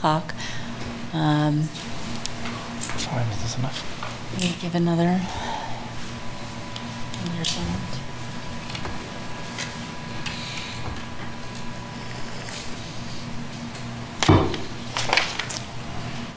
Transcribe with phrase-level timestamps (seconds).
[0.00, 0.34] o'clock.
[1.12, 4.38] Um, Fine, is this enough?
[4.40, 5.20] we Give another.
[7.22, 7.76] another.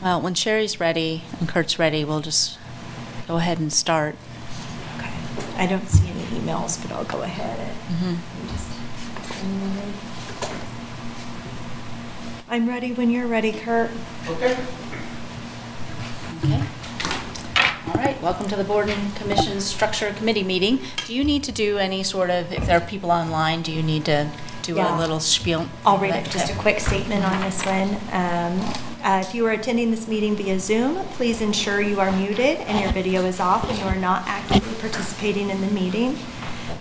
[0.01, 2.57] Well, when Sherry's ready and Kurt's ready, we'll just
[3.27, 4.15] go ahead and start.
[4.97, 5.09] Okay.
[5.55, 8.17] I don't see any emails, but I'll go ahead and Mhm.
[8.51, 8.67] just.
[12.53, 13.89] I'm ready when you're ready, Kurt.
[14.27, 14.55] Okay.
[16.37, 16.63] Okay.
[17.87, 20.79] All right, welcome to the Board and Commission Structure Committee meeting.
[21.07, 23.81] Do you need to do any sort of, if there are people online, do you
[23.81, 24.29] need to
[24.61, 25.67] do a little spiel?
[25.83, 27.89] I'll read it, just a quick statement on this one.
[28.11, 28.59] Um,
[29.03, 32.79] uh, If you are attending this meeting via Zoom, please ensure you are muted and
[32.79, 36.19] your video is off and you are not actively participating in the meeting.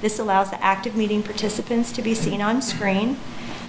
[0.02, 3.16] This allows the active meeting participants to be seen on screen.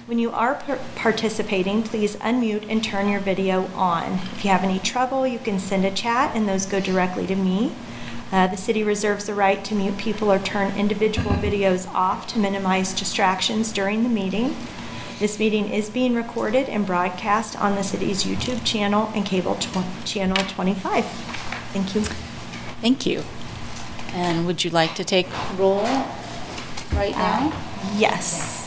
[0.06, 4.20] When you are par- participating, please unmute and turn your video on.
[4.36, 7.34] If you have any trouble, you can send a chat and those go directly to
[7.34, 7.72] me.
[8.30, 12.38] Uh, The city reserves the right to mute people or turn individual videos off to
[12.38, 14.54] minimize distractions during the meeting.
[15.20, 19.56] This meeting is being recorded and broadcast on the city's YouTube channel and cable
[20.04, 21.06] channel 25.
[21.72, 22.02] Thank you.
[22.82, 23.22] Thank you.
[24.12, 25.28] And would you like to take
[25.58, 25.82] roll
[26.92, 27.73] right now?
[27.96, 28.66] Yes.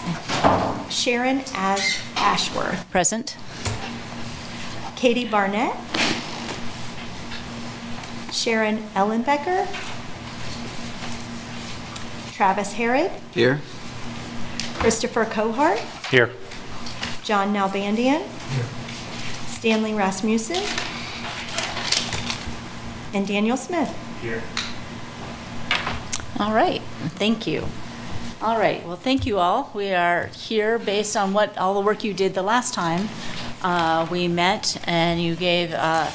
[0.89, 3.35] Sharon Ash- Ashworth, Present?
[4.95, 5.75] Katie Barnett,
[8.31, 9.67] Sharon Ellenbecker,
[12.33, 13.59] Travis Harrod, Here?
[14.75, 15.79] Christopher Cohart,
[16.09, 16.29] Here.
[17.23, 18.65] John Nalbandian, Here.
[19.47, 20.63] Stanley Rasmussen,
[23.13, 23.93] and Daniel Smith.
[24.21, 24.41] Here.
[26.39, 26.81] All right,
[27.17, 27.65] thank you.
[28.39, 29.71] All right, well, thank you all.
[29.73, 33.09] We are here based on what, all the work you did the last time.
[33.63, 36.11] Uh, We met and you gave uh,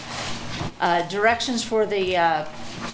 [0.81, 2.45] uh, directions for the uh,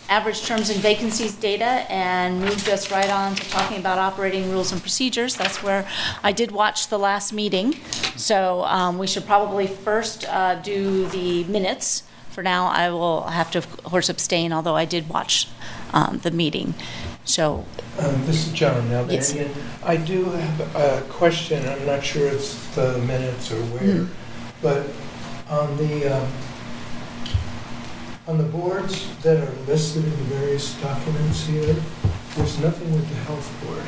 [0.08, 4.72] average terms and vacancies data and moved us right on to talking about operating rules
[4.72, 5.36] and procedures.
[5.36, 5.86] That's where
[6.22, 7.74] I did watch the last meeting.
[8.16, 12.02] So um, we should probably first uh, do the minutes.
[12.30, 15.48] For now, I will have to, of course, abstain, although I did watch
[15.92, 16.72] um, the meeting.
[17.28, 17.64] So,
[17.98, 19.32] Um, This is John Yes.
[19.34, 19.50] Nalbandian.
[19.84, 24.06] I do have a question, I'm not sure it's the minutes or where, Hmm.
[24.62, 24.86] but
[25.50, 26.26] on the, um,
[28.28, 31.76] on the boards that are listed in the various documents here,
[32.36, 33.82] there's nothing with the health board.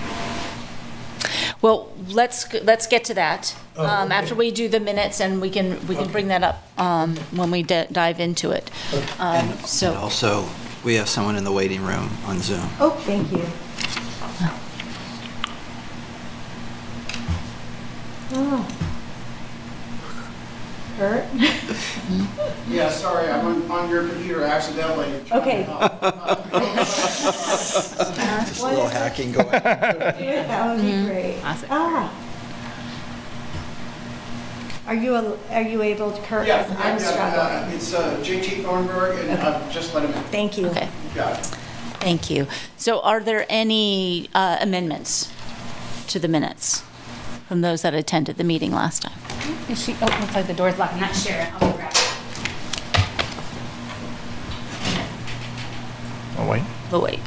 [1.62, 3.54] well, let's, let's get to that.
[3.76, 4.14] Oh, um, okay.
[4.16, 6.12] After we do the minutes, and we can, we can Okay.
[6.12, 8.70] bring that up um, when we di- dive into it.
[8.92, 9.04] Okay.
[9.18, 10.44] Um, And and So, also,
[10.84, 12.60] we have someone in the waiting room on Zoom.
[12.80, 13.44] Oh, thank you.
[18.32, 18.66] Oh.
[20.96, 21.24] Kurt?
[22.68, 25.08] Yeah, sorry, I'm on, on your computer accidentally.
[25.32, 25.64] Okay.
[26.50, 27.98] Just
[28.62, 29.48] a little hacking going.
[29.50, 31.40] That would be great.
[31.44, 31.68] Awesome.
[31.70, 32.12] Ah.
[34.90, 36.48] Are you, a- are you able to, Kurt?
[36.48, 37.72] Yeah, I'm yeah, struggling.
[37.72, 40.20] uh, it's uh, JT Thornburg, and I've just let him in.
[40.32, 40.66] Thank you.
[40.66, 41.46] okay, Got it.
[42.00, 42.48] thank you.
[42.76, 45.32] So are there any uh, amendments
[46.08, 46.82] to the minutes
[47.46, 49.16] from those that attended the meeting last time?
[49.68, 50.94] Is she, oh, looks like the door's locked.
[50.94, 51.34] I'm not sure.
[51.40, 51.96] I'll go grab it.
[56.36, 56.62] Oh, wait.
[56.90, 57.20] But wait.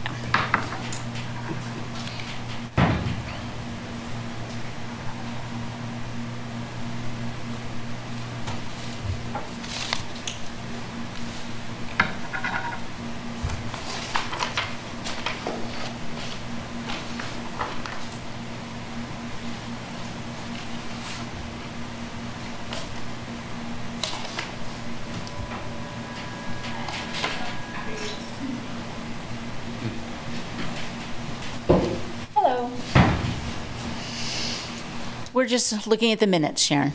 [35.43, 36.93] We're just looking at the minutes, Sharon.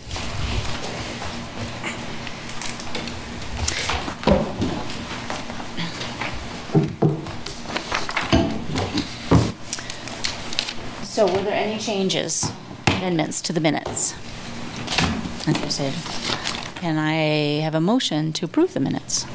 [11.04, 12.50] So were there any changes,
[12.86, 14.14] amendments to the minutes?
[15.46, 15.92] As I
[16.76, 19.26] Can I have a motion to approve the minutes?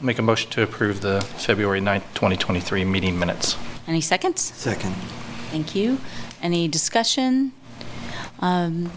[0.00, 3.58] Make a motion to approve the February 9th, 2023 meeting minutes.
[3.86, 4.40] Any seconds?
[4.40, 4.94] Second.
[5.50, 5.98] Thank you.
[6.40, 7.52] Any discussion?
[8.40, 8.90] Um,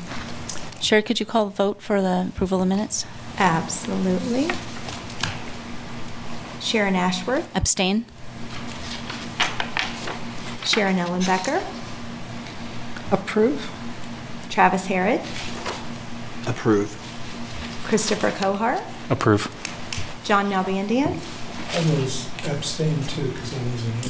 [0.82, 3.06] Sherry, could you call the vote for the approval of minutes?
[3.38, 4.50] Absolutely.
[6.62, 8.06] Sharon Ashworth, Abstain?
[10.66, 11.64] Sharon Ellenbecker,
[13.12, 13.72] Approve?
[14.50, 15.22] Travis Harrod,
[16.46, 16.92] Approve.
[17.86, 19.48] Christopher Kohar, Approve.
[20.26, 21.18] John Nalbandian,
[21.72, 24.06] I was abstained too because I wasn't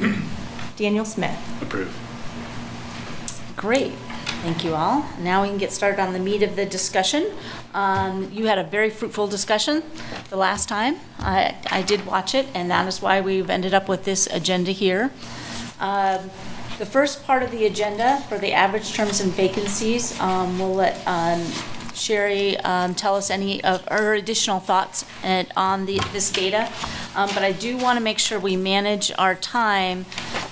[0.00, 0.22] here.
[0.76, 1.38] Daniel Smith.
[1.62, 1.94] Approve.
[3.56, 3.92] Great,
[4.42, 5.06] thank you all.
[5.20, 7.30] Now we can get started on the meat of the discussion.
[7.72, 9.82] Um, You had a very fruitful discussion
[10.28, 10.96] the last time.
[11.20, 14.72] I, I did watch it, and that is why we've ended up with this agenda
[14.72, 15.10] here.
[15.80, 16.30] Um,
[16.78, 20.96] The first part of the agenda for the average terms and vacancies, um, we'll let
[21.06, 21.40] um,
[21.94, 26.70] Sherry um, tell us any of her additional thoughts and- on the, this data.
[27.14, 30.04] Um, But I do want to make sure we manage our time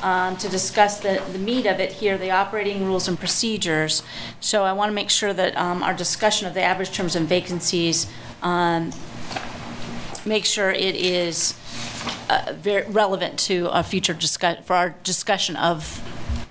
[0.03, 4.03] um, to discuss the, the meat of it here, the operating rules and procedures.
[4.41, 7.29] So I want to make sure that um, our discussion of the average terms and
[7.29, 8.07] vacancies,
[8.43, 8.93] um,
[10.25, 11.55] make sure it is
[12.29, 16.01] uh, very relevant to a future discuss, for our discussion of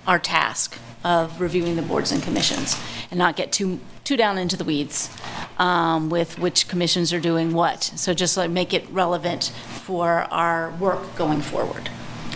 [0.06, 2.76] our task of reviewing the boards and commissions,
[3.10, 3.80] and not get too,
[4.12, 5.08] too down into the weeds
[5.56, 7.82] um, with which commissions are doing what.
[7.82, 9.44] So just like make it relevant
[9.86, 11.88] for our work going forward.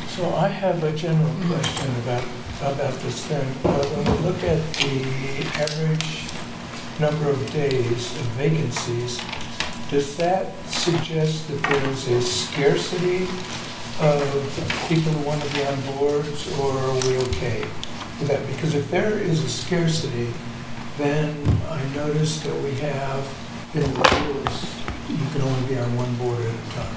[0.08, 2.24] So I have a general question about,
[2.62, 3.46] about this then.
[3.62, 6.24] Uh, When we look at the average
[6.98, 9.20] number of days of vacancies,
[9.90, 13.24] does that suggest that there is a scarcity
[14.00, 17.60] of people who want to be on boards, or are we okay
[18.18, 18.46] with that?
[18.46, 20.32] Because if there is a scarcity,
[20.96, 21.36] then
[21.68, 23.22] I noticed that we have
[23.74, 24.74] in the rules,
[25.08, 26.96] you can only be on one board at a time.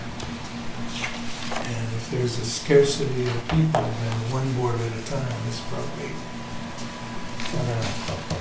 [1.67, 6.11] And if there's a scarcity of people, then one board at a time is probably,
[7.59, 8.38] uh,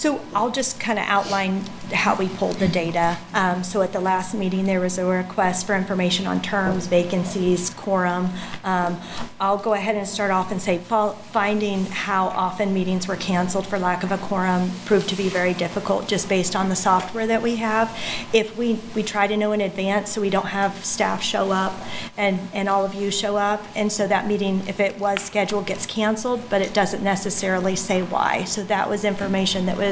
[0.00, 1.62] So I'll just kind of outline
[1.92, 3.18] how we pulled the data.
[3.34, 7.68] Um, So at the last meeting, there was a request for information on terms, vacancies,
[7.68, 8.30] quorum.
[8.64, 8.98] Um,
[9.38, 13.78] I'll go ahead and start off and say, finding how often meetings were canceled for
[13.78, 17.42] lack of a quorum proved to be very difficult, just based on the software that
[17.42, 17.94] we have.
[18.32, 21.74] If we, we try to know in advance, so we don't have staff show up
[22.16, 23.62] and, and all of you show up.
[23.76, 28.00] And so that meeting, if it was scheduled, gets canceled, but it doesn't necessarily say
[28.00, 28.44] why.
[28.44, 29.89] So that was information that was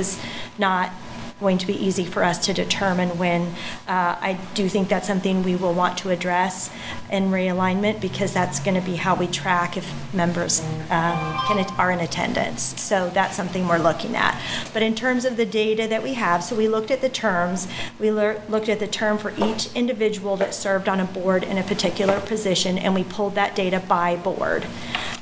[0.58, 0.92] not
[1.40, 3.42] going to be easy for us to determine when.
[3.86, 6.70] Uh, I do think that's something we will want to address
[7.10, 10.60] in realignment because that's going to be how we track if members
[10.90, 12.80] uh, can, are in attendance.
[12.80, 14.40] So that's something we're looking at.
[14.72, 17.68] But in terms of the data that we have, so we looked at the terms,
[17.98, 21.62] we looked at the term for each individual that served on a board in a
[21.62, 24.66] particular position, and we pulled that data by board.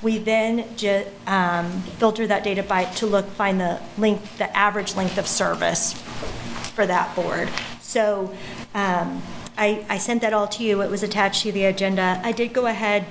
[0.02, 4.94] We then ju- um, filter that data by, to look, find the length, the average
[4.94, 5.94] length of service
[6.74, 7.48] for that board.
[7.80, 8.34] So
[8.74, 9.22] um,
[9.58, 10.82] I, I sent that all to you.
[10.82, 12.20] It was attached to the agenda.
[12.22, 13.06] I did go ahead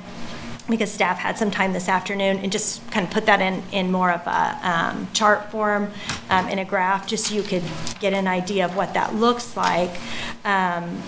[0.70, 3.92] because staff had some time this afternoon and just kind of put that in, in
[3.92, 5.92] more of a um, chart form
[6.30, 7.64] um, in a graph, just so you could
[8.00, 9.92] get an idea of what that looks like.
[10.44, 11.02] Um,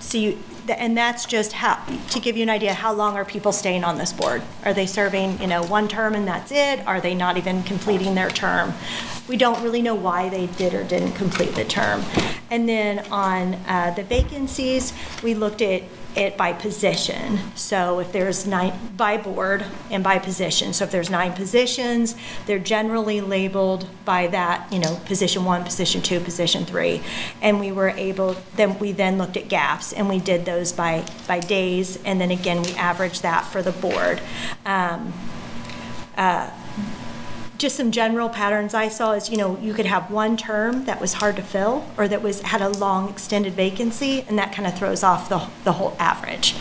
[0.00, 0.38] so you,
[0.78, 3.98] and that's just how, to give you an idea, how long are people staying on
[3.98, 4.42] this board?
[4.64, 6.86] Are they serving, you know, one term and that's it?
[6.86, 8.72] Are they not even completing their term?
[9.28, 12.02] We don't really know why they did or didn't complete the term.
[12.50, 14.92] And then on uh, the vacancies,
[15.22, 15.82] we looked at
[16.16, 17.38] it by position.
[17.54, 20.72] So if there's nine, by board and by position.
[20.72, 22.14] So if there's nine positions,
[22.46, 27.02] they're generally labeled by that, you know, position one, position two, position three.
[27.40, 31.04] And we were able, then we then looked at gaps and we did those by,
[31.26, 31.98] by days.
[32.04, 34.20] And then again, we averaged that for the board.
[34.66, 35.12] Um,
[36.16, 36.50] uh,
[37.62, 41.00] just some general patterns I saw is, you know, you could have one term that
[41.00, 44.66] was hard to fill or that was, had a long extended vacancy, and that kind
[44.66, 46.56] of throws off the, the whole average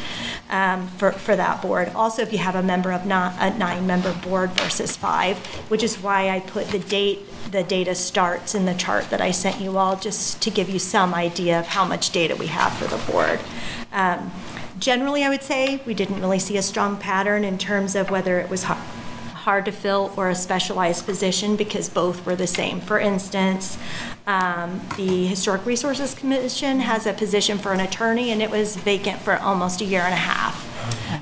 [0.51, 1.89] um, for, for that board.
[1.95, 5.39] Also, if you have a member of not, a nine-member board versus five,
[5.71, 9.31] which is why I put the date, the data starts in the chart that I
[9.31, 12.73] sent you all, just to give you some idea of how much data we have
[12.73, 13.39] for the board.
[13.91, 14.31] Um,
[14.79, 18.39] Generally, I would say, we didn't really see a strong pattern in terms of whether
[18.39, 18.79] it was hard
[19.41, 22.79] hard to fill or a specialized position because both were the same.
[22.79, 23.77] For instance,
[24.27, 29.19] um, the Historic Resources Commission has a position for an attorney and it was vacant
[29.19, 30.67] for almost a year and a half.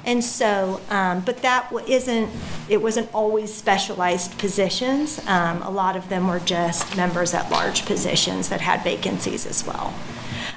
[0.05, 2.29] And so, um, but that isn't,
[2.67, 5.19] it wasn't always specialized positions.
[5.27, 9.65] Um, a lot of them were just members at large positions that had vacancies as
[9.65, 9.93] well.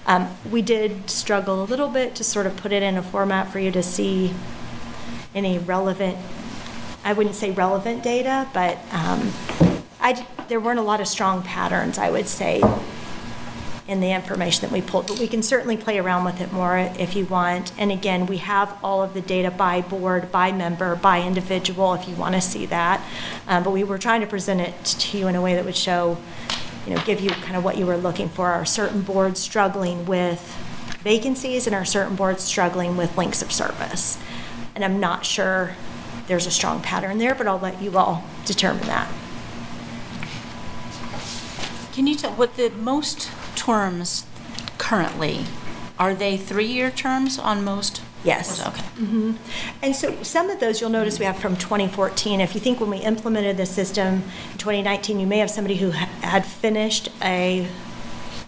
[0.07, 3.49] Um, we did struggle a little bit to sort of put it in a format
[3.53, 4.35] for you to see
[5.35, 6.19] any relevant
[7.05, 9.33] I wouldn't say relevant data, but um,
[10.01, 12.63] I, there weren't a lot of strong patterns, I would say,
[13.89, 15.09] in the information that we pulled.
[15.09, 17.73] But we can certainly play around with it more if you want.
[17.77, 22.09] And again, we have all of the data by board, by member, by individual, if
[22.09, 23.05] you want to see that.
[23.49, 25.77] Um, but we were trying to present it to you in a way that would
[25.77, 26.19] show
[26.87, 28.49] you know, give you kind of what you were looking for.
[28.49, 30.41] Are certain boards struggling with
[31.03, 34.19] vacancies and are certain boards struggling with lengths of service?
[34.75, 35.77] And I'm not sure
[36.27, 39.09] there's a strong pattern there, but I'll let you all determine that.
[41.93, 44.27] Can you tell, what the most terms
[44.79, 45.45] currently,
[45.99, 48.03] are they three-year terms on most?
[48.25, 48.65] Yes.
[48.65, 48.81] Okay.
[48.81, 49.33] Mm-hmm.
[49.83, 52.41] And so some of those you'll notice we have from 2014.
[52.41, 55.91] If you think when we implemented the system in 2019, you may have somebody who
[55.91, 57.67] had finished a,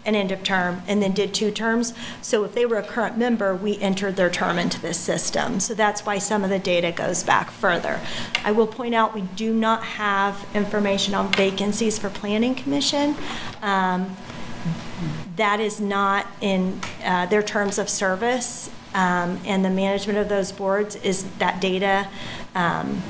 [0.04, 1.94] an end of term and then did two terms.
[2.20, 5.60] So if they were a current member, we entered their term into this system.
[5.60, 8.00] So that's why some of the data goes back further.
[8.44, 13.16] I will point out, we do not have information on vacancies for Planning Commission.
[13.62, 14.16] Um,
[15.36, 20.52] that is not in uh, their terms of service, um, and the management of those
[20.52, 22.08] boards is that data,
[22.54, 23.02] um,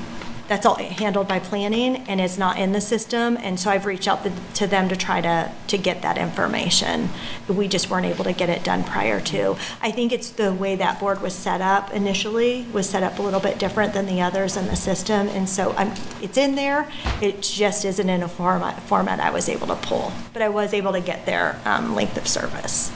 [0.47, 4.07] that's all handled by planning and is not in the system, and so I've reached
[4.07, 7.09] out to- to them to try to, to get that information.
[7.47, 9.55] We just weren't able to get it done prior to.
[9.81, 13.21] I think it's the way that board was set up initially, was set up a
[13.21, 16.87] little bit different than the others in the system, and so I'm, it's in there,
[17.21, 20.11] it just isn't in a format, format I was able to pull.
[20.33, 22.91] But I was able to get their um, length of service.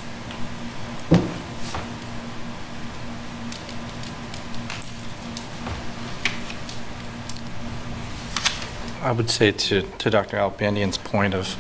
[9.02, 10.38] I would say to, to Dr.
[10.38, 11.56] Nalbandian's point of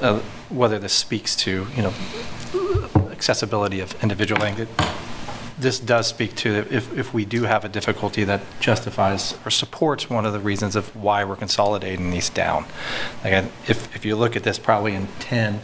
[0.00, 0.18] uh,
[0.50, 1.94] whether this speaks to, you know,
[3.10, 4.68] accessibility of individual language,
[5.58, 10.08] this does speak to if, if we do have a difficulty that justifies or supports
[10.08, 12.64] one of the reasons of why we're consolidating these down.
[13.22, 15.60] Like, I- if, if you look at this probably in 10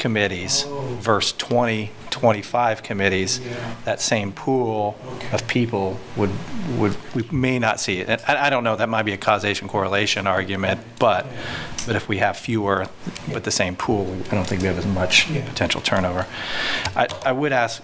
[0.00, 0.64] committees
[0.98, 3.74] versus 20, 25 committees, Yeah.
[3.84, 5.28] that same pool Okay.
[5.32, 6.30] of people would,
[6.78, 8.08] would, we may not see it.
[8.08, 11.26] And I, I don't know, that might be a causation correlation argument, but,
[11.86, 12.86] but if we have fewer
[13.32, 15.44] with the same pool, I don't think we have as much Yeah.
[15.46, 16.26] potential turnover.
[16.96, 17.80] I, I would ask,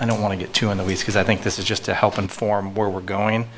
[0.00, 1.84] I don't want to get too in the weeds because I think this is just
[1.84, 3.48] to help inform where we're going.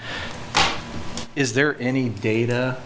[1.35, 2.79] Is there any data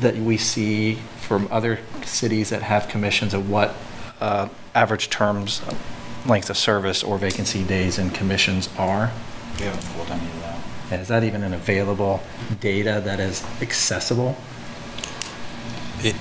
[0.00, 3.74] that we see from other cities that have commissions of what
[4.20, 5.60] uh, average terms,
[6.26, 9.12] length of service, or vacancy days and commissions are?
[9.58, 10.58] We haven't pulled any of that.
[10.90, 12.22] And is that even an available
[12.60, 14.36] data that is accessible?
[15.98, 16.14] It,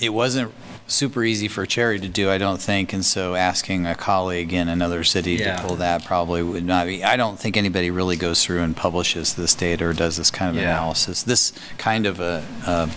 [0.00, 0.52] it wasn't
[0.86, 4.68] super easy for Sherry to do, I don't think, and so asking a colleague in
[4.68, 8.44] another city to pull that probably would not be, I don't think anybody really goes
[8.44, 10.70] through and publishes this data or does this kind of Yeah.
[10.70, 11.22] analysis.
[11.22, 12.88] This kind of a, uh,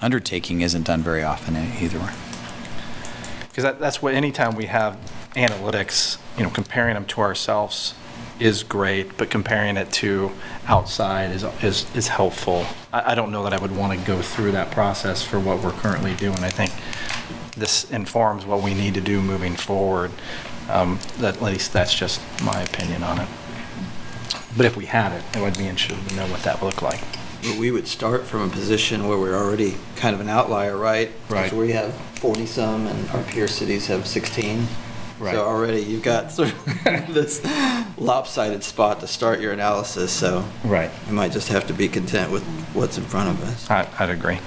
[0.00, 2.00] undertaking isn't done very often either.
[3.48, 4.96] Because that, that's what, anytime we have
[5.34, 7.94] analytics, you know, comparing them to ourselves
[8.44, 10.30] is great, but comparing it to
[10.66, 12.66] outside is, is, is helpful.
[12.92, 15.62] I, I don't know that I would want to go through that process for what
[15.62, 16.36] we're currently doing.
[16.44, 16.70] I think
[17.56, 20.10] this informs what we need to do moving forward.
[20.68, 23.28] Um, At least that's just my opinion on it.
[24.56, 26.82] But if we had it, I would be interested to know what that would look
[26.82, 27.00] like.
[27.42, 31.10] But we would start from a position where we're already kind of an outlier, right?
[31.30, 31.50] Right.
[31.50, 34.66] So we have 40-some and our peer cities have 16.
[35.18, 35.34] Right.
[35.34, 37.44] So already you've got sort of this
[37.98, 40.90] lopsided spot to start your analysis, so Right.
[41.06, 42.42] we might just have to be content with
[42.74, 43.70] what's in front of us.
[43.70, 44.38] I, I'd agree.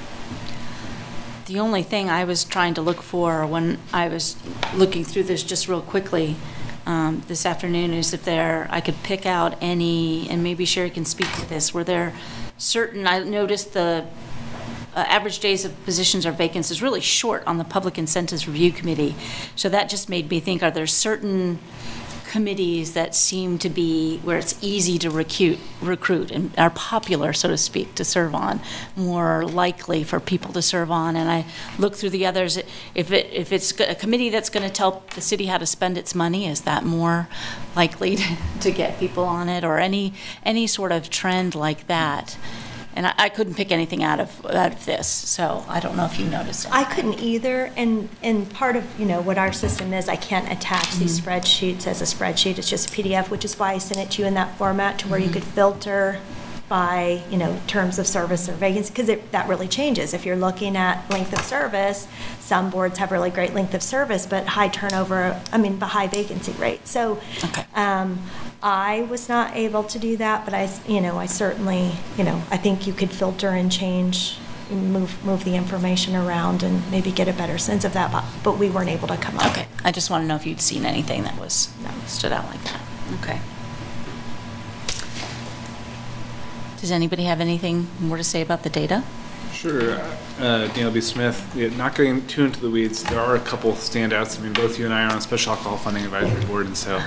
[1.46, 4.36] The only thing I was trying to look for when I was
[4.76, 6.36] looking through this just real quickly
[6.86, 11.06] um, this afternoon is if there, I could pick out any, and maybe Sherry can
[11.06, 12.14] speak to this, were there
[12.58, 14.06] certain, I noticed the
[14.98, 18.72] uh, average days of positions or vacancies is really short on the Public Incentives Review
[18.72, 19.16] Committee.
[19.56, 21.60] So that just made me think, are there certain
[22.26, 27.48] committees that seem to be where it's easy to recruit, recruit and are popular, so
[27.48, 28.60] to speak, to serve on,
[28.96, 31.16] more likely for people to serve on?
[31.16, 31.46] And I
[31.78, 32.58] look through the others,
[32.96, 35.96] if it, if it's a committee that's going to tell the city how to spend
[35.96, 37.30] its money, is that more
[37.76, 39.64] likely to, to get people on it?
[39.64, 42.36] Or any, any sort of trend like that?
[42.98, 46.06] And I, I couldn't pick anything out of, out of this, so I don't know
[46.06, 46.68] if you noticed.
[46.72, 50.52] I couldn't either, and, and part of, you know, what our system is, I can't
[50.52, 51.30] attach these mm-hmm.
[51.30, 54.24] spreadsheets as a spreadsheet, it's just a PDF, which is why I sent it to
[54.24, 55.36] you in that format, to where you mm-hmm.
[55.36, 56.20] could filter
[56.70, 60.16] by, you know, terms of service or vacancy, because that really changes.
[60.16, 62.08] If you're looking at length of service,
[62.48, 66.08] some boards have really great length of service, but high turnover, I mean, but high
[66.08, 66.88] vacancy rate.
[66.88, 67.66] So, Okay.
[67.76, 68.22] um,
[68.64, 72.42] I was not able to do that, but I, you know, I certainly, you know,
[72.50, 74.38] I think you could filter and change,
[74.72, 78.58] move, move the information around and maybe get a better sense of that, but, but
[78.58, 79.48] we weren't able to come up.
[79.52, 82.46] Okay, I just want to know if you'd seen anything that was, that stood out
[82.46, 82.82] like that.
[83.22, 83.42] Okay.
[86.80, 89.04] Does anybody have anything more to say about the data?
[89.58, 90.00] Sure.
[90.40, 91.02] Uh, Daniel B.
[91.02, 91.52] Smith.
[91.56, 94.40] Yeah, not getting too into the weeds, there are a couple standouts.
[94.40, 97.02] I mean, both you and I are on Special Alcohol Funding Advisory Board, and so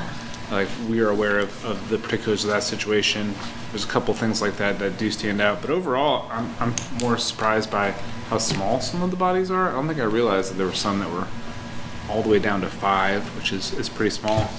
[0.50, 3.34] like we are aware of, of the particulars of that situation.
[3.70, 7.18] There's a couple things like that that do stand out, but overall, I'm, I'm more
[7.18, 7.92] surprised by
[8.30, 9.68] how small some of the bodies are.
[9.68, 11.28] I don't think I realized that there were some that were
[12.08, 14.50] all the way down to five, which is, is pretty small.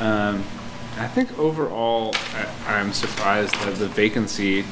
[0.00, 0.42] Um,
[0.98, 4.64] I think overall, I, I'm surprised that the vacancy,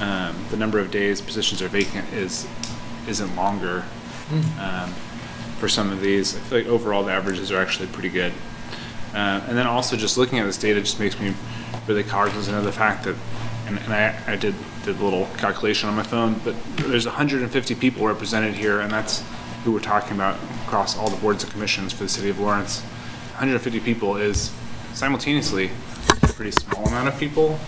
[0.00, 2.46] um, the number of days positions are vacant is
[3.08, 3.84] isn't longer
[4.58, 4.92] um,
[5.58, 6.36] for some of these.
[6.36, 8.32] I feel like overall the averages are actually pretty good.
[9.12, 11.34] Uh, and then also just looking at this data just makes me
[11.86, 13.16] really cognizant of the fact that,
[13.66, 14.54] and, and I, I did,
[14.84, 19.24] did a little calculation on my phone, but there's 150 people represented here, and that's
[19.64, 22.82] who we're talking about across all the boards and commissions for the city of Lawrence.
[23.32, 24.52] 150 people is
[24.94, 25.70] simultaneously
[26.22, 27.58] a pretty small amount of people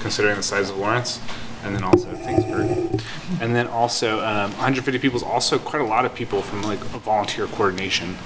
[0.00, 1.20] considering the size of Lawrence,
[1.64, 3.02] and then also Kingsburg.
[3.40, 6.80] And then also, um, 150 people is also quite a lot of people from like
[6.80, 8.16] a volunteer coordination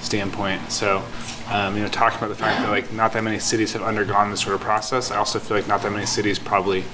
[0.00, 0.70] standpoint.
[0.70, 1.02] So,
[1.50, 4.30] um, you know, talking about the fact that like not that many cities have undergone
[4.30, 6.84] this sort of process, I also feel like not that many cities probably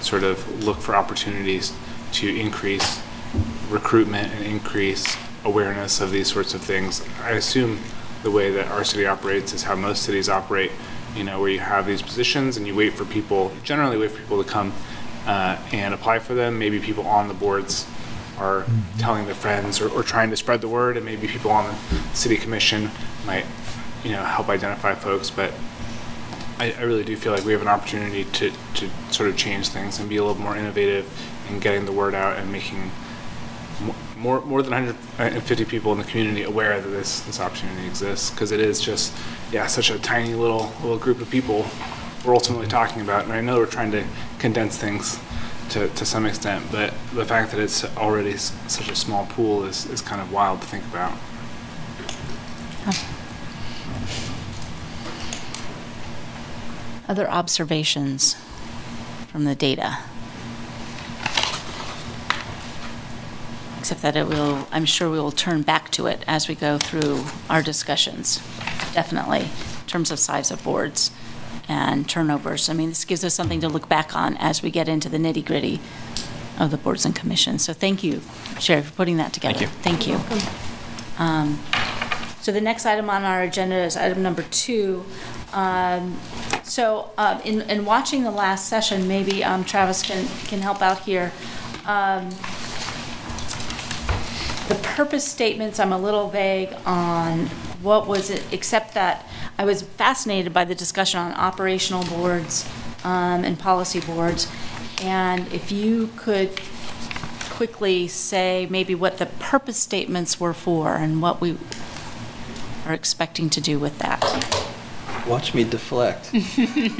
[0.00, 1.72] sort of look for opportunities
[2.12, 3.02] to increase
[3.68, 7.04] recruitment and increase awareness of these sorts of things.
[7.22, 7.78] I assume
[8.22, 10.72] the way that our city operates is how most cities operate,
[11.14, 14.18] you know, where you have these positions and you wait for people, generally wait for
[14.18, 14.72] people to come
[15.26, 16.58] uh, and apply for them.
[16.58, 17.86] Maybe people on the boards
[18.38, 18.66] are
[18.98, 21.98] telling their friends or, or trying to spread the word, and maybe people on the
[22.14, 22.90] city commission
[23.26, 23.46] might,
[24.04, 25.30] you know, help identify folks.
[25.30, 25.52] But
[26.58, 29.68] I, I really do feel like we have an opportunity to, to sort of change
[29.68, 31.06] things and be a little more innovative
[31.50, 32.90] in getting the word out and making
[34.16, 38.50] more more than 150 people in the community aware that this this opportunity exists because
[38.50, 39.12] it is just
[39.52, 41.66] yeah such a tiny little little group of people
[42.26, 44.04] we're ultimately talking about and I know we're trying to
[44.38, 45.20] condense things
[45.70, 49.86] to, to some extent but the fact that it's already such a small pool is,
[49.86, 51.16] is kind of wild to think about.
[57.08, 58.34] Other observations
[59.28, 59.98] from the data?
[63.78, 66.78] Except that it will, I'm sure we will turn back to it as we go
[66.78, 68.38] through our discussions,
[68.92, 71.12] definitely, in terms of size of boards
[71.68, 72.68] and turnovers.
[72.68, 75.18] I mean, this gives us something to look back on as we get into the
[75.18, 75.80] nitty-gritty
[76.58, 77.64] of the boards and commissions.
[77.64, 78.22] So thank you,
[78.58, 79.66] Sherry, for putting that together.
[79.82, 80.18] Thank you.
[80.18, 81.58] Thank Um,
[82.40, 85.04] So the next item on our agenda is item number two.
[85.52, 86.16] Um,
[86.62, 91.00] So uh, in, in watching the last session, maybe um, Travis can, can help out
[91.00, 91.32] here.
[91.86, 92.30] Um,
[94.68, 97.46] The purpose statements, I'm a little vague on
[97.82, 99.24] what was it, except that
[99.58, 102.68] I was fascinated by the discussion on operational boards
[103.04, 104.50] um, and policy boards.
[105.02, 106.60] And if you could
[107.50, 111.56] quickly say maybe what the purpose statements were for and what we
[112.84, 114.22] are expecting to do with that.
[115.26, 116.30] Watch me deflect.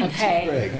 [0.00, 0.72] Okay.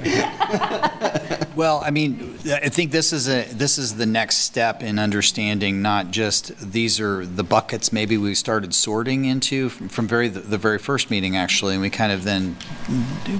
[1.57, 5.81] Well, I mean, I think this is a, this is the next step in understanding
[5.81, 10.59] not just, these are the buckets maybe we started sorting into from from very, the
[10.59, 12.55] very first meeting, actually, and we kind of then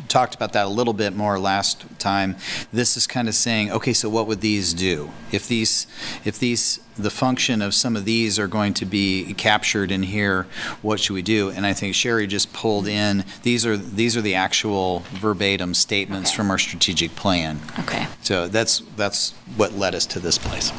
[0.07, 2.35] talked about that a little bit more last time.
[2.73, 5.11] This is kind of saying, okay, so what would these do?
[5.31, 5.85] If these,
[6.25, 10.47] if these, the function of some of these are going to be captured in here,
[10.81, 11.51] what should we do?
[11.51, 16.31] And I think Sherry just pulled in, these are, these are the actual verbatim statements
[16.31, 16.37] Okay.
[16.37, 17.59] from our strategic plan.
[17.77, 18.06] Okay.
[18.21, 20.71] So that's, that's what led us to this place.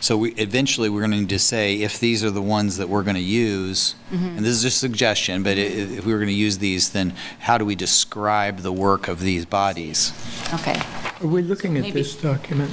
[0.00, 2.88] So we, eventually, we're going to need to say, if these are the ones that
[2.88, 4.24] we're going to use, mm-hmm.
[4.36, 6.90] and this is just a suggestion, but i- if we were going to use these,
[6.90, 10.12] then how do we describe the work of these bodies?
[10.54, 10.74] Okay.
[11.20, 12.72] Are we looking at Maybe- this document?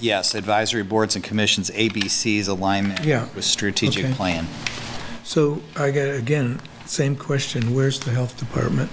[0.00, 4.14] Yes, advisory boards and commissions, ABC's alignment Yeah, with strategic okay.
[4.14, 4.46] plan.
[5.22, 8.90] So I got, again, same question, where's the health department?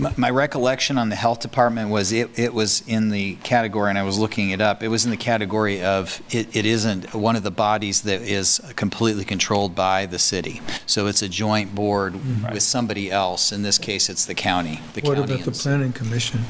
[0.00, 3.98] My- My recollection on the health department was it, it was in the category, and
[3.98, 7.36] I was looking it up, it was in the category of, it, it isn't one
[7.36, 10.62] of the bodies that is completely controlled by the city.
[10.86, 12.52] So it's a joint board mm-hmm.
[12.52, 13.52] with somebody else.
[13.52, 15.34] In this case, it's the county, the What county.
[15.34, 16.40] about the planning commission?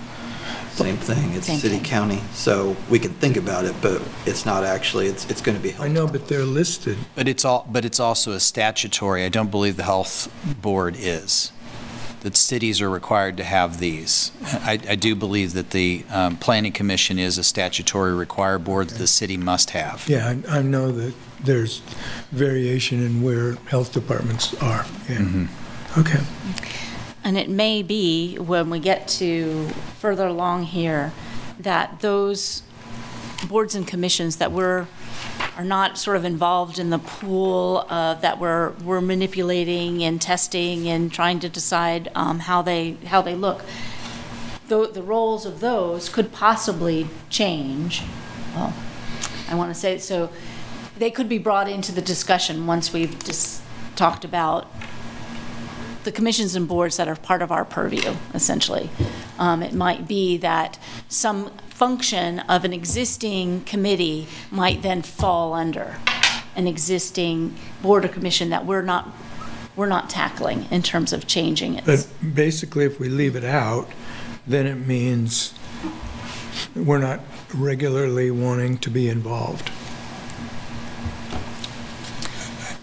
[0.73, 1.85] Same thing, it's Same city, thing.
[1.85, 5.63] county, so we can think about it, but it's not actually, it's, it's going to
[5.63, 5.75] be.
[5.79, 6.97] I know, but they're listed.
[7.17, 10.33] But it's all, but it's also a statutory, I don't believe the health
[10.63, 11.53] board is.
[12.21, 14.31] That cities are required to have these.
[14.43, 18.99] I, I do believe that the um, planning commission is a statutory required board that
[18.99, 20.07] the city must have.
[20.07, 21.79] Yeah, I I know that there's
[22.31, 25.47] variation in where health departments are, yeah.
[25.97, 26.21] Okay.
[27.25, 31.13] And it may be, when we get to further along here,
[31.59, 32.63] that those
[33.49, 34.87] boards and commissions that we're,
[35.57, 40.89] are not sort of involved in the pool uh, that we're, we're manipulating and testing
[40.89, 43.65] and trying to decide um, how they, how they look,
[44.69, 48.03] the, the roles of those could possibly change.
[48.55, 48.73] Well,
[49.49, 50.31] I want to say, so
[50.97, 53.63] they could be brought into the discussion once we've just
[53.97, 54.67] talked about
[56.05, 58.89] the commissions and boards that are part of our purview, essentially.
[59.39, 65.97] Um, It might be that some function of an existing committee might then fall under
[66.55, 69.09] an existing board or commission that we're not,
[69.77, 71.87] we're not tackling in terms of changing it.
[71.87, 73.89] But basically, if we leave it out,
[74.47, 75.55] then it means
[76.77, 77.21] we're not
[77.55, 79.71] regularly wanting to be involved.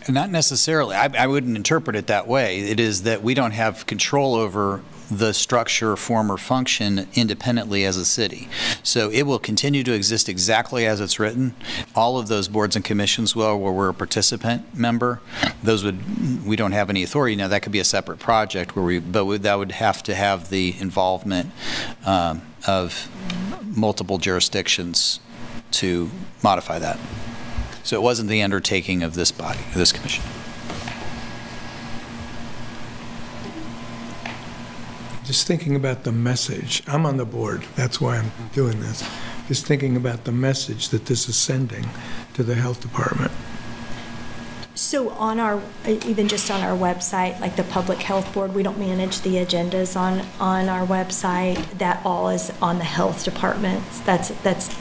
[0.09, 0.95] Not necessarily.
[0.95, 2.61] I, I wouldn't interpret it that way.
[2.61, 7.97] It is that we don't have control over the structure, form, or function independently as
[7.97, 8.47] a city.
[8.83, 11.55] So it will continue to exist exactly as it's written.
[11.95, 15.21] All of those boards and commissions will, where we're a participant member,
[15.63, 17.35] those would, we don't have any authority.
[17.35, 20.15] Now, that could be a separate project where we, but would- that would have to
[20.15, 21.51] have the involvement
[22.05, 23.09] um, of
[23.63, 25.19] multiple jurisdictions
[25.71, 26.09] to
[26.43, 26.99] modify that.
[27.83, 30.23] So it wasn't the undertaking of this body, this commission.
[35.27, 36.81] Just thinking about the message.
[36.87, 39.03] I'm on the board, that's why I'm doing this.
[39.49, 41.89] Just thinking about the message that this is sending
[42.35, 43.33] to the health department.
[44.73, 48.79] So on our, even just on our website, like the Public Health Board, we don't
[48.79, 51.57] manage the agendas on, on our website.
[51.77, 53.83] That all is on the health department.
[54.05, 54.73] That's, that's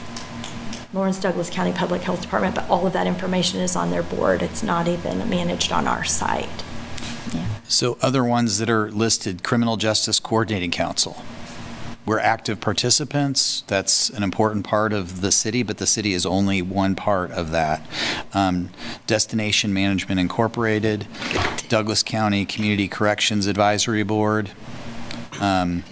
[0.93, 4.41] Lawrence Douglas County Public Health Department, but all of that information is on their board.
[4.41, 6.63] It's not even managed on our site.
[7.67, 11.21] So other ones that are listed, Criminal Justice Coordinating Council.
[12.05, 13.65] We're active participants.
[13.67, 17.51] That's an important part of the city, but the city is only one part of
[17.51, 17.85] that.
[18.33, 18.69] Um,
[19.07, 21.05] Destination Management Incorporated,
[21.67, 24.51] Douglas County Community Corrections Advisory Board,
[25.41, 25.83] um,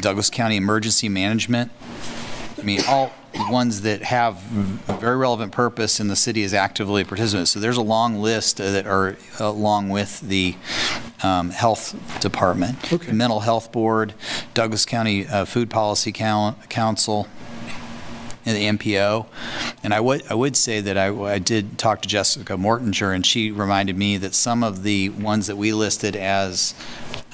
[0.00, 1.70] Douglas County Emergency Management.
[2.64, 3.12] I mean, all
[3.50, 4.42] ones that have
[4.88, 7.48] a very relevant purpose and the city is actively participant.
[7.48, 10.56] So there's a long list that are along with the
[11.22, 12.90] um, health department.
[12.90, 13.12] Okay.
[13.12, 14.14] Mental Health Board,
[14.54, 17.28] Douglas County uh, Food Policy Council,
[18.46, 19.26] and the MPO.
[19.82, 23.24] And I would, I would say that I, I did talk to Jessica Mortinger, and
[23.24, 26.74] she reminded me that some of the ones that we listed as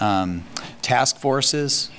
[0.01, 0.45] um,
[0.83, 1.91] task forces,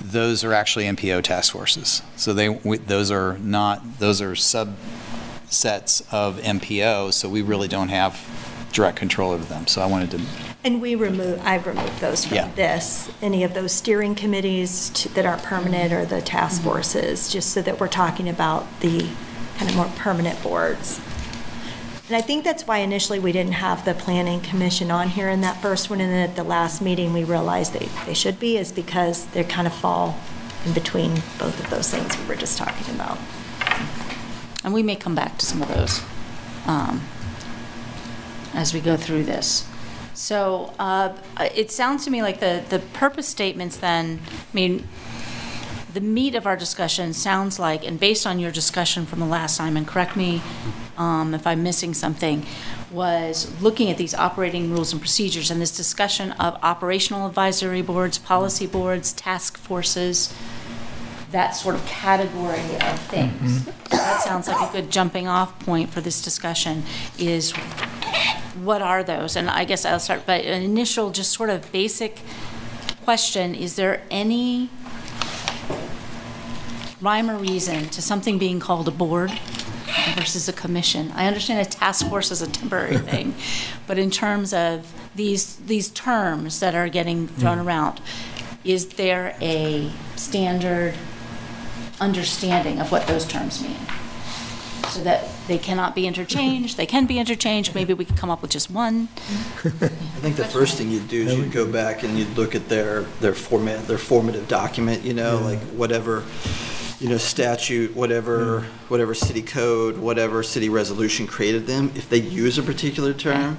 [0.00, 2.02] those are actually MPO task forces.
[2.16, 7.88] So they, we- those are not, those are subsets of MPO, so we really don't
[7.88, 8.20] have
[8.72, 9.66] direct control over them.
[9.66, 10.20] So I wanted to
[10.66, 12.46] And we remove, I've removed those Yeah.
[12.46, 16.70] from this, any of those steering committees to- that aren't permanent or the task Mm-hmm.
[16.70, 19.06] forces, just so that we're talking about the
[19.58, 20.98] kind of more permanent boards.
[22.08, 25.40] And I think that's why initially we didn't have the planning commission on here in
[25.42, 28.56] that first one, and then at the last meeting, we realized they, they should be,
[28.58, 30.18] is because they kind of fall
[30.64, 33.18] in between both of those things we were just talking about.
[34.64, 36.02] And we may come back to some of those
[36.66, 37.02] um,
[38.52, 39.64] as we go through this.
[40.16, 41.14] So uh,
[41.54, 44.88] it sounds to me like the, the purpose statements then, I mean,
[45.92, 49.58] the meat of our discussion sounds like, and based on your discussion from the last
[49.58, 50.42] time, and correct me
[50.96, 52.46] um, if I'm missing something,
[52.90, 58.16] was looking at these operating rules and procedures and this discussion of operational advisory boards,
[58.16, 60.34] policy boards, task forces,
[61.30, 63.66] that sort of category of things.
[63.90, 66.84] That sounds like a good jumping off point for this discussion
[67.18, 67.52] is
[68.62, 69.36] what are those?
[69.36, 72.20] And I guess I'll start, but an initial, just sort of basic
[73.04, 74.70] question, is there any
[77.00, 79.30] rhyme or reason to something being called a board
[80.16, 81.12] versus a commission?
[81.14, 83.34] I understand a task force is a temporary thing,
[83.86, 87.66] but in terms of these, these terms that are getting thrown mm.
[87.66, 88.00] around,
[88.64, 90.94] is there a standard
[92.00, 93.76] understanding of what those terms mean?
[94.90, 98.42] So that they cannot be interchanged, they can be interchanged, maybe we could come up
[98.42, 99.08] with just one.
[99.64, 99.68] I
[100.20, 103.02] think the first thing you'd do is you'd go back and you'd look at their,
[103.20, 106.24] their format, their formative document, you know, like whatever,
[107.00, 112.58] you know, statute, whatever, whatever city code, whatever city resolution created them, if they use
[112.58, 113.58] a particular term,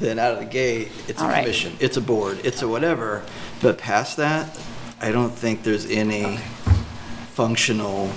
[0.00, 1.42] then out of the gate, it's a All right.
[1.42, 3.22] commission, it's a board, it's a whatever.
[3.60, 4.58] But past that,
[5.00, 6.38] I don't think there's any
[7.34, 8.10] functional,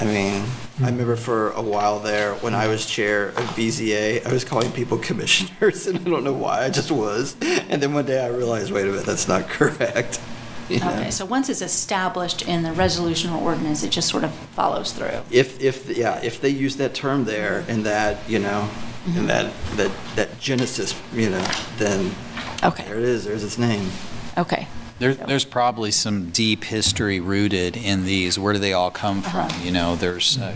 [0.00, 0.44] I mean,
[0.80, 4.70] I remember for a while there, when I was chair of BZA, I was calling
[4.72, 7.34] people commissioners, and I don't know why, I just was.
[7.42, 10.20] And then one day I realized, wait a minute, that's not correct.
[10.68, 10.90] you know?
[10.90, 14.92] Okay, so once it's established in the resolution or ordinance, it just sort of follows
[14.92, 15.20] through.
[15.30, 18.68] If, if, yeah, if they use that term there and that, you know,
[19.06, 19.18] Mm-hmm.
[19.20, 21.46] and that, that, that genesis, you know,
[21.78, 22.12] then
[22.62, 23.88] Okay, there it is, there's its name.
[24.36, 24.66] okay.
[24.98, 28.38] There, there's probably some deep history rooted in these.
[28.38, 29.46] Where do they all come from?
[29.46, 29.64] Uh-huh.
[29.64, 30.54] You know, there's uh,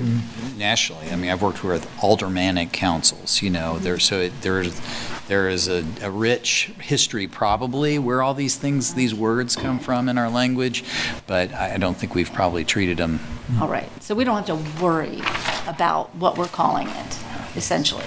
[0.56, 1.10] nationally.
[1.10, 3.40] I mean, I've worked with aldermanic councils.
[3.40, 4.80] You know, there so it, there's
[5.28, 10.08] there is a, a rich history probably where all these things, these words come from
[10.08, 10.84] in our language,
[11.26, 13.20] but I I don't think we've probably treated them.
[13.60, 15.20] All right, so we don't have to worry
[15.66, 17.18] about what we're calling it,
[17.56, 18.04] essentially.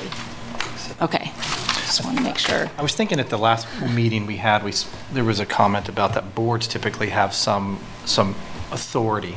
[1.01, 1.31] Okay,
[1.85, 2.69] just want to make sure.
[2.77, 4.73] I was thinking at the last meeting we had, we,
[5.13, 8.35] there was a comment about that boards typically have some, some
[8.71, 9.35] authority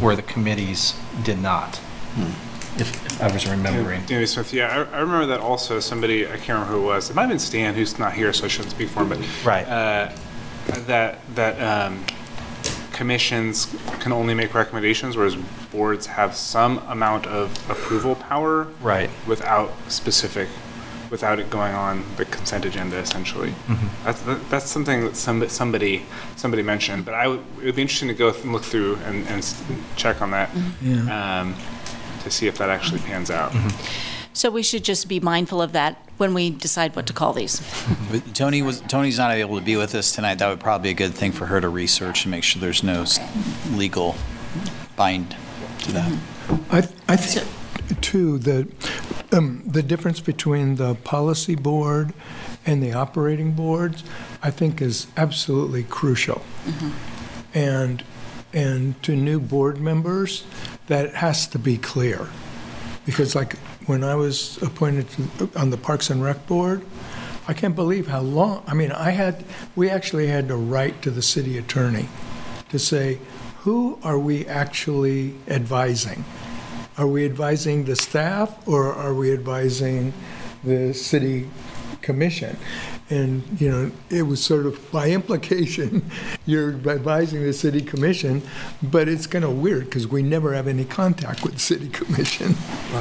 [0.00, 1.80] where the committees did not.
[2.76, 4.04] If if I was remembering.
[4.06, 7.10] Danny Smith, yeah, I, I remember that also, somebody, I can't remember who it was,
[7.10, 9.18] it might have been Stan, who's not here, so I shouldn't speak for him, but.
[9.44, 9.66] Right.
[9.66, 10.12] uh,
[10.86, 12.04] That, that um,
[12.92, 15.36] commissions can only make recommendations, whereas
[15.70, 18.68] boards have some amount of approval power.
[18.80, 19.10] Right.
[19.26, 20.48] Without specific,
[21.14, 23.50] without it going on the consent agenda, essentially.
[23.50, 24.04] Mm-hmm.
[24.04, 26.02] That's, that- that's something that somebody, somebody,
[26.36, 28.96] somebody mentioned, but I would, it would be interesting to go th- and look through
[29.06, 29.62] and, and s-
[29.94, 30.48] check on that.
[31.16, 31.54] um,
[32.24, 33.52] To see if that actually pans out.
[34.32, 37.60] So we should just be mindful of that when we decide what to call these.
[38.10, 40.38] But Toni was Toni's not able to be with us tonight.
[40.40, 42.82] That would probably be a good thing for her to research and make sure there's
[42.82, 43.20] no s-
[43.82, 44.16] legal
[44.96, 45.36] bind
[45.84, 46.12] to that.
[46.70, 46.78] I,
[47.12, 47.46] I think,
[48.00, 48.68] too, that
[49.32, 52.12] um, the difference between the policy board
[52.66, 54.04] and the operating boards,
[54.42, 56.42] I think is absolutely crucial.
[57.52, 58.02] And,
[58.52, 60.44] and to new board members,
[60.86, 62.28] that has to be clear.
[63.06, 66.82] Because like, when I was appointed to, on the Parks and Rec Board,
[67.46, 69.44] I can't believe how long, I mean, I had,
[69.76, 72.08] we actually had to write to the city attorney
[72.70, 73.18] to say,
[73.58, 76.24] who are we actually advising?
[76.96, 80.12] Are we advising the staff or are we advising
[80.62, 81.48] the city
[82.02, 82.56] commission?
[83.10, 86.08] And, you know, it was sort of by implication,
[86.46, 88.42] you're advising the city commission,
[88.82, 92.54] but it's kind of weird because we never have any contact with the city commission.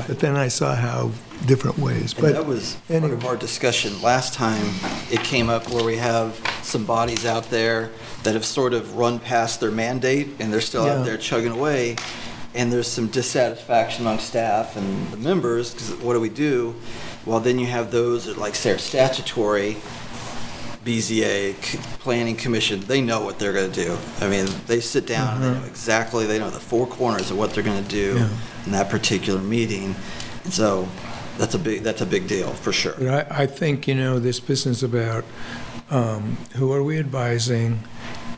[0.07, 1.11] But then I saw how
[1.45, 2.33] different ways, And but.
[2.33, 4.73] that was part of our discussion last time.
[5.11, 7.91] It came up where we have some bodies out there
[8.23, 10.95] that have sort of run past their mandate and they're still Yeah.
[10.99, 11.95] out there chugging away.
[12.55, 16.75] And there's some dissatisfaction among staff and the members, because what do we do?
[17.25, 19.77] Well, then you have those that like say are statutory,
[20.85, 23.97] BZA, c- Planning Commission, they know what they're going to do.
[24.19, 27.37] I mean, they sit down and they know exactly, they know the four corners of
[27.37, 28.29] what they're going to do Yeah.
[28.65, 29.95] in that particular meeting.
[30.43, 30.87] And so
[31.37, 32.95] that's a big, that's a big deal, for sure.
[32.99, 35.23] But I, I think, you know, this business about
[35.89, 37.79] um, who are we advising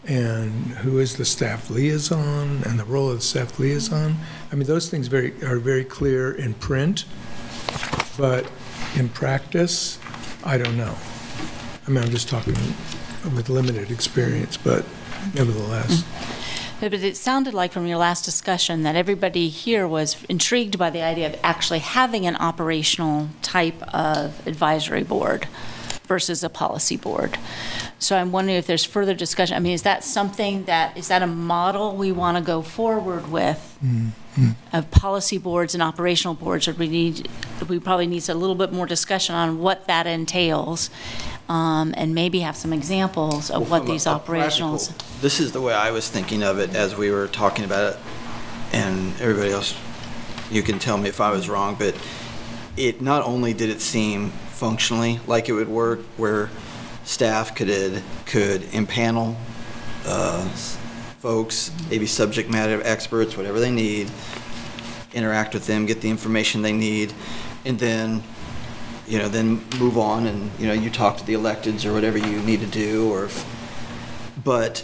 [0.08, 4.18] and who is the staff liaison and the role of the staff liaison,
[4.52, 7.06] I mean, those things very, are very clear in print,
[8.18, 8.50] but
[8.96, 10.00] in practice,
[10.44, 10.96] I don't know.
[11.88, 12.56] I mean, I'm just talking
[13.36, 14.86] with limited experience, but
[15.34, 16.02] nevertheless.
[16.02, 16.36] Mm-hmm.
[16.82, 21.02] But it sounded like from your last discussion that everybody here was intrigued by the
[21.02, 25.48] idea of actually having an operational type of advisory board
[26.06, 27.38] versus a policy board.
[28.00, 31.22] So I'm wondering if there's further discussion, I mean, is that something that, is that
[31.22, 33.78] a model we want to go forward with?
[34.74, 37.30] Of policy boards and operational boards, or we need,
[37.70, 40.89] we probably needs a little bit more discussion on what that entails,
[41.48, 45.22] um, and maybe have some examples of what From a- these a practical- operationals.
[45.22, 48.00] This is the way I was thinking of it as we were talking about it,
[48.74, 49.74] and everybody else,
[50.52, 51.96] you can tell me if I was wrong, but
[52.76, 56.50] it, not only did it seem functionally like it would work, where
[57.04, 57.70] staff could,
[58.26, 59.36] could impanel
[60.06, 60.48] uh,
[61.20, 64.10] folks, maybe subject matter experts, whatever they need,
[65.13, 67.13] interact with them, get the information they need,
[67.65, 68.24] and then
[69.08, 72.18] you know, then move on and, you know, you talk to the electeds or whatever
[72.18, 73.30] you need to do, or,
[74.44, 74.84] but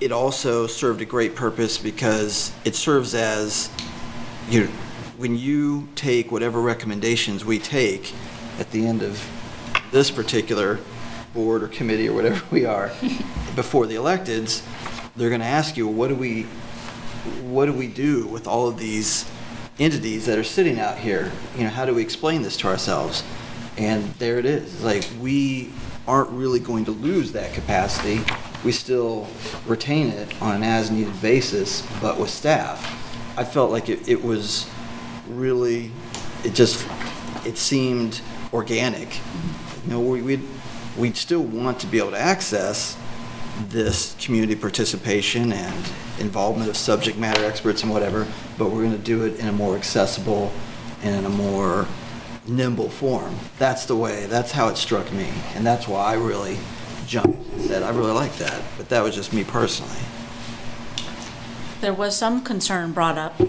[0.00, 3.70] it also served a great purpose because it serves as,
[4.48, 4.66] you,
[5.18, 8.14] when you take whatever recommendations we take
[8.60, 9.26] at the end of
[9.90, 10.78] this particular
[11.34, 12.88] board or committee or whatever we are,
[13.56, 14.64] before the electeds,
[15.16, 16.42] they're gonna ask you, what do we,
[17.42, 19.28] what do we do with all of these
[19.78, 21.32] entities that are sitting out here?
[21.56, 23.24] You know, how do we explain this to ourselves?
[23.76, 24.74] And there it is.
[24.74, 25.72] It's Like, we
[26.06, 28.20] aren't really going to lose that capacity.
[28.62, 29.26] We still
[29.66, 32.84] retain it on an as-needed basis, but with staff.
[33.38, 34.68] I felt like it, it was
[35.28, 35.92] really,
[36.44, 36.86] it just,
[37.46, 38.20] it seemed
[38.52, 39.16] organic.
[39.84, 40.42] You know, we, we'd,
[40.96, 42.96] we'd still want to be able to access
[43.68, 48.26] this community participation and involvement of subject matter experts and whatever,
[48.58, 50.52] but we're going to do it in a more accessible
[51.02, 51.86] and in a more
[52.46, 53.34] nimble form.
[53.58, 55.28] That's the way, that's how it struck me.
[55.54, 56.58] And that's why I really
[57.06, 58.62] jumped and said, I really like that.
[58.76, 60.00] But that was just me personally.
[61.80, 63.40] There was some concern brought up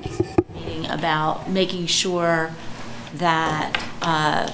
[0.89, 2.51] about making sure
[3.15, 4.51] that uh,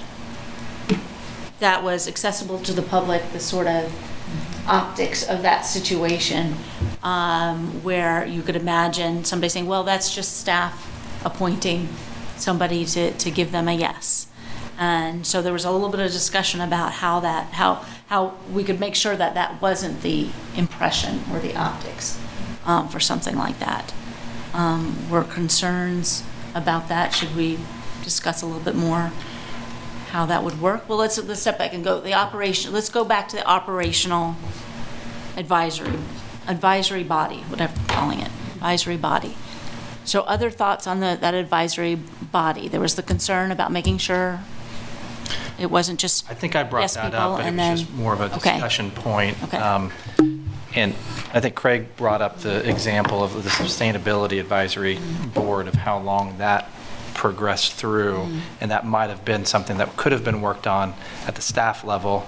[1.60, 3.91] that was accessible to the public, the sort of
[4.67, 6.56] optics of that situation,
[7.04, 11.88] um, where you could imagine somebody saying, well, that's just staff appointing
[12.36, 14.28] somebody to, to give them a yes.
[14.78, 18.63] And so there was a little bit of discussion about how that, how, how we
[18.63, 22.20] could make sure that that wasn't the impression or the optics
[22.65, 23.93] um, for something like that.
[24.54, 27.13] Um, Were concerns about that?
[27.13, 27.58] Should we
[28.04, 29.12] discuss a little bit more
[30.12, 30.88] how that would work?
[30.88, 34.36] Well, let's, let's step back and go, the operation, let's go back to the operational
[35.36, 35.98] advisory,
[36.48, 39.36] advisory body, whatever we're calling it, advisory body.
[40.06, 42.67] So other thoughts on the, that advisory body?
[42.67, 44.39] There was the concern about making sure
[45.60, 47.91] it wasn't just I think I brought yes that up, but it was then- just
[47.93, 48.54] more of a Okay.
[48.54, 49.36] discussion point.
[49.43, 49.58] Okay.
[49.58, 49.91] Um,
[50.76, 50.93] And
[51.34, 55.00] I think Craig brought up the example of the Sustainability Advisory
[55.34, 56.70] Board of how long that
[57.18, 58.40] progressed through, Mm-hmm.
[58.62, 60.94] and that might have been something that could have been worked on
[61.26, 62.26] at the staff level,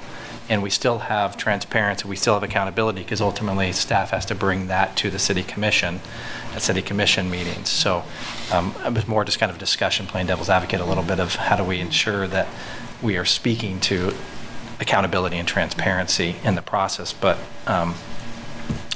[0.49, 4.67] and we still have transparency, we still have accountability, because ultimately, staff has to bring
[4.67, 6.01] that to the city commission
[6.55, 7.69] at city commission meetings.
[7.69, 8.03] So
[8.51, 11.35] um, it was more just kind of discussion, playing devil's advocate a little bit of
[11.35, 12.47] how do we ensure that
[13.01, 14.13] we are speaking to
[14.81, 17.93] accountability and transparency in the process, but um,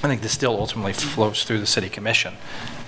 [0.04, 2.34] I think this still ultimately flows through the city commission.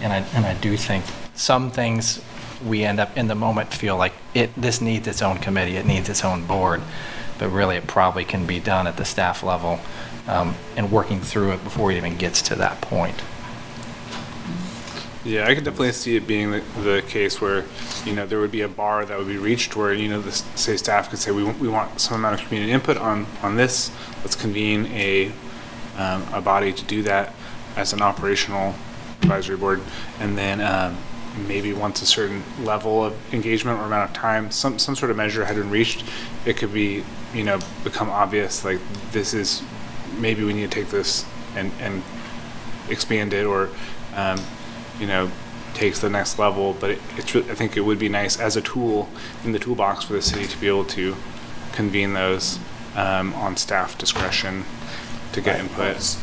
[0.01, 2.21] And I, and I do think some things
[2.63, 5.85] we end up in the moment feel like it, this needs its own committee, it
[5.85, 6.81] needs its own board.
[7.37, 9.79] But really, it probably can be done at the staff level
[10.27, 13.21] um, and working through it before it even gets to that point.
[15.25, 17.65] Yeah, I could definitely see it being the, the case where,
[18.05, 20.31] you know, there would be a bar that would be reached where, you know, the,
[20.31, 23.91] say staff could say, we, we want some amount of community input on, on this.
[24.19, 25.31] Let's convene a,
[25.97, 27.33] um, a body to do that
[27.75, 28.75] as an operational
[29.23, 29.81] advisory board.
[30.19, 30.95] And then, um,
[31.47, 35.17] maybe once a certain level of engagement or amount of time, some, some sort of
[35.17, 36.03] measure had been reached,
[36.45, 38.79] it could be, you know, become obvious, like,
[39.11, 39.61] this is,
[40.17, 42.03] maybe we need to take this and, and
[42.89, 43.69] expand it or,
[44.15, 44.39] um,
[44.99, 45.29] you know,
[45.73, 46.73] takes the next level.
[46.79, 49.09] But it, it's, I think it would be nice as a tool
[49.43, 51.15] in the toolbox for the city to be able to
[51.73, 52.59] convene those
[52.95, 54.63] um, on staff discretion
[55.33, 56.17] to get input.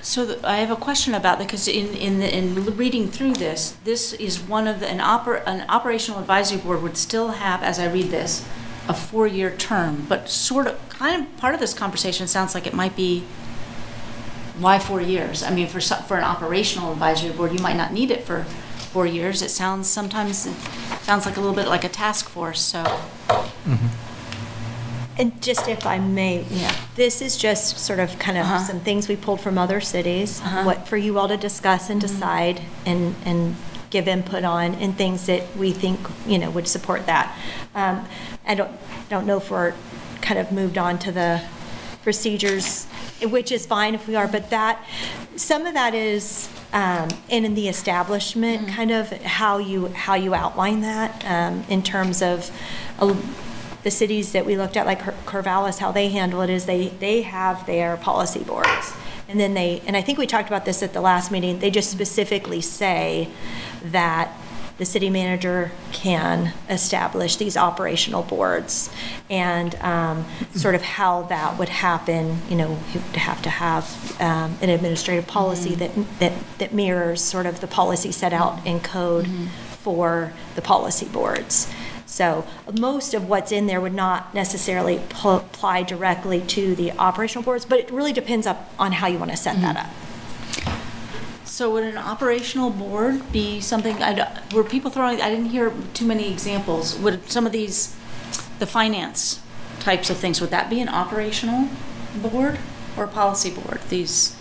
[0.00, 3.76] So I have a question about that, because in, in, the- in reading through this,
[3.84, 7.78] this is one of the, an oper, an operational advisory board would still have, as
[7.78, 8.46] I read this,
[8.88, 12.72] a four-year term, but sort of, kind of, part of this conversation sounds like it
[12.72, 13.24] might be,
[14.58, 15.42] why four years?
[15.42, 18.44] I mean, for, for an operational advisory board, you might not need it for
[18.92, 19.42] four years.
[19.42, 20.54] It sounds, sometimes, it
[21.02, 23.86] sounds like a little bit like a task force, so, mm-hmm.
[25.18, 26.72] And just if I may, Yeah.
[26.94, 28.64] this is just sort of kind of Uh-huh.
[28.64, 30.62] some things we pulled from other cities, Uh-huh.
[30.64, 33.56] what for you all to discuss and decide and, and
[33.90, 37.34] give input on, and things that we think, you know, would support that.
[37.74, 38.06] Um,
[38.46, 38.70] I don't,
[39.08, 39.72] don't know if we're
[40.20, 41.40] kind of moved on to the
[42.02, 42.86] procedures,
[43.22, 44.78] which is fine if we are, but that,
[45.36, 50.34] some of that is, um, and in the establishment, kind of how you, how you
[50.34, 52.50] outline that, um, in terms of,
[53.00, 53.14] uh,
[53.82, 57.22] the cities that we looked at, like Corvallis, how they handle it is they, they
[57.22, 58.92] have their policy boards.
[59.28, 61.70] And then they, and I think we talked about this at the last meeting, they
[61.70, 63.28] just specifically say
[63.82, 64.32] that
[64.78, 68.90] the city manager can establish these operational boards.
[69.28, 74.16] And um, sort of how that would happen, you know, you would have to have
[74.20, 78.80] um, an administrative policy that, that, that mirrors sort of the policy set out in
[78.80, 79.28] code
[79.82, 81.68] for the policy boards.
[82.08, 82.46] So
[82.80, 87.78] most of what's in there would not necessarily apply directly to the operational boards, but
[87.78, 90.64] it really depends up on how you want to set that mm-hmm.
[90.64, 91.46] up.
[91.46, 96.06] So would an operational board be something, I were people throwing, I didn't hear too
[96.06, 96.98] many examples.
[96.98, 97.94] Would some of these,
[98.58, 99.42] the finance
[99.78, 101.68] types of things, would that be an operational
[102.16, 102.58] board
[102.96, 103.80] or a policy board?
[103.90, 104.34] These,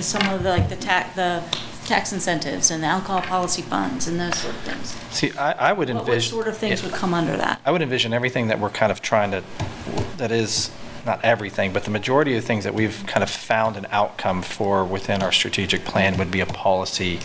[0.00, 1.42] some of the, like the tax, the
[1.84, 4.88] tax incentives and the alcohol policy funds and those sort of things?
[5.10, 6.36] See, I, I would What envision.
[6.36, 7.60] what sort of things would come under that?
[7.64, 9.42] I would envision everything that we're kind of trying to,
[10.16, 10.70] that is,
[11.06, 14.40] not everything, but the majority of the things that we've kind of found an outcome
[14.42, 17.20] for within our strategic plan would be a policy,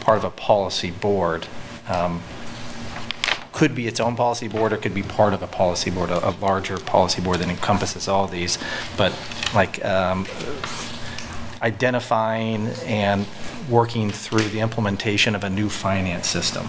[0.00, 1.46] part of a policy board.
[1.88, 2.22] Um,
[3.52, 6.28] Could be its own policy board, or could be part of a policy board, a
[6.28, 8.58] a larger policy board that encompasses all these.
[8.96, 9.12] But
[9.52, 10.24] like, um,
[11.62, 13.26] identifying and
[13.68, 16.68] working through the implementation of a new finance system.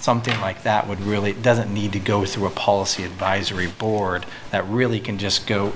[0.00, 4.66] Something like that would really, doesn't need to go through a policy advisory board, that
[4.66, 5.72] really can just go,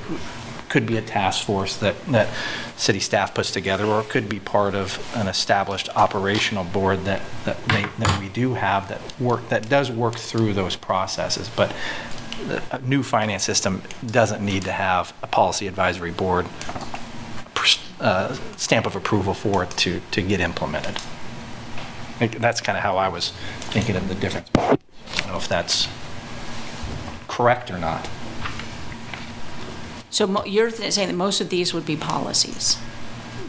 [0.68, 2.28] could be a task force that, that
[2.76, 7.22] city staff puts together, or it could be part of an established operational board that,
[7.44, 11.50] that that we do have that work, that does work through those processes.
[11.54, 11.74] But
[12.70, 16.46] a new finance system doesn't need to have a policy advisory board
[18.00, 20.96] uh, stamp of approval for it to, to get implemented.
[22.20, 23.30] That's kind of how I was
[23.60, 24.48] thinking of the difference.
[24.54, 24.76] I
[25.18, 25.88] don't know if that's
[27.28, 28.08] correct or not.
[30.10, 32.78] So mo- you're th- saying that most of these would be policies?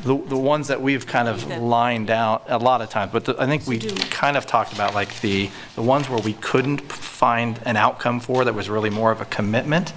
[0.04, 3.40] The, the ones that we've kind of lined out a lot of times, but the-
[3.40, 7.60] I think we kind of talked about like the, the ones where we couldn't find
[7.66, 9.94] an outcome for that was really more of a commitment,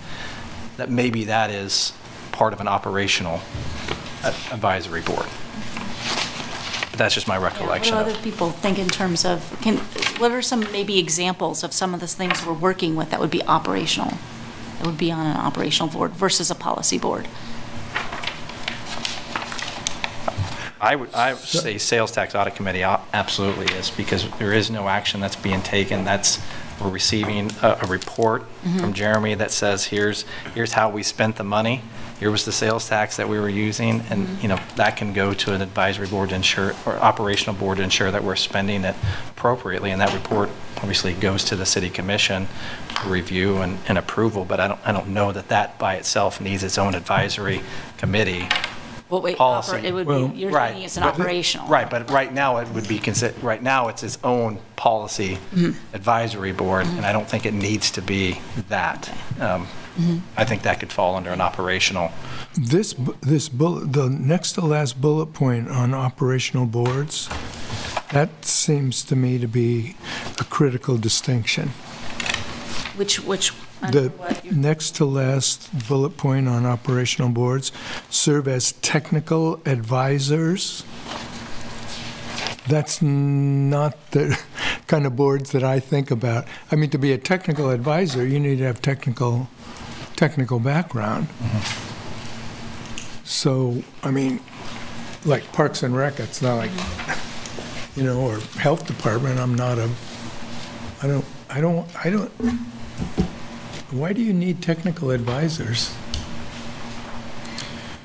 [0.76, 1.92] that maybe that is
[2.32, 3.40] part of an operational
[4.24, 5.26] advisory board.
[6.90, 8.16] But that's just my recollection What do of.
[8.16, 9.76] other people think in terms of, can,
[10.18, 13.30] what are some maybe examples of some of the things we're working with that would
[13.30, 14.14] be operational?
[14.78, 17.28] That would be on an operational board versus a policy board?
[20.80, 24.70] I would, I would say sales tax audit committee uh, absolutely is, because there is
[24.70, 26.04] no action that's being taken.
[26.04, 26.38] That's,
[26.80, 28.78] we're receiving a, a report mm-hmm.
[28.78, 31.82] from Jeremy that says, here's, here's how we spent the money.
[32.18, 34.42] Here was the sales tax that we were using, and, mm-hmm.
[34.42, 37.84] you know, that can go to an advisory board to ensure, or operational board to
[37.84, 38.96] ensure that we're spending it
[39.30, 39.92] appropriately.
[39.92, 42.46] And that report obviously goes to the city commission
[42.88, 46.40] for review and, and approval, but I don't, I don't know that that by itself
[46.40, 47.62] needs its own advisory
[47.98, 48.48] committee.
[49.08, 49.72] Well, wait, Policy.
[49.76, 51.68] oper- it would Well- be, you're Right, thinking it's an but- operational.
[51.68, 55.70] Right, but right now it would be consider, right now it's its own policy mm-hmm.
[55.94, 56.98] advisory board, mm-hmm.
[56.98, 59.10] and I don't think it needs to be that.
[59.40, 59.66] Um,
[60.36, 62.12] I think that could fall under an operational.
[62.55, 67.28] This, this bullet, the next to last bullet point on operational boards,
[68.12, 69.96] that seems to me to be
[70.38, 71.68] a critical distinction.
[72.96, 74.12] Which, which, The
[74.51, 77.70] next to last bullet point on operational boards,
[78.11, 80.84] serve as technical advisors.
[82.66, 84.38] That's not the
[84.88, 86.46] kind of boards that I think about.
[86.72, 89.49] I mean, to be a technical advisor, you need to have technical,
[90.18, 91.28] technical background.
[93.22, 94.40] So, I mean,
[95.24, 96.72] like Parks and Rec, it's not like,
[97.94, 99.88] you know, or Health Department, I'm not a,
[101.02, 102.28] I don't, I don't, I don't,
[103.92, 105.94] why do you need technical advisors?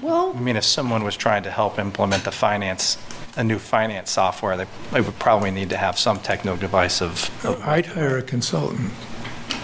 [0.04, 3.00] Well, I mean, if someone was trying to help implement the finance,
[3.36, 7.32] a new finance software, they, they would probably need to have some techno device of,
[7.66, 8.92] I'd hire a consultant.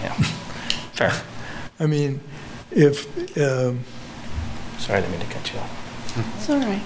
[0.02, 0.14] yeah.
[0.94, 1.12] Fair.
[1.78, 2.20] I mean,
[2.72, 3.06] if,
[3.38, 3.80] um,
[4.78, 6.36] Sorry, I didn't mean to cut you off.
[6.38, 6.82] It's all right.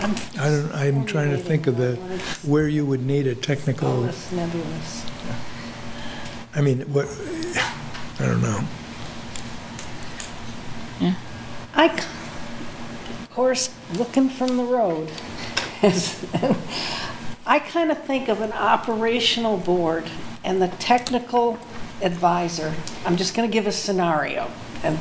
[0.00, 1.96] I don't, I'm trying to think of the,
[2.44, 5.04] where you would need a technical, It's nebulous.
[6.54, 7.06] I mean, what,
[8.20, 8.60] I don't know.
[11.00, 11.14] Yeah.
[11.74, 12.06] I, c-
[13.22, 15.10] of course, looking from the road,
[17.46, 20.10] I kind of think of an operational board
[20.44, 21.58] and the technical
[22.02, 22.74] advisor.
[23.04, 24.50] I'm just going to give a scenario.
[24.82, 24.98] And,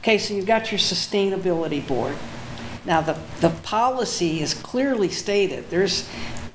[0.00, 2.16] okay, so you've got your sustainability board.
[2.84, 5.70] Now, the, the policy is clearly stated.
[5.70, 6.08] There's,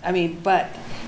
[0.03, 0.67] I mean, but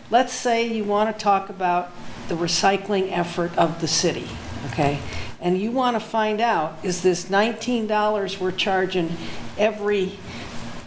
[0.10, 1.92] let's say you want to talk about
[2.28, 4.28] the recycling effort of the city,
[4.68, 5.00] okay?
[5.40, 9.16] And you want to find out, is this $19 we're charging
[9.58, 10.18] every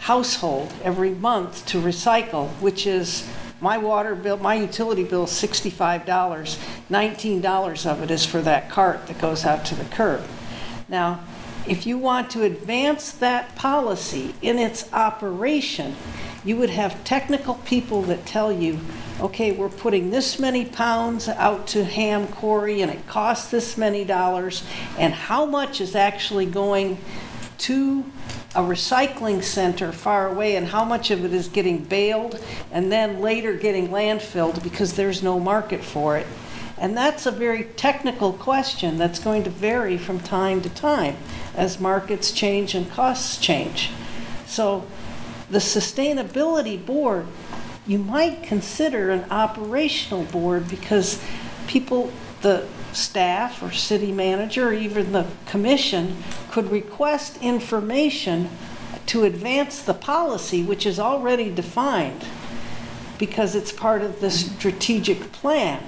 [0.00, 3.28] household every month to recycle, which is
[3.60, 6.04] my water bill, my utility bill is $65.
[6.04, 10.22] $19 of it is for that cart that goes out to the curb.
[10.90, 11.20] Now,
[11.68, 15.94] if you want to advance that policy in its operation,
[16.44, 18.80] you would have technical people that tell you,
[19.20, 24.04] okay, we're putting this many pounds out to Hamm Quarry and it costs this many
[24.04, 24.64] dollars,
[24.98, 26.98] and how much is actually going
[27.58, 28.04] to
[28.56, 33.20] a recycling center far away and how much of it is getting baled and then
[33.20, 36.26] later getting landfilled because there's no market for it.
[36.80, 41.18] And that's a very technical question that's going to vary from time to time
[41.54, 43.90] as markets change and costs change.
[44.46, 44.86] So
[45.50, 47.26] the sustainability board,
[47.86, 51.22] you might consider an operational board because
[51.66, 52.10] people,
[52.40, 56.16] the staff or city manager or even the commission
[56.50, 58.48] could request information
[59.06, 62.24] to advance the policy, which is already defined
[63.18, 65.82] because it's part of the strategic plan.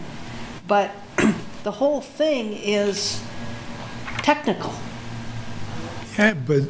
[0.73, 0.91] But
[1.65, 3.23] the whole thing is
[4.23, 4.73] technical.
[6.17, 6.63] Yeah, but,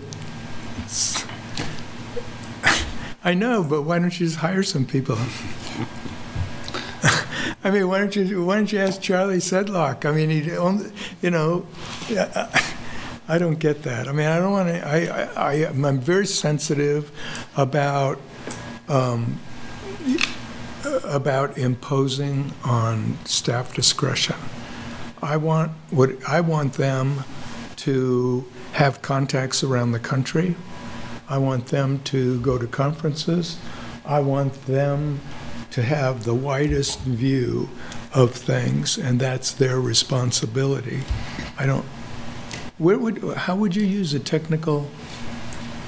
[3.23, 5.15] I know, but why don't you just hire some people?
[7.63, 10.05] I mean, why don't you, why don't you ask Charlie Sedlock?
[10.05, 10.93] I mean, he, owned-
[11.23, 11.65] you know,
[13.29, 14.09] I don't get that.
[14.09, 17.13] I mean, I don't want to, I, I, I- I'm very sensitive
[17.57, 18.21] about,
[18.89, 19.39] um,
[20.85, 24.37] about imposing on staff discretion.
[25.23, 27.25] I want, what, I want them
[27.77, 30.57] to have contacts around the country.
[31.29, 33.59] I want them to go to conferences.
[34.05, 35.21] I want them
[35.71, 37.69] to have the widest view
[38.15, 41.01] of things, and that's their responsibility.
[41.59, 41.85] I don't,
[42.79, 44.91] where would, how would you use a technical,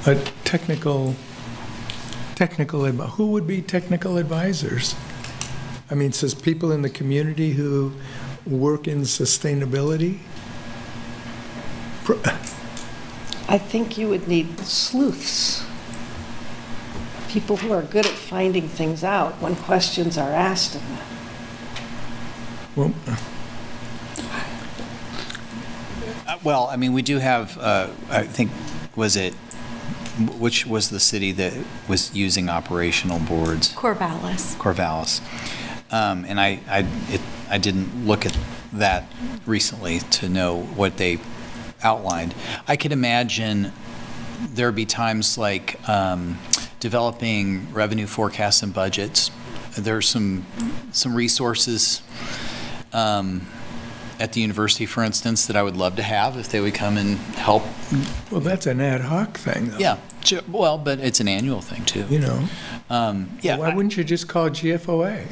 [0.06, 0.14] a
[0.44, 1.16] technical,
[2.34, 4.94] technical, advi- who would be technical advisors?
[5.90, 7.92] I mean, says people in the community who
[8.46, 10.18] work in sustainability?
[13.48, 15.64] I think you would need sleuths.
[17.28, 20.98] People who are good at finding things out when questions are asked of them.
[22.76, 22.94] Well,
[26.26, 28.50] Uh, Well, I mean, we do have, uh, I think,
[28.96, 29.34] was it,
[30.38, 31.52] which was the city that
[31.88, 33.72] was using operational boards?
[33.74, 34.56] Corvallis.
[34.56, 35.20] Corvallis.
[35.92, 38.36] Um, And I, I, it, I didn't look at
[38.72, 39.04] that
[39.46, 41.18] recently to know what they
[41.82, 42.34] outlined.
[42.66, 43.72] I could imagine
[44.54, 46.38] there'd be times like um,
[46.80, 49.30] developing revenue forecasts and budgets.
[49.76, 50.46] There's some,
[50.92, 52.02] some resources
[52.92, 53.46] um,
[54.20, 56.96] at the university, for instance, that I would love to have if they would come
[56.96, 57.62] and help.
[58.30, 59.78] well, that's an ad hoc thing, though.
[59.78, 59.96] Yeah,
[60.48, 62.06] well, but it's an annual thing, too.
[62.08, 62.44] You know?
[62.90, 65.26] Um, Yeah, Why I- wouldn't you just call GFOA?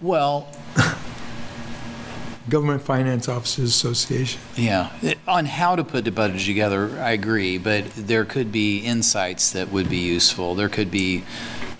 [0.00, 0.48] well,
[2.48, 4.40] Government Finance Officers Association?
[4.56, 4.90] Yeah,
[5.28, 9.70] on how to put the budget together, I agree, but there could be insights that
[9.70, 10.54] would be useful.
[10.54, 11.22] There could be,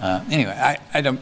[0.01, 1.21] uh, anyway, I, I don't,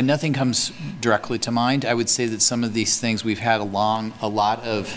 [0.00, 0.72] and nothing comes
[1.02, 1.84] directly to mind.
[1.84, 4.96] I would say that some of these things, we've had a long, a lot of,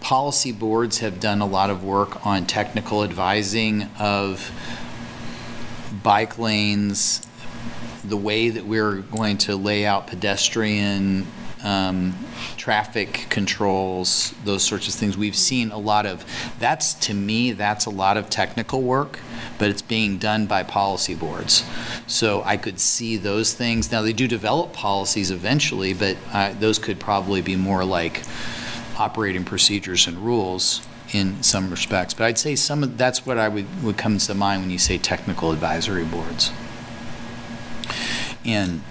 [0.00, 4.50] policy boards have done a lot of work on technical advising of
[6.02, 7.24] bike lanes,
[8.02, 11.24] the way that we're going to lay out pedestrian
[11.62, 12.16] um,
[12.56, 15.16] traffic controls, those sorts of things.
[15.16, 16.24] We've seen a lot of,
[16.58, 19.20] that's, to me, that's a lot of technical work,
[19.58, 21.64] but it's being done by policy boards.
[22.06, 23.92] So I could see those things.
[23.92, 28.22] Now, they do develop policies eventually, but uh, those could probably be more like
[28.98, 32.14] operating procedures and rules in some respects.
[32.14, 34.78] But I'd say some of, that's what I would, would come to mind when you
[34.78, 36.52] say technical advisory boards.
[38.44, 38.82] And,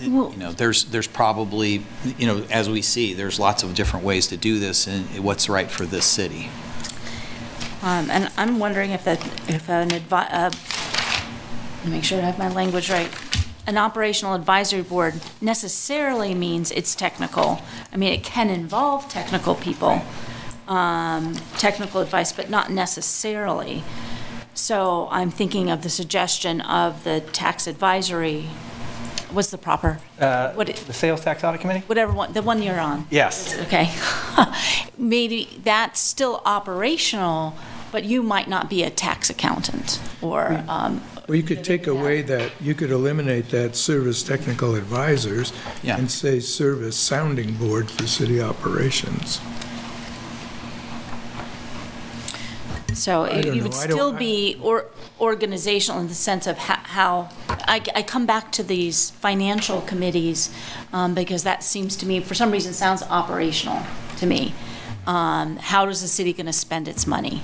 [0.00, 1.84] you know, there's, there's probably,
[2.18, 5.48] you know, as we see, there's lots of different ways to do this and what's
[5.48, 6.50] right for this city.
[7.82, 10.50] Um, And I'm wondering if that, if an advi, uh,
[11.88, 13.10] make sure I have my language right.
[13.66, 17.62] An operational advisory board necessarily means it's technical.
[17.92, 20.02] I mean, it can involve technical people,
[20.68, 23.82] um, technical advice, but not necessarily.
[24.54, 28.48] So I'm thinking of the suggestion of the tax advisory,
[29.36, 29.98] what's the proper?
[30.18, 31.82] Uh, What it- The Sales Tax Audit Committee?
[31.86, 33.06] Whatever one, the one you're on.
[33.10, 33.54] Yes.
[33.66, 33.90] Okay.
[34.98, 37.54] Maybe that's still operational,
[37.92, 42.22] but you might not be a tax accountant or, um, Well, you could take away
[42.22, 45.98] that, you could eliminate that service technical advisors Yeah.
[45.98, 49.40] and say service sounding board for city operations.
[52.96, 54.86] So it would still be or,
[55.20, 60.52] organizational in the sense of ho- how, I, I come back to these financial committees,
[60.92, 63.82] um, because that seems to me, for some reason, sounds operational
[64.16, 64.54] to me.
[65.06, 67.42] Um, how is the city gonna spend its money?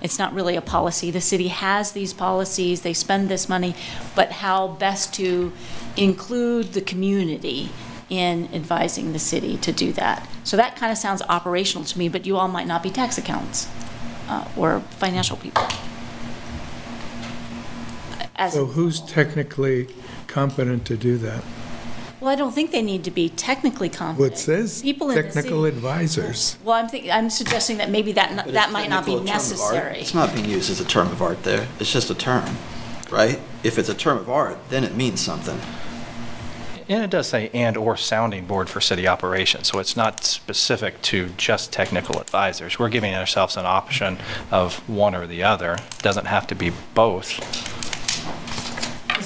[0.00, 1.10] It's not really a policy.
[1.10, 3.74] The city has these policies, they spend this money,
[4.16, 5.52] but how best to
[5.96, 7.68] include the community
[8.08, 10.28] in advising the city to do that.
[10.44, 13.18] So that kind of sounds operational to me, but you all might not be tax
[13.18, 13.68] accountants
[14.28, 15.66] uh, or financial people.
[18.36, 19.88] As, So who's technically
[20.26, 21.42] competent to do that?
[22.20, 24.32] well, I don't think they need to be technically Well, competent.
[24.32, 26.56] it says People in technical city- advisors.
[26.64, 29.12] Well, I'm thinking, I'm suggesting that maybe that, not- But that is might not be
[29.12, 29.72] technical a term of art?
[29.74, 30.00] necessary.
[30.00, 31.68] It's not being used as a term of art there.
[31.78, 32.56] It's just a term,
[33.10, 33.38] right?
[33.62, 35.60] If it's a term of art, then it means something.
[36.86, 41.30] And it does say and/or sounding board for city operations, so it's not specific to
[41.36, 42.78] just technical advisors.
[42.78, 44.18] We're giving ourselves an option
[44.50, 45.78] of one or the other.
[46.02, 47.40] Doesn't have to be both.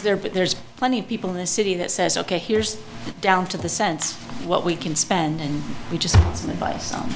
[0.02, 2.80] there, there's plenty of people in the city that says, okay, here's
[3.20, 7.10] down to the cents what we can spend, and we just want some advice on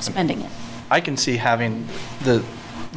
[0.00, 0.50] spending it.
[0.90, 1.86] I can see having
[2.22, 2.42] the,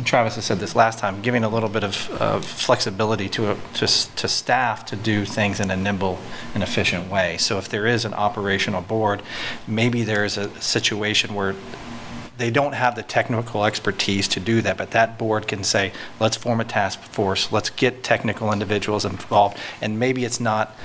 [0.05, 3.57] Travis has said this last time, giving a little bit of uh, flexibility to, a-
[3.73, 6.17] to, to staff to do things in a nimble
[6.53, 7.37] and efficient way.
[7.37, 9.21] So if there is an operational board,
[9.67, 11.55] maybe there's a situation where
[12.37, 16.37] they don't have the technical expertise to do that, but that board can say, let's
[16.37, 20.75] form a task force, let's get technical individuals involved, and maybe it's not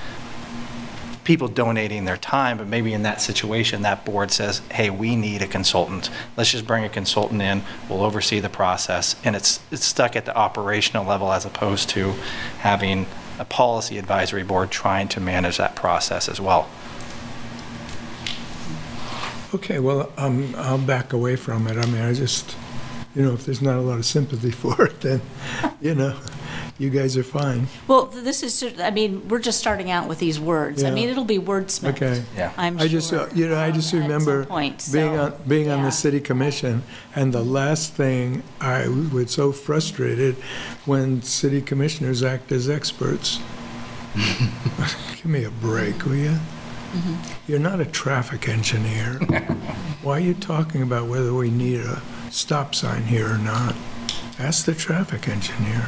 [1.27, 5.41] people donating their time, but maybe in that situation, that board says, hey, we need
[5.41, 6.09] a consultant.
[6.37, 10.23] Let's just bring a consultant in, we'll oversee the process, and it's, it's stuck at
[10.23, 12.13] the operational level as opposed to
[12.59, 13.07] having
[13.39, 16.69] a policy advisory board trying to manage that process as well.
[19.53, 21.75] Okay, well, um, I'll back away from it.
[21.75, 22.55] I mean, I just,
[23.17, 25.21] you know, if there's not a lot of sympathy for it, then,
[25.81, 26.15] you know,
[26.77, 27.67] you guys are fine.
[27.87, 30.83] Well, this is, I mean, we're just starting out with these words.
[30.83, 31.95] I mean, it'll be wordsmithed.
[31.95, 32.23] Okay.
[32.35, 32.53] Yeah.
[32.55, 35.33] I'm I just, sure, uh, you know, I just um, remember point, being so, on,
[35.47, 36.83] being on the city commission,
[37.15, 40.35] and the last thing, I was so frustrated
[40.85, 43.39] when city commissioners act as experts.
[45.15, 46.29] Give me a break, will you?
[46.29, 47.51] Mm-hmm.
[47.51, 49.13] You're not a traffic engineer.
[50.03, 52.01] Why are you talking about whether we need a
[52.37, 53.75] stop sign here or not?
[54.39, 55.87] Ask the traffic engineer.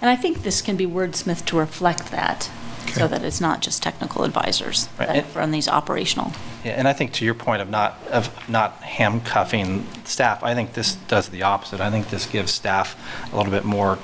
[0.00, 2.50] And I think this can be wordsmithed to reflect that,
[2.94, 6.32] so that it's not just technical advisors Right, that and- run these operational.
[6.64, 10.72] Yeah, and I think to your point of not, of not handcuffing staff, I think
[10.74, 11.80] this does the opposite.
[11.80, 12.96] I think this gives staff
[13.32, 13.98] a little bit more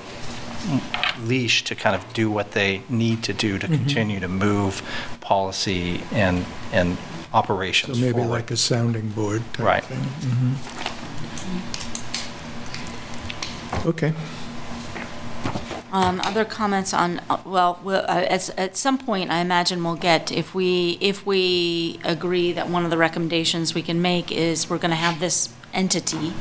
[1.25, 4.83] leash to kind of do what they need to do to continue to move
[5.20, 6.97] policy and, and
[7.35, 7.99] operations.
[7.99, 8.29] So maybe forward.
[8.31, 9.85] like a sounding board type Right.
[9.85, 9.99] thing.
[10.01, 10.91] Mhm.
[13.87, 14.13] Okay.
[15.93, 19.95] Um, Other comments on, uh, well, we'll, uh, at, at some point, I imagine we'll
[19.95, 24.69] get, if we, if we agree that one of the recommendations we can make is
[24.69, 26.33] we're going to have this entity,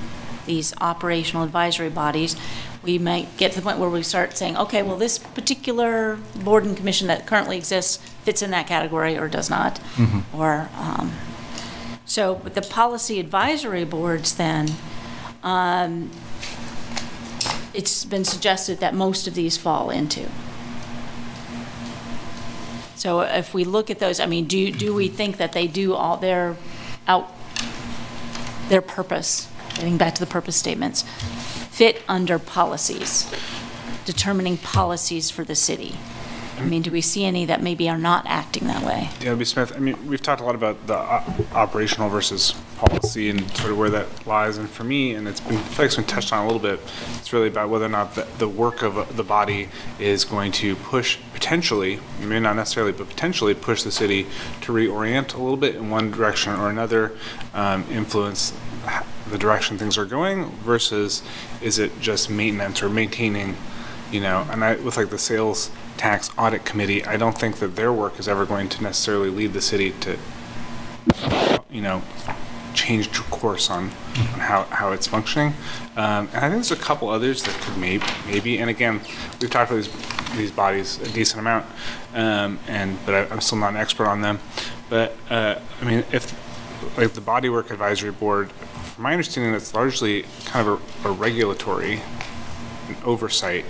[0.47, 2.35] these operational advisory bodies,
[2.81, 6.65] we might get to the point where we start saying, okay, well, this particular board
[6.65, 9.79] and commission that currently exists fits in that category or does not.
[10.33, 11.13] Or, um,
[12.05, 14.71] so with the policy advisory boards then,
[15.43, 16.09] um,
[17.73, 20.29] it's been suggested that most of these fall into.
[22.95, 25.93] So if we look at those, I mean, do, do we think that they do
[25.93, 26.55] all their
[27.05, 27.29] out,
[28.69, 31.01] their purpose, getting back to the purpose statements,
[31.71, 33.29] fit under policies,
[34.05, 35.95] determining policies for the city?
[36.57, 39.09] I mean, do we see any that maybe are not acting that way?
[39.19, 40.97] Yeah, DLB Smith, I mean, we've talked a lot about the
[41.53, 44.57] operational versus policy and sort of where that lies.
[44.57, 46.79] And for me, and it's been, like been touched on a little bit,
[47.17, 50.51] it's really about whether or not the, the work of uh, the body is going
[50.53, 54.27] to push, potentially, may not necessarily, but potentially push the city
[54.61, 57.13] to reorient a little bit in one direction or another,
[57.53, 58.53] um, influence
[59.29, 61.23] the direction things are going versus
[61.61, 63.55] is it just maintenance or maintaining
[64.13, 67.75] you know, and I, with like the sales tax audit committee, I don't think that
[67.75, 70.17] their work is ever going to necessarily lead the city to,
[71.69, 72.01] you know,
[72.73, 75.53] change course on, on how, how it's functioning.
[75.95, 79.01] Um, and I think there's a couple others that could maybe, maybe, and again,
[79.39, 81.65] we've talked about these, these bodies a decent amount,
[82.13, 84.39] um, and, but I, I'm still not an expert on them.
[84.89, 86.33] But, uh, I mean, if,
[86.97, 92.01] like the Bodywork Advisory Board, from my understanding, that's largely kind of a, a regulatory
[93.03, 93.65] oversight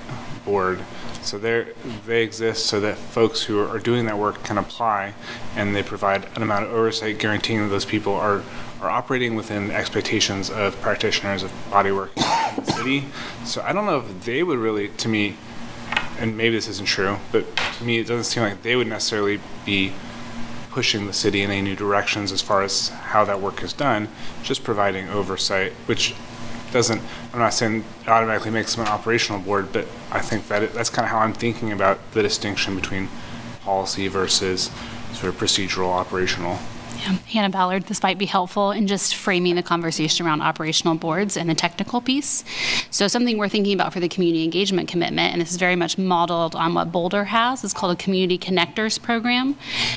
[0.45, 0.80] board.
[1.24, 1.67] So they
[2.05, 5.13] they exist so that folks who are doing that work can apply,
[5.55, 8.43] and they provide an amount of oversight guaranteeing that those people are
[8.82, 12.09] are operating within expectations of practitioners of bodywork
[12.57, 13.05] in the city.
[13.45, 15.38] So I don't know if they would really, to me,
[16.19, 19.39] and maybe this isn't true, but to me it doesn't seem like they would necessarily
[19.65, 19.93] be
[20.69, 24.09] pushing the city in any new directions as far as how that work is done,
[24.41, 26.13] just providing oversight, which
[26.74, 27.01] doesn't,
[27.32, 30.74] I'm not saying it automatically makes them an operational board, but I think that it,
[30.74, 33.07] that's kind of how I'm thinking about the distinction between
[33.61, 34.71] policy versus
[35.13, 36.57] sort of procedural operational.
[36.96, 37.18] Yeah.
[37.34, 41.50] Hannah Ballard, this might be helpful in just framing the conversation around operational boards and
[41.50, 42.44] the technical piece.
[42.91, 45.98] So something we're thinking about for the community engagement commitment, and this is very much
[45.98, 49.56] modeled on what Boulder has, is called a Community Connectors Program.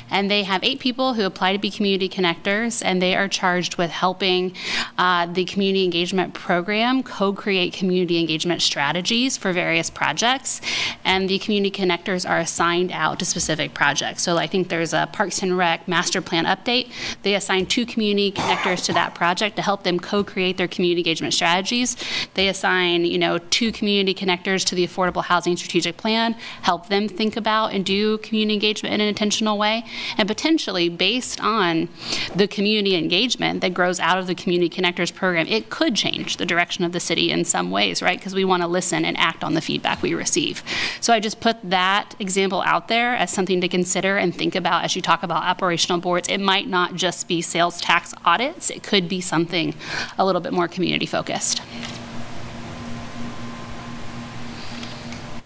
[0.09, 3.77] And they have eight people who apply to be community connectors, and they are charged
[3.77, 4.55] with helping
[4.97, 10.61] uh, the community engagement program co-create community engagement strategies for various projects.
[11.03, 14.23] And the community connectors are assigned out to specific projects.
[14.23, 17.17] So I think there's a Parks and Rec master plan update state.
[17.23, 21.33] They assign two community connectors to that project to help them co-create their community engagement
[21.33, 21.95] strategies.
[22.33, 27.07] They assign, you know, two community connectors to the Affordable Housing Strategic Plan, help them
[27.07, 29.83] think about and do community engagement in an intentional way,
[30.17, 31.89] and potentially based on
[32.35, 36.45] the community engagement that grows out of the Community Connectors program, it could change the
[36.45, 38.19] direction of the city in some ways, right?
[38.19, 40.63] Because we want to listen and act on the feedback we receive.
[41.01, 44.83] So I just put that example out there as something to consider and think about
[44.83, 46.27] as you talk about operational boards.
[46.27, 49.73] It might not just be sales tax audits, it could be something
[50.17, 51.61] a little bit more community focused.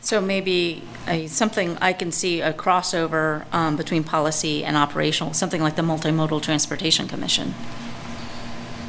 [0.01, 5.61] So maybe a, something, I can see a crossover um, between policy and operational, something
[5.61, 7.53] like the Multimodal Transportation Commission,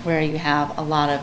[0.04, 1.20] where you have a lot of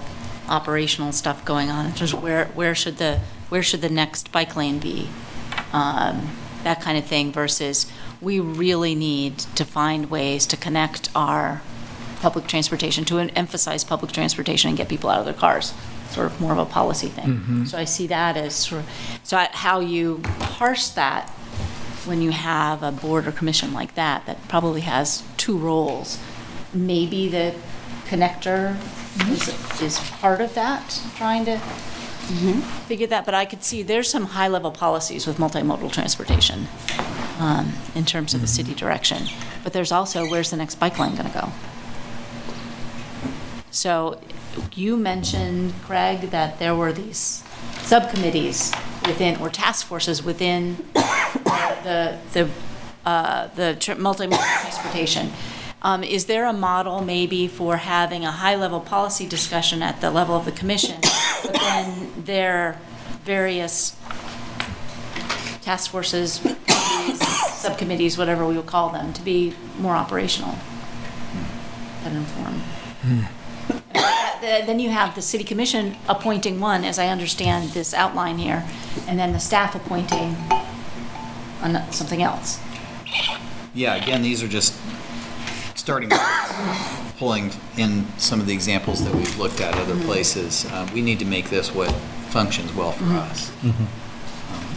[0.47, 1.91] operational stuff going on,
[2.22, 5.09] where, where should the, where should the next bike lane be?
[5.74, 6.30] Um,
[6.63, 7.88] That kind of thing versus,
[8.22, 11.61] we really need to find ways to connect our
[12.22, 15.74] public transportation, to emphasize public transportation and get people out of their cars,
[16.09, 17.26] sort of more of a policy thing.
[17.26, 17.65] Mm-hmm.
[17.65, 18.89] So I see that as sort of,
[19.24, 21.30] so I- how you parse that
[22.05, 26.20] when you have a board or commission like that, that probably has two roles.
[26.74, 27.55] Maybe the
[28.07, 28.78] connector
[29.30, 31.61] is, is part of that, trying to
[32.88, 36.68] figure that, but I could see, there's some high-level policies with multimodal transportation
[37.40, 39.24] um, in terms of the city direction.
[39.64, 41.52] But there's also, where's the next bike lane going to go?
[43.72, 44.20] So
[44.74, 47.44] you mentioned, Craig, that there were these
[47.82, 48.74] subcommittees
[49.06, 52.50] within, or task forces within the, the,
[53.06, 55.32] uh, the multimodal transportation.
[55.82, 60.36] Um, Is there a model maybe for having a high-level policy discussion at the level
[60.36, 61.00] of the commission,
[61.44, 62.78] but then their
[63.24, 63.96] various
[65.62, 67.28] task forces, committees,
[67.60, 70.56] subcommittees, whatever we will call them, to be more operational
[72.06, 72.62] and informed?
[73.02, 73.22] Hmm.
[74.42, 78.64] Th- Then you have the city commission appointing one, as I understand this outline here,
[79.08, 80.36] and then the staff appointing
[81.62, 82.60] an- something else.
[83.74, 84.74] Yeah, again, these are just
[85.76, 90.65] starting, points, pulling in some of the examples that we've looked at other places.
[90.72, 91.91] Uh, We need to make this what
[92.30, 93.51] functions well for us.
[93.63, 93.88] Um,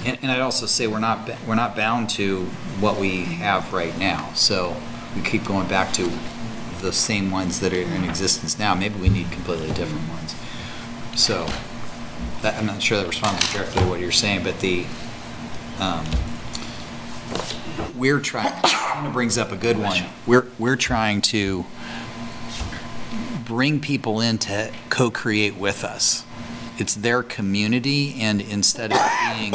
[0.04, 2.40] And, and I'd also say, we're not, ba- we're not bound to
[2.80, 4.30] what we have right now.
[4.34, 4.76] So
[5.14, 6.10] we keep going back to
[6.80, 8.74] the same ones that are in existence now.
[8.74, 10.34] Maybe we need completely different ones.
[11.14, 11.46] So,
[12.42, 14.84] that, I'm not sure that responds directly to what you're saying, but the,
[15.78, 16.04] um,
[17.94, 18.52] we're trying,
[18.96, 20.02] Anna brings up a good one.
[20.26, 21.64] We're, we're trying to
[23.52, 26.24] bring people in to co-create with us.
[26.78, 28.98] It's their community, and instead of
[29.36, 29.52] being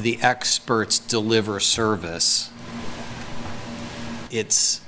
[0.00, 2.52] the experts deliver service,
[4.30, 4.80] it's,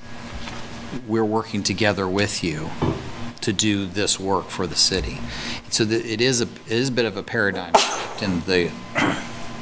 [1.08, 2.70] we're working together with you
[3.40, 5.18] to do this work for the city.
[5.70, 8.70] So that it is a, it is a bit of a paradigm shift in the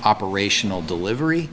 [0.05, 1.49] operational delivery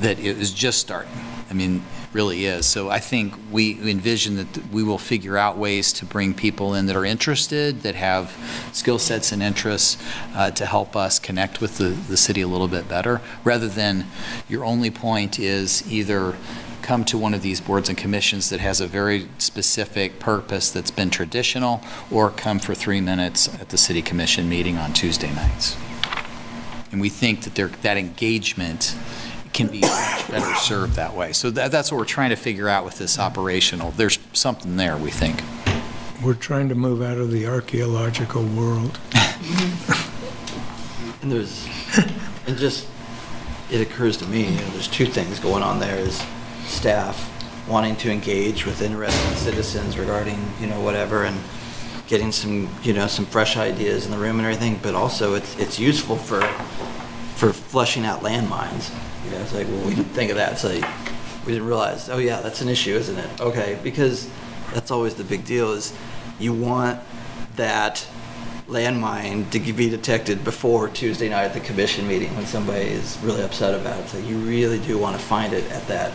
[0.00, 1.12] that it is just starting.
[1.48, 2.64] I mean, really is.
[2.66, 6.86] So I think we envision that we will figure out ways to bring people in
[6.86, 8.34] that are interested, that have
[8.72, 9.98] skill sets and interests
[10.34, 14.06] uh, to help us connect with the, the city a little bit better, rather than
[14.48, 16.36] your only point is either
[16.80, 20.90] come to one of these boards and commissions that has a very specific purpose that's
[20.90, 25.76] been traditional, or come for three minutes at the city commission meeting on Tuesday nights.
[26.90, 28.96] And we think that there, that engagement
[29.52, 31.32] can be much better served that way.
[31.32, 33.92] So that, that's what we're trying to figure out with this operational.
[33.92, 35.42] There's something there, we think.
[36.22, 38.98] We're trying to move out of the archaeological world.
[41.20, 41.68] And there's,
[42.46, 42.86] and just,
[43.70, 46.24] it occurs to me, you know, there's two things going on there is
[46.64, 47.34] staff
[47.68, 51.38] wanting to engage with interested citizens regarding, you know, whatever, and
[52.06, 55.58] getting some, you know, some fresh ideas in the room and everything, but also it's,
[55.58, 56.40] it's useful for,
[57.36, 58.94] for flushing out landmines.
[59.28, 60.52] You know, it's like, well, we didn't think of that.
[60.52, 60.84] It's like,
[61.44, 63.40] we didn't realize, oh yeah, that's an issue, isn't it?
[63.40, 64.30] Okay, because
[64.72, 65.94] that's always the big deal is
[66.38, 67.00] you want
[67.56, 68.06] that
[68.68, 73.42] landmine to be detected before Tuesday night at the commission meeting when somebody is really
[73.42, 74.08] upset about it.
[74.08, 76.12] So you really do want to find it at that,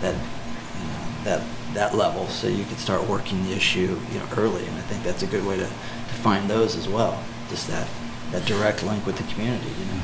[0.00, 1.42] that, you know, that,
[1.74, 4.66] that level, so you can start working the issue, you know, early.
[4.66, 7.22] And I think that's a good way to, to find those as well.
[7.48, 7.88] Just that,
[8.32, 10.00] that direct link with the community, you know.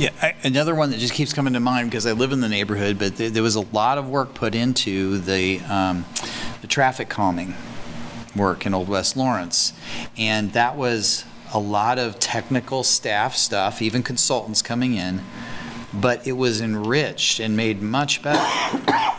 [0.00, 2.48] Yeah, I- another one that just keeps coming to mind because I live in the
[2.48, 6.06] neighborhood, but there, there was a lot of work put into the, um,
[6.62, 7.54] the traffic calming
[8.34, 9.74] work in Old West Lawrence.
[10.16, 15.20] And that was a lot of technical staff stuff, even consultants coming in,
[15.92, 18.42] but it was enriched and made much better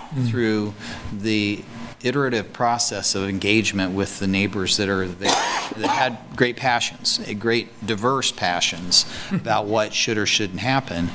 [0.29, 0.73] through
[1.13, 1.63] the
[2.03, 5.29] iterative process of engagement with the neighbors that are there,
[5.77, 11.09] that had great passions, great diverse passions about what should or shouldn't happen.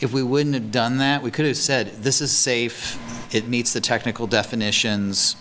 [0.00, 2.98] If we wouldn't have done that, we could have said, this is safe,
[3.34, 5.36] it meets the technical definitions,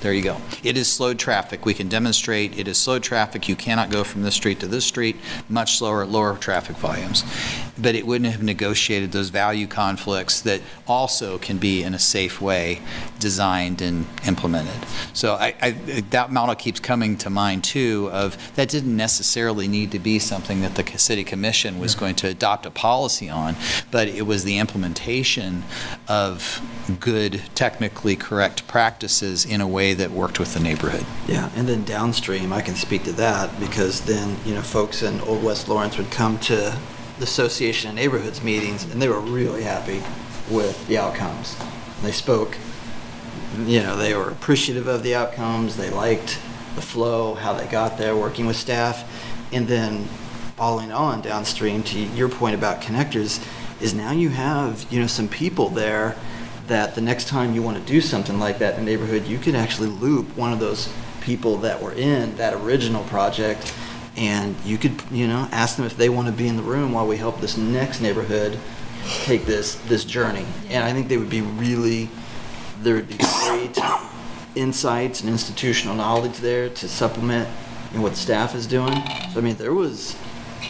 [0.00, 0.36] there you go.
[0.62, 1.66] It is slowed traffic.
[1.66, 3.48] We can demonstrate it is slowed traffic.
[3.48, 5.16] You cannot go from this street to this street,
[5.48, 7.24] much slower, lower traffic volumes.
[7.76, 12.40] But it wouldn't have negotiated those value conflicts that also can be in a safe
[12.40, 12.80] way
[13.18, 14.86] designed and implemented.
[15.12, 15.70] So I, I,
[16.10, 20.60] that model keeps coming to mind too of that didn't necessarily need to be something
[20.60, 23.56] that the city commission was going to adopt a policy on,
[23.90, 25.64] but it was the implementation
[26.06, 26.60] of
[27.00, 31.04] good, technically correct practices in a way that worked with the neighborhood.
[31.26, 35.20] Yeah, and then downstream, I can speak to that because then, you know, folks in
[35.22, 36.76] Old West Lawrence would come to
[37.18, 40.02] the Association of Neighborhoods meetings and they were really happy
[40.50, 41.56] with the outcomes.
[42.02, 42.56] They spoke,
[43.64, 46.38] you know, they were appreciative of the outcomes, they liked
[46.74, 49.04] the flow, how they got there, working with staff.
[49.52, 50.04] And then
[50.56, 53.44] following on downstream to your point about connectors
[53.80, 56.16] is now you have, you know, some people there
[56.68, 59.38] that the next time you want to do something like that in the neighborhood, you
[59.38, 63.74] could actually loop one of those people that were in that original project
[64.16, 66.92] and you could, you know, ask them if they want to be in the room
[66.92, 68.58] while we help this next neighborhood
[69.22, 70.44] take this this journey.
[70.68, 72.08] And I think they would be really
[72.82, 73.78] there would be great
[74.54, 77.48] insights and institutional knowledge there to supplement
[77.92, 78.94] you know, what staff is doing.
[79.32, 80.16] So I mean there was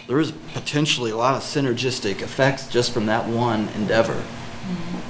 [0.07, 4.14] there was potentially a lot of synergistic effects just from that one endeavor.
[4.14, 5.07] Mm-hmm.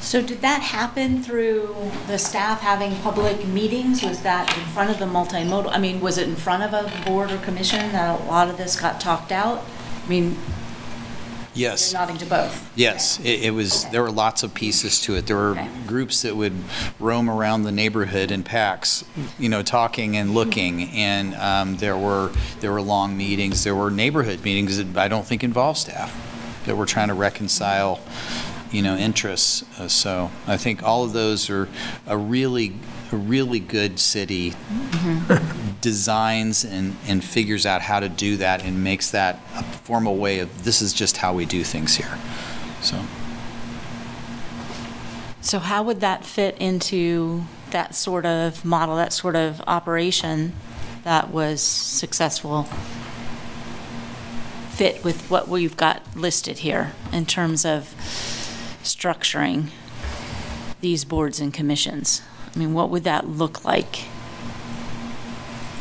[0.00, 1.74] So did that happen through
[2.06, 4.02] the staff having public meetings?
[4.02, 5.70] Was that in front of the multimodal?
[5.70, 8.56] I mean, was it in front of a board or commission that a lot of
[8.56, 9.62] this got talked out?
[10.04, 10.36] I mean,
[11.52, 11.92] Yes.
[11.92, 12.70] you're nodding to both.
[12.76, 15.26] Yes, it, it was, there were lots of pieces to it.
[15.26, 15.68] There were Okay.
[15.86, 16.54] groups that would
[16.98, 19.04] roam around the neighborhood in packs,
[19.38, 20.88] you know, talking and looking.
[20.90, 22.30] And um, there were,
[22.60, 26.14] there were long meetings, there were neighborhood meetings that I don't think involved staff,
[26.66, 28.00] that were trying to reconcile,
[28.70, 29.64] you know, interests.
[29.78, 31.68] Uh, So I think all of those are
[32.06, 32.74] a really,
[33.12, 34.54] a really good city
[35.80, 40.38] designs and, and figures out how to do that and makes that a formal way
[40.38, 42.18] of, this is just how we do things here.
[42.80, 43.02] So.
[45.42, 50.52] So how would that fit into that sort of model, that sort of operation
[51.02, 52.64] that was successful?
[54.70, 57.94] Fit with what we've got listed here in terms of
[58.94, 59.68] structuring
[60.80, 62.22] these boards and commissions?
[62.54, 64.04] I mean, what would that look like?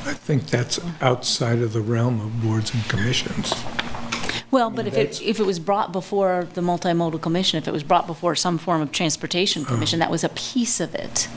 [0.06, 3.54] I think that's outside of the realm of boards and commissions.
[4.52, 7.84] Well, but if it, if it was brought before the multimodal commission, if it was
[7.84, 9.76] brought before some form of transportation uh-huh.
[9.76, 11.28] commission, that was a piece of it.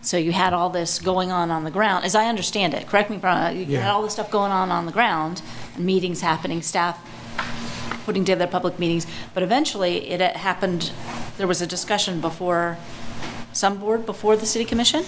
[0.00, 3.08] So you had all this going on on the ground, as I understand it, correct
[3.08, 3.92] me if I'm wrong, you had Yeah.
[3.92, 5.42] all this stuff going on on the ground,
[5.78, 6.98] meetings happening, staff
[8.04, 10.92] putting together public meetings, but eventually it uh, happened,
[11.38, 12.78] there was a discussion before,
[13.52, 15.04] some board before the city commission?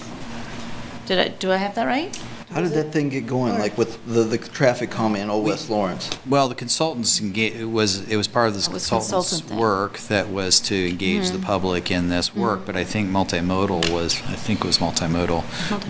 [1.05, 2.15] Did I, do I have that right?
[2.49, 5.69] How did that thing get going, like with the, the traffic calming in Old West
[5.69, 6.09] Lawrence?
[6.25, 9.59] Well, the consultants engage, it was, it was part of the It was consultants' consultant
[9.59, 11.45] work that was to engage the mm-hmm.
[11.45, 12.39] public in this mm-hmm.
[12.39, 15.43] work, but I think multimodal was, I think it was multimodal,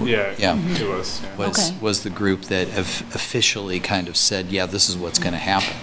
[0.07, 0.57] Yeah, Yeah.
[0.57, 1.21] it was.
[1.21, 1.35] yeah.
[1.37, 1.77] was, Okay.
[1.81, 5.39] was the group that of- officially kind of said, yeah, this is what's going to
[5.39, 5.75] happen.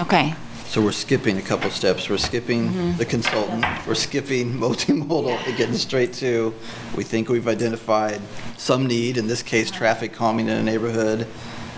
[0.00, 0.34] Okay.
[0.66, 2.10] So we're skipping a couple steps.
[2.10, 2.96] We're skipping mm-hmm.
[2.98, 6.52] the consultant, we're skipping multimodal, and getting straight to,
[6.96, 8.20] we think we've identified
[8.56, 11.28] some need, in this case, traffic calming in a neighborhood.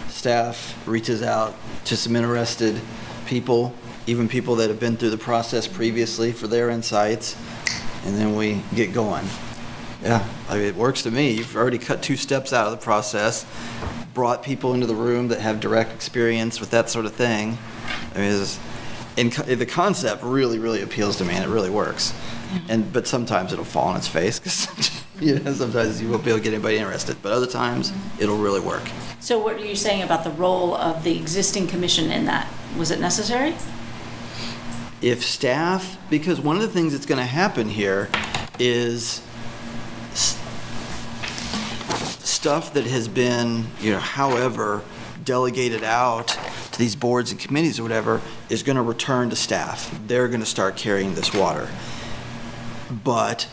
[0.08, 1.54] Staff reaches out
[1.84, 2.80] to some interested
[3.26, 3.74] people,
[4.06, 7.36] even people that have been through the process previously for their insights,
[8.06, 9.26] and then we get going.
[10.02, 11.32] Yeah, I mean, it works to me.
[11.32, 13.44] You've already cut two steps out of the process,
[14.14, 17.58] brought people into the room that have direct experience with that sort of thing.
[18.16, 18.58] I mean, it's,
[19.16, 22.12] and co- the concept really, really appeals to me, and it really works.
[22.12, 22.70] Mm-hmm.
[22.70, 26.30] And but sometimes it'll fall on its face because you know sometimes you won't be
[26.30, 28.22] able to get anybody interested, but other times mm-hmm.
[28.22, 28.88] it'll really work.
[29.20, 32.48] So what are you saying about the role of the existing commission in that?
[32.76, 33.54] Was it necessary?
[35.02, 38.08] if staff, because one of the things that's going to happen here
[38.58, 39.22] is
[42.24, 44.82] stuff that has been, you know, however,
[45.24, 46.36] delegated out
[46.76, 48.20] to these boards and committees or whatever,
[48.50, 49.98] is going to return to staff.
[50.06, 51.68] They're going to start carrying this water.
[53.02, 53.48] But,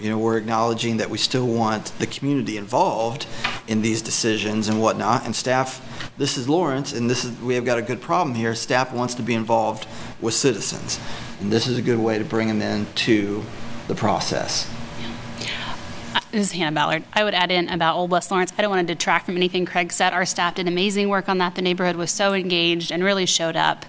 [0.00, 3.26] you know, we're acknowledging that we still want the community involved
[3.68, 7.64] in these decisions and whatnot, and staff, this is Lawrence, and this is, we have
[7.64, 9.86] got a good problem here, staff wants to be involved
[10.20, 11.00] with citizens.
[11.40, 13.42] And this is a good way to bring them in to
[13.88, 14.70] the process.
[16.36, 17.02] This is Hannah Ballard.
[17.14, 18.52] I would add in about Old West Lawrence.
[18.58, 20.12] I don't want to detract from anything Craig said.
[20.12, 21.54] Our staff did amazing work on that.
[21.54, 23.86] The neighborhood was so engaged and really showed up.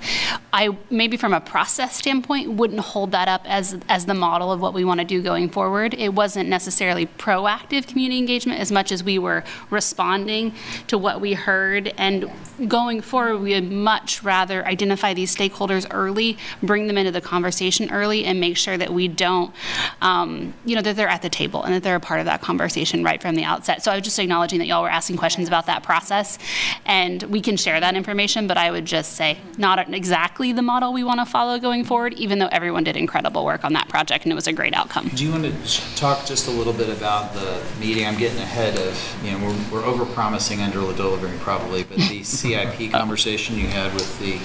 [0.53, 4.61] I maybe from a process standpoint wouldn't hold that up as as the model of
[4.61, 5.93] what we want to do going forward.
[5.93, 10.55] It wasn't necessarily proactive community engagement as much as we were responding
[10.87, 12.31] to what we heard and
[12.69, 17.91] going forward we would much rather identify these stakeholders early, bring them into the conversation
[17.91, 19.53] early and make sure that we don't
[20.01, 22.36] um, you know that they're at the table and that they're a part of that
[22.41, 23.83] conversation right from the outset.
[23.83, 26.37] So I was just acknowledging that y'all were asking questions about that process,
[26.85, 28.47] and we can share that information.
[28.47, 32.13] But I would just say not exactly the model we want to follow going forward,
[32.13, 35.09] even though everyone did incredible work on that project and it was a great outcome.
[35.09, 38.05] Do you want to talk just a little bit about the meeting?
[38.05, 43.57] I'm getting ahead of, you know, we're, we're over-promising, under-delivering probably, but the CIP conversation
[43.57, 44.39] you had with the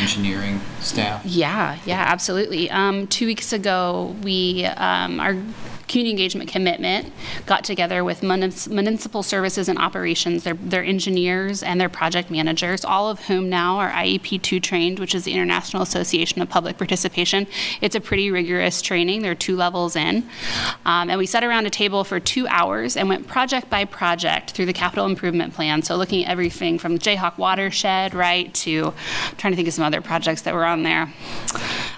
[0.00, 1.24] engineering staff?
[1.24, 2.70] Yeah, yeah, absolutely.
[2.70, 5.36] Um, two weeks ago, we um, our
[5.90, 7.12] community engagement commitment
[7.46, 13.10] got together with municipal services and operations, their, their engineers and their project managers, all
[13.10, 17.46] of whom now are IAP2 trained, which is the International Association of Public Participation.
[17.80, 19.22] It's a pretty rigorous training.
[19.22, 20.28] There are two levels in.
[20.84, 24.52] Um, and we sat around a table for two hours and went project by project
[24.52, 25.82] through the capital improvement plan.
[25.82, 28.94] So looking at everything from the Jayhawk watershed, right, to
[29.28, 31.12] I'm trying to think of some other projects that were on there.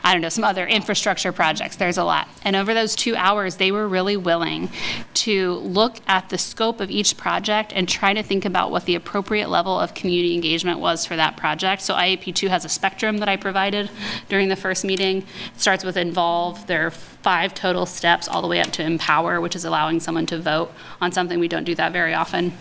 [0.04, 1.76] I don't know, some other infrastructure projects.
[1.76, 2.26] There's a lot.
[2.42, 4.70] And over those two hours, they were really willing
[5.14, 8.94] to look at the scope of each project and try to think about what the
[8.94, 11.82] appropriate level of community engagement was for that project.
[11.82, 13.90] So IAP2 has a spectrum that I provided
[14.28, 15.18] during the first meeting.
[15.18, 16.66] It starts with involve.
[16.66, 20.26] There are five total steps all the way up to empower, which is allowing someone
[20.26, 21.38] to vote on something.
[21.38, 22.52] We don't do that very often.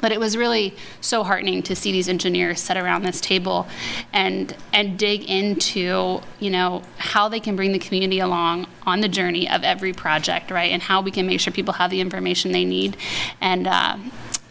[0.00, 3.66] But it was really so heartening to see these engineers sit around this table
[4.12, 9.08] and and dig into you know how they can bring the community along on the
[9.08, 10.72] journey of every project, right?
[10.72, 12.96] And how we can make sure people have the information they need,
[13.40, 13.66] and.
[13.66, 13.98] Uh,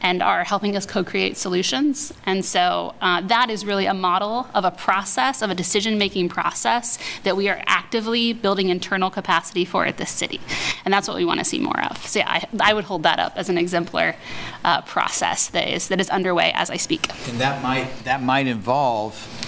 [0.02, 2.14] and are helping us co-create solutions.
[2.26, 6.98] And so uh, that is really a model of a process, of a decision-making process
[7.24, 10.40] that we are actively building internal capacity for at this city.
[10.86, 11.98] And that's what we want to see more of.
[12.08, 14.16] So yeah, I, I would hold that up as an exemplar
[14.64, 17.10] uh, process that is, that is underway as I speak.
[17.28, 19.39] And that might, that might involve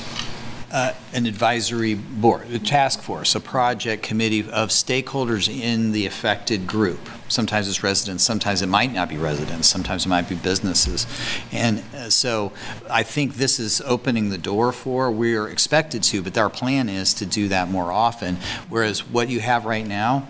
[0.72, 6.66] uh, an advisory board, a task force, a project committee of stakeholders in the affected
[6.66, 7.00] group.
[7.28, 11.06] Sometimes it's residents, sometimes it might not be residents, sometimes it might be businesses.
[11.52, 12.54] And uh, so
[12.90, 17.14] I think this is opening the door for, we're expected to, but our plan is
[17.16, 18.38] to do that more often.
[18.70, 20.28] Whereas what you have right now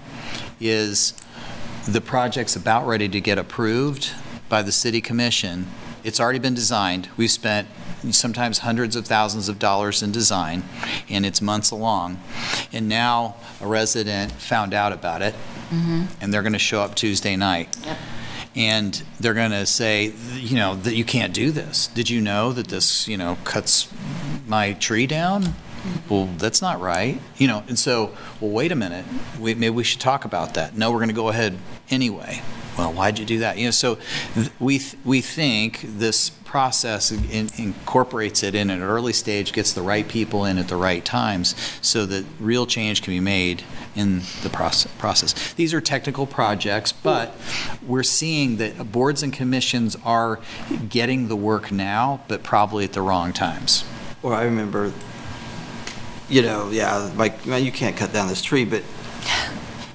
[0.60, 1.14] is
[1.88, 4.12] the project's about ready to get approved
[4.50, 5.68] by the city commission.
[6.04, 7.10] It's already been designed.
[7.16, 7.68] We've spent
[8.10, 10.64] sometimes hundreds of thousands of dollars in design,
[11.10, 12.20] and it's months along.
[12.74, 15.34] And now a resident found out about it,
[15.70, 16.06] mm-hmm.
[16.20, 17.78] and they're going to show up Tuesday night.
[18.54, 21.88] And they're going to say, you know, that you can't do this.
[21.88, 23.88] Did you know that this, you know, cuts
[24.46, 25.44] my tree down?
[25.44, 26.14] Mm-hmm.
[26.14, 27.22] Well, that's not right.
[27.38, 29.06] You know, and so, well, wait a minute.
[29.40, 30.76] We, maybe we should talk about that.
[30.76, 31.58] No, we're going to go ahead
[31.90, 32.42] anyway.
[32.78, 33.58] Well, why'd you do that?
[33.58, 33.98] You know, so
[34.34, 39.72] th- we th- we think this process in, incorporates it in an early stage, gets
[39.72, 43.64] the right people in at the right times, so that real change can be made
[43.96, 44.92] in the process.
[44.98, 45.54] process.
[45.54, 47.34] These are technical projects, but
[47.88, 50.42] we're seeing that boards and commissions are
[50.90, 53.86] getting the work now, but probably at the wrong times.
[54.22, 54.92] Or I remember,
[56.28, 58.84] you know, yeah, like, man, you can't cut down this tree, but,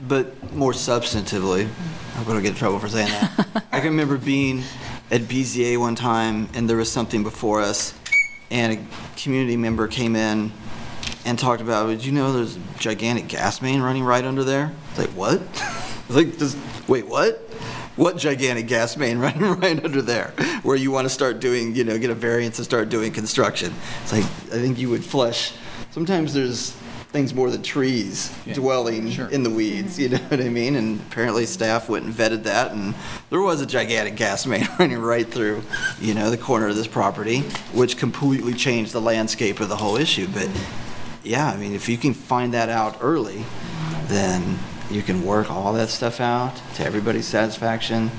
[0.08, 1.68] but more substantively,
[2.16, 3.62] I'm going to get in trouble for saying that.
[3.72, 4.62] I can remember being
[5.10, 7.94] at BZA one time, and there was something before us,
[8.50, 10.52] and a community member came in
[11.24, 14.72] and talked about, did you know there's a gigantic gas main running right under there?
[14.90, 15.40] It's like, what?
[15.40, 16.56] It's like, just,
[16.88, 17.38] wait, what?
[17.96, 20.32] What gigantic gas main running right under there?
[20.62, 23.74] Where you want to start doing, you know, get a variance and start doing construction.
[24.02, 25.52] It's like, I think you would flush.
[25.90, 26.76] Sometimes there's
[27.16, 28.52] things more than trees Yeah.
[28.52, 29.26] dwelling Sure.
[29.28, 30.76] in the weeds, you know what I mean?
[30.76, 32.94] And apparently staff went and vetted that, and
[33.30, 35.62] there was a gigantic gas main running right through,
[35.98, 37.38] you know, the corner of this property,
[37.72, 40.28] which completely changed the landscape of the whole issue.
[40.30, 40.50] But
[41.24, 43.46] yeah, I mean, if you can find that out early,
[44.08, 44.58] then
[44.90, 48.10] you can work all that stuff out to everybody's satisfaction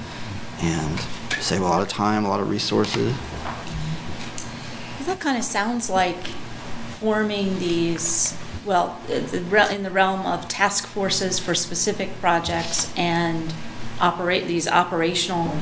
[0.59, 0.99] and
[1.39, 3.13] save a lot of time, a lot of resources.
[5.05, 6.17] That kind of sounds like
[6.99, 8.33] forming these,
[8.67, 13.53] well, in the realm of task forces for specific projects and
[14.01, 15.55] operate, these operational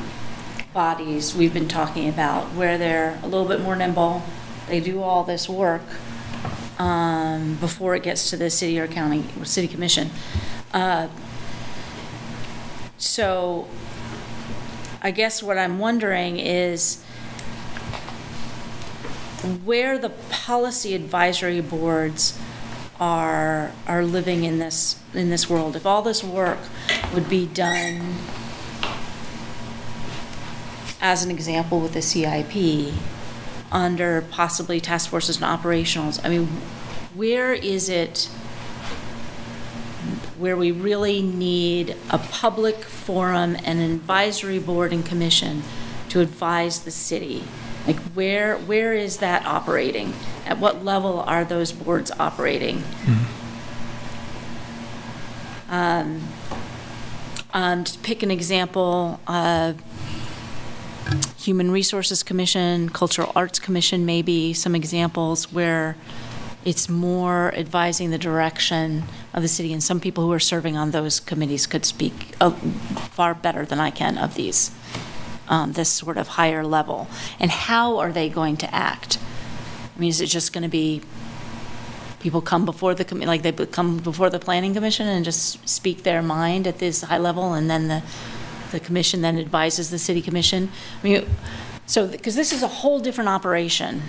[0.74, 4.24] bodies we've been talking about, where they're a little bit more nimble,
[4.68, 5.84] they do all this work
[6.80, 10.10] um, before it gets to the city or county, or city commission.
[10.74, 11.08] Uh,
[12.98, 13.68] so
[15.04, 17.04] I guess what I'm wondering is
[19.64, 22.40] where the policy advisory boards
[23.00, 25.76] are, are living in this, in this world.
[25.76, 26.60] If all this work
[27.14, 28.16] would be done,
[31.02, 32.94] as an example with the CIP,
[33.72, 36.48] under possibly task forces and operationals, I mean,
[37.14, 38.30] where is it
[40.38, 45.64] where we really need a public forum and an advisory board and commission
[46.10, 47.44] to advise the city?
[47.88, 50.14] Like, where, where is that operating?
[50.46, 52.84] At what level are those boards operating?
[55.70, 56.28] Um,
[57.54, 59.74] um, to pick an example, uh,
[61.38, 65.96] Human Resources Commission, Cultural Arts Commission, maybe some examples where
[66.64, 70.90] it's more advising the direction of the city, and some people who are serving on
[70.90, 74.72] those committees could speak uh, far better than I can of these,
[75.48, 77.08] um, this sort of higher level.
[77.40, 79.20] And how are they going to act?
[79.96, 81.02] I mean, is it just going to be
[82.20, 86.22] people come before the, like they come before the planning commission and just speak their
[86.22, 88.04] mind at this high level, and then the,
[88.72, 90.70] the commission then advises the city commission?
[91.02, 91.26] I mean,
[91.88, 94.02] so, because this is a whole different operation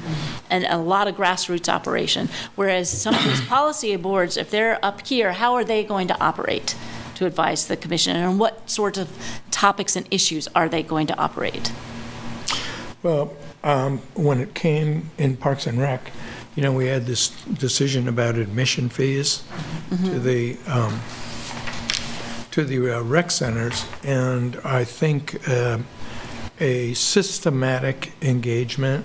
[0.49, 2.30] and a lot of grassroots operation.
[2.55, 6.18] Whereas some of these policy boards, if they're up here, how are they going to
[6.18, 6.74] operate
[7.17, 8.17] to advise the commission?
[8.17, 9.11] And what sorts of
[9.51, 11.73] topics and issues are they going to operate?
[13.03, 16.12] Well, um, when it came in Parks and Rec,
[16.55, 19.43] you know, we had this decision about admission fees
[20.05, 21.01] to the, um,
[22.51, 25.79] to the uh, rec centers, and I think uh,
[26.59, 29.05] a systematic engagement,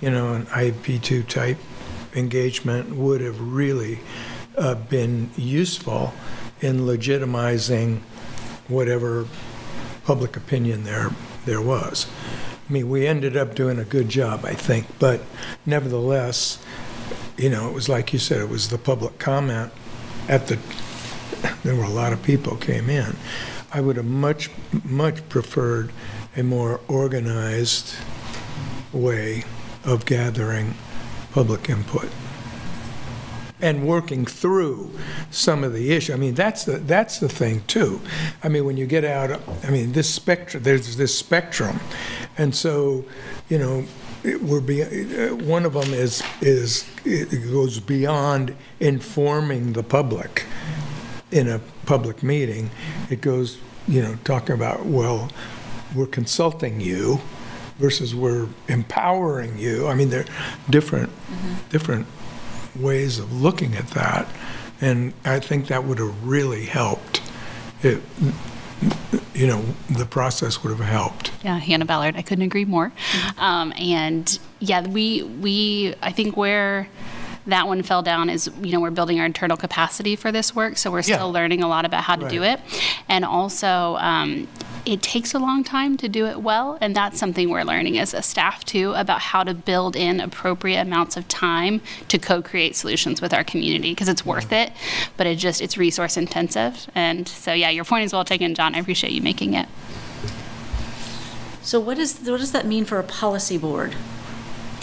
[0.00, 1.58] you know, an IAP2 type
[2.14, 3.98] engagement would have really
[4.56, 6.14] uh, been useful
[6.60, 8.00] in legitimizing
[8.68, 9.26] whatever
[10.04, 11.10] public opinion there,
[11.44, 12.06] there was.
[12.68, 15.22] I mean, we ended up doing a good job, I think, but
[15.64, 16.62] nevertheless,
[17.36, 19.72] you know, it was like you said, it was the public comment
[20.28, 20.58] at the,
[21.64, 23.16] there were a lot of people came in.
[23.72, 24.50] I would have much,
[24.84, 25.92] much preferred
[26.36, 27.94] a more organized
[28.92, 29.44] way
[29.84, 30.74] of gathering
[31.32, 32.08] public input
[33.60, 34.90] and working through
[35.30, 36.12] some of the issue.
[36.12, 38.00] I mean, that's the, that's the thing too.
[38.42, 41.80] I mean, when you get out, I mean, this spectrum, there's this spectrum.
[42.36, 43.04] And so,
[43.48, 43.84] you know,
[44.22, 50.44] it- we're be, uh, one of them is, is, it goes beyond informing the public
[51.30, 52.70] in a public meeting.
[53.10, 55.30] It goes, you know, talking about, well,
[55.94, 57.20] we're consulting you
[57.78, 59.86] versus we're empowering you.
[59.88, 60.26] I mean, they're
[60.68, 61.10] different,
[61.70, 62.06] different
[62.76, 64.28] ways of looking at that.
[64.80, 67.20] And I think that would have really helped.
[67.82, 68.00] It,
[69.34, 71.32] you know, the process would have helped.
[71.42, 72.16] Yeah, Hannah Ballard.
[72.16, 72.92] I couldn't agree more.
[73.38, 76.88] Um, and yeah, we we I think where
[77.48, 80.78] that one fell down is you know we're building our internal capacity for this work,
[80.78, 81.24] so we're still Yeah.
[81.24, 82.60] learning a lot about how to do it,
[83.08, 83.96] and also.
[84.00, 84.46] Um,
[84.86, 88.14] it takes a long time to do it well, and that's something we're learning as
[88.14, 93.20] a staff too about how to build in appropriate amounts of time to co-create solutions
[93.20, 94.72] with our community because it's worth it,
[95.18, 98.74] but it just it's resource intensive, and so yeah, your point is well taken, John.
[98.74, 99.68] I appreciate you making it.
[101.60, 103.92] So what is, what does that mean for a policy board?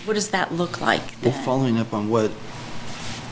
[0.04, 1.44] What does that look like Well, then?
[1.44, 2.55] following up on what Go ahead.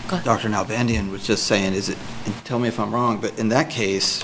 [0.09, 0.49] Dr.
[0.49, 1.97] Nalbandian was just saying, is it,
[2.43, 4.23] tell me if I'm wrong, but in that case,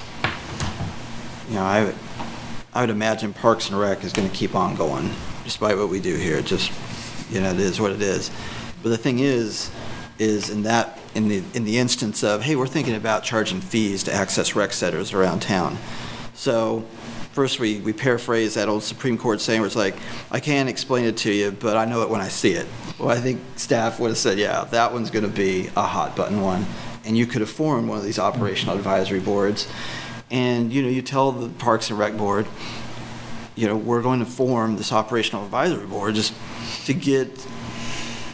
[1.47, 1.95] you know, I would,
[2.73, 5.09] I would imagine Parks and Rec is going to keep on going,
[5.43, 6.71] despite what we do here, just,
[7.31, 8.29] you know, it is what it is.
[8.83, 9.71] But the thing is,
[10.19, 14.03] is in that, in the, in the instance of, hey, we're thinking about charging fees
[14.03, 15.77] to access rec centers around town.
[16.33, 16.85] So,
[17.39, 19.95] first we, we paraphrase that old Supreme Court saying where it's like,
[20.29, 22.67] I can't explain it to you, but I know it when I see it.
[22.99, 26.17] Well, I think staff would have said, yeah, that one's going to be a hot
[26.17, 26.65] button one.
[27.05, 29.71] And you could have formed one of these operational advisory boards.
[30.29, 32.45] And, you know, you tell the Parks and Rec Board,
[33.55, 36.33] you know, we're going to form this operational advisory board just
[36.87, 37.47] to get,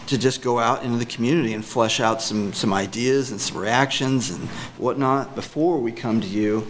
[0.08, 3.60] to just go out into the community and flesh out some, some ideas and some
[3.60, 4.50] reactions and
[4.80, 6.66] whatnot before we come to you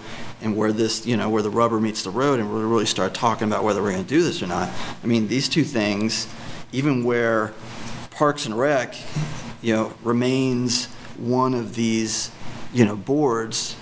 [0.46, 3.16] and where this, you know, where the rubber meets the road and we really start
[3.16, 4.70] talking about whether we're going to do this or not.
[5.04, 6.28] I mean, these two things,
[6.72, 7.52] even where
[8.12, 8.96] Parks and Rec,
[9.64, 10.86] you know, remains
[11.18, 12.30] one of these,
[12.72, 13.76] you know, boards,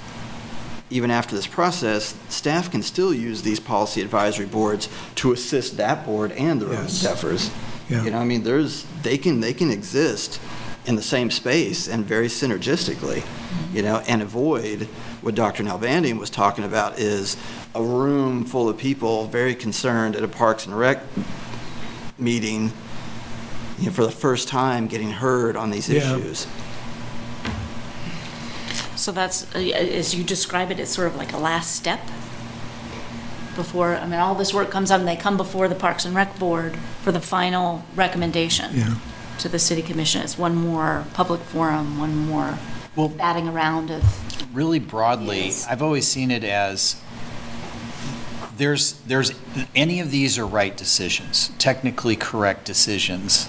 [0.90, 6.06] even after this process, staff can still use these policy advisory boards to assist that
[6.06, 7.04] board and the road Yes.
[7.04, 7.52] staffers.
[7.90, 8.06] Yeah.
[8.06, 10.40] You know, I mean, there's, they can, they can exist
[10.86, 13.22] in the same space and very synergistically,
[13.74, 14.88] you know, and avoid
[15.24, 15.64] what Dr.
[15.64, 17.38] Nalbandian was talking about is
[17.74, 21.02] a room full of people very concerned at a Parks and Rec
[22.18, 22.72] meeting,
[23.80, 26.16] you know, for the first time getting heard on these Yeah.
[26.18, 26.46] issues.
[28.96, 32.00] So that's, uh, as you describe it, it's sort of like a last step
[33.56, 36.16] before, I mean, all this work comes up and they come before the Parks and
[36.16, 38.94] Rec Board for the final recommendation Yeah.
[39.40, 40.22] to the city commission.
[40.22, 42.58] It's one more public forum, one more
[42.96, 45.66] Well- batting around of, really broadly, Yes.
[45.70, 46.96] I've always seen it as
[48.58, 49.32] there's there's
[49.76, 53.48] any of these are right decisions, technically correct decisions.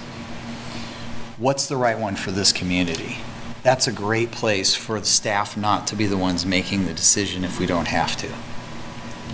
[1.37, 3.19] What's the right one for this community?
[3.63, 7.45] That's a great place for the staff not to be the ones making the decision
[7.45, 8.29] if we don't have to.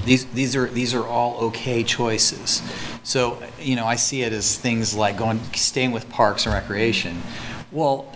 [0.04, 2.62] These these are these are all okay choices.
[3.02, 7.22] So, you know, I see it as things like going staying with parks and recreation.
[7.70, 8.06] Well,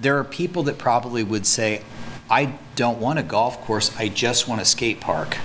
[0.00, 1.82] there are people that probably would say,
[2.30, 5.38] I don't want a golf course, I just want a skate park.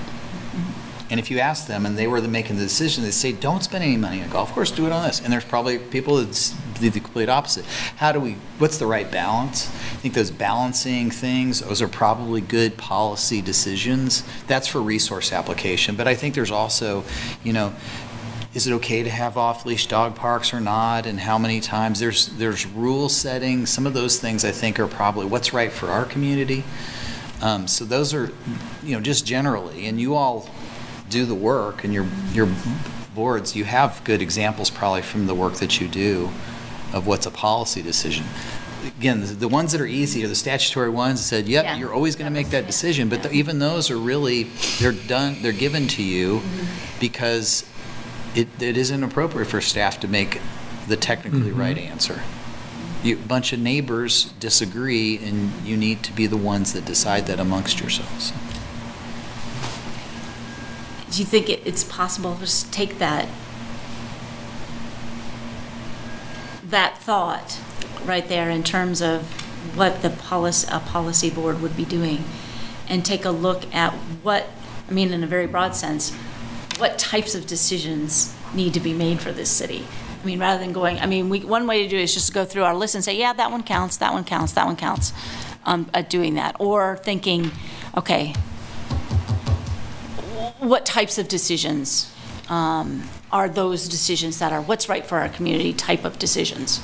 [1.10, 3.84] And if you ask them and they were making the decision, they say, don't spend
[3.84, 5.22] any money on a golf course, do it on this.
[5.22, 7.66] And there's probably people that do the complete opposite.
[7.98, 9.68] How do we, what's the right balance?
[9.68, 14.24] I think those balancing things, those are probably good policy decisions.
[14.48, 15.96] That's for resource application.
[15.96, 17.04] But I think there's also,
[17.44, 17.74] you know,
[18.54, 22.00] is it okay to have off-leash dog parks or not, and how many times?
[22.00, 23.66] There's there's rule setting.
[23.66, 26.64] Some of those things I think are probably what's right for our community.
[27.42, 28.32] Um, so those are,
[28.84, 30.50] you know, just generally, and you all
[31.10, 32.48] do the work, and your your
[33.16, 36.30] boards, you have good examples probably from the work that you do
[36.94, 38.24] of what's a policy decision.
[38.98, 41.78] Again, the, the ones that are easy are the statutory ones that said, yep, Yeah.
[41.78, 43.08] you're always going to make that decision.
[43.08, 44.44] But the, even those are really,
[44.80, 46.42] they're done, they're given to you
[47.00, 47.66] because
[48.36, 50.42] it, it isn't appropriate for staff to make
[50.88, 51.60] the technically mm-hmm.
[51.60, 52.22] right answer.
[53.04, 57.26] You, a bunch of neighbors disagree, and you need to be the ones that decide
[57.28, 58.34] that amongst yourselves.
[61.12, 63.28] do you think it- it's possible to just take that,
[66.68, 67.60] that thought
[68.04, 69.22] right there in terms of
[69.76, 72.24] what the policy, a policy board would be doing,
[72.90, 73.94] and take a look at
[74.24, 74.48] what,
[74.90, 76.12] I mean, in a very broad sense,
[76.78, 79.86] what types of decisions need to be made for this city?
[80.22, 82.28] I mean, rather than going, I mean, we, one way to do it is just
[82.28, 84.66] to go through our list and say, yeah, that one counts, that one counts, that
[84.66, 85.12] one counts,
[85.66, 86.56] um, at doing that.
[86.60, 87.52] Or thinking,
[87.98, 88.34] okay,
[90.60, 92.14] what types of decisions
[92.50, 96.82] um, are those decisions that are what's right for our community type of decisions?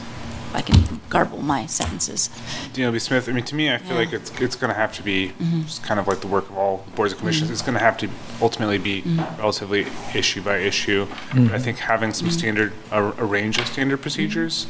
[0.50, 2.30] If I can garble my sentences.
[2.74, 4.00] DLB Smith, I mean, to me, I feel Yeah.
[4.00, 5.66] like it's, it's going to have to be Mhm.
[5.68, 7.52] just kind of like the work of all boards and commissions.
[7.52, 8.10] It's going to have to
[8.42, 9.38] ultimately be Mhm.
[9.38, 9.86] relatively
[10.16, 11.06] issue by issue.
[11.32, 11.54] Mhm.
[11.54, 14.66] I think having some standard, a, a range of standard procedures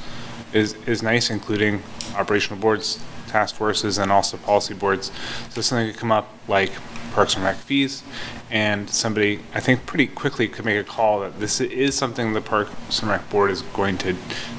[0.52, 1.82] is, is nice, including
[2.18, 5.12] operational boards, task forces, and also policy boards.
[5.52, 6.74] So something could come up like
[7.14, 8.04] Parks and Rec fees,
[8.52, 12.42] and somebody, I think pretty quickly could make a call that this is something the
[12.42, 14.16] Parks and Rec Board is going to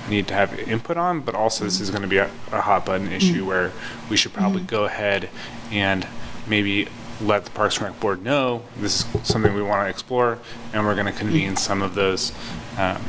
[0.09, 1.99] need to have input on, but also this is mm-hmm.
[1.99, 3.47] going to be a, a hot button issue mm-hmm.
[3.47, 3.73] where
[4.09, 4.69] we should probably mm-hmm.
[4.69, 5.29] go ahead
[5.73, 6.07] and
[6.47, 6.89] maybe
[7.21, 10.39] let the Parks and Rec Board know this is something we want to explore,
[10.73, 12.33] and we're going to convene some of those
[12.79, 13.03] um,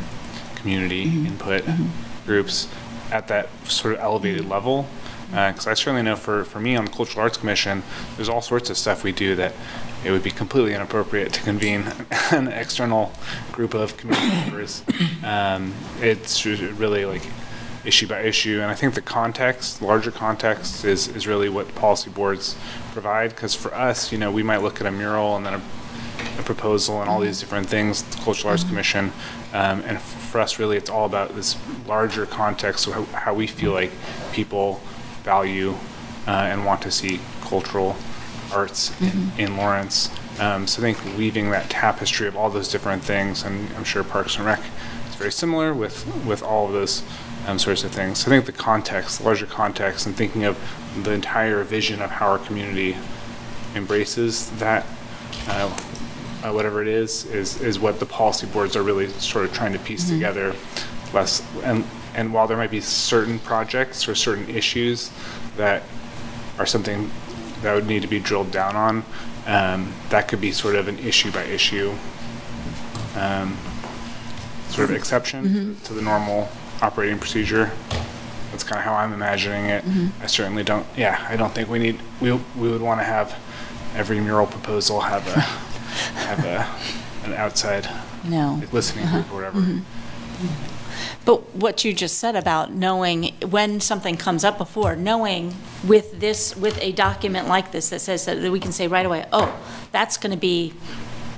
[0.56, 1.64] community input
[2.26, 2.68] groups
[3.12, 4.88] at that sort of elevated level.
[5.34, 7.84] Uh, because I certainly know for, for me on the Cultural Arts Commission,
[8.18, 9.53] there's all sorts of stuff we do that
[10.03, 11.86] it would be completely inappropriate to convene
[12.32, 13.11] an external
[13.52, 14.84] group of community members.
[15.23, 17.23] Um, it's really like
[17.84, 22.10] issue by issue, and I think the context, larger context, is, is really what policy
[22.10, 22.56] boards
[22.91, 23.32] provide.
[23.32, 25.61] Because for us, you know, we might look at a mural and then a
[26.38, 29.11] a proposal and all these different things, the Cultural Arts Commission.
[29.53, 31.57] Um, and f- for us, really, it's all about this
[31.88, 33.91] larger context of how, how we feel like
[34.32, 34.82] people
[35.23, 35.76] value
[36.28, 37.95] uh, and want to see cultural
[38.52, 40.10] arts in, in Lawrence.
[40.40, 44.03] Um, so I think weaving that tapestry of all those different things, and I'm sure
[44.03, 44.60] Parks and Rec
[45.10, 47.03] is very similar with, with all of those
[47.48, 48.19] um, sorts of things.
[48.19, 50.57] So I think the context, the larger context, and thinking of
[51.03, 52.98] the entire vision of how our community
[53.76, 54.86] embraces that
[55.48, 55.78] uh,
[56.44, 59.73] uh, whatever it is, is, is what the policy boards are really sort of trying
[59.73, 60.56] to piece together.
[61.14, 65.11] Less, and, and while there might be certain projects or certain issues
[65.57, 65.84] that
[66.57, 67.11] are something
[67.62, 69.04] that would need to be drilled down on,
[69.48, 71.94] um, that could be sort of an issue by issue
[73.16, 73.58] um,
[74.70, 76.50] sort of exception to the normal
[76.82, 77.72] operating procedure.
[78.52, 79.84] That's kind of how I'm imagining it.
[80.22, 83.38] I certainly don't, yeah, I don't think we need, we, we would want to have
[83.96, 85.40] every mural proposal have a,
[86.22, 87.88] have a, an outside
[88.24, 88.58] No.
[88.60, 89.60] like, listening group or whatever.
[91.23, 95.53] But what you just said about knowing when something comes up before, knowing
[95.85, 99.26] with this, with a document like this that says that we can say right away,
[99.31, 99.56] oh,
[99.91, 100.73] that's going to be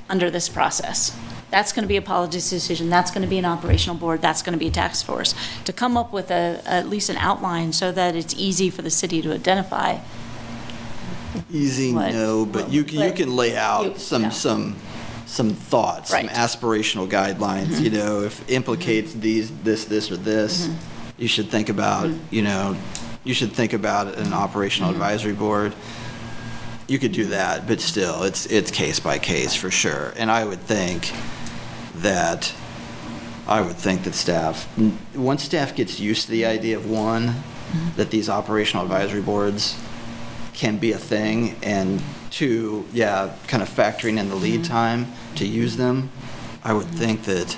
[0.10, 1.18] under this process.
[1.52, 4.42] That's going to be a policy decision, that's going to be an operational board, that's
[4.42, 5.36] going to be a task force.
[5.66, 8.90] To come up with a, at least an outline so that it's easy for the
[8.90, 10.00] city to identify.
[11.52, 14.30] Easy, What- no, but you can, you can lay you- out some, yeah.
[14.30, 14.76] some,
[15.34, 16.30] some thoughts, some Right.
[16.30, 16.66] Mm-hmm.
[16.66, 21.22] aspirational guidelines, you know, if implicates these, this, this, or this, Mm-hmm.
[21.22, 22.76] you should think about, you know,
[23.24, 25.02] you should think about an operational Mm-hmm.
[25.02, 25.74] advisory board.
[26.88, 30.14] You could do that, but still, it's, it's case by case for sure.
[30.18, 31.12] And I would think
[31.96, 32.54] that,
[33.48, 34.68] I would think that staff,
[35.16, 37.34] once staff gets used to the idea of one,
[37.74, 37.96] Mm-hmm.
[37.98, 39.76] that these operational advisory boards
[40.54, 42.04] can be a thing, and
[42.34, 44.74] two, yeah, kind of factoring in the lead mm-hmm.
[44.74, 46.10] time to use them,
[46.64, 46.98] I would mm-hmm.
[46.98, 47.56] think that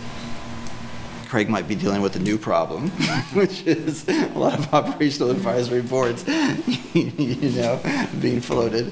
[1.29, 2.89] Craig might be dealing with a new problem,
[3.33, 6.25] which is a lot of operational advisory boards,
[6.93, 7.79] you know,
[8.21, 8.91] being floated.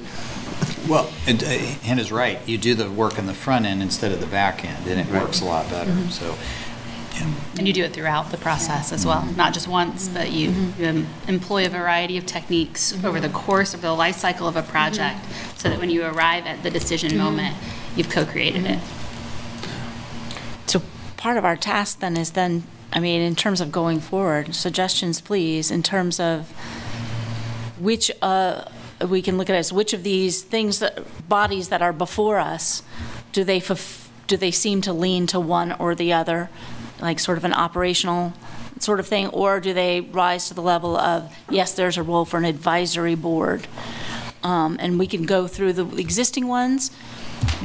[0.88, 2.39] Well, and uh, Hannah's right.
[2.47, 5.07] You do the work in the front end instead of the back end, and it
[5.14, 5.91] works a lot better.
[5.91, 6.10] Mm-hmm.
[6.10, 6.35] So,
[7.57, 10.81] And you do it throughout the process as well, not just once, but you mm-hmm.
[10.81, 13.06] you um, employ a variety of techniques mm-hmm.
[13.06, 15.57] over the course of the life cycle of a project, mm-hmm.
[15.57, 17.56] so that when you arrive at the decision moment,
[17.95, 18.80] you've co-created it.
[20.65, 20.81] So
[21.18, 25.22] part of our task then is then, I mean, in terms of going forward, suggestions,
[25.22, 26.49] please, in terms of
[27.80, 28.65] which, uh,
[29.07, 32.40] we can look at it as which of these things, that bodies that are before
[32.40, 32.81] us,
[33.31, 33.61] do they,
[34.27, 36.49] do they seem to lean to one or the other?
[37.03, 38.34] Like sort of an operational
[38.80, 39.27] sort of thing?
[39.27, 43.15] Or do they rise to the level of, yes, there's a role for an advisory
[43.15, 43.67] board?
[44.41, 46.91] Um, And we can go through the existing ones,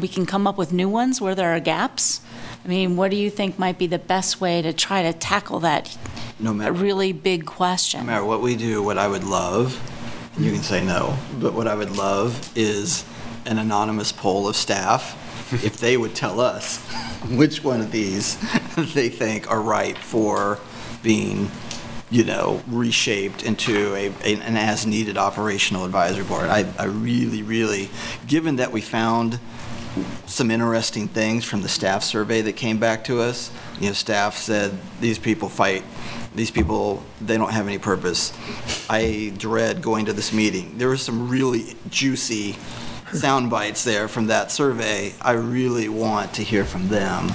[0.01, 2.21] we can come up with new ones where there are gaps.
[2.65, 5.61] I mean, what do you think might be the best way to try to tackle
[5.61, 5.97] that
[6.39, 8.01] No matter, really big question?
[8.01, 9.81] No matter what we do, what I would love,
[10.37, 13.05] and you can say no, but what I would love is
[13.47, 15.17] an anonymous poll of staff,
[15.65, 16.79] if they would tell us
[17.31, 18.37] which one of these
[18.95, 20.59] they think are right for
[21.03, 21.51] being,
[22.11, 26.49] you know, reshaped into a, a- an as-needed operational advisory board.
[26.49, 27.89] I, I really, really,
[28.27, 29.39] given that we found
[30.27, 33.51] some interesting things from the staff survey that came back to us.
[33.81, 35.83] You know, staff said, these people fight,
[36.35, 38.33] these people, they don't have any purpose.
[38.89, 40.79] I dread going to this meeting.
[40.79, 42.57] There was some really juicy
[43.13, 45.15] sound bites there from that survey.
[45.21, 47.31] I really want to hear from them,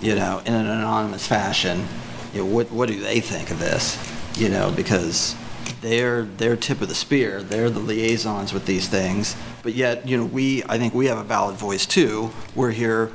[0.00, 1.86] you know, in an anonymous fashion.
[2.32, 3.98] You know, what, what do they think of this?
[4.36, 5.36] You know, because
[5.80, 7.42] they're, they're tip of the spear.
[7.42, 9.36] They're the liaisons with these things.
[9.62, 12.30] But yet, you know, we, I think we have a valid voice too.
[12.54, 13.12] We're here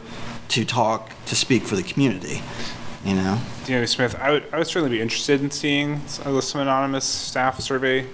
[0.50, 2.42] to talk, to speak for the community,
[3.04, 3.40] you know?
[3.66, 7.06] DW Smith, I would, I would certainly be interested in seeing some uh, some anonymous
[7.06, 8.08] staff survey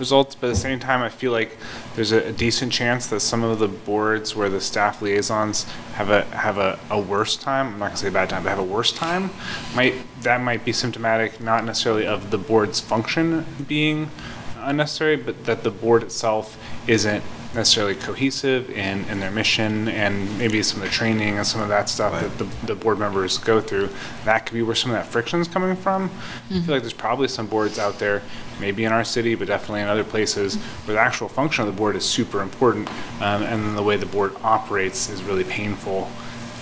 [0.00, 1.56] results, but at the same time, I feel like
[1.94, 5.64] there's a, a decent chance that some of the boards where the staff liaisons
[5.94, 7.74] have a have a, a worse time.
[7.74, 9.30] I'm not gonna say bad time, but have a worse time.
[9.76, 14.10] Might that might be symptomatic, not necessarily of the board's function being
[14.58, 16.58] unnecessary, but that the board itself
[16.88, 17.22] isn't
[17.54, 21.68] necessarily cohesive in, in their mission and maybe some of the training and some of
[21.68, 23.88] that stuff that the, the board members go through.
[24.24, 26.10] That could be where some of that friction is coming from.
[26.50, 28.22] I feel like there's probably some boards out there,
[28.60, 31.76] maybe in our city, but definitely in other places, where the actual function of the
[31.76, 32.88] board is super important,
[33.20, 36.08] um, and then the way the board operates is really painful,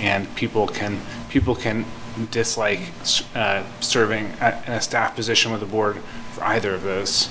[0.01, 1.85] and people can people can
[2.31, 2.81] dislike
[3.35, 5.99] uh, serving at, in a staff position with the board
[6.33, 7.29] for either of those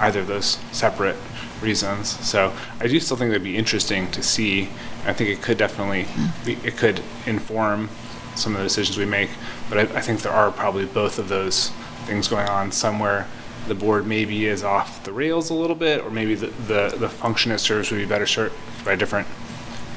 [0.00, 1.16] either of those separate
[1.64, 2.08] reasons.
[2.24, 4.68] So I do still think that'd be interesting to see.
[5.06, 6.06] I think it could definitely,
[6.44, 7.88] be, it could inform
[8.36, 9.30] some of the decisions we make.
[9.68, 11.70] But I, I think there are probably both of those
[12.06, 13.26] things going on somewhere.
[13.66, 17.08] The board maybe is off the rails a little bit, or maybe the, the, the
[17.08, 18.54] function it serves would be better served
[18.84, 19.26] by a different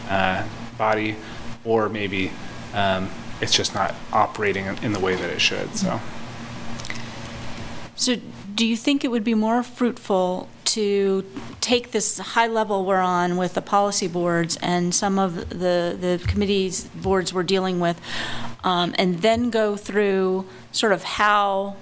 [0.10, 1.15] uh, body,
[1.65, 2.31] or maybe
[2.73, 3.10] um,
[3.41, 5.76] it's just not operating in, the way that it should.
[5.76, 5.99] So.
[7.95, 8.15] So
[8.58, 11.24] do you think it would be more fruitful to
[11.62, 16.20] take this high level we're on with the policy boards and some of the, the
[16.28, 18.02] committees, boards we're dealing with,
[18.64, 21.76] um, and then go through sort of how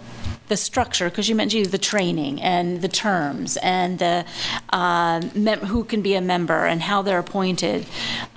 [0.49, 4.25] the structure, because you mentioned the training and the terms and the,
[4.71, 7.85] uh, who can be a member and how they're appointed,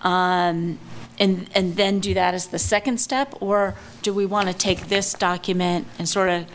[0.02, 0.78] um,
[1.18, 3.34] and, and then do that as the second step?
[3.40, 6.46] Or do we want to take this document and sort of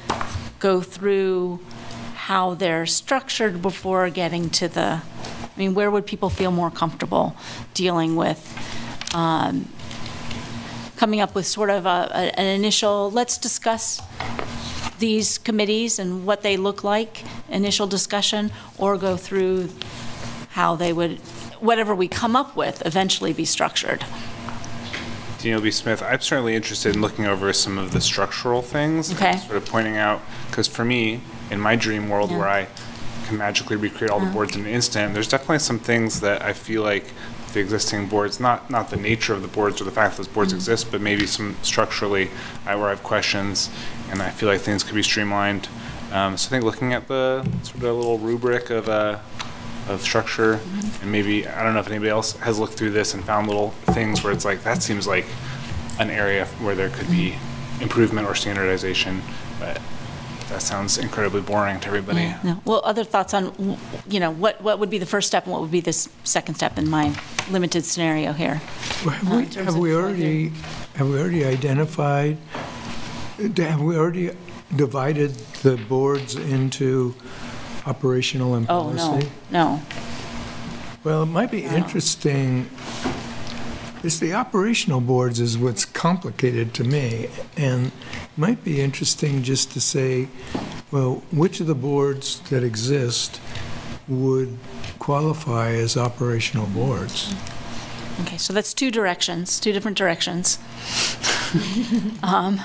[0.59, 1.59] go through
[2.27, 7.35] how they're structured before getting to the, I mean, where would people feel more comfortable
[7.73, 8.39] dealing with
[9.13, 9.67] um,
[10.95, 14.01] coming up with sort of a, a- an initial, let's discuss
[14.99, 19.67] these committees and what they look like, initial discussion, or go through
[20.51, 21.19] how they would,
[21.59, 24.05] whatever we come up with, eventually be structured.
[25.39, 25.71] Daniel B.
[25.71, 29.11] Smith, I'm certainly interested in looking over some of the structural things.
[29.13, 29.35] Okay.
[29.39, 31.19] Sort of pointing out, because for me,
[31.53, 32.37] in my dream world Yeah.
[32.39, 32.67] where I
[33.27, 36.51] can magically recreate all the boards in an instant, there's definitely some things that I
[36.51, 37.05] feel like
[37.53, 40.27] the existing boards, not, not the nature of the boards or the fact that those
[40.33, 42.31] boards exist, but maybe some structurally,
[42.65, 43.69] I, where I have questions,
[44.09, 45.69] and I feel like things could be streamlined.
[46.11, 49.19] Um, so I think looking at the sort of a little rubric of, uh,
[49.87, 50.59] of structure,
[51.01, 53.69] and maybe, I don't know if anybody else has looked through this and found little
[53.93, 55.25] things where it's like, that seems like
[55.99, 57.35] an area where there could be
[57.81, 59.21] improvement or standardization,
[59.59, 59.79] but
[60.49, 62.33] that sounds incredibly boring to everybody.
[62.43, 62.61] No.
[62.65, 65.61] Well, other thoughts on, you know, what, what would be the first step and what
[65.61, 67.15] would be the s- second step in my
[67.49, 68.61] limited scenario here?
[69.05, 70.49] Well, Have Uh, we, have we already,
[70.95, 72.37] have we already identified,
[73.57, 74.31] have we already
[74.75, 75.31] divided
[75.63, 77.15] the boards into
[77.85, 78.99] operational and policy?
[79.01, 79.29] Oh, no, policy?
[79.51, 79.81] no.
[81.03, 82.69] Well, it might be interesting,
[84.03, 89.71] it's the operational boards is what's complicated to me, and it might be interesting just
[89.71, 90.27] to say,
[90.91, 93.39] well, which of the boards that exist
[94.09, 94.57] would
[94.99, 97.33] qualify as operational boards?
[98.21, 100.59] Okay, so that's two directions, two different directions.
[102.23, 102.59] Um,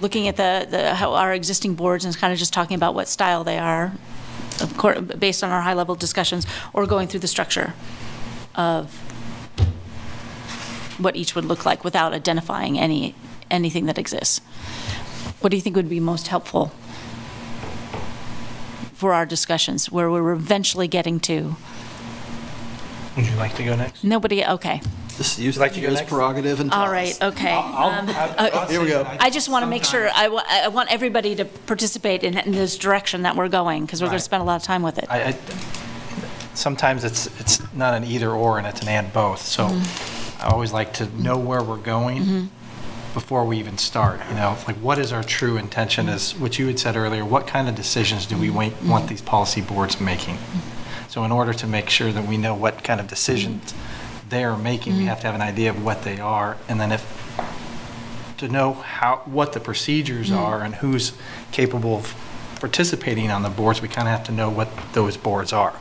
[0.00, 3.08] Looking at the, the, how our existing boards and kind of just talking about what
[3.08, 3.92] style they are,
[4.60, 7.74] of course, based on our high-level discussions, or going through the structure
[8.56, 8.92] of
[10.98, 13.14] what each would look like without identifying any,
[13.50, 14.38] anything that exists.
[15.40, 16.72] What do you think would be most helpful
[18.92, 21.56] for our discussions, where we're eventually getting to?
[23.16, 24.02] Would you like to go next?
[24.04, 24.80] Nobody, okay.
[25.16, 26.10] Just use like the to go mayor's next?
[26.10, 26.92] prerogative and tell All us.
[26.92, 27.52] right, okay.
[27.52, 28.08] Um,
[28.68, 29.06] Here we go.
[29.20, 30.26] I just want to make sure, I
[30.64, 34.18] I want everybody to participate in in this direction that we're going, because we're going
[34.18, 35.06] to spend a lot of time with it.
[35.08, 35.32] I, I,
[36.54, 39.42] sometimes it's, it's not an either or and it's an and both.
[39.42, 40.42] So mm-hmm.
[40.42, 43.14] I always like to know where we're going mm-hmm.
[43.14, 44.56] before we even start, you know?
[44.66, 46.42] Like, what is our true intention is, mm-hmm.
[46.42, 49.60] what you had said earlier, what kind of decisions do we wa- want these policy
[49.60, 50.38] boards making?
[51.08, 53.72] So in order to make sure that we know what kind of decisions
[54.28, 56.56] they are making, we have to have an idea of what they are.
[56.68, 57.04] And then if,
[58.38, 61.12] to know how, what the procedures are and who's
[61.52, 62.14] capable of
[62.58, 65.74] participating on the boards, we kind of have to know what those boards are,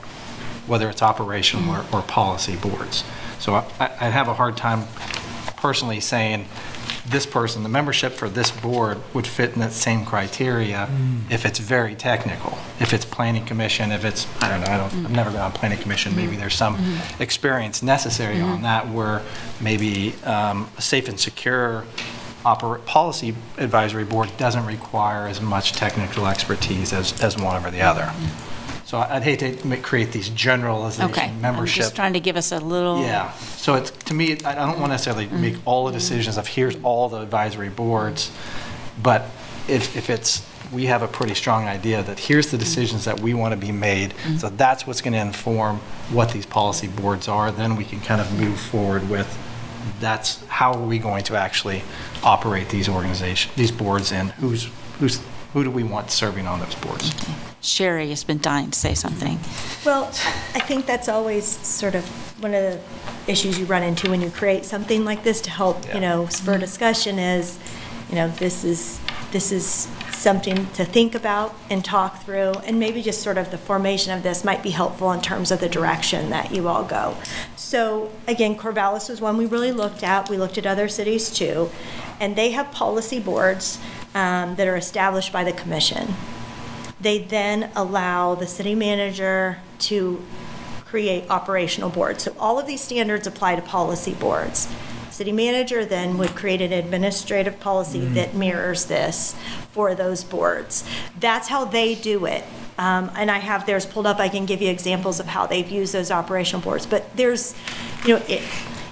[0.68, 3.04] whether it's operational or, or policy boards.
[3.40, 4.88] So I, I'd have a hard time
[5.58, 6.46] personally saying,
[7.06, 10.90] this person, the membership for this board would fit in that same criteria
[11.30, 12.58] if it's very technical.
[12.80, 15.52] If it's planning commission, if it's, I don't know, I don't, I've never been on
[15.52, 16.78] planning commission, maybe there's some
[17.20, 19.22] experience necessary on that where
[19.60, 21.84] maybe um, a safe and secure
[22.46, 27.82] oper, policy advisory board doesn't require as much technical expertise as, as one over the
[27.82, 28.12] other.
[28.86, 30.36] So I'd hate to create these Okay.
[30.36, 31.84] generalization I'm membership.
[31.84, 33.02] just trying to give us a little.
[33.02, 35.42] Yeah, so it's, to me, I don't want to necessarily mm-hmm.
[35.42, 38.30] make all the decisions of here's all the advisory boards,
[39.02, 39.24] but
[39.68, 43.34] if, if it's, we have a pretty strong idea that here's the decisions that we
[43.34, 44.38] want to be made, mm-hmm.
[44.38, 45.78] so that's what's going to inform
[46.12, 49.38] what these policy boards are, then we can kind of move forward with,
[50.00, 51.84] that's, how are we going to actually
[52.24, 54.70] operate these organizations, these boards, and who's,
[55.00, 55.22] who's,
[55.54, 57.14] who do we want serving on those boards?
[57.64, 59.40] Sherry has been dying to say something.
[59.86, 60.04] Well,
[60.54, 62.04] I think that's always sort of
[62.44, 65.86] one of the issues you run into when you create something like this to help,
[65.88, 65.96] Yeah.
[65.96, 67.58] you know, spur discussion is,
[68.10, 69.00] you know, this is,
[69.32, 73.58] this is something to think about and talk through, and maybe just sort of the
[73.58, 77.16] formation of this might be helpful in terms of the direction that you all go.
[77.56, 80.30] So again, Corvallis was one we really looked at.
[80.30, 81.70] We looked at other cities too,
[82.20, 83.80] and they have policy boards
[84.14, 86.14] um, that are established by the commission.
[87.04, 90.24] They then allow the city manager to
[90.86, 92.24] create operational boards.
[92.24, 94.68] So all of these standards apply to policy boards.
[95.12, 99.36] City manager then would create an administrative policy that mirrors this
[99.72, 100.84] for those boards.
[101.20, 102.44] That's how they do it.
[102.78, 104.20] Um, And I have theirs pulled up.
[104.20, 106.86] I can give you examples of how they've used those operational boards.
[106.88, 107.54] But there's,
[108.06, 108.42] you know, it,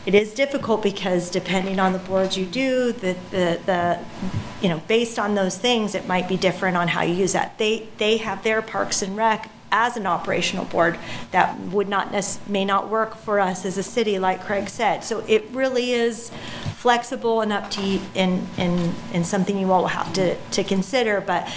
[0.05, 3.99] it is difficult because depending on the boards you do, the, the, the,
[4.61, 7.57] you know, based on those things, it might be different on how you use that.
[7.57, 10.97] They, they have their Parks and Rec as an operational board
[11.31, 12.13] that would not
[12.47, 15.03] may not work for us as a city, like Craig said.
[15.03, 16.29] So it really is
[16.75, 21.21] flexible and up to and, and, and something you all will have to, to consider.
[21.21, 21.49] But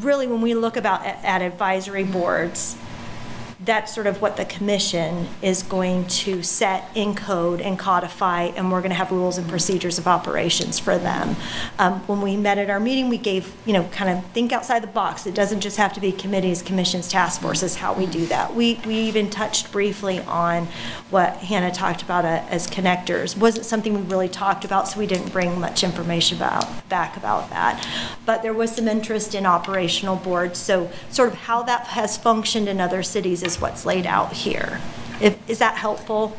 [0.00, 2.76] really, when we look about, at advisory boards,
[3.64, 8.72] that's sort of what the commission is going to set in code and codify, and
[8.72, 11.36] we're going to have rules and procedures of operations for them.
[11.78, 14.82] Um, When we met at our meeting, we gave, you know, kind of think outside
[14.82, 15.26] the box.
[15.26, 18.54] It doesn't just have to be committees, commissions, task forces, how we do that.
[18.54, 20.66] We, we even touched briefly on
[21.10, 23.36] what Hannah talked about uh, as connectors.
[23.36, 27.48] Wasn't something we really talked about, so we didn't bring much information about, back about
[27.50, 27.86] that.
[28.26, 32.68] But there was some interest in operational boards, so sort of how that has functioned
[32.68, 34.80] in other cities is what's laid out here.
[35.20, 36.36] If- Is that helpful?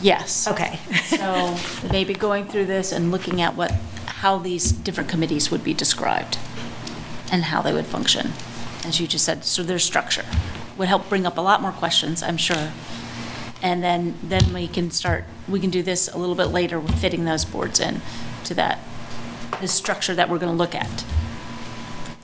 [0.00, 0.46] Yes.
[0.48, 0.78] Okay.
[1.18, 1.56] So
[1.90, 3.72] maybe going through this and looking at what,
[4.06, 6.38] how these different committees would be described
[7.32, 8.32] and how they would function.
[8.84, 10.24] As you just said, so their structure
[10.76, 12.70] would help bring up a lot more questions, I'm sure.
[13.62, 16.94] And then, then we can start, we can do this a little bit later with
[17.00, 18.00] fitting those boards in
[18.44, 18.78] to that,
[19.60, 21.04] the structure that we're going to look at.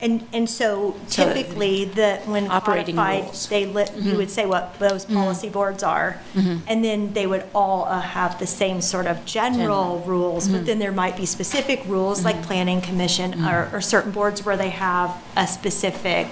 [0.05, 3.49] And, and so So- typically, the, when Operating codified, rules.
[3.49, 4.17] they lit, you mm-hmm.
[4.17, 5.15] would say what those mm-hmm.
[5.15, 6.21] policy boards are.
[6.35, 6.57] Mm-hmm.
[6.67, 10.77] And then they would all uh, have the same sort of general rules, but then
[10.77, 15.09] there might be specific rules, like planning commission, or, or certain boards where they have
[15.35, 16.27] a specific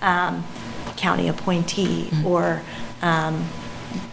[0.00, 0.44] um,
[0.96, 2.62] county appointee, or
[3.02, 3.44] um,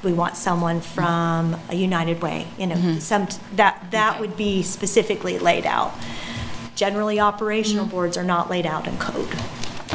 [0.03, 4.22] we want someone from a United Way, you know, some, that, that Okay.
[4.22, 5.94] would be specifically laid out.
[6.76, 9.34] Generally, operational boards are not laid out in code.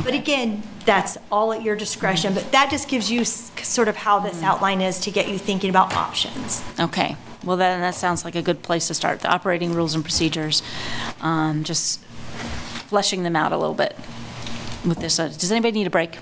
[0.02, 4.19] But again, that's all at your discretion, but that just gives you sort of how
[4.19, 6.62] this outline is to get you thinking about options.
[6.78, 10.02] Okay, well, then, that sounds like a good place to start, the operating rules and
[10.02, 10.62] procedures,
[11.20, 12.01] um, just
[12.89, 13.94] fleshing them out a little bit
[14.86, 15.19] with this.
[15.19, 16.19] uh, Does anybody need a break?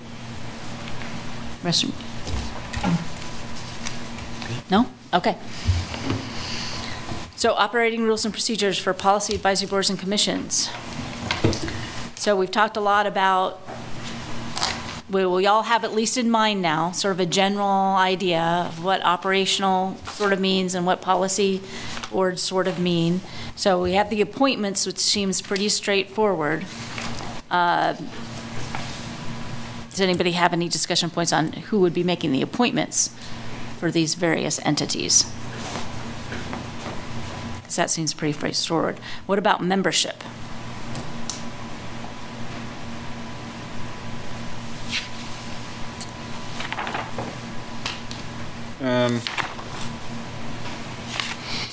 [1.62, 1.92] Restroom?
[4.70, 4.86] No?
[5.14, 5.36] Okay.
[7.38, 10.68] So operating rules and procedures for policy advisory boards and commissions.
[12.16, 13.60] So we've talked a lot about
[15.08, 18.82] we, we all have at least in mind now, sort of a general idea of
[18.82, 21.60] what operational sort of means and what policy
[22.10, 23.20] boards sort of mean.
[23.54, 26.64] So we have the appointments, which seems pretty straightforward.
[27.52, 27.94] Uh,
[29.90, 33.14] Does anybody have any discussion points on who would be making the appointments
[33.78, 35.24] for these various entities?
[37.68, 38.98] Because that seems pretty straightforward.
[39.26, 40.24] What about membership?
[48.80, 49.20] Um,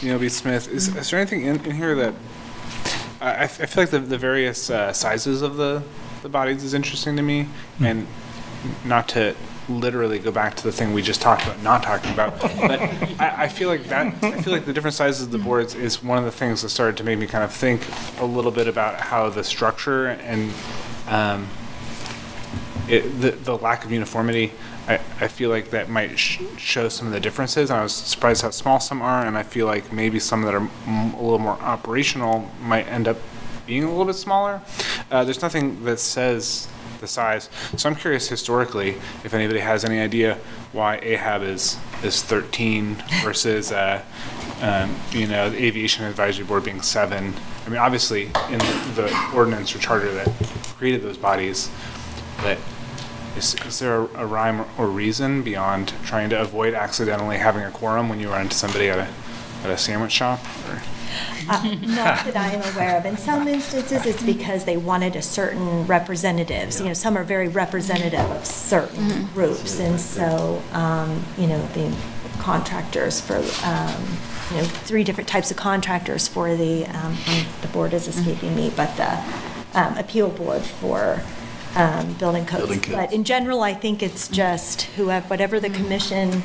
[0.03, 0.27] Neil B.
[0.27, 2.13] Smith, is, is there anything in, in here that,
[3.21, 5.81] I feel like the, the various uh, sizes of the,
[6.23, 7.47] the bodies is interesting to me,
[7.79, 8.05] and
[8.83, 9.33] not to
[9.69, 12.79] literally go back to the thing we just talked about, not talking about, but
[13.19, 16.03] I, I feel like that, I feel like the different sizes of the boards is
[16.03, 17.81] one of the things that started to make me kind of think
[18.19, 20.51] a little bit about how the structure and,
[21.07, 21.47] um,
[22.87, 24.51] it, the, the lack of uniformity,
[24.87, 27.71] I, I feel like that might sh- show some of the differences.
[27.71, 30.69] I was surprised how small some are, and I feel like maybe some that are
[30.87, 33.17] a little more operational might end up
[33.65, 34.61] being a little bit smaller.
[35.09, 36.67] Uh, there's nothing that says
[37.05, 38.89] the size, so I'm curious historically
[39.23, 40.37] if anybody has any idea
[40.73, 44.03] why Ahab is is 13 versus uh,
[44.61, 47.33] um, you know the Aviation Advisory Board being seven.
[47.65, 50.27] I mean, obviously in the, the ordinance or charter that
[50.77, 51.69] created those bodies,
[52.41, 52.57] that
[53.37, 57.71] is, is there a, a rhyme or reason beyond trying to avoid accidentally having a
[57.71, 59.07] quorum when you run into somebody at a,
[59.63, 60.39] at a sandwich shop?
[60.69, 60.81] Or?
[61.47, 63.05] Uh, Not that I am aware of.
[63.05, 66.79] In some instances, it's because they wanted a certain representatives.
[66.79, 69.79] You know, some are very representative of certain groups.
[69.79, 71.95] And so, um, you know, the
[72.39, 74.03] contractors for, um,
[74.51, 77.15] you know, three different types of contractors for the, um,
[77.61, 79.23] the board is escaping me, but the
[79.73, 81.21] um, appeal board for
[81.75, 82.63] um, building codes.
[82.65, 82.95] Building codes.
[82.95, 86.41] But in general, I think it's just whoever, whatever the commission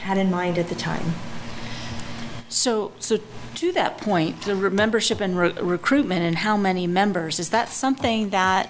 [0.00, 1.12] had in mind at the time.
[2.48, 3.18] So, so
[3.56, 8.30] to that point, the membership and re- recruitment and how many members, is that something
[8.30, 8.66] that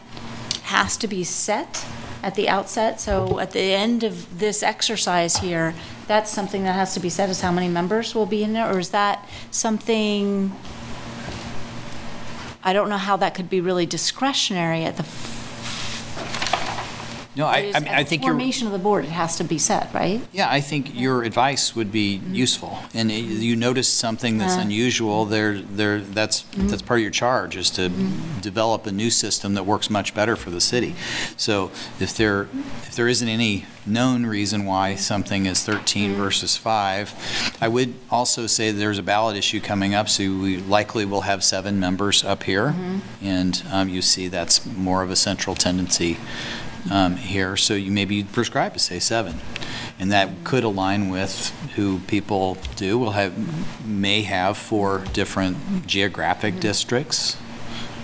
[0.65, 1.87] has to be set
[2.23, 3.01] at the outset?
[3.01, 5.75] So at the end of this exercise here,
[6.07, 8.69] that's something that has to be set is how many members will be in there?
[8.73, 10.53] Or is that something,
[12.65, 15.07] I don't know how that could be really discretionary at the,
[17.39, 18.33] No, I, I mean, I think you're.
[18.33, 20.21] formation of the board, it has to be set, right?
[20.33, 24.63] Yeah, I think your advice would be useful, and it- you notice something that's Uh.
[24.63, 27.91] unusual, there, there, that's, that's part of your charge, is to
[28.41, 30.97] develop a new system that works much better for the city.
[31.37, 31.71] So
[32.01, 32.49] if there,
[32.89, 38.49] if there isn't any known reason why something is 13 versus 5, I would also
[38.49, 42.43] say there's a ballot issue coming up, so we likely will have seven members up
[42.43, 42.75] here,
[43.23, 46.17] and um, you see that's more of a central tendency
[46.91, 49.41] um, here, so you maybe prescribe to say seven.
[49.99, 56.61] And that could align with who people do, will have, may have for different geographic
[56.61, 57.37] districts.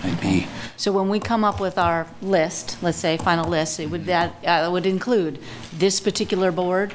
[0.03, 0.47] Might be,
[0.77, 4.35] So when we come up with our list, let's say final list, it would, that
[4.45, 5.39] uh, would include
[5.73, 6.93] this particular board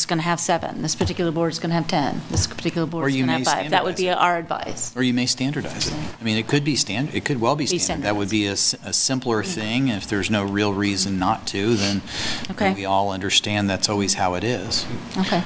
[0.00, 2.86] is going to have seven, this particular board is going to have 10, this particular
[2.86, 3.70] board Or is going to have five.
[3.70, 4.96] That would be standardize our advice.
[4.96, 5.94] or you may standardize it.
[6.20, 8.04] I mean, it could be stand, it could well be Be standard.
[8.06, 9.88] That would be a simpler thing.
[9.88, 12.02] If there's no real reason not to, then
[12.50, 12.72] Okay.
[12.74, 14.86] we all understand that's always how it is.
[15.18, 15.42] Okay.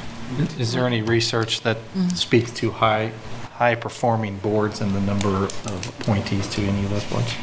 [0.59, 2.09] Is there any research that mm-hmm.
[2.11, 3.13] speaks to high,
[3.55, 7.35] high-performing boards and the number of appointees to any of those boards?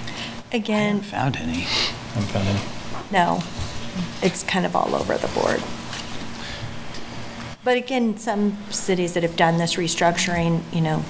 [0.53, 1.61] Again, Found any?
[2.13, 2.59] Haven't found any.
[3.11, 3.39] no,
[4.21, 5.61] it's kind of all over the board.
[7.67, 11.03] But again, some cities that have done this restructuring, you know,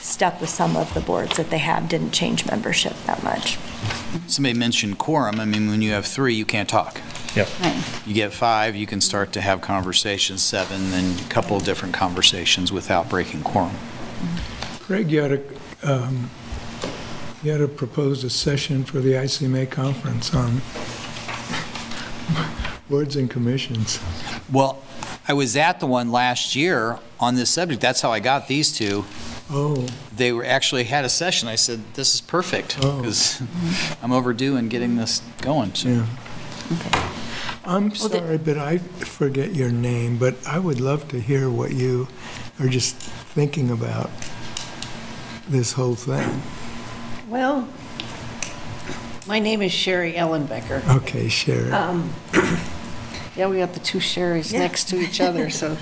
[0.00, 3.56] stuck with some of the boards that they have, didn't change membership that much.
[4.26, 5.38] Somebody mentioned quorum.
[5.38, 7.00] I mean, when you have three, you can't talk.
[7.36, 7.48] Yep.
[7.60, 8.02] Right.
[8.04, 11.94] You get five, you can start to have conversations, seven, then a couple of different
[11.94, 13.76] conversations without breaking quorum.
[14.80, 15.42] Craig, you ought to,
[15.84, 16.30] um,
[17.44, 20.62] you ought to propose a session for the ICMA conference on
[22.90, 24.00] boards and commissions.
[24.52, 24.82] Well,
[25.28, 27.80] I was at the one last year on this subject.
[27.80, 29.04] That's how I got these two.
[29.50, 31.48] Oh, They were, actually had a session.
[31.48, 32.98] I said, this is perfect, Oh.
[33.00, 33.42] because
[34.02, 35.74] I'm overdue in getting this going.
[35.74, 36.06] So yeah.
[37.64, 41.50] I'm Well, the- sorry, but I forget your name, but I would love to hear
[41.50, 42.06] what you
[42.60, 44.10] are just thinking about
[45.48, 46.42] this whole thing.
[47.28, 47.68] Well,
[49.26, 50.86] my name is Sherry Ellenbecker.
[50.98, 51.70] Okay, Sherry.
[51.72, 52.12] Um,
[53.36, 55.76] Yeah, we got the two Sherrys next to each other, so.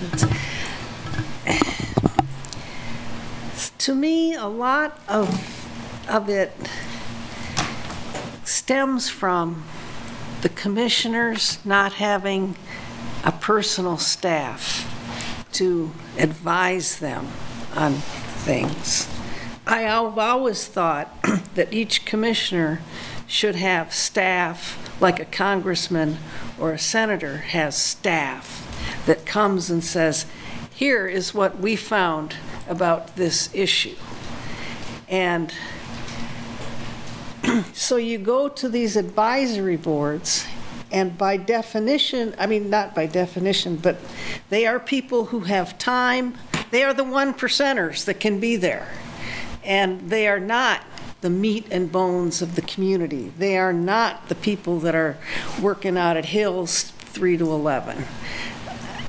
[3.77, 5.29] To me, a lot of,
[6.09, 6.51] of it
[8.43, 9.63] stems from
[10.41, 12.57] the commissioners not having
[13.23, 14.91] a personal staff
[15.53, 17.27] to advise them
[17.75, 19.07] on things.
[19.65, 21.15] I've always thought
[21.55, 22.81] that each commissioner
[23.27, 26.17] should have staff, like a congressman
[26.59, 28.61] or a senator has staff,
[29.05, 30.25] that comes and says,
[30.73, 32.35] here is what we found
[32.67, 33.95] about this issue.
[35.07, 35.53] And
[37.73, 40.45] so you go to these advisory boards,
[40.91, 43.97] and by definition, I mean, not by definition, but
[44.49, 46.37] they are people who have time.
[46.71, 48.87] They are the one percenters that can be there.
[49.63, 50.83] And they are not
[51.25, 53.33] the meat and bones of the community.
[53.39, 55.17] They are not the people that are
[55.59, 58.05] working out at Hills 3 to 11.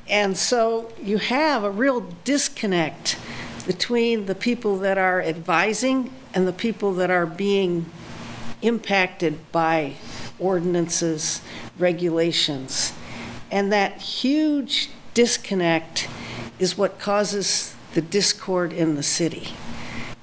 [0.09, 3.19] And so you have a real disconnect
[3.67, 7.85] between the people that are advising and the people that are being
[8.63, 9.97] impacted by
[10.39, 11.43] ordinances,
[11.79, 12.95] regulations.
[13.51, 16.09] And that huge disconnect
[16.59, 19.49] is what causes the discord in the city.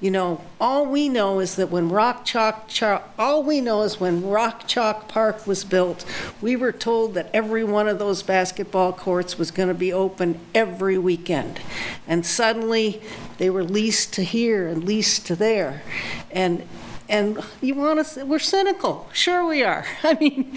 [0.04, 3.98] You know, all we know is that when Rock Chalk, Chalk, all we know is
[3.98, 6.04] when Rock Chalk Park was built,
[6.42, 10.40] we were told that every one of those basketball courts was going to be open
[10.54, 11.58] every weekend.
[12.06, 13.00] And suddenly,
[13.38, 15.82] they were leased to here and leased to there.
[16.30, 16.68] And
[17.08, 19.08] and you want us, we're cynical.
[19.14, 19.86] Sure we are.
[20.02, 20.54] I mean,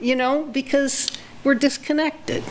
[0.00, 1.12] you know, because
[1.44, 2.42] we're disconnected.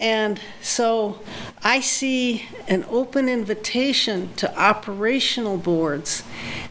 [0.00, 1.20] And so
[1.62, 6.24] I see an open invitation to operational boards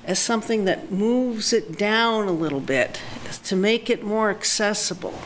[0.04, 3.00] as something that moves it down a little bit
[3.46, 5.18] to make it more accessible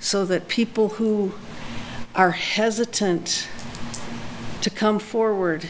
[0.00, 1.32] so that people who
[2.14, 3.48] are hesitant
[4.60, 5.68] to come forward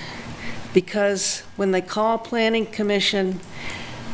[0.72, 3.40] because when they call planning commission,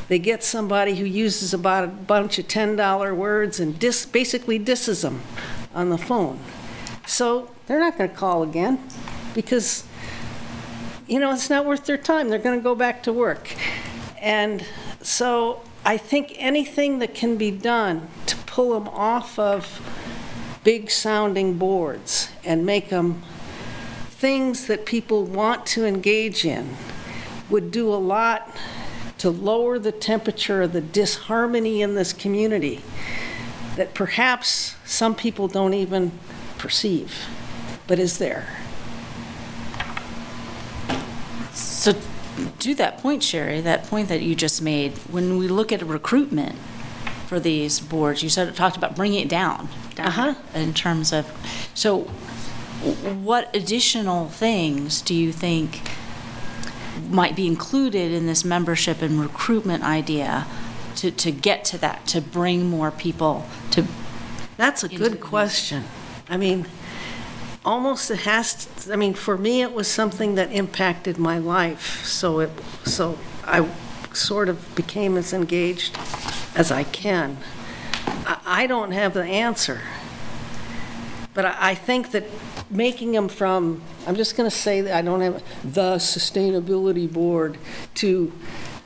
[0.08, 5.02] they get somebody who uses about a bunch of $10 words and dis, basically disses
[5.02, 5.20] them
[5.74, 6.40] on the phone.
[7.06, 8.82] So they're not going to call again
[9.34, 9.84] because,
[11.06, 12.30] you know, it's not worth their time.
[12.30, 13.54] They're going to go back to work.
[14.20, 14.64] And
[15.02, 19.80] so I think anything that can be done to pull them off of
[20.64, 23.22] big sounding boards and make them
[24.08, 26.74] things that people want to engage in
[27.48, 28.56] would do a lot
[29.18, 32.80] to lower the temperature of the disharmony in this community
[33.76, 36.10] that perhaps some people don't even
[36.58, 37.28] perceive,
[37.88, 38.46] but is there.
[41.52, 41.94] So
[42.60, 46.54] to that point, Sherry, that point that you just made, when we look at recruitment
[47.26, 49.68] for these boards, you said, talked about bringing it down.
[49.96, 50.34] down Uh-huh.
[50.54, 51.26] In terms of,
[51.74, 52.02] so
[53.22, 55.80] what additional things do you think
[57.10, 60.46] might be included in this membership and recruitment idea
[60.96, 63.86] to, to get to that, to bring more people to,
[64.56, 65.84] That's a good question.
[66.28, 66.66] I mean,
[67.68, 72.02] almost it has, to- I mean, for me, it was something that impacted my life,
[72.06, 72.50] so it,
[72.84, 73.68] so I
[74.14, 75.96] sort of became as engaged
[76.56, 77.36] as I can.
[78.06, 79.82] I, I don't have the answer.
[81.34, 82.24] But I, I think that
[82.70, 87.58] making them from, I'm just gonna say that I don't have, the Sustainability Board,
[87.96, 88.32] to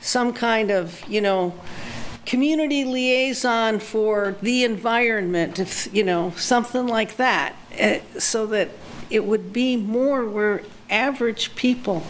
[0.01, 1.53] some kind of, you know,
[2.25, 8.69] community liaison for the environment, if, you know, something like that, eh, so that
[9.09, 12.03] it would be more where average people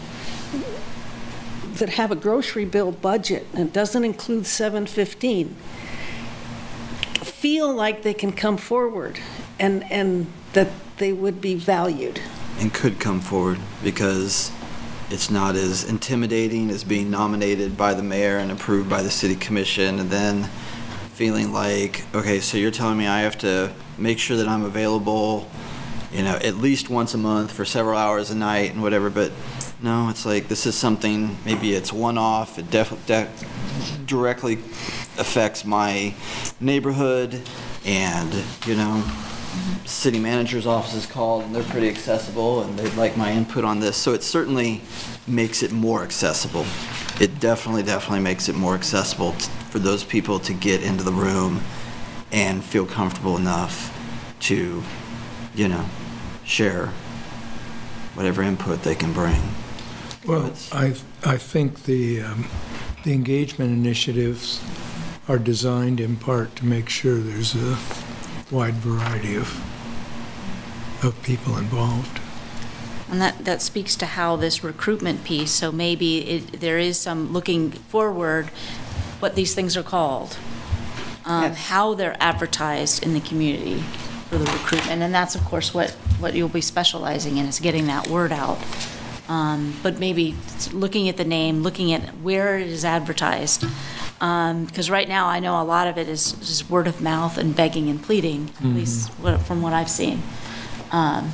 [1.74, 5.56] that have a grocery bill budget, and doesn't include 715,
[7.22, 9.18] feel like they can come forward
[9.58, 10.68] and, and that
[10.98, 12.20] they would be valued.
[12.60, 14.52] and could come forward because
[15.10, 19.34] it's not as intimidating as being nominated by the mayor and approved by the city
[19.34, 20.44] commission and then
[21.14, 25.48] feeling like, okay, so you're telling me I have to make sure that I'm available,
[26.14, 29.32] you know, at least once a month for several hours a night and whatever, but
[29.82, 33.28] no, it's like this is something, maybe it's one-off, it def- de-
[34.06, 34.54] directly
[35.18, 36.14] affects my
[36.60, 37.42] neighborhood
[37.84, 38.32] and,
[38.64, 39.04] you know,
[39.84, 43.80] city manager's office is called and they're pretty accessible and they'd like my input on
[43.80, 43.96] this.
[43.96, 44.82] So it certainly
[45.26, 46.64] makes it more accessible.
[47.20, 51.60] It definitely, definitely makes it more accessible for those people to get into the room
[52.30, 53.90] and feel comfortable enough
[54.40, 54.82] to,
[55.54, 55.84] you know,
[56.44, 56.86] share
[58.14, 59.40] whatever input they can bring.
[60.26, 60.94] Well, I,
[61.24, 62.46] I think the, um,
[63.04, 64.62] the engagement initiatives
[65.28, 67.78] are designed in part to make sure there's a
[68.50, 69.48] wide variety of,
[71.04, 72.20] of people involved.
[73.10, 77.32] and that, that speaks to how this recruitment piece, so maybe it, there is some
[77.32, 78.46] looking forward,
[79.20, 80.36] what these things are called.
[81.26, 81.68] Um, Yes.
[81.68, 83.82] how they're advertised in the community
[84.34, 87.86] for the recruitment, and that's of course what, what you'll be specializing in, is getting
[87.86, 88.58] that word out.
[89.28, 90.34] Um, but maybe
[90.72, 93.64] looking at the name, looking at where it is advertised.
[94.20, 97.38] Um, because right now, I know a lot of it is just word of mouth
[97.38, 100.22] and begging and pleading, at least what- from what I've seen.
[100.90, 101.30] Um,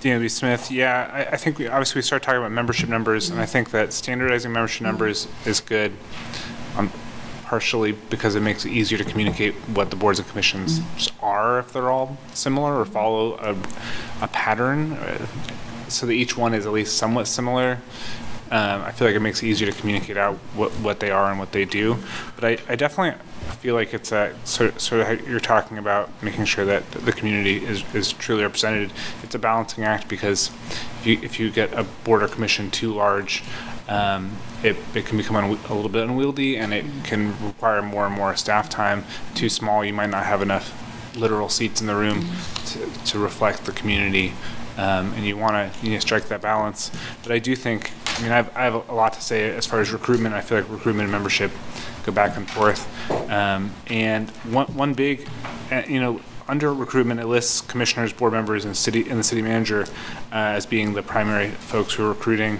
[0.00, 3.40] DMB Smith, yeah, I, I think we, obviously we start talking about membership numbers, and
[3.40, 5.92] I think that standardizing membership numbers is good.
[6.76, 6.92] Um,
[7.48, 10.82] partially because it makes it easier to communicate what the boards and commissions
[11.22, 13.56] are if they're all similar or follow a,
[14.22, 15.26] a pattern, uh,
[15.88, 17.78] so that each one is at least somewhat similar.
[18.50, 21.30] Um, I feel like it makes it easier to communicate out what, what they are
[21.30, 21.96] and what they do.
[22.34, 23.18] But I, I definitely
[23.60, 27.82] feel like it's a sort, of you're talking about making sure that the community is,
[27.94, 28.92] is truly represented.
[29.22, 30.50] It's a balancing act because
[31.00, 33.42] if you, if you get a board or commission too large,
[33.88, 38.06] um, it, it can become unwi- a little bit unwieldy and it can require more
[38.06, 39.04] and more staff time.
[39.34, 40.84] Too small, you might not have enough
[41.16, 42.26] literal seats in the room
[42.66, 44.32] to, to reflect the community.
[44.76, 46.92] Um, and you want to you know, strike that balance.
[47.22, 49.80] But I do think, I mean, I've, I have a lot to say as far
[49.80, 50.34] as recruitment.
[50.34, 51.50] I feel like recruitment and membership
[52.04, 52.86] go back and forth.
[53.28, 55.28] Um, and one, one big,
[55.72, 59.42] uh, you know, under recruitment, it lists commissioners, board members, and city and the city
[59.42, 59.82] manager
[60.32, 62.58] uh, as being the primary folks who are recruiting.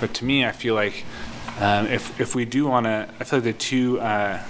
[0.00, 1.04] But to me, I feel like
[1.62, 4.00] um, if if we do want to, I feel like the two.
[4.00, 4.42] Uh,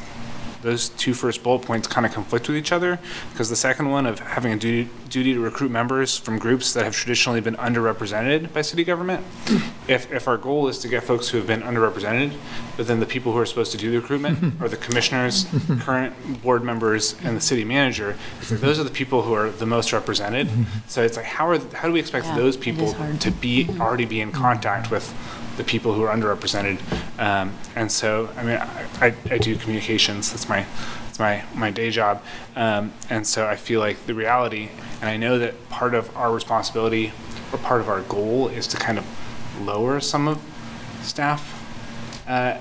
[0.62, 2.98] those two first bullet points kind of conflict with each other
[3.32, 6.84] because the second one of having a duty, duty to recruit members from groups that
[6.84, 9.24] have traditionally been underrepresented by city government.
[9.88, 12.34] If, if our goal is to get folks who have been underrepresented,
[12.76, 15.44] but then the people who are supposed to do the recruitment are the commissioners,
[15.80, 18.16] current board members, and the city manager,
[18.48, 20.48] those are the people who are the most represented.
[20.86, 24.04] So it's like, how are, how do we expect Yeah, those people to be, already
[24.04, 25.12] be in contact with
[25.56, 26.80] the people who are underrepresented.
[27.18, 30.30] Um, and so, I mean, I, I, I do communications.
[30.30, 30.66] That's my,
[31.04, 32.22] that's my, my day job.
[32.56, 34.70] Um, and so I feel like the reality,
[35.00, 37.12] and I know that part of our responsibility
[37.52, 39.06] or part of our goal is to kind of
[39.60, 40.40] lower some of
[41.02, 41.58] staff,
[42.26, 42.58] uh,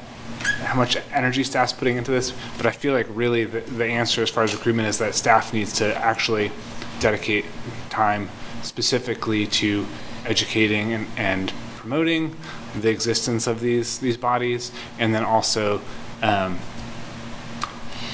[0.64, 2.34] how much energy staff's putting into this.
[2.58, 5.54] But I feel like really the, the answer as far as recruitment is that staff
[5.54, 6.52] needs to actually
[7.00, 7.46] dedicate
[7.90, 8.30] time
[8.64, 9.86] specifically to
[10.26, 12.36] educating and, and promoting
[12.80, 15.82] the existence of these these bodies, and then also
[16.22, 16.60] um,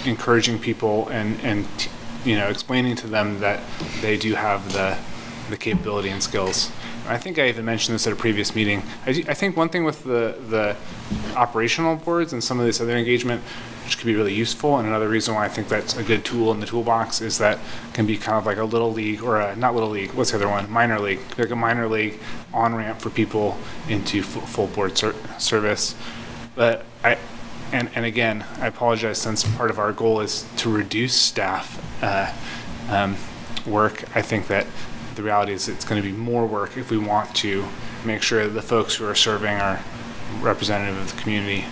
[0.05, 1.65] encouraging people and and
[2.25, 3.61] you know explaining to them that
[4.01, 4.97] they do have the
[5.49, 6.71] the capability and skills.
[7.07, 8.83] I think I even mentioned this at a previous meeting.
[9.05, 10.75] I, I think one thing with the the
[11.35, 13.41] operational boards and some of this other engagement,
[13.87, 16.51] which could be really useful, and another reason why I think that's a good tool
[16.51, 17.57] in the toolbox is that
[17.93, 20.11] can be kind of like a little league or a not little league.
[20.11, 20.69] What's the other one?
[20.69, 22.19] Minor league, like a minor league
[22.53, 23.57] on ramp for people
[23.87, 25.95] into full, board ser- service.
[26.53, 27.17] But I
[27.71, 32.33] and, and again, I apologize since part of our goal is to reduce staff uh,
[32.89, 33.15] um,
[33.65, 34.03] work.
[34.17, 34.67] I think that
[35.15, 37.65] the reality is it's going to be more work if we want to
[38.03, 39.79] make sure that the folks who are serving are
[40.41, 41.63] representative of the community.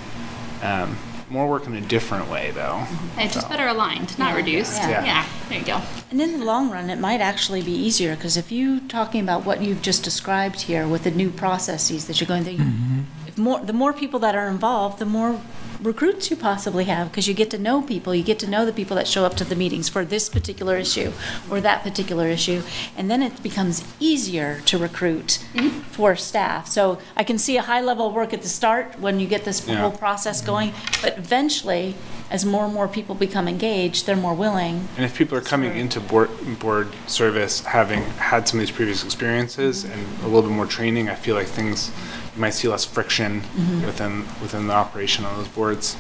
[0.64, 0.98] Um,
[1.30, 2.80] more work in a different way, though.
[2.86, 3.20] Mm-hmm.
[3.20, 4.36] And just better aligned, not Yeah.
[4.36, 4.78] reduced.
[4.82, 5.04] Yeah.
[5.06, 5.26] Yeah.
[5.50, 5.82] there you go.
[6.12, 9.46] And in the long run, it might actually be easier, because if you talking about
[9.46, 13.02] what you've just described here with the new processes that you're going through, mm-hmm.
[13.28, 15.40] if more, the more people that are involved, the more
[15.86, 18.74] recruits you possibly have, because you get to know people, you get to know the
[18.74, 21.12] people that show up to the meetings for this particular issue
[21.50, 22.62] or that particular issue,
[22.98, 25.80] and then it becomes easier to recruit mm-hmm.
[25.82, 26.68] for staff.
[26.68, 29.46] So I can see a high level of work at the start when you get
[29.46, 29.76] this Yeah.
[29.76, 31.96] whole process going, but eventually,
[32.32, 34.88] as more and more people become engaged, they're more willing.
[34.98, 36.30] And if people are coming into board,
[36.60, 41.08] board service having had some of these previous experiences and a little bit more training,
[41.08, 41.92] I feel like things,
[42.36, 43.86] you might see less friction mm-hmm.
[43.86, 45.96] within, within the operation of those boards.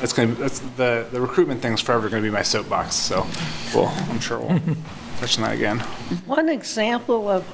[0.00, 3.26] That's gonna, that's, the, the recruitment thing's forever gonna be my soapbox, so,
[3.74, 4.60] well, I'm sure we'll
[5.18, 5.78] touch on that again.
[6.26, 7.46] One example of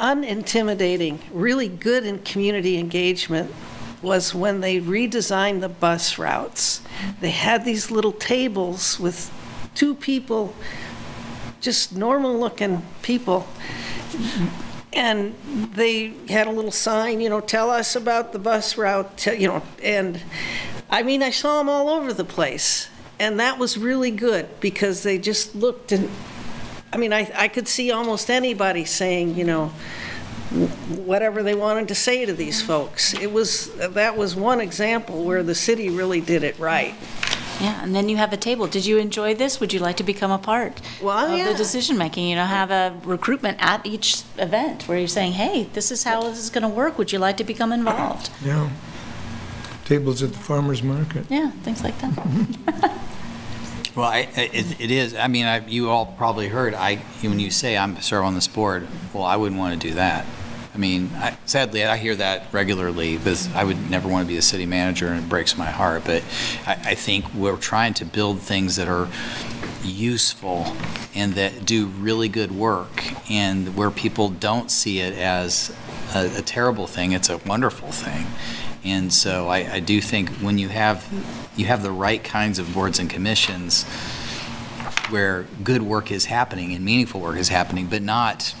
[0.00, 3.52] unintimidating, really good in community engagement
[4.00, 6.82] was when they redesigned the bus routes.
[7.20, 9.32] They had these little tables with
[9.74, 10.54] two people,
[11.60, 13.46] just normal-looking people,
[14.92, 15.34] and
[15.74, 19.48] they had a little sign, you know, tell us about the bus route, te- you
[19.48, 20.20] know, and,
[20.90, 22.88] I mean, I saw them all over the place.
[23.20, 26.08] And that was really good, because they just looked and,
[26.92, 29.72] I mean, I, I could see almost anybody saying, you know,
[31.04, 33.12] whatever they wanted to say to these folks.
[33.12, 36.94] It was, that was one example where the city really did it right.
[37.60, 38.66] Yeah, and then you have a table.
[38.68, 39.58] Did you enjoy this?
[39.58, 41.50] Would you like to become a part Well, of yeah.
[41.50, 42.24] the decision-making?
[42.28, 46.22] You know, have a recruitment at each event where you're saying, hey, this is how
[46.22, 46.98] this is going to work.
[46.98, 48.30] Would you like to become involved?
[48.44, 48.70] Yeah.
[49.86, 51.24] Tables at the farmer's market.
[51.28, 52.92] Yeah, things like that.
[53.96, 57.40] Well, I, I- it, it is, I mean, I, you all probably heard, I, when
[57.40, 60.24] you say I'm serve on this board, well, I wouldn't want to do that.
[60.78, 64.38] I mean, I- sadly, I hear that regularly, because I would never want to be
[64.38, 66.22] a city manager, and it breaks my heart, but
[66.68, 69.08] I, I think we're trying to build things that are
[69.82, 70.72] useful
[71.16, 75.76] and that do really good work, and where people don't see it as
[76.14, 78.26] a, a terrible thing, it's a wonderful thing.
[78.84, 81.04] And so I, I do think when you have,
[81.56, 83.82] you have the right kinds of boards and commissions
[85.10, 88.54] where good work is happening and meaningful work is happening, but not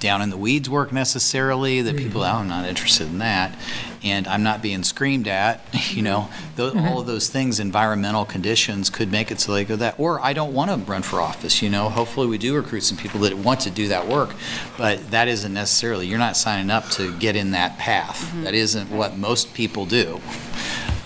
[0.00, 2.36] down in the weeds work necessarily, that people, mm-hmm.
[2.36, 3.58] oh, I'm not interested in that,
[4.02, 6.86] and I'm not being screamed at, you know, tho- mm-hmm.
[6.86, 10.32] all of those things, environmental conditions could make it so they go that, or I
[10.32, 13.34] don't want to run for office, you know, hopefully we do recruit some people that
[13.34, 14.34] want to do that work,
[14.76, 18.20] but that isn't necessarily, you're not signing up to get in that path.
[18.20, 18.44] Mm-hmm.
[18.44, 20.20] That isn't what most people do.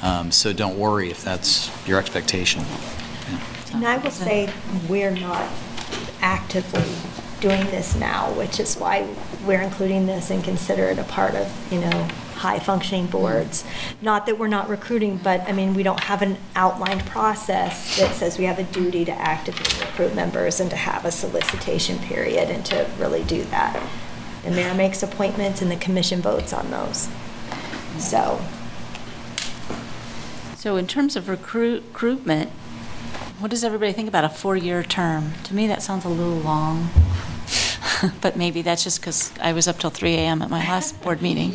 [0.02, 2.64] Um, So don't worry if that's your expectation.
[3.72, 4.52] And I will say,
[4.88, 5.48] we're not
[6.20, 6.82] actively
[7.42, 9.06] doing this now, which is why
[9.44, 13.64] we're including this and consider it a part of, you know, high-functioning boards.
[14.00, 18.14] Not that we're not recruiting, but, I mean, we don't have an outlined process that
[18.14, 22.48] says we have a duty to actively recruit members and to have a solicitation period
[22.48, 23.80] and to really do that.
[24.44, 27.08] The mayor makes appointments and the commission votes on those.
[27.98, 28.40] So,
[30.56, 32.50] So in terms of recruit- recruitment,
[33.40, 35.32] what does everybody think about a four-year term?
[35.44, 36.90] To me, that sounds a little long.
[38.20, 41.22] But maybe that's just because I was up till 3 AM at my last board
[41.22, 41.52] meeting.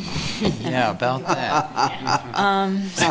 [0.60, 2.24] Yeah, about that.
[2.38, 3.04] Um, so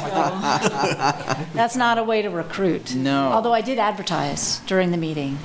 [1.53, 2.95] That's not a way to recruit.
[2.95, 3.31] No.
[3.31, 5.38] Although I did advertise during the meeting.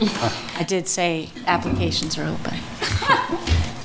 [0.56, 2.54] I did say applications are open.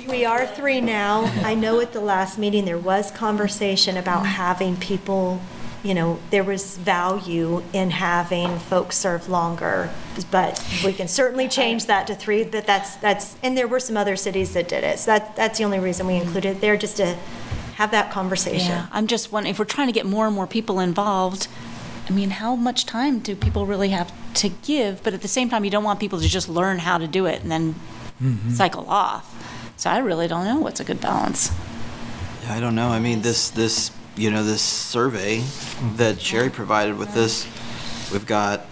[0.08, 1.26] We are three now.
[1.44, 5.42] I know at the last meeting, there was conversation about having people,
[5.84, 9.90] you know, there was value in having folks serve longer,
[10.32, 13.96] but we can certainly change that to three, but that's, that's, and there were some
[13.96, 15.00] other cities that did it.
[15.00, 17.16] So that, that's the only reason we included it there, just to
[17.76, 18.70] have that conversation.
[18.70, 21.48] Yeah, I'm just wondering, if we're trying to get more and more people involved,
[22.10, 25.04] I mean, how much time do people really have to give?
[25.04, 27.26] But at the same time, you don't want people to just learn how to do
[27.26, 27.76] it and then
[28.22, 28.52] mm-hmm.
[28.52, 29.34] cycle off.
[29.78, 31.52] So I really don't know what's a good balance.
[32.44, 32.88] Yeah, I don't know.
[32.88, 35.44] I mean, this, this, you know, this survey
[35.96, 37.46] that Sherry provided with this,
[38.12, 38.66] we've got,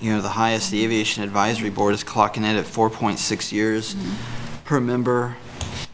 [0.00, 3.94] you know, the highest, the Aviation Advisory Board is clocking in at 4.6 years
[4.64, 5.36] per member.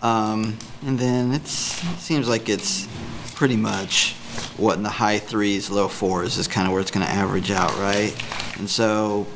[0.00, 0.56] Um,
[0.86, 2.86] and then it's, it seems like it's
[3.34, 4.12] pretty much
[4.56, 7.50] what in the high threes, low fours is kind of where it's going to average
[7.50, 8.14] out, right?
[8.58, 9.26] And so,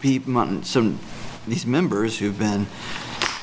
[0.00, 0.98] people, some,
[1.46, 2.66] these members who've been,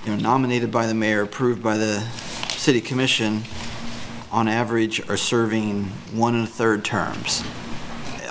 [0.05, 2.01] you know, nominated by the mayor, approved by the
[2.49, 3.41] city commission,
[4.35, 7.41] on average are serving one and a third terms.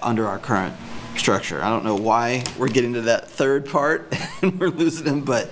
[0.02, 0.74] under our current
[1.16, 1.62] structure.
[1.62, 5.50] I don't know why we're getting to that third part and we're losing them, but,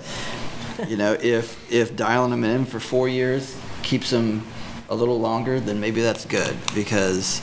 [0.87, 4.45] you know, if, if dialing them in for four years keeps them
[4.89, 7.41] a little longer, then maybe that's good, because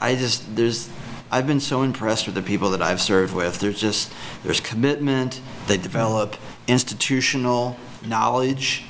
[0.00, 0.88] I just, there's,
[1.32, 3.58] I've been so impressed with the people that I've served with.
[3.58, 4.12] There's just,
[4.44, 6.36] there's commitment, they develop
[6.68, 7.76] institutional
[8.06, 8.84] knowledge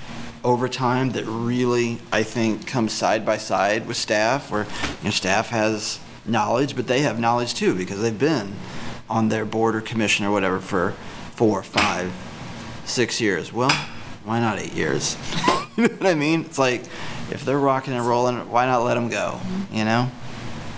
[0.45, 4.65] over time that really, I think, comes side by side with staff, where,
[5.01, 8.55] you know, staff has knowledge, but they have knowledge too, because they've been
[9.09, 10.93] on their board or commission or whatever for
[11.35, 12.13] four, five,
[12.85, 13.53] six years.
[13.53, 13.71] Well,
[14.25, 15.17] why not eight years?
[15.77, 16.43] you know what I mean?
[16.43, 16.83] It's like,
[17.31, 19.41] if they're rocking and rolling, why not let them go,
[19.71, 20.11] you know?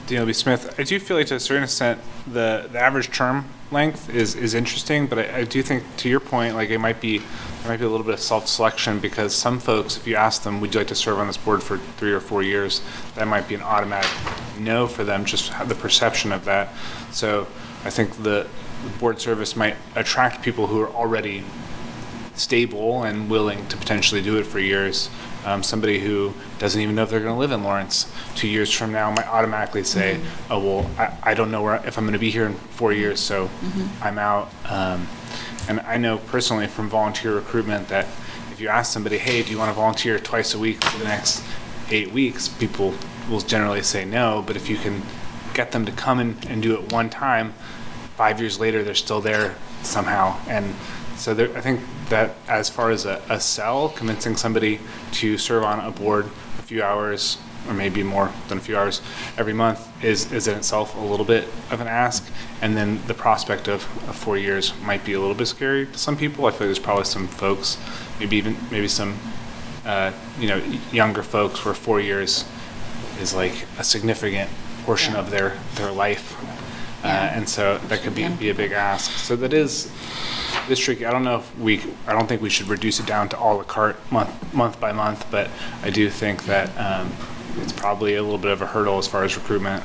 [0.07, 4.11] DLB Smith, I do feel like to a certain extent, the, the average term length
[4.11, 7.23] is, is interesting, but I, I do think, to your point, like it might be,
[7.61, 10.61] there might be a little bit of self-selection because some folks, if you ask them,
[10.61, 12.81] would you like to serve on this board for three or four years,
[13.17, 14.11] that might be an automatic
[14.59, 16.73] no for them, just have the perception of that.
[17.11, 17.47] So
[17.85, 18.47] I think the,
[18.85, 21.45] the board service might attract people who are already
[22.35, 25.11] stable and willing to potentially do it for years.
[25.45, 28.71] Um, somebody who doesn't even know if they're going to live in Lawrence two years
[28.71, 30.21] from now might automatically say,
[30.51, 32.93] "Oh well, I, I don't know where if I'm going to be here in four
[32.93, 33.49] years, so
[34.03, 35.09] I'm out." Um,
[35.69, 38.07] and I know personally from volunteer recruitment that
[38.51, 41.05] if you ask somebody, "Hey, do you want to volunteer twice a week for the
[41.05, 41.43] next
[41.91, 42.95] eight weeks?" people
[43.29, 44.43] will generally say no.
[44.47, 45.03] But if you can
[45.55, 47.55] get them to come in and do it one time,
[48.21, 50.75] five years later they're still there somehow and
[51.17, 51.81] so there, i think
[52.11, 54.79] that as far as a, a sell convincing somebody
[55.11, 56.27] to serve on a board
[56.59, 57.39] a few hours
[57.71, 59.01] or maybe more than a few hours
[59.39, 62.29] every month is, is in itself a little bit of an ask
[62.61, 65.99] and then the prospect of, of four years might be a little bit scary to
[65.99, 67.79] some people i feel like there's probably some folks
[68.19, 69.17] maybe even maybe some
[69.87, 70.59] uh, you know
[70.93, 72.45] younger folks where four years
[73.21, 74.51] is like a significant
[74.85, 76.37] portion of their their life
[77.03, 77.37] uh, Yeah.
[77.37, 79.11] and so that could be, be a big ask.
[79.13, 79.91] So that is,
[80.69, 81.07] this tricky.
[81.07, 83.57] I don't know if we, I don't think we should reduce it down to à
[83.57, 85.49] la carte month, month by month, but
[85.83, 87.11] I do think that um,
[87.59, 89.83] it's probably a little bit of a hurdle as far as recruitment.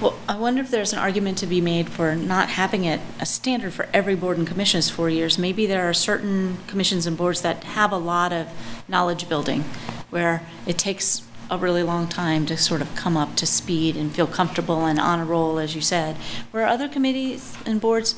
[0.00, 3.26] Well, I wonder if there's an argument to be made for not having it a
[3.26, 5.38] standard for every board and commission is four years.
[5.38, 8.48] Maybe there are certain commissions and boards that have a lot of
[8.88, 9.62] knowledge building,
[10.10, 14.12] where it takes a really long time to sort of come up to speed and
[14.12, 16.16] feel comfortable and on a roll, as you said.
[16.50, 18.14] Where other committees and boards,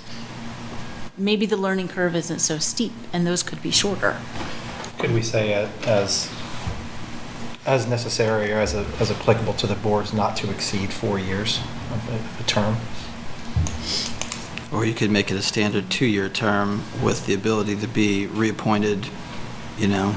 [1.18, 4.16] maybe the learning curve isn't so steep, and those could be shorter.
[4.98, 6.30] Could we say uh, as,
[7.66, 11.60] as necessary or as, a- as applicable to the boards not to exceed four years
[11.92, 12.76] of a- of a term?
[14.72, 19.08] Or you could make it a standard two-year term with the ability to be reappointed,
[19.78, 20.14] you know,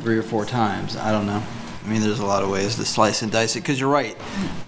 [0.00, 0.96] three or four times.
[0.96, 1.42] I don't know.
[1.84, 4.16] I mean, there's a lot of ways to slice and dice it, because you're right.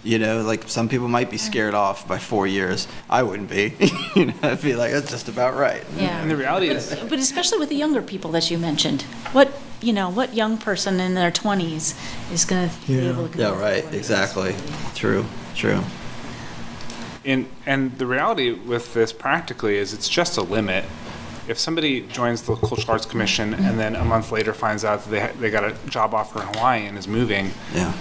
[0.02, 2.88] You know, like, some people might be scared off by four years.
[3.08, 3.74] I wouldn't be.
[4.14, 5.82] You know, I'd be like, that's just about right.
[5.96, 6.20] Yeah.
[6.20, 9.92] And the reality is, But especially with the younger people that you mentioned, what, you
[9.92, 11.96] know, what young person in their 20s
[12.32, 13.36] is going to be able to...
[13.38, 14.54] Yeah, right, exactly.
[14.94, 15.26] True,
[15.56, 15.82] true.
[17.24, 20.84] And, and the reality with this practically is it's just a limit.
[21.46, 25.34] If somebody joins the Cultural Arts Commission and then a month later finds out that
[25.36, 27.92] they, they got a job offer in Hawaii and is moving, Yeah.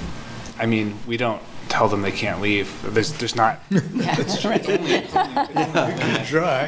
[0.60, 2.72] I mean, we don't tell them they can't leave.
[2.94, 3.80] There's, there's not, Dry.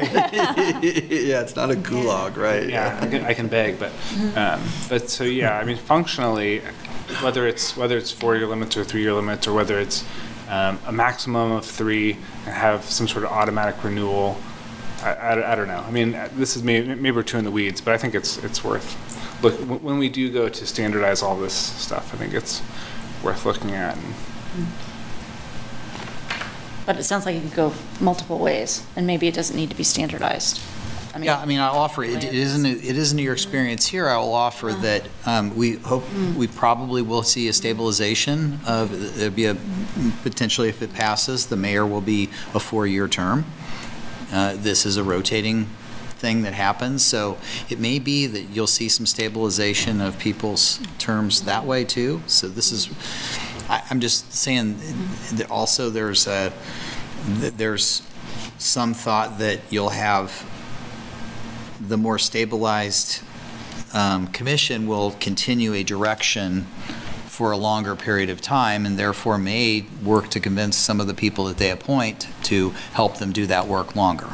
[0.82, 2.68] Yeah, it's not a gulag, right?
[2.68, 3.92] yeah, I can, I can beg, but,
[4.36, 6.60] um, but so, yeah, I mean, functionally,
[7.22, 10.04] whether it's, whether it's four-year limits or three-year limits, or whether it's,
[10.48, 12.12] um, a maximum of three
[12.44, 14.36] and have some sort of automatic renewal,
[15.02, 15.84] I, I, I don't know.
[15.86, 18.38] I mean, this is maybe, maybe we're too in the weeds, but I think it's,
[18.38, 18.96] it's worth,
[19.42, 22.62] look, w- when we do go to standardize all this stuff, I think it's
[23.22, 23.96] worth looking at.
[23.96, 24.14] and-
[26.86, 29.76] But it sounds like it could go multiple ways, and maybe it doesn't need to
[29.76, 30.60] be standardized.
[31.14, 34.06] I mean, Yeah, I mean, I'll offer, it It isn't, it isn't your experience here,
[34.08, 36.04] I will offer that um, we hope,
[36.36, 39.56] we probably will see a stabilization of, there'll be a,
[40.22, 43.46] potentially if it passes, the mayor will be a four-year term.
[44.32, 45.66] Uh, This is a rotating
[46.18, 47.36] thing that happens, so
[47.68, 52.22] it may be that you'll see some stabilization of people's terms that way too.
[52.26, 52.88] So this is,
[53.68, 54.78] I, I'm just saying
[55.34, 56.52] that also there's a,
[57.28, 58.02] there's
[58.58, 60.44] some thought that you'll have
[61.80, 63.22] the more stabilized
[63.92, 66.66] um, commission will continue a direction
[67.36, 71.12] for a longer period of time and therefore may work to convince some of the
[71.12, 74.28] people that they appoint to help them do that work longer.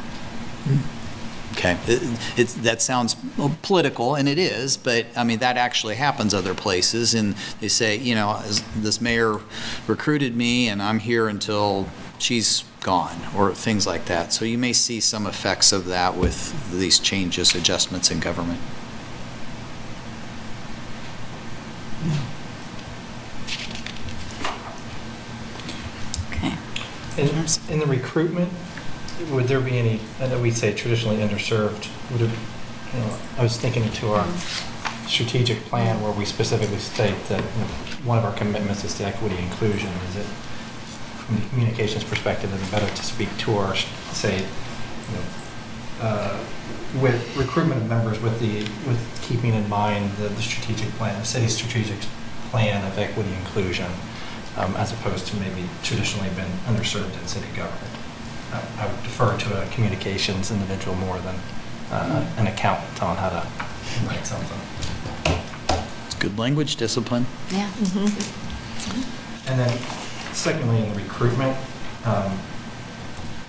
[1.51, 3.17] Okay, It- that sounds
[3.61, 7.97] political, and it is, but, I mean, that actually happens other places, and they say,
[7.97, 8.41] you know,
[8.73, 9.41] this mayor
[9.85, 14.31] recruited me, and I'm here until she's gone, or things like that.
[14.31, 18.61] So you may see some effects of that with these changes, adjustments in government.
[26.31, 26.53] Okay.
[27.43, 28.49] In, in the recruitment,
[29.31, 32.29] would there be any, know we say traditionally underserved, would it,
[32.93, 34.27] you know, I was thinking to our
[35.07, 37.67] strategic plan where we specifically state that you know,
[38.05, 39.89] one of our commitments is to equity inclusion.
[40.09, 45.15] Is it, from the communications perspective, is it better to speak to our, say, you
[45.15, 45.23] know,
[46.01, 46.39] uh,
[47.01, 51.25] with recruitment of members with the, with keeping in mind the, the strategic plan, the
[51.25, 51.97] city's strategic
[52.51, 53.91] plan of equity inclusion,
[54.57, 57.91] um, as opposed to maybe traditionally been underserved in city government.
[58.51, 61.35] I I would defer to a communications individual more than
[61.91, 63.43] uh, an accountant on how to
[64.07, 64.59] write something.
[66.05, 67.25] It's good language discipline.
[67.51, 67.69] Yeah.
[69.47, 69.77] And then
[70.33, 71.57] secondly, in the recruitment,
[72.05, 72.39] um,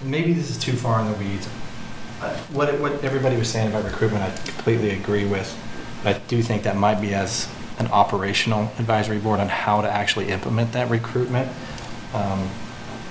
[0.02, 1.48] maybe this is too far in the weeds.
[2.20, 5.48] Uh, What, what everybody was saying about recruitment, I completely agree with.
[6.02, 7.48] But I do think that might be as
[7.78, 11.50] an operational advisory board on how to actually implement that recruitment
[12.12, 12.48] um,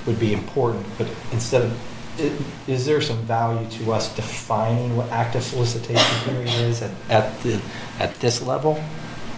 [0.05, 0.85] would be important.
[0.97, 6.81] But instead of, is there some value to us defining what active solicitation period is
[6.81, 7.59] at, at the,
[7.99, 8.81] at this level?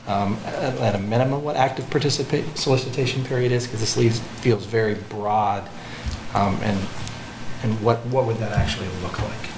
[0.07, 4.65] um, at at a minimum, what active participate, solicitation period is, because this leaves, feels
[4.65, 5.67] very broad.
[6.33, 6.79] um, And,
[7.63, 9.49] and what, what would that actually look like?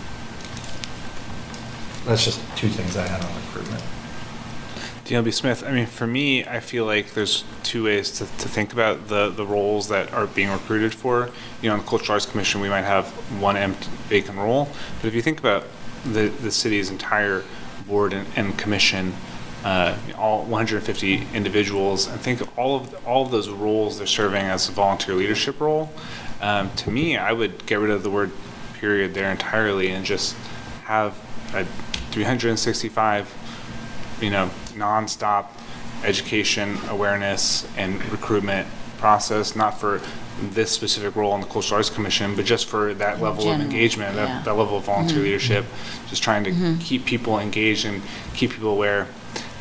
[2.06, 3.84] That's just two things I had on recruitment.
[5.08, 8.74] DLB Smith, I mean, for me, I feel like there's two ways to, to think
[8.74, 11.30] about the, the roles that are being recruited for.
[11.62, 13.08] You know, on the Cultural Arts Commission, we might have
[13.42, 14.68] one empty vacant role.
[15.02, 15.64] But if you think about
[16.04, 17.46] the, the city's entire
[17.88, 19.14] board and, and commission,
[19.64, 24.44] uh, all 150 individuals, and think of all of, all of those roles they're serving
[24.44, 25.90] as a volunteer leadership role.
[26.42, 28.32] Um, to me, I would get rid of the word
[28.74, 30.36] period there entirely and just
[30.84, 31.14] have
[31.54, 31.64] a
[32.12, 33.34] 365
[34.22, 35.48] you know, nonstop
[36.04, 38.68] education, awareness, and recruitment
[38.98, 40.02] process, not for
[40.40, 43.62] this specific role in the Cultural Arts Commission, but just for that level general, of
[43.62, 44.26] engagement, yeah.
[44.26, 45.26] that, that level of volunteer mm-hmm.
[45.26, 45.66] leadership,
[46.10, 46.78] just trying to mm-hmm.
[46.80, 48.02] keep people engaged and
[48.36, 49.08] keep people aware.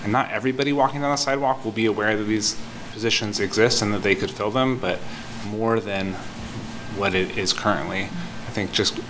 [0.03, 2.61] And not everybody walking down the sidewalk will be aware that these
[2.93, 5.01] positions exist and that they could fill them, but
[5.47, 6.15] more than
[6.97, 8.05] what it is currently.
[8.05, 9.01] I think just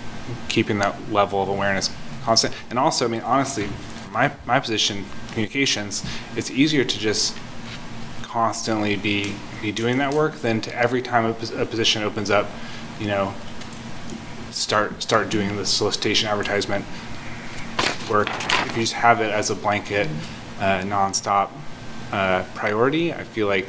[0.49, 1.93] keeping that level of awareness
[2.23, 2.53] constant.
[2.69, 3.69] And also, I mean, honestly,
[4.11, 5.05] my, my position,
[5.37, 6.03] communications,
[6.35, 7.37] it's easier to just
[8.23, 12.47] constantly be, be doing that work than to every time a, a position opens up,
[12.99, 13.31] you know,
[14.49, 16.83] start, start doing the solicitation advertisement
[18.09, 18.27] work.
[18.31, 20.07] If you just have it as a blanket,
[20.59, 21.51] uh, nonstop,
[22.11, 23.67] uh, priority, I feel like,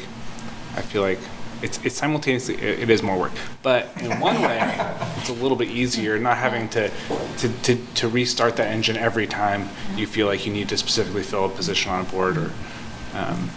[0.75, 1.21] I feel like
[1.63, 3.33] it's, it's simultaneously, it, it is more work.
[3.63, 4.59] But in one way,
[5.17, 6.91] it's a little bit easier, not having to,
[7.39, 11.23] to, to, to restart that engine every time you feel like you need to specifically
[11.23, 12.53] fill a position on a board or,
[13.15, 13.51] um,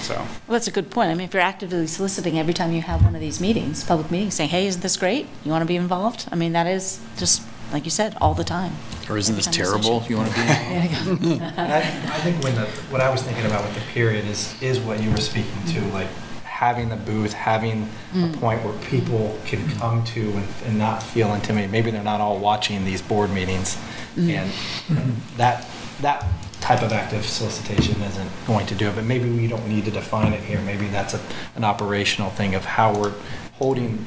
[0.00, 0.14] so.
[0.14, 1.10] Well, that's a good point.
[1.10, 4.10] I mean, if you're actively soliciting every time you have one of these meetings, public
[4.10, 5.26] meetings, saying, hey, isn't this great?
[5.44, 6.28] You want to be involved?
[6.30, 7.42] I mean, that is just,
[7.72, 8.72] like you said, all the time.
[9.10, 10.06] Or isn't this Every time there's a terrible?
[10.08, 10.42] You want to be?
[10.46, 11.44] There you go.
[11.44, 14.60] And I, I think when the, what I was thinking about with the period is,
[14.62, 16.08] is what you were speaking to, like
[16.56, 18.40] having the booth, having a mm.
[18.40, 19.78] point where people can mm.
[19.78, 21.70] come to and, and not feel intimidated.
[21.70, 23.76] Maybe they're not all watching these board meetings.
[24.14, 24.50] Mm.
[24.88, 25.68] And that,
[26.00, 26.26] that
[26.62, 29.90] type of active solicitation isn't going to do it, but maybe we don't need to
[29.90, 30.58] define it here.
[30.62, 31.20] Maybe that's a,
[31.56, 33.12] an operational thing of how we're
[33.58, 34.06] holding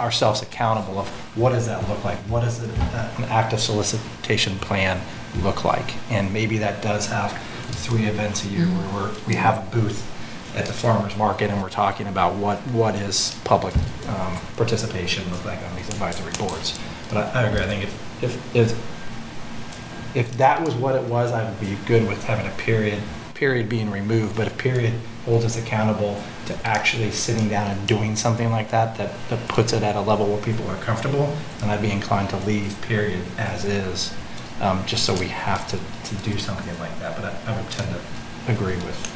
[0.00, 2.18] ourselves accountable of what does that look like?
[2.26, 5.00] What does it- an active solicitation plan
[5.44, 5.94] look like?
[6.10, 10.10] And maybe that does have three events a year where we're, we have a booth
[10.54, 13.74] at the farmer's market and we're talking about what, what is public
[14.08, 16.78] um, participation look like on these advisory boards.
[17.08, 21.32] But I, I agree, I think if, if, if, if that was what it was,
[21.32, 23.02] I would be good with having a period,
[23.34, 24.36] period being removed.
[24.36, 24.94] But if period
[25.24, 29.72] holds us accountable to actually sitting down and doing something like that, that, that puts
[29.72, 33.24] it at a level where people are comfortable, then I'd be inclined to leave period
[33.38, 34.14] as is,
[34.60, 37.16] um, just so we have to, to do something like that.
[37.16, 39.13] But I, I would tend to agree with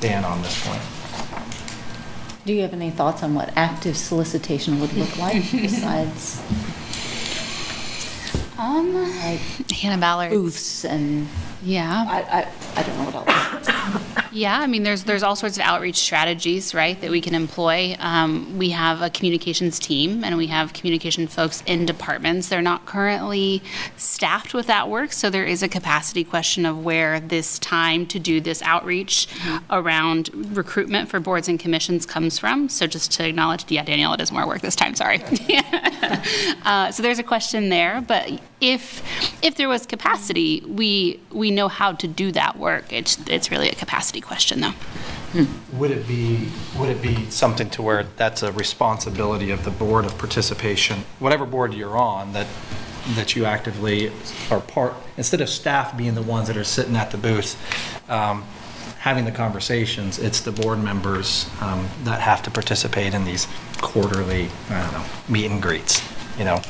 [0.00, 0.82] Dan on this point.
[2.44, 6.40] Do you have any thoughts on what active solicitation would look like besides
[8.58, 9.40] Um, like
[9.72, 10.30] Hannah Ballard.
[10.30, 11.28] booths and,
[11.66, 12.04] Yeah.
[12.08, 13.68] I, I, I don't know what else.
[14.32, 17.96] Yeah, I mean, there's there's all sorts of outreach strategies, right, that we can employ.
[17.98, 22.50] Um, we have a communications team, and we have communication folks in departments.
[22.50, 23.62] They're not currently
[23.96, 28.18] staffed with that work, so there is a capacity question of where this time to
[28.18, 29.26] do this outreach
[29.70, 32.68] around recruitment for boards and commissions comes from.
[32.68, 34.94] So just to acknowledge, yeah, Danielle, it is more work this time.
[34.94, 35.22] Sorry.
[36.66, 39.02] uh, so there's a question there, but if
[39.42, 42.92] if there was capacity, we we know how to do that work.
[42.92, 44.74] It's it's really a capacity question, though.
[45.74, 50.06] Would it be, would it be something to where that's a responsibility of the board
[50.06, 52.46] of participation, whatever board you're on, that,
[53.16, 54.10] that you actively
[54.50, 57.54] are part, instead of staff being the ones that are sitting at the booth,
[58.08, 58.44] um,
[59.00, 63.46] having the conversations, it's the board members um, that have to participate in these
[63.82, 66.02] quarterly, I don't know, meet and greets,
[66.38, 66.62] you know?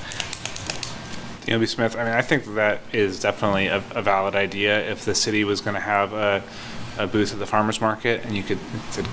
[1.47, 1.67] B.
[1.67, 4.89] Smith, I mean, I think that is definitely a, a valid idea.
[4.91, 6.43] If the city was going to have a,
[6.99, 8.59] a booth at the farmer's market and you could,
[8.93, 9.07] could-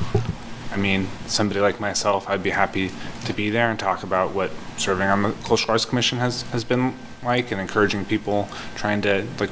[0.71, 2.89] I mean, somebody like myself, I'd be happy
[3.25, 6.63] to be there and talk about what serving on the Cultural Arts Commission has, has
[6.63, 9.51] been like and encouraging people, trying to like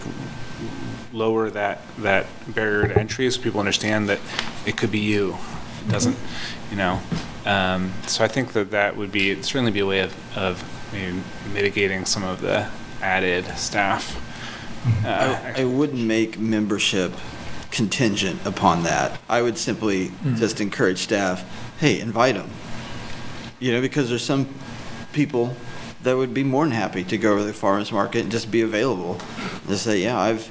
[1.13, 4.19] lower that, that barrier to entry so people understand that
[4.65, 5.37] it could be you.
[5.85, 6.17] It doesn't,
[6.71, 6.99] you know.
[7.45, 11.21] Um, so I think that that would be, certainly be a way of, of maybe
[11.53, 12.69] mitigating some of the
[13.01, 14.15] added staff.
[15.05, 17.13] Uh, I, I wouldn't make membership
[17.71, 19.19] contingent upon that.
[19.29, 21.45] I would simply just encourage staff,
[21.79, 22.49] hey, invite them.
[23.59, 24.53] You know, because there's some
[25.13, 25.55] people
[26.03, 28.49] that would be more than happy to go over to the farmer's market and just
[28.49, 29.19] be available.
[29.67, 30.49] Just say, yeah, I've,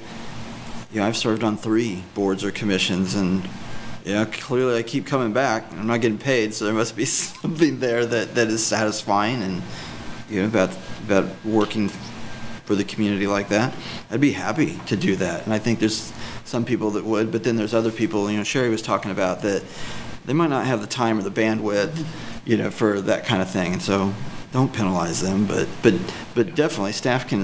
[0.91, 3.47] you know, I've served on three boards or commissions and,
[4.05, 5.71] you know, clearly I keep coming back.
[5.73, 9.61] I'm not getting paid, so there must be something there that, that is satisfying and,
[10.31, 11.89] you know, about, about working
[12.65, 13.75] for the community like that.
[14.09, 15.43] I'd be happy to do that.
[15.43, 16.13] And I think there's
[16.45, 19.41] some people that would, but then there's other people, you know, Sherry was talking about
[19.41, 19.61] that
[20.25, 22.05] they might not have the time or the bandwidth,
[22.45, 23.73] you know, for that kind of thing.
[23.73, 24.13] And so
[24.53, 25.95] don't penalize them, but, but,
[26.33, 27.41] but definitely staff can,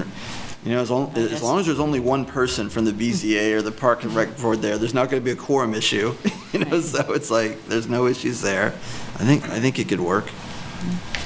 [0.64, 3.62] you know, as long, as long as there's only one person from the BZA or
[3.62, 6.14] the Park and Rec Board there, there's not going to be a quorum issue,
[6.52, 8.68] you know, so it's like, there's no issues there.
[8.68, 10.26] I think, I think it could work.
[10.26, 11.17] Mm-hmm.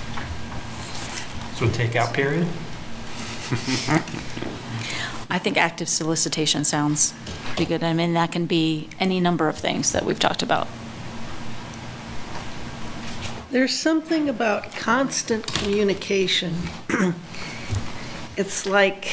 [1.62, 2.48] So takeout period?
[5.30, 7.14] I think active solicitation sounds
[7.44, 7.84] pretty good.
[7.84, 10.66] I mean, that can be any number of things that we've talked about.
[13.52, 16.54] There's something about constant communication.
[18.36, 19.06] It's like,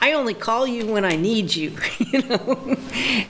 [0.00, 2.76] I only call you when I need you, you know?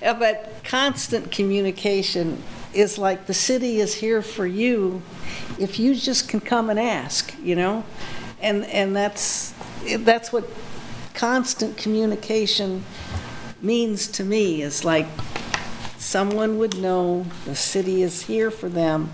[0.03, 5.03] But constant communication is like the city is here for you
[5.59, 7.85] if you just can come and ask, you know?
[8.41, 9.55] And, and that's,
[9.99, 10.49] that's what
[11.15, 12.85] constant communication
[13.61, 15.07] means to me, is like
[15.99, 19.13] someone would know the city is here for them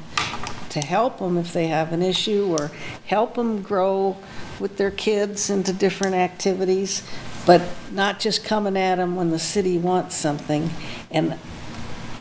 [0.71, 2.71] to help them if they have an issue or
[3.07, 4.17] help them grow
[4.61, 7.03] with their kids into different activities,
[7.47, 10.71] but not just coming at them when the city wants something.
[11.11, 11.39] And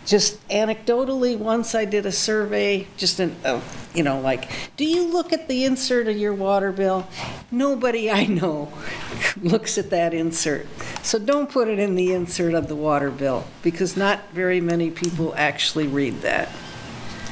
[0.06, 3.60] just anecdotally, once I did a survey, just an, uh,
[3.94, 7.07] you know, like, do you look at the insert of your water bill?
[7.52, 8.72] Nobody I know
[9.41, 10.68] looks at that insert.
[11.02, 14.91] So don't put it in the insert of the water bill, because not very many
[14.91, 16.49] people actually read that.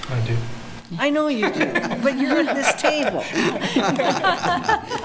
[0.10, 0.38] I do.
[1.00, 1.66] I know you do,
[2.02, 3.24] but you're at this table.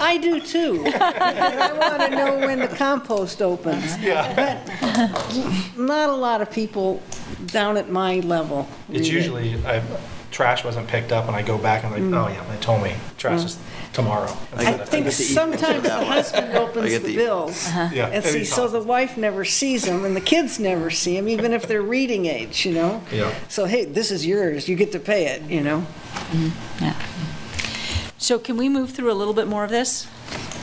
[0.00, 0.84] I do too.
[0.86, 3.98] And I want to know when the compost opens.
[3.98, 4.34] Yeah.
[4.34, 7.02] But not a lot of people
[7.46, 8.68] down at my level.
[8.90, 9.12] It's it.
[9.12, 9.82] usually, I,
[10.38, 12.16] trash wasn't picked up and I go back and I'm like, mm.
[12.16, 13.46] oh yeah, they told me trash mm.
[13.46, 13.58] is
[13.92, 14.32] tomorrow.
[14.54, 17.66] I instead of think sometimes the husband opens get the the- bills.
[17.66, 17.90] Uh-huh.
[17.92, 21.28] Yeah, And see, so the wife never sees them and the kids never see them,
[21.28, 23.02] even if they're reading age, you know?
[23.10, 23.34] Yeah.
[23.48, 25.80] So, hey, this is yours, you get to pay it, you know?
[26.30, 26.84] Mm-hmm.
[26.84, 26.94] Yeah.
[28.16, 30.06] So can we move through a little bit more of this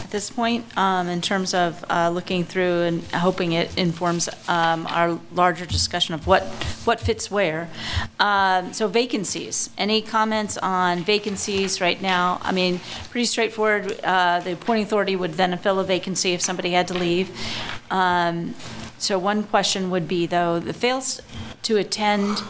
[0.04, 4.86] at this point, um, in terms of uh, looking through and hoping it informs um,
[4.88, 6.44] our larger discussion of what,
[6.86, 7.70] what fits where?
[8.20, 12.40] Um, So vacancies, any comments on vacancies right now?
[12.44, 12.80] I mean,
[13.10, 16.94] pretty straightforward, uh, the appointing authority would then fill a vacancy if somebody had to
[16.94, 17.30] leave.
[17.90, 18.54] Um,
[18.98, 21.22] So one question would be, though, the fails
[21.64, 22.44] to attend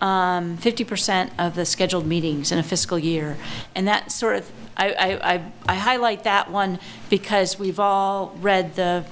[0.00, 3.36] um, 50% of the scheduled meetings in a fiscal year.
[3.74, 4.50] And that sort of,
[4.80, 6.80] I, I, I- I highlight that one
[7.10, 9.04] because we've all read the,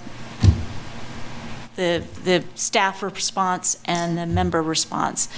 [1.76, 5.28] the, the staff response and the member response.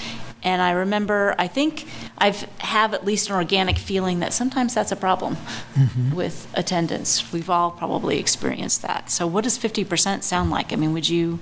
[0.42, 1.86] And I remember, I think
[2.16, 5.36] I've at least an organic feeling that sometimes that's a problem
[5.74, 6.14] mm-hmm.
[6.14, 7.30] with attendance.
[7.32, 9.10] We've all probably experienced that.
[9.10, 10.72] So what does 50% sound like?
[10.72, 11.40] I mean, would you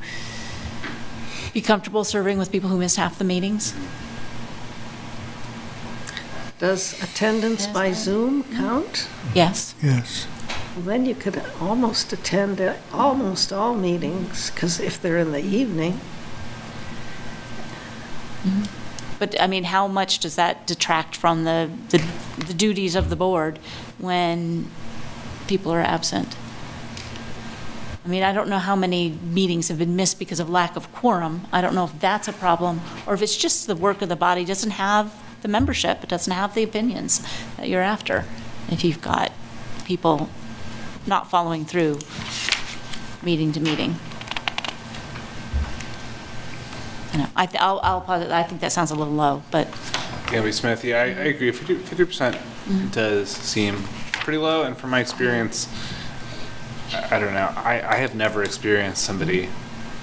[1.55, 3.75] be comfortable serving with people who missed half the meetings?
[6.59, 7.93] Does attendance Yes, by.
[7.93, 8.57] Zoom mm-hmm.
[8.57, 9.09] count?
[9.35, 9.75] Yes.
[9.83, 10.27] Yes.
[10.75, 12.61] Well, Then you could almost attend
[12.93, 16.01] almost all meetings, because if they're in the evening,
[18.43, 18.65] mm-hmm.
[19.19, 22.01] But, I mean, how much does that detract from the, the
[22.47, 23.59] the duties of the board
[23.99, 24.71] when
[25.49, 26.37] people are absent?
[28.05, 30.93] I mean, I don't know how many meetings have been missed because of lack of
[30.93, 31.49] quorum.
[31.53, 34.15] I don't know if that's a problem, or if it's just the work of the
[34.15, 35.13] body doesn't have
[35.43, 37.23] the membership, it doesn't have the opinions
[37.57, 38.25] that you're after.
[38.71, 39.33] If you've got
[39.85, 40.29] people
[41.07, 41.99] not following through
[43.23, 43.97] meeting to meeting.
[47.13, 49.69] I know, I, th- I'll, posit- I think that sounds a little low, but
[50.31, 51.51] Gabby Smith, yeah, I, I agree.
[51.53, 52.89] Fifty percent mm-hmm.
[52.89, 53.77] does seem
[54.13, 55.69] pretty low, and from my experience,
[56.93, 57.51] I, I don't know.
[57.57, 59.49] I, I have never experienced somebody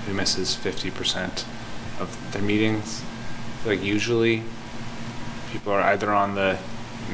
[0.07, 1.45] who misses fifty percent
[1.99, 3.03] of their meetings.
[3.68, 4.44] Like usually
[5.56, 6.57] people are either on the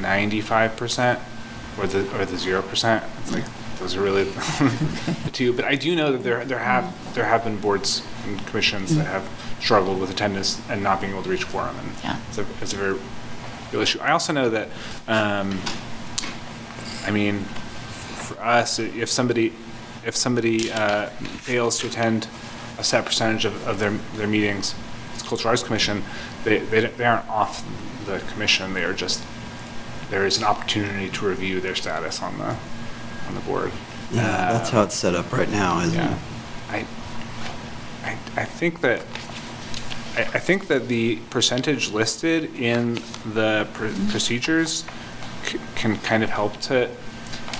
[0.00, 1.18] ninety-five percent
[1.78, 3.04] or the or the zero percent.
[3.20, 3.44] It's like
[3.78, 4.24] those are really
[5.24, 5.52] the two.
[5.52, 9.06] But I do know that there there have there have been boards and commissions that
[9.06, 9.28] have
[9.60, 12.16] struggled with attendance and not being able to reach quorum, and Yeah.
[12.28, 12.98] it's a it's a very
[13.72, 14.00] real issue.
[14.00, 14.68] I also know that.
[15.06, 15.58] Um,
[17.04, 19.52] I mean, for us, if somebody,
[20.06, 21.06] if somebody uh,
[21.42, 22.28] fails to attend
[22.78, 24.74] a set percentage of, of their, their meetings,
[25.12, 26.04] it's Cultural Arts Commission,
[26.44, 27.64] they, they, they aren't off
[28.06, 29.22] the commission, they are just,
[30.10, 32.56] there is an opportunity to review their status on the,
[33.28, 33.72] on the board.
[34.12, 36.12] Yeah, that's how it's set up right now, isn't Yeah.
[36.14, 36.18] it?
[36.70, 36.86] I,
[38.04, 39.00] I, I think that,
[40.16, 42.94] I, I think that the percentage listed in
[43.32, 44.84] the pr- procedures
[45.74, 46.90] can kind of help to,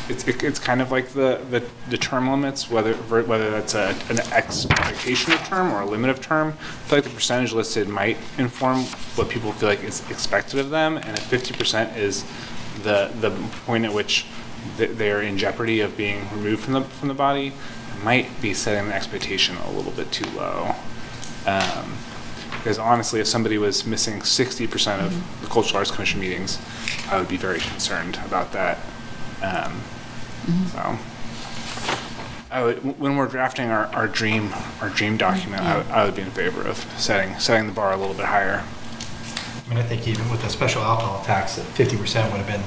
[0.09, 3.95] it's, it- it's kind of like the, the, the term limits, whether, whether that's a,
[4.11, 6.49] an expectation of term or a limit of term.
[6.49, 8.81] I feel like the percentage listed might inform
[9.17, 12.25] what people feel like is expected of them, and if fifty percent is
[12.83, 13.31] the, the
[13.67, 14.27] point at which
[14.77, 18.53] th- they're in jeopardy of being removed from the, from the body, it might be
[18.55, 20.75] setting the expectation a little bit too low.
[21.47, 21.93] Um,
[22.59, 25.13] Because honestly, if somebody was missing sixty percent of
[25.43, 26.59] the Cultural Arts Commission meetings,
[27.11, 28.79] I would be very concerned about that.
[29.43, 29.81] Um,
[30.73, 30.99] So,
[32.51, 36.15] I would, when we're drafting our, our dream, our dream document, I would, I would
[36.15, 38.63] be in favor of setting, setting the bar a little bit higher.
[39.65, 42.47] I mean, I think even with the special alcohol tax, that fifty percent would have
[42.47, 42.63] been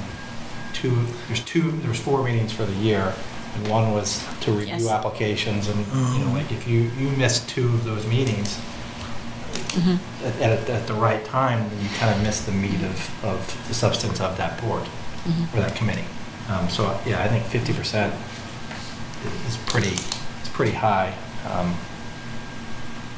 [0.72, 3.14] two, there's two, there's four meetings for the year.
[3.54, 4.72] And one was to Yes.
[4.72, 5.78] review applications and,
[6.18, 8.58] you know, like if you, you missed two of those meetings
[9.76, 10.24] Mm-hmm.
[10.26, 13.74] at, at, at the right time, you kind of miss the meat of, of the
[13.74, 15.56] substance of that board Mm-hmm.
[15.56, 16.04] or that committee.
[16.48, 18.14] Um, so, yeah, I think fifty percent
[19.48, 19.94] is pretty,
[20.40, 21.14] it's pretty high.
[21.50, 21.76] Um,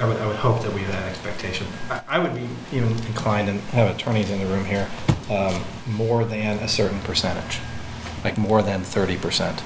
[0.01, 1.67] I would, I would hope that we have that expectation.
[1.91, 4.89] I, I would be even inclined, and have attorneys in the room here,
[5.31, 7.59] um, more than a certain percentage,
[8.25, 9.63] like more than thirty percent.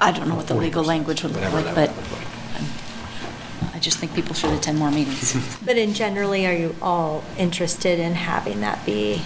[0.00, 2.33] I don't know what the legal 40%, language would look like, but would look like.
[3.84, 5.36] I just think people should attend more meetings.
[5.66, 9.20] But in generally, are you all interested in having that be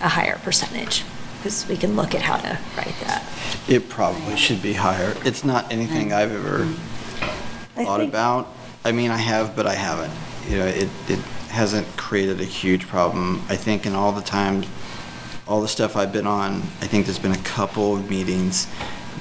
[0.00, 1.02] a higher percentage?
[1.38, 3.24] Because we can look at how to write that.
[3.66, 5.16] It probably should be higher.
[5.24, 7.80] It's not anything I've ever mm-hmm.
[7.80, 8.46] I thought think- about.
[8.84, 10.12] I mean, I have, but I haven't.
[10.48, 11.18] You know, it, it
[11.50, 13.42] hasn't created a huge problem.
[13.48, 14.68] I think in all the times,
[15.48, 18.68] all the stuff I've been on, I think there's been a couple of meetings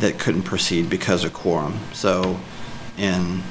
[0.02, 1.80] that couldn't proceed because of quorum.
[1.94, 2.40] So
[2.99, 3.41] in,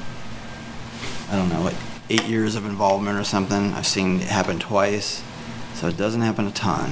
[1.30, 1.76] I don't know, like
[2.08, 5.22] eight years of involvement or something, I've seen it happen twice.
[5.74, 6.90] So it doesn't happen a ton.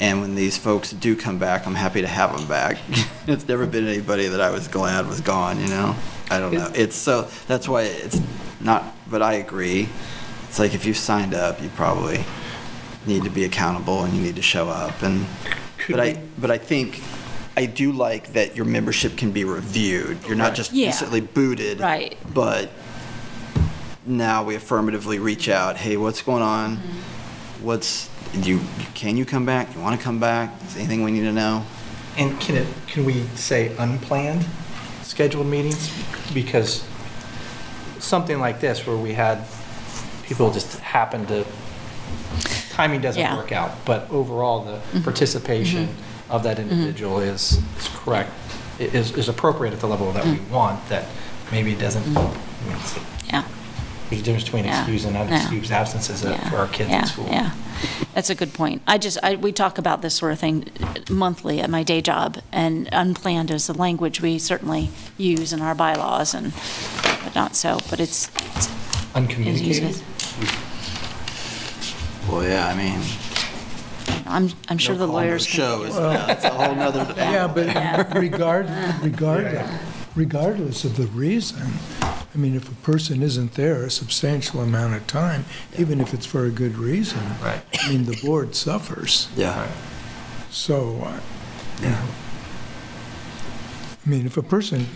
[0.00, 2.78] And when these folks do come back, I'm happy to have them back.
[3.26, 5.96] it's never been anybody that I was glad was gone, you know?
[6.30, 6.70] I don't know.
[6.74, 8.20] It's so, that's why it's
[8.60, 9.88] not, but I agree.
[10.48, 12.24] It's like if you've signed up, you probably
[13.06, 15.26] need to be accountable and you need to show up and,
[15.88, 17.00] but I, but I think,
[17.56, 20.18] I do like that your membership can be reviewed.
[20.26, 20.88] You're not just Yeah.
[20.88, 21.80] instantly booted.
[21.80, 22.16] Right.
[22.32, 22.70] But
[24.08, 26.76] now we affirmatively reach out, hey, what's going on?
[26.76, 27.64] Mm-hmm.
[27.64, 28.60] What's, you,
[28.94, 29.74] can you come back?
[29.74, 30.54] You want to come back?
[30.62, 31.64] Is there anything we need to know?
[32.16, 34.44] And can it, can we say unplanned
[35.02, 35.92] scheduled meetings?
[36.32, 36.86] Because
[37.98, 39.44] something like this where we had
[40.24, 41.44] people just happen to,
[42.70, 43.36] timing doesn't Yeah.
[43.36, 45.02] work out, but overall, the mm-hmm.
[45.02, 46.32] participation mm-hmm.
[46.32, 48.30] of that individual is, is correct,
[48.78, 50.50] is, is appropriate at the level that we mm.
[50.50, 51.06] want, that
[51.50, 52.22] maybe it doesn't, I
[52.66, 52.76] mean,
[53.26, 53.44] Yeah.
[54.10, 54.78] There's a difference between Yeah.
[54.80, 55.26] excused and Yeah.
[55.26, 57.28] unexcused absences uh, Yeah, for our kids yeah, in school.
[57.30, 57.50] Yeah,
[58.14, 58.82] that's a good point.
[58.86, 60.68] I just, I, we talk about this sort of thing
[61.10, 65.74] monthly at my day job, and unplanned is the language we certainly use in our
[65.74, 66.52] bylaws and
[67.24, 68.68] but not so, but it's, it's
[69.14, 70.00] Uncommunicated?
[72.28, 73.00] Well, yeah, I mean.
[74.26, 75.46] I'm, I'm sure the no call, no lawyers.
[75.46, 77.12] Show is, that's a whole nother.
[77.16, 78.18] Yeah, but Yeah.
[78.18, 78.68] regard,
[79.02, 79.68] regardless,
[80.18, 85.06] regardless of the reason, I mean, if a person isn't there a substantial amount of
[85.06, 85.44] time,
[85.78, 87.62] even if it's for a good reason, Right.
[87.80, 89.28] I mean, the board suffers.
[89.36, 89.68] Yeah,
[90.50, 91.20] So, uh,
[91.80, 92.08] you know,
[94.04, 94.86] I mean, if a person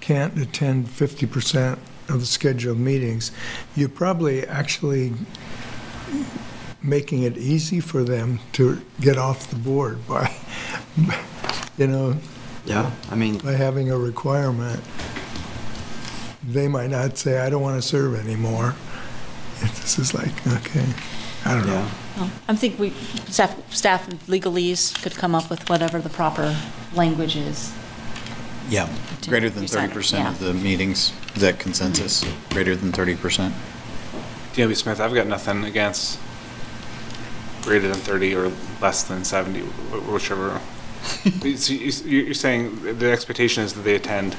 [0.00, 1.78] can't attend 50%
[2.08, 3.32] of the scheduled meetings,
[3.74, 5.14] you're probably actually
[6.82, 10.36] making it easy for them to get off the board by,
[11.78, 12.16] you know,
[12.66, 14.80] yeah, I mean, by having a requirement.
[16.48, 18.76] They might not say, I don't want to serve anymore.
[19.58, 20.86] If This is like, okay,
[21.44, 21.88] I don't know.
[22.16, 22.90] Well, I think we,
[23.28, 26.56] staff, staff and legalese could come up with whatever the proper
[26.94, 27.74] language is.
[28.68, 28.88] Yeah,
[29.26, 32.24] greater than 30% of the meetings, is that consensus?
[32.50, 33.52] Greater than 30%?
[34.54, 36.18] DLB Smith, I've got nothing against
[37.62, 40.60] greater than 30 or less than 70, whichever.
[41.56, 44.36] So you- you- You're saying the expectation is that they attend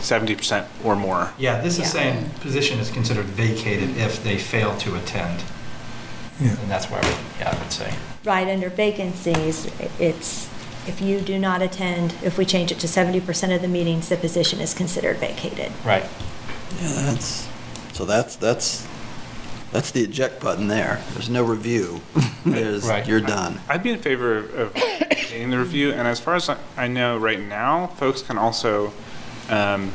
[0.00, 1.32] 70% or more?
[1.38, 1.84] Yeah, this Yeah.
[1.84, 5.40] is saying position is considered vacated if they fail to attend.
[6.40, 6.50] Yeah.
[6.62, 7.92] And that's why, I would- yeah, I would say.
[8.24, 9.66] Right, under vacancies,
[9.98, 10.48] it's,
[10.86, 14.16] if you do not attend, if we change it to 70% of the meetings, the
[14.16, 15.72] position is considered vacated.
[15.84, 16.04] Right.
[16.82, 17.46] Yeah, that's,
[17.92, 18.84] so that's, that's,
[19.72, 21.00] that's the eject button there.
[21.12, 22.00] There's no review.
[22.44, 23.06] There's, Right.
[23.06, 23.60] you're done.
[23.68, 26.88] I'd be in favor of of getting the review, and as far as I- I
[26.88, 28.92] know right now, folks can also,
[29.48, 29.92] um,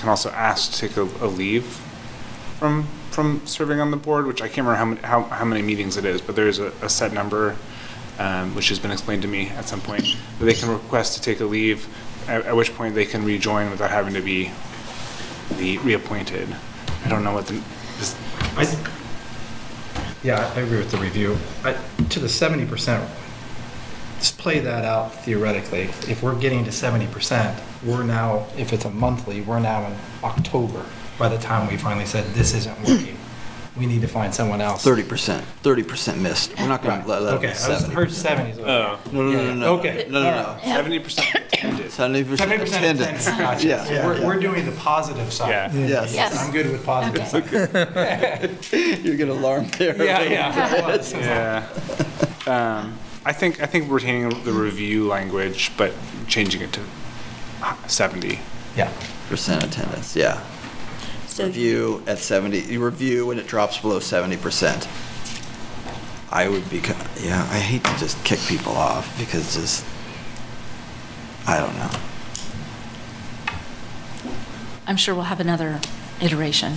[0.00, 1.64] can also ask to take a a leave
[2.58, 5.62] from, from serving on the board, which I can't remember how many, how, how many
[5.62, 7.56] meetings it is, but there is a, a set number,
[8.18, 10.04] um, which has been explained to me at some point,
[10.38, 11.86] that they can request to take a leave,
[12.28, 14.50] at, at which point they can rejoin without having to be,
[15.58, 16.48] be reappointed.
[17.04, 17.64] I don't know what the, this,
[18.56, 18.76] I-
[20.22, 21.38] Yeah, I agree with the review.
[21.64, 21.76] I-
[22.10, 23.04] To the seventy percent,
[24.18, 25.82] just play that out theoretically.
[26.08, 29.94] If we're getting to seventy percent, we're now, if it's a monthly, we're now in
[30.24, 30.82] October
[31.18, 33.16] by the time we finally said, this isn't working.
[33.78, 34.82] We need to find someone else.
[34.82, 36.58] Thirty percent, thirty percent missed.
[36.58, 37.06] We're not gonna Right.
[37.08, 37.94] let, let it Okay, be I was- seventy.
[37.94, 38.58] heard seventies.
[38.58, 39.36] Oh no no, yeah.
[39.36, 40.06] no no no Okay.
[40.08, 40.58] No no no.
[40.64, 41.90] Seventy percent attended.
[41.92, 43.26] Seventy percent attendance.
[43.26, 43.66] attendance, gotcha.
[43.68, 44.26] Yeah, So we're, yeah.
[44.26, 45.50] we're doing the positive side.
[45.50, 45.72] Yeah.
[45.74, 46.14] Yes.
[46.14, 46.38] Yes.
[46.38, 47.34] I'm good with positive.
[47.34, 48.56] Okay.
[49.02, 49.94] You get alarmed there.
[50.02, 51.66] Yeah, yeah.
[52.46, 52.46] Yeah.
[52.46, 55.92] Um, I think, I think retaining the review language, but
[56.28, 56.80] changing it to
[57.88, 58.38] seventy.
[58.76, 58.90] Yeah.
[59.28, 60.40] Percent attendance, yeah.
[61.36, 64.88] So Review at seventy, you review when it drops below seventy percent.
[66.32, 69.84] I would be, co- yeah, I hate to just kick people off because just,
[71.46, 71.90] I don't know.
[74.86, 75.78] I'm sure we'll have another
[76.22, 76.72] iteration,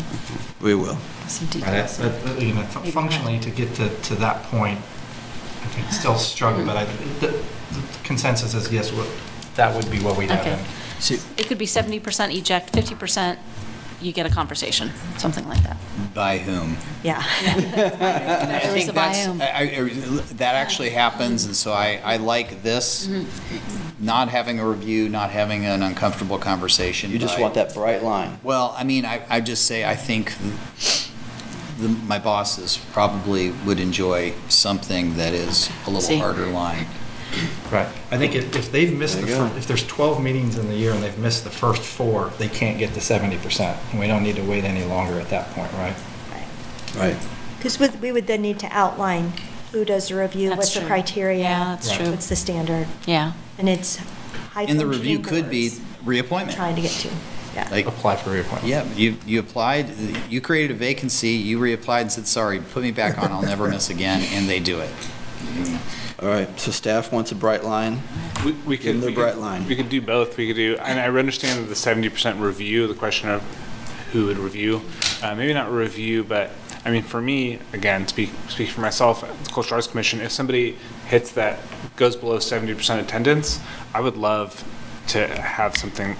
[0.59, 0.97] We will.
[1.29, 1.97] some Right, details.
[1.99, 4.79] that- that- you know, fu- Functionally, to get to, to that point,
[5.63, 7.19] I think still struggle, but I, mm-hmm.
[7.21, 7.27] the
[7.79, 9.07] the consensus is yes, what-
[9.55, 10.41] that would be what we'd have.
[10.41, 10.51] Okay.
[10.59, 10.65] in.
[10.99, 13.37] See, It could be 70% eject, 50%
[14.01, 15.77] you get a conversation, something like that.
[16.13, 16.77] By whom?
[17.03, 17.21] Yeah.
[17.21, 19.27] I think that's.
[19.27, 24.05] I- I- that actually happens, and so I, I like this, Mm-hmm.
[24.05, 27.11] not having a review, not having an uncomfortable conversation.
[27.11, 28.39] You just by- want that bright line.
[28.43, 30.33] Well, I mean, I, I just say, I think
[31.79, 36.17] the, my bosses probably would enjoy something that is a little See.
[36.17, 36.85] harder line.
[37.71, 37.87] Right.
[38.11, 40.67] I think if, if they've missed the, There you fir- if there's 12 meetings in
[40.67, 43.77] the year and they've missed the first four, they can't get to 70%.
[43.91, 45.95] And we don't need to wait any longer at that point, right?
[46.31, 46.47] Right.
[46.97, 47.17] Right.
[47.57, 49.33] Because we would then need to outline
[49.71, 50.87] who does the review, That's what's the true.
[50.89, 51.39] criteria.
[51.43, 51.99] Yeah, that's Right.
[51.99, 52.09] true.
[52.11, 53.33] What's the standard, Yeah.
[53.59, 53.97] and it's
[54.53, 55.71] high And the review could be
[56.03, 56.57] reappointment.
[56.57, 57.01] Trying reappointment.
[57.03, 57.75] to get to, yeah.
[57.75, 58.65] Like, Apply for reappointment.
[58.65, 59.91] yeah, you, you applied,
[60.27, 63.67] you created a vacancy, you reapplied and said, sorry, put me back on, I'll never
[63.67, 64.89] miss again, and they do it.
[66.21, 68.01] All right, so staff wants a bright line.
[68.43, 68.99] We, we could.
[68.99, 69.67] the we bright could- line.
[69.67, 70.35] We could do both.
[70.37, 73.41] We could do, and I understand that the seventy percent review, the question of
[74.11, 74.81] who would review,
[75.23, 76.49] uh, maybe not review, but,
[76.83, 80.75] I mean, for me, again, speak, speak for myself, the Cultural Arts Commission, if somebody
[81.07, 81.59] hits that,
[81.95, 83.59] goes below seventy percent attendance,
[83.93, 84.63] I would love
[85.09, 86.17] to have something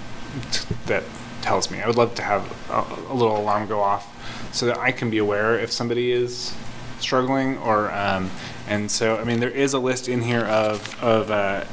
[0.50, 1.02] t- that
[1.42, 1.82] tells me.
[1.82, 4.06] I would love to have a, a little alarm go off
[4.54, 6.54] so that I can be aware if somebody is
[7.00, 8.30] struggling or, um,
[8.70, 11.64] and so, I mean, there is a list in here of, of, uh,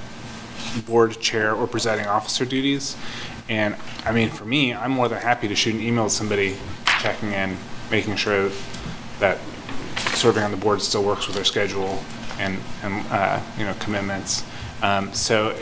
[0.86, 2.98] board chair or presiding officer duties.
[3.50, 3.76] And
[4.06, 6.58] I mean, for me, I'm more than happy to shoot an email to somebody
[7.00, 7.56] checking in
[7.90, 8.50] making sure
[9.20, 9.40] that
[10.14, 12.04] serving on the board still works with their schedule
[12.38, 14.44] and, and, uh, you know, commitments.
[14.82, 15.56] Um, so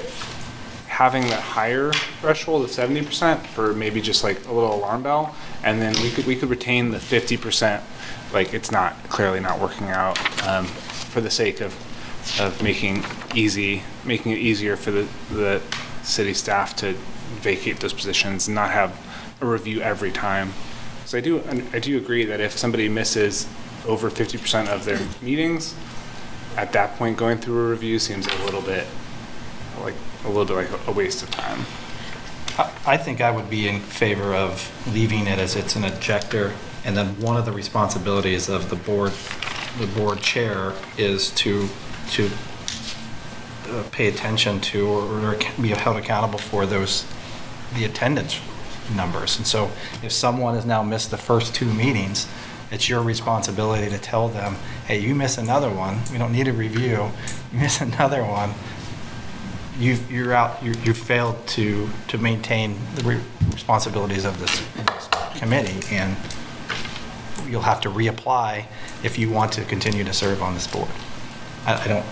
[0.88, 1.92] having that higher
[2.22, 6.10] threshold of seventy percent for maybe just like a little alarm bell, and then we
[6.10, 7.84] could, we could retain the fifty percent,
[8.34, 10.18] like it's not, clearly not working out,
[10.48, 10.68] um,
[11.16, 11.74] for the sake of,
[12.42, 13.02] of making
[13.34, 15.62] easy, making it easier for the, the
[16.04, 16.92] city staff to
[17.40, 18.92] vacate those positions and not have
[19.40, 20.52] a review every time.
[21.06, 23.48] So I do, I do agree that if somebody misses
[23.88, 25.74] over fifty percent of their meetings,
[26.58, 28.86] at that point, going through a review seems a little bit,
[29.80, 31.60] like, a little bit like a waste of time.
[32.58, 36.52] I I think I would be in favor of leaving it as it's an objector,
[36.84, 39.14] and then one of the responsibilities of the board,
[39.80, 41.68] the board chair, is to,
[42.12, 42.30] to
[43.70, 47.06] uh, pay attention to or or be held accountable for those,
[47.74, 48.40] the attendance
[48.96, 49.38] numbers.
[49.38, 49.72] And so
[50.04, 52.28] if someone has now missed the first two meetings,
[52.72, 54.56] it's your responsibility to tell them,
[54.88, 57.12] hey, you miss another one, we don't need a review,
[57.52, 58.52] you miss another one,
[59.80, 63.22] you've, you're out, you you failed to, to maintain the re-
[63.52, 66.16] responsibilities of this this committee, and
[67.48, 68.66] you'll have to reapply
[69.04, 70.90] if you want to continue to serve on this board.
[71.66, 72.06] I I don't,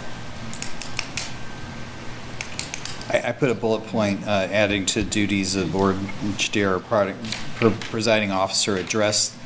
[3.09, 5.97] I, I put a bullet point, uh, adding to duties of board
[6.37, 7.19] chair or product,
[7.57, 9.37] per- presiding officer, address,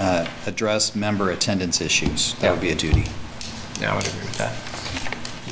[0.00, 2.34] uh, address member attendance issues.
[2.36, 3.04] That would be a duty.
[3.80, 4.73] yeah, I would agree with that.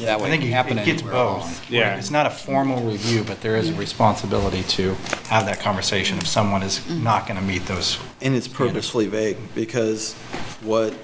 [0.03, 1.41] That I way it think can it happen it gets anywhere along.
[1.41, 1.71] both.
[1.71, 1.97] Yeah.
[1.97, 4.95] It's not a formal review, but there is a responsibility to
[5.29, 7.03] have that conversation if someone is mm-hmm.
[7.03, 7.99] not going to meet those.
[8.21, 10.15] And it's purposefully vague, because
[10.63, 10.95] what,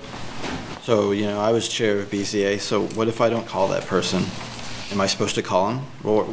[0.83, 3.87] so, you know, I was chair of BCA, so what if I don't call that
[3.87, 4.25] person?
[4.91, 5.87] Am I supposed to call him?
[6.05, 6.27] Or,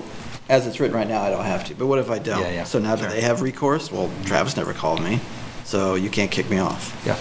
[0.48, 2.42] as it's written right now, I don't have to, but what if I don't?
[2.42, 5.20] Yeah, yeah, So now that they have recourse, well, Travis never called me,
[5.64, 7.02] so you can't kick me off.
[7.06, 7.16] Yeah.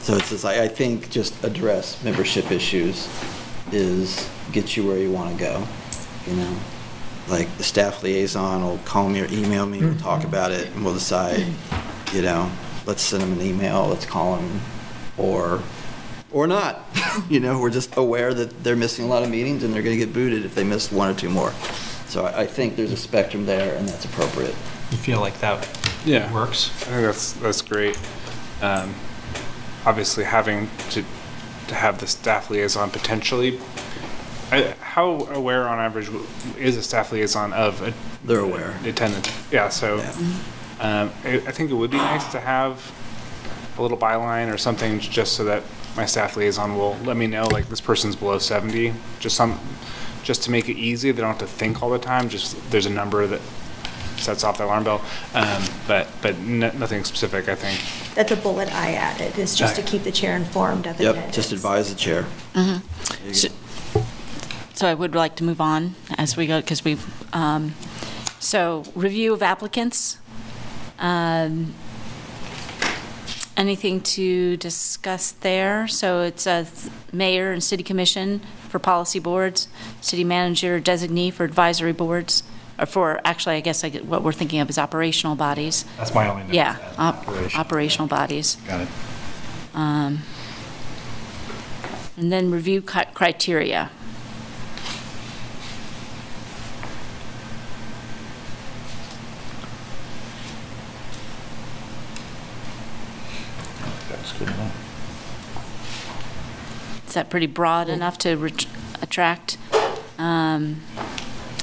[0.00, 3.08] So it's just, I, I think just address membership issues
[3.72, 5.66] is, get you where you want to go,
[6.26, 6.56] you know?
[7.28, 10.84] Like, the staff liaison will call me or email me, we'll talk about it, and
[10.84, 11.46] we'll decide,
[12.12, 12.50] you know,
[12.86, 14.60] let's send them an email, let's call them,
[15.16, 15.60] or,
[16.32, 16.84] or not.
[17.28, 19.96] You know, we're just aware that they're missing a lot of meetings and they're gonna
[19.96, 21.50] get booted if they miss one or two more.
[22.06, 24.54] So I, I think there's a spectrum there, and that's appropriate.
[24.92, 25.66] You feel like that
[26.04, 26.32] Yeah.
[26.32, 26.70] works?
[26.82, 27.98] I think that's, that's great.
[28.62, 28.94] Um,
[29.86, 31.02] Obviously, having to,
[31.66, 33.58] to have the staff liaison potentially,
[34.52, 36.08] I- how aware on average
[36.58, 37.92] is a staff liaison of a-
[38.24, 38.74] They're aware.
[38.84, 39.28] attendance?
[39.50, 40.10] Yeah, so Yeah.
[40.80, 42.90] um, I I think it would be nice to have
[43.78, 45.62] a little byline or something just so that
[45.96, 49.58] my staff liaison will let me know, like, this person's below 70, just some,
[50.22, 52.86] just to make it easy, they don't have to think all the time, just, there's
[52.86, 53.40] a number that
[54.16, 55.00] sets off the alarm bell.
[55.34, 57.80] Um, But, but n- nothing specific, I think.
[58.14, 61.24] That's a bullet I added, is just to keep the chair informed of attendance.
[61.26, 62.26] Yep, just advise the chair.
[62.54, 62.80] There
[63.26, 63.34] you
[64.80, 67.04] So- I would like to move on as we go, because we've,
[67.34, 67.74] um,
[68.38, 70.16] so review of applicants.
[70.98, 71.74] Um,
[73.58, 75.86] Anything to discuss there?
[75.86, 76.66] So it's a
[77.12, 78.40] mayor and city commission
[78.70, 79.68] for policy boards,
[80.00, 82.42] city manager designee for advisory boards,
[82.78, 85.84] or for, actually, I guess I what we're thinking of is operational bodies.
[85.98, 86.56] That's my only.
[86.56, 87.60] Yeah, op- operation.
[87.60, 88.56] operational bodies.
[88.66, 88.88] Got it.
[89.74, 90.22] Um,
[92.16, 93.90] And then review criteria.
[104.08, 104.86] That's good enough.
[107.10, 108.66] Is that pretty broad enough to ret-
[109.02, 109.58] attract
[110.16, 110.80] um,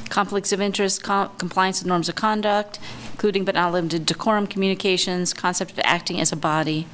[0.10, 2.80] conflicts of interest, com- compliance with norms of conduct,
[3.14, 6.86] including but not limited to decorum communications, concept of acting as a body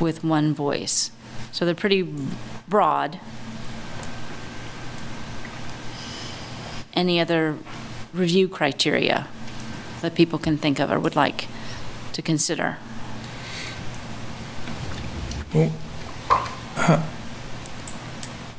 [0.00, 1.12] with one voice?
[1.52, 2.12] So they're pretty
[2.66, 3.20] broad.
[6.92, 7.56] Any other
[8.12, 9.28] review criteria
[10.00, 11.46] that people can think of or would like
[12.14, 12.78] to consider?
[15.54, 15.70] Well,
[16.76, 17.06] uh,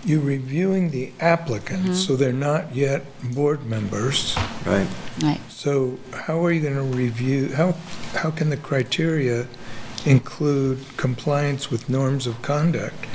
[0.04, 1.94] You're reviewing the applicants, mm-hmm.
[1.94, 3.04] so they're not yet
[3.36, 4.36] board members.
[4.66, 4.88] Right.
[5.22, 5.40] Right.
[5.50, 7.74] So how are you going to review, how,
[8.14, 9.48] how can the criteria
[10.06, 13.06] include compliance with norms of conduct?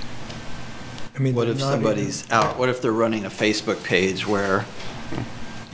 [1.16, 4.26] I mean, What if not even- somebody's out, what if they're running a Facebook page
[4.26, 4.64] where,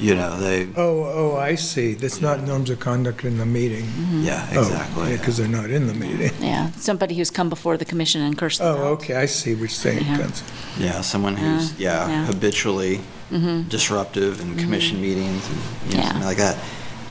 [0.02, 1.94] you know, they, Oh, oh, I see.
[1.94, 3.84] That's not norms of conduct in the meeting.
[3.84, 4.22] Mm-hmm.
[4.24, 5.10] yeah, Oh, exactly.
[5.10, 6.30] Yeah, because they're not in the meeting.
[6.40, 8.84] Yeah, somebody who's come before the commission and cursed them Oh, out.
[8.98, 10.04] okay, I see what you're saying.
[10.04, 10.16] Yeah.
[10.18, 10.42] Vince.
[10.78, 12.26] Yeah, someone who's, Yeah, yeah, yeah.
[12.26, 13.00] habitually
[13.30, 13.68] mm-hmm.
[13.68, 15.06] disruptive in commission mm-hmm.
[15.20, 16.08] meetings and, you know, Yeah.
[16.08, 16.56] something like that.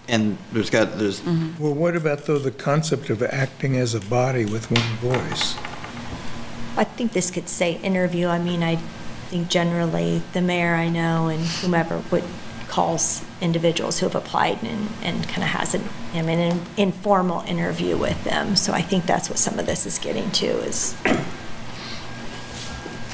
[0.09, 4.43] And there's got, there's, Well, what about though the concept of acting as a body
[4.43, 5.55] with one voice?
[6.75, 8.27] I think this could say interview.
[8.27, 8.75] I mean, I
[9.29, 12.23] think generally the mayor I know and whomever would
[12.71, 15.83] calls individuals who have applied and, and kind of has an,
[16.13, 18.55] I mean, an informal interview with them.
[18.55, 20.95] So I think that's what some of this is getting to is,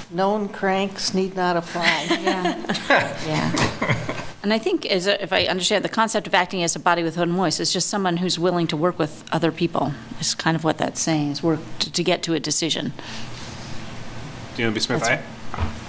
[0.10, 2.06] Known cranks need not apply.
[2.22, 2.56] Yeah.
[3.28, 4.14] Yeah.
[4.44, 7.04] And I think, as a- if I understand, the concept of acting as a body
[7.04, 10.56] with one voice is just someone who's willing to work with other people, is kind
[10.56, 12.94] of what that's saying, is work to to get to a decision.
[14.56, 14.80] Dean B.
[14.80, 15.22] Smith, I,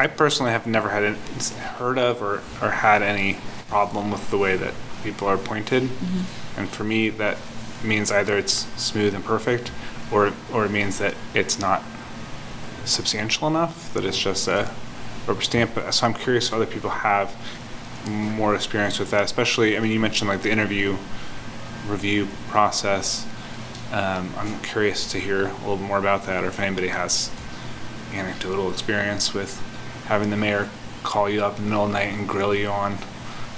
[0.00, 3.36] I personally have never had, it- heard of or, or had any
[3.68, 4.74] problem with the way that
[5.04, 5.88] people are appointed.
[6.56, 7.36] And for me, that
[7.84, 9.70] means either it's smooth and perfect,
[10.10, 11.82] or, or it means that it's not
[12.84, 14.70] substantial enough, that it's just a
[15.26, 15.72] rubber stamp.
[15.74, 17.34] But- So I'm curious if other people have
[18.08, 20.96] more experience with that, especially, I mean, you mentioned like the interview
[21.86, 23.26] review process.
[23.92, 27.30] Um, I'm curious to hear a little more about that, or if anybody has
[28.14, 29.60] anecdotal experience with
[30.06, 30.68] having the mayor
[31.02, 32.96] call you up in the middle of the night and grill you on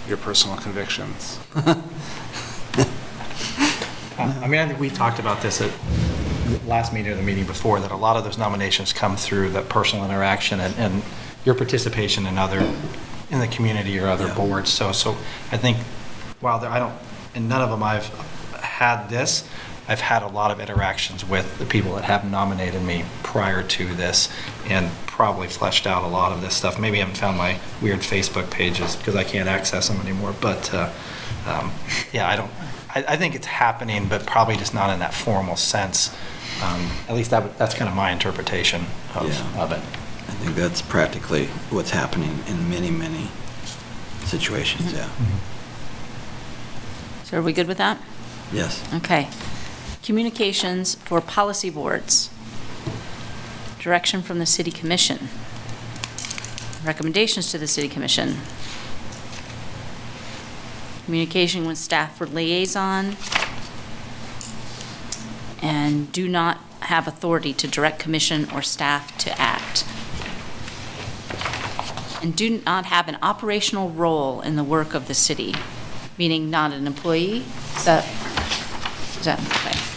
[0.08, 1.38] your personal convictions.
[4.18, 5.70] Uh, I mean, I think we talked about this at
[6.66, 9.70] last meeting or the meeting before, that a lot of those nominations come through that
[9.70, 11.02] personal interaction and, and
[11.46, 12.60] your participation in other,
[13.30, 14.70] in the community or other boards.
[14.70, 15.16] So, so
[15.52, 15.78] I think,
[16.40, 16.94] while there, I don't,
[17.34, 18.08] in none of them I've
[18.60, 19.48] had this,
[19.90, 23.94] I've had a lot of interactions with the people that have nominated me prior to
[23.96, 24.28] this
[24.68, 26.78] and probably fleshed out a lot of this stuff.
[26.78, 30.72] Maybe I haven't found my weird Facebook pages because I can't access them anymore, but,
[30.72, 30.90] uh,
[31.44, 31.72] um,
[32.12, 32.50] yeah, I don't,
[32.94, 36.16] I, I think it's happening, but probably just not in that formal sense.
[36.62, 38.84] Um, At least that, that's kind of my interpretation
[39.16, 39.22] Yeah.
[39.22, 39.78] of, of it.
[39.80, 43.26] I think that's practically what's happening in many, many
[44.24, 45.08] situations, yeah.
[47.24, 47.98] So are we good with that?
[48.52, 48.82] Yes.
[48.94, 49.28] Okay.
[50.10, 52.30] Communications for policy boards.
[53.78, 55.28] Direction from the city commission.
[56.84, 58.38] Recommendations to the city commission.
[61.04, 63.16] Communication with staff for liaison.
[65.62, 69.86] And do not have authority to direct commission or staff to act.
[72.20, 75.54] And do not have an operational role in the work of the city,
[76.18, 77.44] meaning not an employee.
[77.76, 78.04] Is that,
[79.20, 79.89] is that, okay.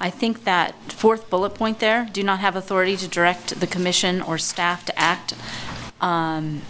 [0.00, 4.20] I think that fourth bullet point there, do not have authority to direct the commission
[4.20, 5.34] or staff to act.
[6.00, 6.62] um,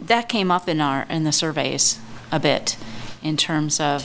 [0.00, 1.98] That came up in our, in the surveys
[2.30, 2.76] a bit,
[3.20, 4.04] in terms of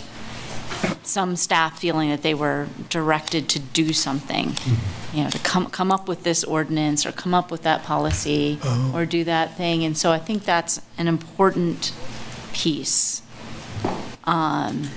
[1.04, 4.56] some staff feeling that they were directed to do something,
[5.14, 8.60] you know, to come, come up with this ordinance, or come up with that policy,
[8.94, 11.92] or do that thing, and so I think that's an important
[12.54, 13.22] piece.
[14.26, 14.90] um,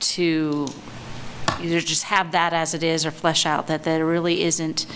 [0.00, 0.66] To
[1.62, 4.86] either just have that as it is, or flesh out that there really isn't,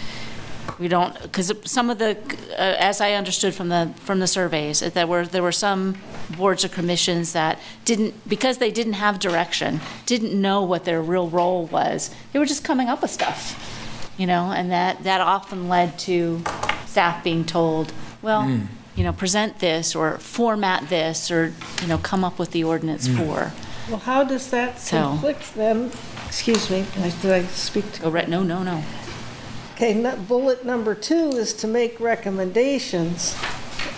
[0.78, 2.16] we don't, because some of the,
[2.52, 5.96] uh, as I understood from the, from the surveys, that there were, there were some
[6.36, 11.28] boards or commissions that didn't, because they didn't have direction, didn't know what their real
[11.28, 15.68] role was, they were just coming up with stuff, you know, and that, that often
[15.68, 16.42] led to
[16.86, 18.48] staff being told, well,
[18.96, 23.06] you know, present this, or format this, or, you know, come up with the ordinance
[23.08, 23.52] for.
[23.88, 25.90] Well, how does that So- conflict then,
[26.26, 26.84] excuse me,
[27.22, 28.02] did I speak to?
[28.02, 28.82] Go right, no, no, no.
[29.74, 33.36] Okay, bullet number two is to make recommendations,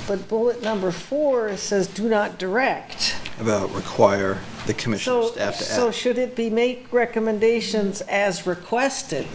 [0.08, 3.14] but bullet number four says do not direct.
[3.38, 5.96] About require the commissioner So, staff to so act.
[5.98, 9.26] should it be make recommendations as requested?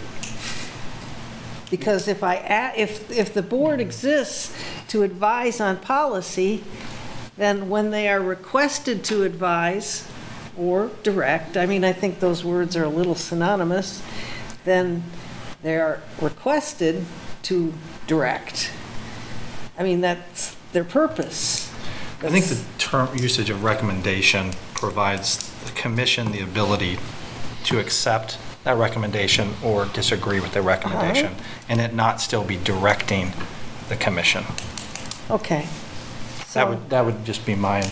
[1.70, 4.52] Because if I, if, if the board exists
[4.88, 6.64] to advise on policy,
[7.38, 10.10] then when they are requested to advise
[10.58, 14.02] or direct, I mean, I think those words are a little synonymous,
[14.66, 15.04] then
[15.64, 17.06] they are requested
[17.44, 17.74] to
[18.08, 18.72] direct.
[19.78, 21.72] I mean, that's their purpose.
[22.22, 27.00] I think the term usage of recommendation provides the commission the ability
[27.66, 31.66] to accept that recommendation or disagree with the recommendation, uh-huh.
[31.70, 33.34] and it not still be directing
[33.90, 34.44] the commission.
[35.32, 35.68] Okay.
[36.54, 37.90] That would, that would just be my,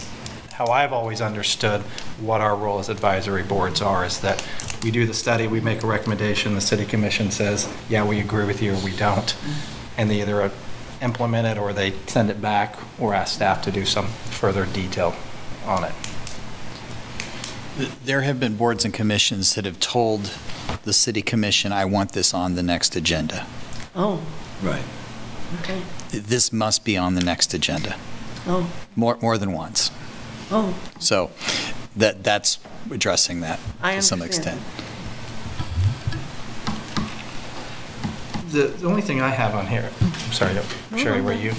[0.54, 1.82] how I've always understood
[2.20, 4.46] what our role as advisory boards are, is that
[4.84, 8.46] we do the study, we make a recommendation, the city commission says, yeah, we agree
[8.46, 9.36] with you, or we don't.
[9.98, 10.52] And they either
[11.02, 15.16] implement it, or they send it back, or ask staff to do some further detail
[15.66, 15.94] on it.
[18.04, 20.32] There have been boards and commissions that have told
[20.84, 23.46] the city commission, I want this on the next agenda.
[23.96, 24.22] Oh,
[24.62, 24.84] Right.
[25.62, 25.82] okay.
[26.12, 27.96] This must be on the next agenda,
[28.46, 29.92] Oh, more, more than once.
[30.52, 31.32] oh, So
[31.98, 32.60] that, that's
[32.92, 34.62] addressing that I to some extent.
[38.52, 40.58] The, the only thing I have on here, I'm sorry,
[40.98, 41.54] Sherry, were you?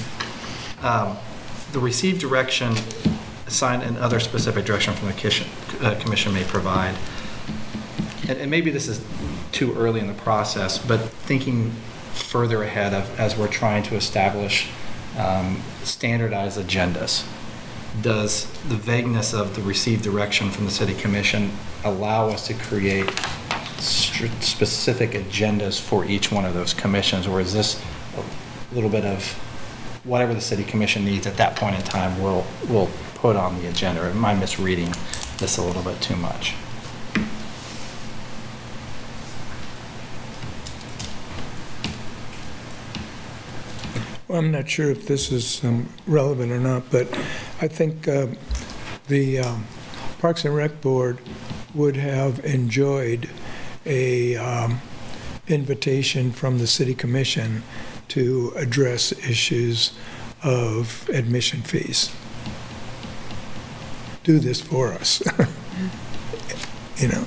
[0.83, 1.17] Um,
[1.73, 2.75] The received direction
[3.47, 5.47] assigned and other specific direction from the commission,
[5.83, 6.95] uh, commission may provide.
[8.29, 9.05] And, and maybe this is
[9.53, 11.73] too early in the process, but thinking
[12.13, 14.69] further ahead of, as we're trying to establish
[15.19, 17.25] um, standardized agendas,
[18.03, 21.51] does the vagueness of the received direction from the city commission
[21.85, 23.09] allow us to create
[23.81, 27.83] specific agendas for each one of those commissions, or is this
[28.17, 29.25] a little bit of
[30.05, 33.69] whatever the city commission needs at that point in time, we'll, we'll put on the
[33.69, 34.03] agenda?
[34.03, 34.93] Or am I misreading
[35.39, 36.55] this a little bit too much?
[44.31, 47.13] Well, I'm not sure if this is um, relevant or not, but
[47.61, 48.29] I think uh,
[49.09, 49.67] the um,
[50.21, 51.19] Parks and Rec Board
[51.75, 53.29] would have enjoyed
[53.85, 54.83] a um,
[55.49, 57.65] invitation from the city commission
[58.07, 59.99] to address issues
[60.45, 62.15] of admission fees.
[64.23, 65.23] Do this for us.
[66.99, 67.27] You know,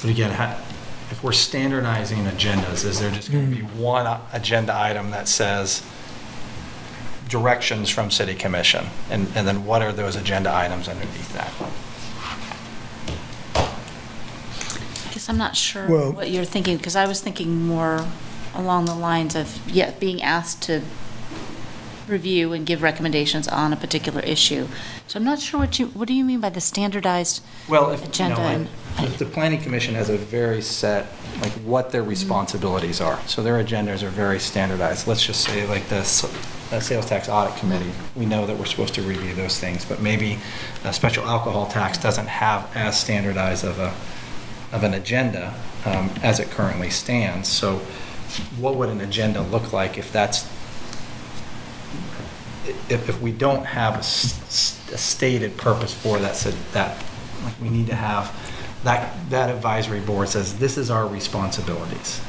[0.00, 0.30] But again,
[1.10, 5.28] if we're standardizing agendas, is there just going to be one uh, agenda item that
[5.28, 5.82] says
[7.28, 8.86] directions from city commission?
[9.10, 11.52] And, and then what are those agenda items underneath that?
[15.08, 18.06] I guess I'm not sure Well- what you're thinking, because I was thinking more
[18.54, 20.82] along the lines of, yeah, being asked to
[22.08, 24.68] review and give recommendations on a particular issue.
[25.06, 27.42] So I'm not sure what you, what do you mean by the standardized?
[27.68, 28.68] Well, if, you Agenda know, and-
[28.98, 31.06] if the planning commission has a very set,
[31.42, 35.06] like, what their responsibilities are, so their agendas are very standardized.
[35.06, 38.94] Let's just say, like, the uh, sales tax audit committee, we know that we're supposed
[38.94, 40.38] to review those things, but maybe
[40.84, 43.94] a special alcohol tax doesn't have as standardized of a,
[44.74, 45.52] of an agenda
[45.84, 47.48] um, as it currently stands.
[47.48, 47.82] So
[48.58, 50.50] what would an agenda look like if that's,
[52.88, 57.02] if, if we don't have a stated purpose for that, said that,
[57.44, 58.34] like, we need to have,
[58.84, 62.20] that, that advisory board says, this is our responsibilities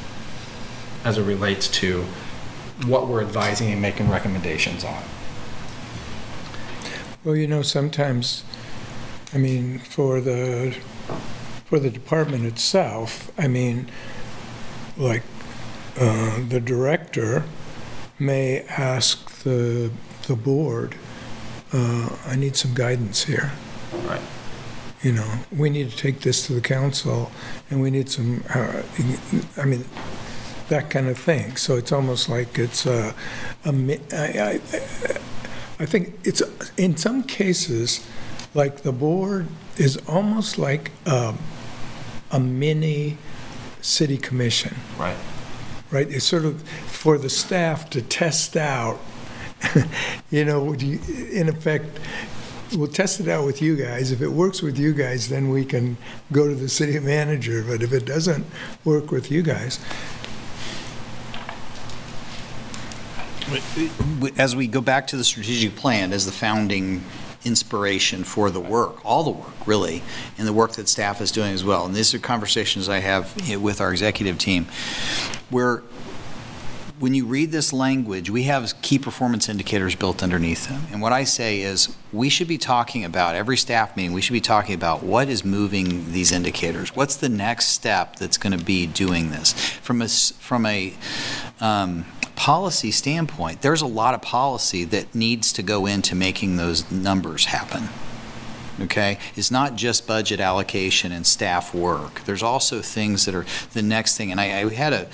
[1.04, 2.04] as it relates to
[2.86, 5.02] what we're advising and making recommendations on.
[7.24, 8.44] well, you know, sometimes,
[9.34, 10.76] I mean, for the,
[11.64, 13.90] for the department itself, I mean,
[14.96, 15.22] like,
[15.98, 17.44] uh, the director
[18.18, 19.90] may ask the,
[20.28, 20.94] the board,
[21.72, 23.50] uh, I need some guidance here.
[24.06, 24.20] Right.
[25.02, 27.30] You know, we need to take this to the council,
[27.70, 28.82] and we need some, uh,
[29.56, 29.84] I mean,
[30.68, 31.56] that kind of thing.
[31.56, 33.14] So it's almost like it's a,
[33.64, 33.70] a
[34.12, 34.60] I, I,
[35.80, 36.42] I think it's,
[36.76, 38.06] in some cases,
[38.54, 41.34] like the board is almost like a,
[42.32, 43.16] a mini
[43.80, 45.16] city commission Right.
[45.92, 46.08] right?
[46.10, 48.98] It's sort of for the staff to test out,
[50.30, 51.00] you know, you-
[51.32, 51.98] in effect,
[52.74, 54.12] we'll test it out with you guys.
[54.12, 55.96] If it works with you guys, then we can
[56.32, 57.64] go to the city manager.
[57.66, 58.46] But if it doesn't
[58.84, 59.80] work with you guys,
[64.36, 67.02] As we go back to the strategic plan as the founding
[67.44, 70.02] inspiration for the work, all the work, really,
[70.36, 73.34] and the work that staff is doing as well, and these are conversations I have
[73.58, 74.66] with our executive team,
[75.48, 75.82] where
[76.98, 80.82] when you read this language, we have key performance indicators built underneath them.
[80.90, 84.32] And what I say is, we should be talking about, every staff meeting, we should
[84.32, 86.96] be talking about what is moving these indicators?
[86.96, 89.52] What's the next step that's going to be doing this?
[89.52, 90.94] From a, from a
[91.60, 92.04] um,
[92.34, 97.46] policy standpoint, there's a lot of policy that needs to go into making those numbers
[97.46, 97.88] happen
[98.80, 99.18] okay?
[99.34, 102.20] It's not just budget allocation and staff work.
[102.26, 105.08] There's also things that are the next thing, and I, I had a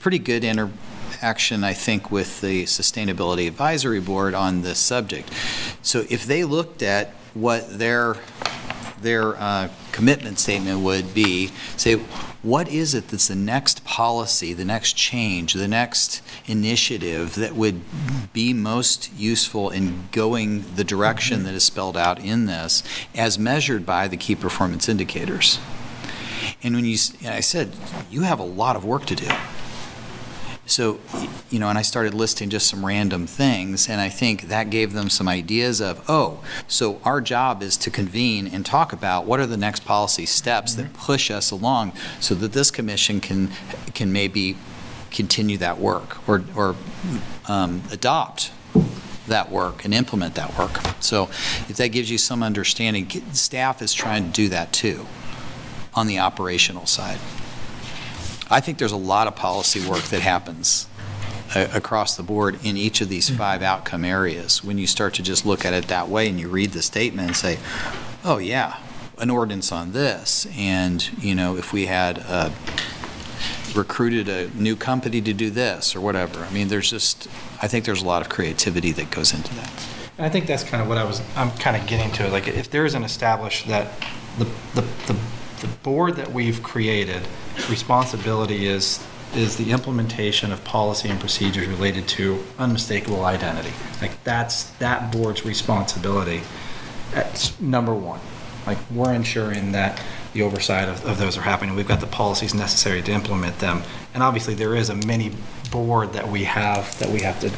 [0.00, 0.42] pretty good
[1.24, 5.32] interaction, I think, with the Sustainability Advisory Board on this subject.
[5.80, 8.16] So if they looked at what their
[9.00, 11.94] their uh, commitment statement would be, say,
[12.42, 17.80] what is it that's the next policy, the next change, the next initiative that would
[18.32, 22.82] be most useful in going the direction that is spelled out in this
[23.14, 25.58] as measured by the key performance indicators?
[26.62, 27.72] And when you, and I said,
[28.10, 29.28] you have a lot of work to do.
[30.66, 30.98] So,
[31.50, 34.92] you know, and I started listing just some random things, and I think that gave
[34.92, 39.40] them some ideas of, oh, so our job is to convene and talk about what
[39.40, 43.50] are the next policy steps that push us along so that this commission can,
[43.92, 44.56] can maybe
[45.10, 46.74] continue that work or, or
[47.46, 48.50] um, adopt
[49.28, 50.80] that work and implement that work.
[51.00, 51.24] So
[51.68, 55.06] if that gives you some understanding, staff is trying to do that too
[55.94, 57.18] on the operational side.
[58.50, 60.86] I think there's a lot of policy work that happens
[61.54, 64.64] across the board in each of these five outcome areas.
[64.64, 67.28] When you start to just look at it that way and you read the statement
[67.28, 67.58] and say,
[68.24, 68.78] oh, yeah,
[69.18, 72.50] an ordinance on this, and, you know, if we had uh,
[73.74, 76.40] recruited a new company to do this or whatever.
[76.40, 77.28] I mean, there's just,
[77.62, 79.72] I think there's a lot of creativity that goes into that.
[80.16, 82.46] And I think that's kind of what I was, I'm kind of getting to, like,
[82.46, 83.88] if there is an established that
[84.38, 85.16] the, the, the,
[85.64, 87.22] the board that we've created,
[87.70, 93.72] responsibility is, is the implementation of policy and procedures related to unmistakable identity.
[94.02, 96.42] Like, that's that board's responsibility.
[97.12, 98.20] That's number one.
[98.66, 100.02] Like, we're ensuring that
[100.34, 101.74] the oversight of, of those are happening.
[101.76, 103.82] We've got the policies necessary to implement them.
[104.12, 105.32] And obviously, there is a mini
[105.70, 107.50] board that we have, that we have to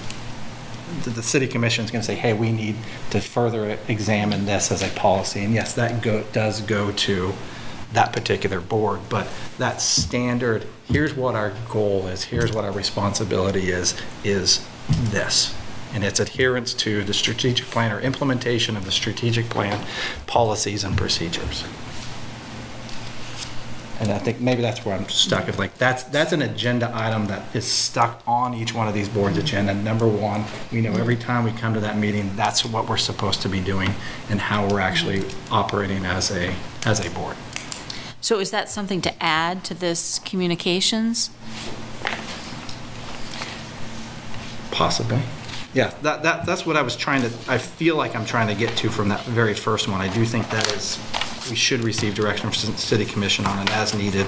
[1.02, 2.76] the, city commission is going to say, hey, we need
[3.10, 5.40] to further examine this as a policy.
[5.40, 7.34] And yes, that go, does go to
[7.96, 9.26] that particular board, but
[9.56, 15.54] that standard, here's what our goal is, here's what our responsibility is, is this.
[15.94, 19.82] And it's adherence to the strategic plan or implementation of the strategic plan,
[20.26, 21.64] policies and procedures.
[23.98, 27.28] And I think maybe that's where I'm stuck, if like, that's, that's an agenda item
[27.28, 29.72] that is stuck on each one of these boards' agenda.
[29.72, 33.40] Number one, we know every time we come to that meeting, that's what we're supposed
[33.40, 33.94] to be doing
[34.28, 37.38] and how we're actually operating as a, as a board.
[38.26, 41.30] So is that something to add to this communications?
[44.72, 45.20] Possibly.
[45.72, 48.56] Yeah, that, that, that's what I was trying to, I feel like I'm trying to
[48.56, 50.00] get to from that very first one.
[50.00, 50.98] I do think that is,
[51.48, 54.26] we should receive direction from city commission on an as-needed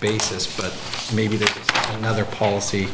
[0.00, 0.76] basis, but
[1.14, 1.56] maybe there's
[1.90, 2.88] another policy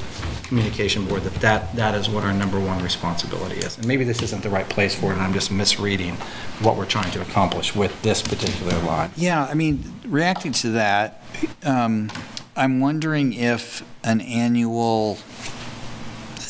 [0.56, 3.78] communication board that that, that is what our number one responsibility is.
[3.78, 6.14] And maybe this isn't the right place for it, and I'm just misreading
[6.60, 9.10] what we're trying to accomplish with this particular line.
[9.16, 11.22] Yeah, I mean, reacting to that,
[11.64, 12.10] um,
[12.54, 15.16] I'm wondering if an annual,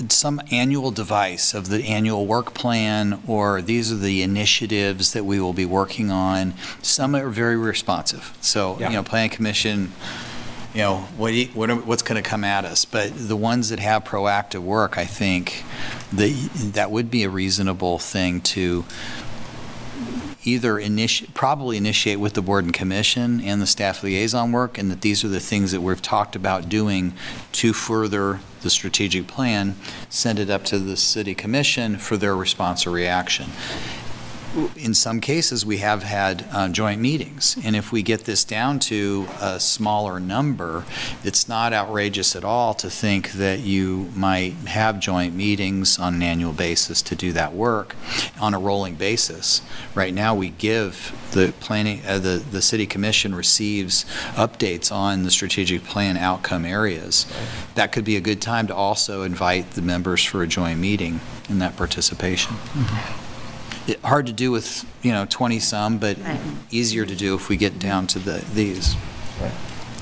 [0.08, 5.38] some annual device of the annual work plan, or these are the initiatives that we
[5.38, 6.54] will be working on.
[6.82, 8.36] Some are very responsive.
[8.40, 8.88] So, Yeah.
[8.88, 9.92] you know, Plan Commission,
[10.74, 12.84] you know, what, what are- what's going to come at us?
[12.84, 15.64] But the ones that have proactive work, I think,
[16.12, 16.30] that,
[16.74, 18.84] that would be a reasonable thing to
[20.44, 24.90] either initiate, probably initiate with the board and commission and the staff liaison work, and
[24.90, 27.12] that these are the things that we've talked about doing
[27.52, 29.76] to further the strategic plan,
[30.08, 33.50] send it up to the city commission for their response or reaction.
[34.76, 38.80] In some cases, we have had uh, joint meetings, and if we get this down
[38.80, 40.84] to a smaller number,
[41.24, 46.22] it's not outrageous at all to think that you might have joint meetings on an
[46.22, 47.96] annual basis to do that work
[48.38, 49.62] on a rolling basis.
[49.94, 55.30] Right now, we give the planning, uh, the, the city commission receives updates on the
[55.30, 57.26] strategic plan outcome areas.
[57.74, 61.20] That could be a good time to also invite the members for a joint meeting
[61.48, 62.56] in that participation.
[63.86, 66.38] It- Hard to do with, you know, 20-some, but Right.
[66.70, 68.94] easier to do if we get down to the, these.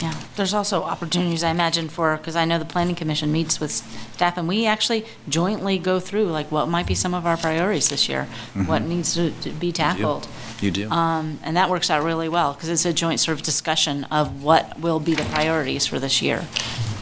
[0.03, 3.71] Yeah, there's also opportunities, I imagine, for, because I know the planning commission meets with
[4.15, 7.91] staff, and we actually jointly go through, like, what might be some of our priorities
[7.91, 8.27] this year?
[8.55, 10.27] What needs to to be tackled?
[10.63, 10.81] You do.
[10.83, 14.05] You Um, And that works out really well, because it's a joint sort of discussion
[14.11, 16.47] of what will be the priorities for this year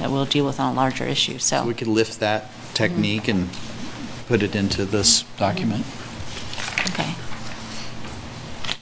[0.01, 3.49] that we'll deal with on a larger issue, So we could lift that technique and
[4.27, 5.85] put it into this document.
[6.91, 7.15] Okay.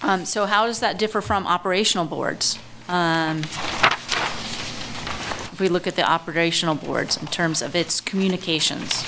[0.02, 2.58] Um, So how does that differ from operational boards?
[2.88, 3.42] Um,
[5.52, 9.04] If we look at the operational boards in terms of its communications?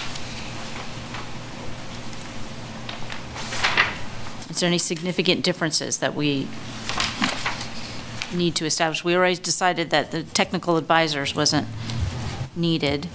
[4.49, 6.49] Is there any significant differences that we
[8.33, 9.05] need to establish?
[9.05, 11.69] We already decided that the technical advisors wasn't
[12.57, 13.09] needed.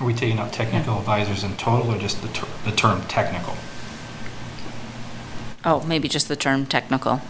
[0.00, 3.54] Are we taking out technical advisors in total or just the ter- the term technical?
[5.64, 7.20] Oh, maybe just the term technical.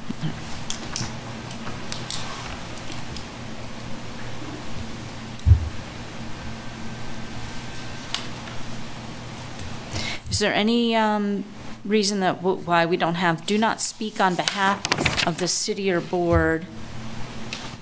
[10.29, 11.45] Is Is there any um,
[11.85, 15.91] reason that, w- why we don't have, do not speak on behalf of the city
[15.91, 16.67] or board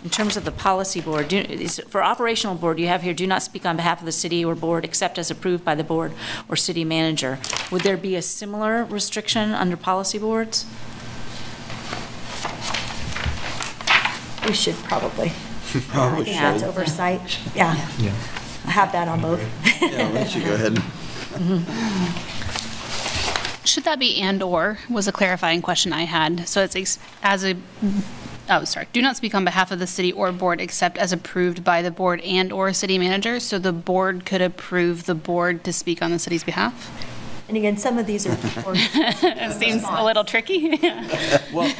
[0.04, 1.28] in terms of the policy board?
[1.28, 4.12] do- is- For operational board, you have here, do not speak on behalf of the
[4.12, 6.12] city or board except as approved by the board
[6.48, 7.38] or city manager.
[7.72, 10.66] Would there be a similar restriction under policy boards?
[14.46, 15.28] We should probably.
[15.74, 16.68] I Probably think that's should.
[16.68, 17.38] oversight.
[17.56, 17.72] Yeah.
[18.66, 19.40] I have that on both.
[19.82, 20.74] Yeah, why don't you go ahead?
[21.34, 21.64] Mm-hmm.
[23.64, 26.46] Should that be and/or was a clarifying question I had.
[26.48, 27.56] So it's ex- as a,
[28.48, 31.64] oh, sorry, do not speak on behalf of the city or board except as approved
[31.64, 33.40] by the board and/or city manager.
[33.40, 37.10] So the board could approve the board to speak on the city's behalf?
[37.48, 38.36] And again, some of these are.
[38.66, 40.78] It seems a little tricky.
[41.52, 41.72] well.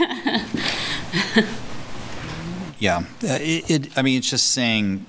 [2.78, 5.07] Yeah, uh, it, it, I mean, it's just saying,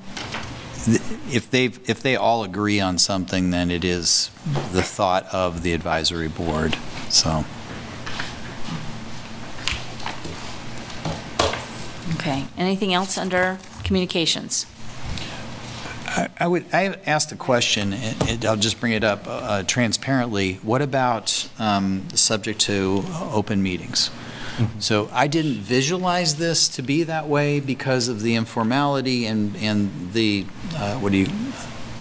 [1.30, 4.30] if they've, if they all agree on something, then it is
[4.72, 6.78] the thought of the advisory board,
[7.10, 7.44] so.
[12.16, 14.66] Okay, anything else under communications?
[16.08, 19.64] I I would, I asked a question, and and I'll just bring it up uh,
[19.64, 20.56] transparently.
[20.64, 24.12] What about um, subject to open meetings?
[24.80, 30.14] So I didn't visualize this to be that way because of the informality and, and
[30.14, 30.46] the,
[30.76, 31.28] uh, what do you,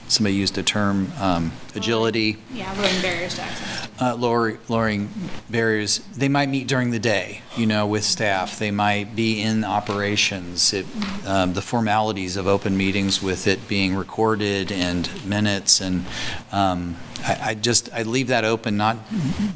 [0.08, 2.36] somebody used the term, um, agility.
[2.52, 3.88] Yeah, lowering barriers to access.
[4.00, 5.08] uh, lower- lowering
[5.48, 6.00] barriers.
[6.16, 8.58] They might meet during the day, you know, with staff.
[8.58, 10.72] They might be in operations.
[10.72, 10.86] It-
[11.26, 16.04] um, The formalities of open meetings with it being recorded and minutes, and
[16.52, 18.96] um, I I just, I leave that open, not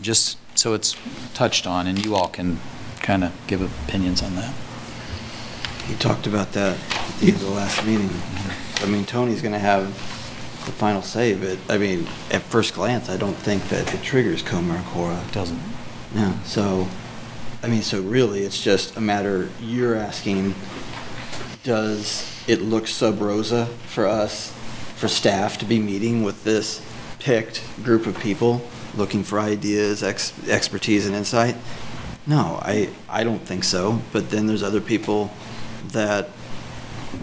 [0.03, 0.95] just so it's
[1.35, 2.59] touched on, and you all can
[3.03, 4.53] kind of give opinions on that.
[5.87, 8.11] He talked about that at the end of the last meeting.
[8.83, 9.87] I mean, Toni's going to have
[10.67, 14.43] the final say, but, I mean, at first glance, I don't think that it triggers
[14.43, 15.23] KOMA or KORA.
[15.33, 15.61] Doesn't.
[16.15, 16.89] Yeah, so,
[17.63, 20.55] I mean, so really, it's just a matter, you're asking,
[21.65, 24.53] does it look sub rosa for us,
[24.97, 26.85] for staff to be meeting with this
[27.19, 28.63] picked group of people,
[28.97, 31.57] looking for ideas, ex- expertise, and insight?
[32.27, 35.31] No, I, I don't think so, but then there's other people
[35.93, 36.29] that,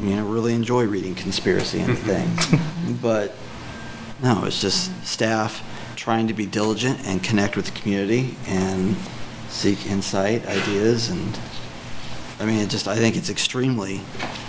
[0.01, 2.47] you know, really enjoy reading conspiracy and things.
[3.01, 3.35] But,
[4.21, 5.63] no, it's just staff
[5.95, 8.95] trying to be diligent and connect with the community and
[9.49, 11.39] seek insight, ideas, and,
[12.39, 14.01] I mean, it just, I think it's extremely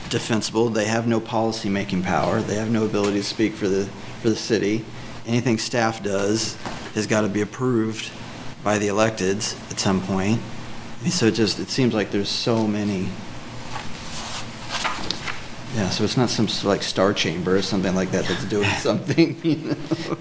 [0.09, 0.69] defensible.
[0.69, 2.41] They have no policy-making power.
[2.41, 3.87] They have no ability to speak for the,
[4.23, 4.85] for the city.
[5.27, 6.55] Anything staff does
[6.95, 8.11] has got to be approved
[8.65, 10.41] by the electeds at some point.
[11.03, 13.09] Mean, So it just, it seems like there's so many,
[15.77, 18.69] yeah, so it's not some s- like star chamber or something like that that's doing
[18.81, 19.75] something, you know?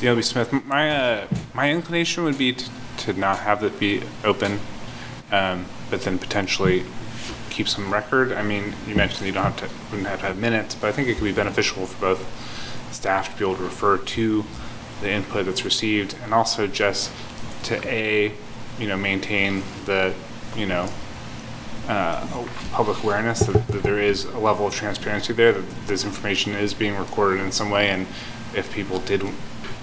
[0.00, 4.60] DLB Smith, my, uh, my inclination would be to, to not have it be open,
[5.32, 6.84] um, but then potentially
[7.50, 8.32] keep some record.
[8.32, 10.92] I mean, you mentioned you don't have to, wouldn't have to have minutes, but I
[10.92, 14.44] think it could be beneficial for both staff to be able to refer to
[15.00, 17.10] the input that's received and also just
[17.64, 18.32] to A,
[18.78, 20.14] you know, maintain the,
[20.56, 20.88] you know,
[21.88, 22.26] uh,
[22.72, 26.74] public awareness that, that there is a level of transparency there, that this information is
[26.74, 28.06] being recorded in some way, and
[28.54, 29.22] if people did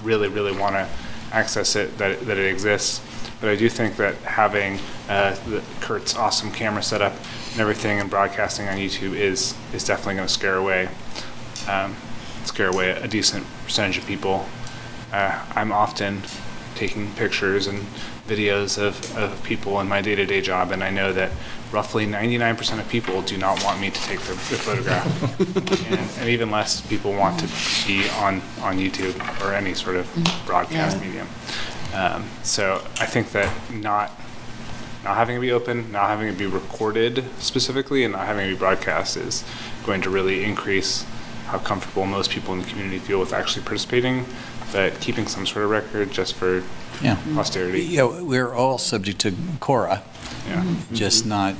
[0.02, 0.88] really, really want to
[1.32, 3.00] access it, that, that it exists.
[3.40, 7.12] But I do think that having uh, the- Kurt's awesome camera setup
[7.52, 10.88] and everything and broadcasting on YouTube is, is definitely going to scare away,
[11.68, 11.96] um,
[12.44, 14.46] scare away a decent percentage of people.
[15.12, 16.22] Uh, I'm often
[16.74, 17.80] taking pictures and
[18.26, 21.32] videos of, of people in my day-to-day job, and I know that
[21.72, 25.40] roughly 99% of people do not want me to take their, their photograph.
[25.90, 27.46] and, and even less people want to
[27.86, 31.28] be on, on YouTube or any sort of broadcast medium.
[31.94, 34.10] Um, so I think that not
[35.02, 38.50] not having it be open, not having it be recorded specifically, and not having it
[38.50, 39.44] be broadcast is
[39.86, 41.06] going to really increase
[41.46, 44.26] how comfortable most people in the community feel with actually participating.
[44.72, 46.62] But keeping some sort of record just for
[47.02, 47.16] Yeah.
[47.34, 47.82] posterity.
[47.82, 50.02] Yeah, we're all subject to KORA,
[50.48, 50.64] Yeah.
[50.92, 51.54] just not,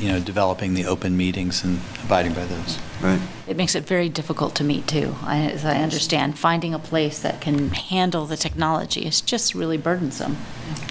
[0.00, 2.78] you know, developing the open meetings and abiding by those.
[3.00, 3.20] Right.
[3.46, 6.38] It makes it very difficult to meet, too, I- as I understand.
[6.38, 10.36] Finding a place that can handle the technology is just really burdensome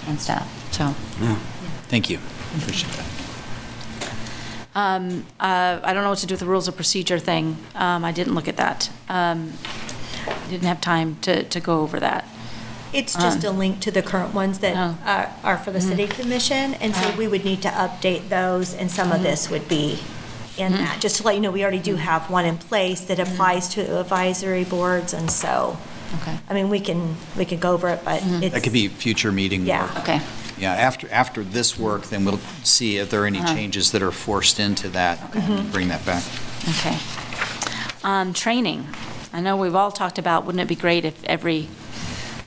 [0.08, 0.96] on staff, so.
[1.22, 1.36] Yeah.
[1.90, 2.20] Thank you.
[2.58, 3.06] Appreciate that.
[4.76, 7.58] Um, uh, I don't know what to do with the rules of procedure thing.
[7.76, 8.90] Um, I didn't look at that.
[9.10, 9.54] Um,
[10.50, 12.26] Didn't have time to, to go over that.
[12.94, 13.50] It's just ah.
[13.50, 14.98] a link to the current ones that Oh.
[15.06, 15.90] uh, are for the mm-hmm.
[15.90, 17.16] city commission, and so ah.
[17.18, 19.24] we would need to update those, and some of mm-hmm.
[19.24, 20.00] this would be
[20.58, 20.84] in mm-hmm.
[20.84, 21.02] that.
[21.02, 24.00] Just to let you know, we already do have one in place that applies to
[24.00, 25.78] advisory boards, and so
[26.22, 26.38] Okay.
[26.50, 28.54] I mean, we can, we can go over it, but it's.
[28.54, 29.66] That could be future meeting.
[29.66, 29.88] Yeah.
[29.88, 30.04] work.
[30.04, 30.22] Okay.
[30.58, 33.56] Yeah, after, after this work, then we'll see if there are any Uh-huh.
[33.56, 36.24] changes that are forced into that, and bring that back.
[36.70, 36.98] Okay.
[38.04, 38.88] Um, Training.
[39.34, 41.68] I know we've all talked about, wouldn't it be great if every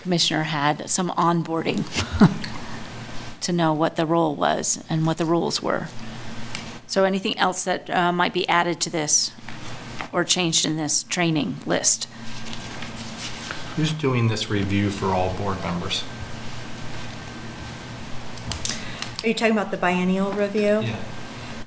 [0.07, 1.83] commissioner had some onboarding
[3.41, 5.89] to know what the role was and what the rules were?
[6.87, 9.33] So anything else that uh, might be added to this
[10.13, 12.05] or changed in this training list?
[13.75, 16.05] Who's doing this review for all board members?
[19.25, 20.85] Are you talking about the biennial review?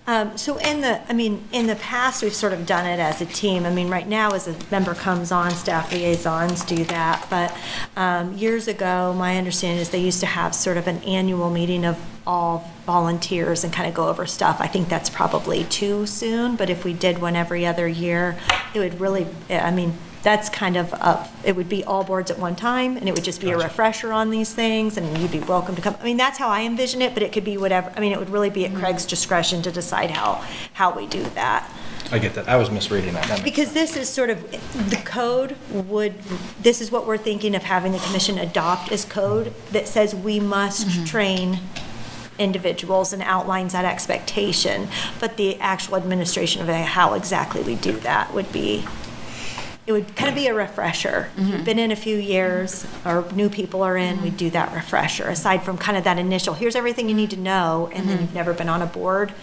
[0.09, 3.21] Um, so in the, I mean, in the past, we've sort of done it as
[3.21, 3.63] a team.
[3.63, 7.27] I mean, right now, as a member comes on, staff liaisons do that.
[7.29, 7.55] But
[7.95, 11.85] um, years ago, my understanding is they used to have sort of an annual meeting
[11.85, 14.57] of all volunteers and kind of go over stuff.
[14.59, 18.35] I think that's probably too soon, but if we did one every other year,
[18.73, 22.37] it would really, I mean, that's kind of, a- it would be all boards at
[22.37, 25.39] one time, and it would just be a refresher on these things, and you'd be
[25.39, 25.95] welcome to come.
[25.99, 28.19] I mean, that's how I envision it, but it could be whatever, I mean, it
[28.19, 28.81] would really be at mm-hmm.
[28.81, 31.71] Craig's discretion to decide how, how we do that.
[32.11, 32.49] I get that.
[32.49, 33.27] I was misreading that.
[33.27, 34.51] That makes Because this is sort of,
[34.89, 36.17] the code would,
[36.61, 40.39] this is what we're thinking of having the commission adopt as code that says we
[40.39, 41.03] must mm-hmm.
[41.05, 41.59] train
[42.39, 44.87] individuals and outlines that expectation.
[45.19, 48.85] But the actual administration of how exactly we do that would be,
[49.89, 51.31] it would kind of be a refresher.
[51.35, 54.71] If You've been in a few years, or new people are in, we do that
[54.71, 58.17] refresher, aside from kind of that initial, here's everything you need to know, and then
[58.17, 58.25] mm-hmm.
[58.25, 59.33] you've never been on a board.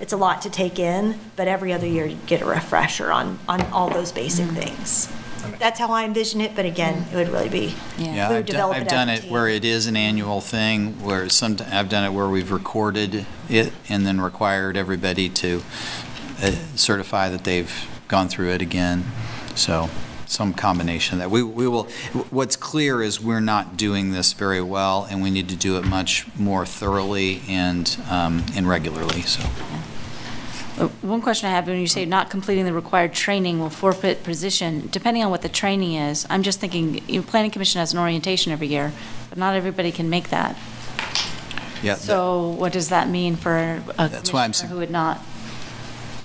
[0.00, 3.38] It's a lot to take in, but every other year you get a refresher on,
[3.48, 4.56] on all those basic mm-hmm.
[4.56, 5.12] things.
[5.60, 8.56] That's how I envision it, but again, it would really be, Yeah, we would I've
[8.56, 12.02] done, I've it done it where it is an annual thing, where some, I've done
[12.02, 15.62] it where we've recorded it and then required everybody to
[16.42, 19.04] uh, certify that they've gone through it again.
[19.54, 19.88] So,
[20.26, 21.30] some combination of that.
[21.30, 21.84] We, we will,
[22.30, 25.84] what's clear is we're not doing this very well, and we need to do it
[25.84, 29.48] much more thoroughly and, um, and regularly, so.
[30.78, 34.24] Uh, One question I have, when you say not completing the required training will forfeit
[34.24, 37.92] position, depending on what the training is, I'm just thinking, you know, planning commission has
[37.92, 38.92] an orientation every year,
[39.28, 40.56] but not everybody can make that.
[41.82, 45.20] Yeah, So what does that mean for a That's why I'm who would not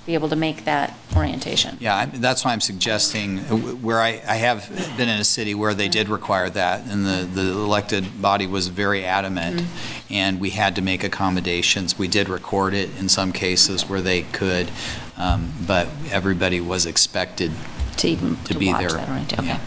[0.08, 1.76] be able to make that orientation?
[1.80, 5.54] Yeah, I- that's why I'm suggesting, uh, where I, I have been in a city
[5.54, 9.62] where they did require that, and the, the elected body was very adamant,
[10.08, 11.98] and we had to make accommodations.
[11.98, 14.70] We did record it in some cases where they could,
[15.18, 17.52] um, but everybody was expected
[17.98, 18.88] To even, to to be there.
[18.88, 19.60] that Yeah.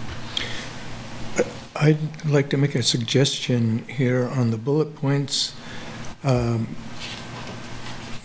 [1.37, 1.49] okay.
[1.75, 5.53] I'd like to make a suggestion here on the bullet points.
[6.23, 6.75] Um,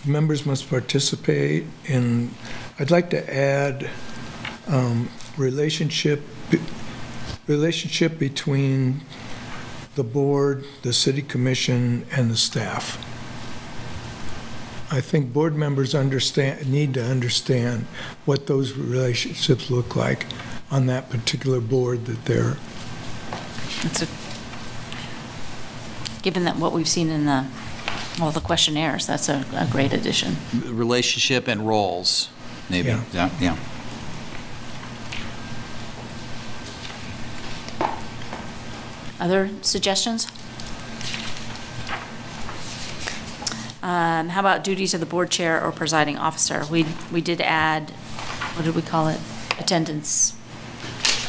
[0.07, 2.31] Members must participate in,
[2.79, 3.89] I'd like to add
[4.67, 6.21] um, relationship,
[7.47, 9.01] relationship between
[9.95, 13.03] the board, the city commission, and the staff.
[14.89, 17.85] I think board members understand, need to understand
[18.23, 20.25] what those relationships look like
[20.71, 22.55] on that particular board that they're
[23.83, 24.07] It's a,
[26.21, 27.45] given that what we've seen in the,
[28.21, 30.35] all the questionnaires, that's a, a great addition.
[30.65, 32.29] Relationship and roles,
[32.69, 33.03] maybe, Yeah.
[33.13, 33.57] yeah, yeah.
[39.19, 40.27] Other suggestions?
[43.81, 46.65] Um, How about duties of the board chair or presiding officer?
[46.69, 47.89] We, we did add,
[48.55, 49.19] what did we call it?
[49.59, 50.35] Attendance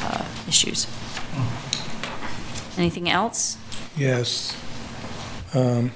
[0.03, 0.87] uh, issues.
[2.77, 3.57] Anything else?
[3.97, 4.57] Yes.
[5.55, 5.93] Um,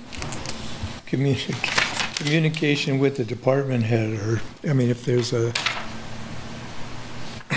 [1.12, 5.52] communic- Communication with the department head, or, I mean, if there's a,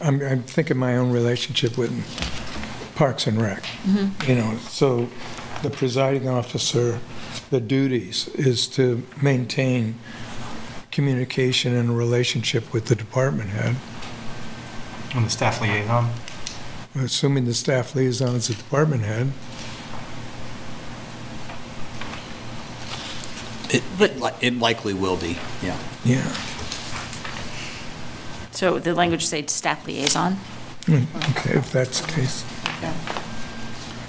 [0.00, 1.92] I'm, I'm thinking my own relationship with
[2.96, 3.62] Parks and Rec.
[3.62, 4.28] Mm-hmm.
[4.28, 5.08] You know, so
[5.62, 6.98] the presiding officer,
[7.50, 9.98] the duties is to maintain
[10.90, 13.76] communication and relationship with the department head.
[15.14, 16.10] And the staff liaison?
[16.96, 19.32] Assuming the staff liaison is the department head.
[23.72, 25.78] It, it li- it likely will be, yeah.
[26.04, 26.22] Yeah.
[28.52, 30.34] So the language say staff liaison?
[30.86, 32.44] Hmm, Okay, if that's the case.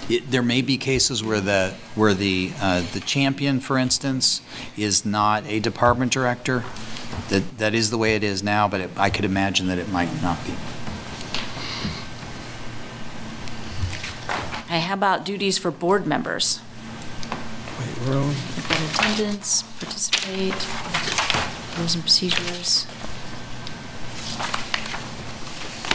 [0.10, 4.42] It- There may be cases where the, where the, uh, the champion, for instance,
[4.76, 6.64] is not a department director.
[7.30, 9.88] That, that is the way it is now, but it- I could imagine that it
[9.90, 10.52] might not be.
[14.66, 16.60] Okay, how about duties for board members?
[17.80, 20.68] Wait, we're on- We've attendance, participate,
[21.78, 22.86] rules and procedures.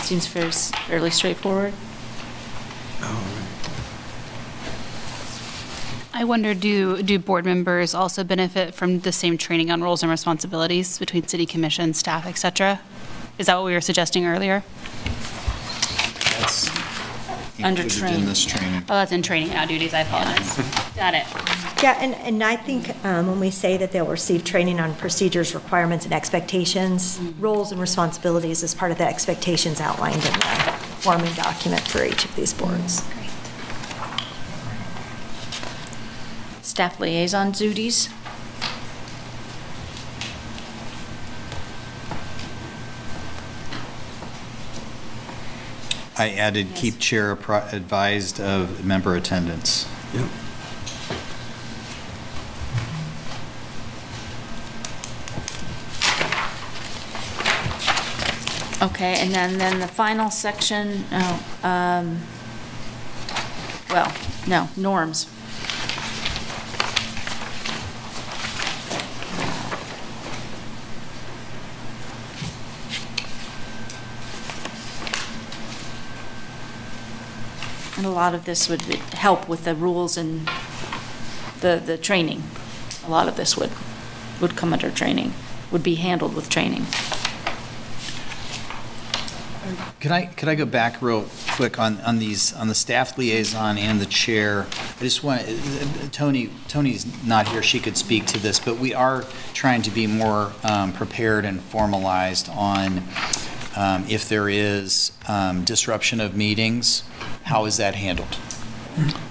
[0.03, 1.75] Seems fairly fairly straightforward.
[3.03, 3.25] Oh,
[6.15, 10.11] I wonder, do, do board members also benefit from the same training on roles and
[10.11, 12.81] responsibilities between city commission, staff, et cetera?
[13.39, 14.65] Is that what we were suggesting earlier?
[17.59, 18.21] That's Under included train.
[18.21, 18.83] in this training.
[18.83, 20.57] Oh, that's in training, not duties, I apologize.
[20.97, 21.27] Got it.
[21.83, 25.57] Yeah, and, and I think um, when we say that they'll receive training on procedures,
[25.57, 31.33] requirements, and expectations, roles and responsibilities is part of the expectations outlined in the forming
[31.35, 33.03] document for each of these boards.
[36.63, 38.09] Staff liaison duties.
[46.19, 49.89] I added keep chair advised of member attendance.
[50.13, 50.29] Yep.
[58.81, 62.21] Okay, and then, then the final section, oh, um,
[63.91, 64.13] well,
[64.47, 65.27] no, norms.
[77.99, 80.49] And a lot of this would help with the rules and
[81.63, 82.45] the, the training.
[83.05, 83.73] A lot of this would,
[84.41, 85.33] would come under training,
[85.73, 86.87] would be handled with training.
[89.99, 93.77] Could I, could I go back real quick on, on these, on the staff liaison
[93.77, 94.69] and the chair?
[95.01, 95.43] I just want,
[96.13, 100.07] Toni, Toni's not here, she could speak to this, but we are trying to be
[100.07, 103.03] more um, prepared and formalized on
[103.75, 107.03] um, if there is um, disruption of meetings,
[107.49, 108.37] how is that handled?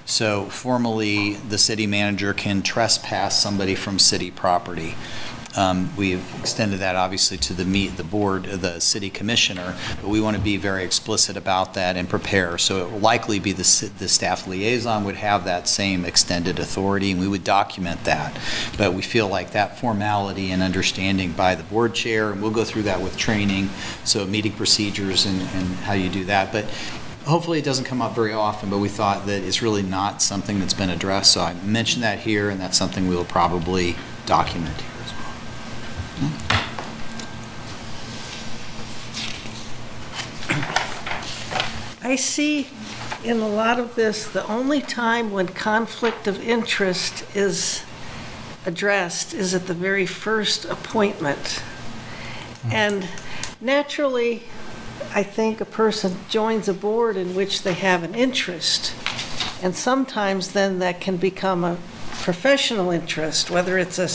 [0.06, 4.96] So formally, the city manager can trespass somebody from city property.
[5.56, 10.20] Um, We've extended that obviously to the meet, the board, the city commissioner, but we
[10.20, 12.58] want to be very explicit about that and prepare.
[12.58, 17.12] So it will likely be the, the staff liaison would have that same extended authority,
[17.12, 18.40] and we would document that.
[18.78, 22.64] But we feel like that formality and understanding by the board chair, and we'll go
[22.64, 23.70] through that with training,
[24.04, 26.52] so meeting procedures and, and how you do that.
[26.52, 26.66] But
[27.28, 30.60] hopefully it doesn't come up very often, but we thought that it's really not something
[30.60, 31.32] that's been addressed.
[31.34, 35.34] So I mentioned that here, and that's something we'll probably document here as well.
[42.12, 42.68] I see
[43.24, 47.84] in a lot of this, the only time when conflict of interest is
[48.66, 51.38] addressed is at the very first appointment.
[51.38, 52.72] Mm-hmm.
[52.72, 53.08] And
[53.60, 54.44] naturally,
[55.14, 58.94] I think a person joins a board in which they have an interest.
[59.64, 61.78] And sometimes then that can become a
[62.22, 64.08] professional interest, whether it's a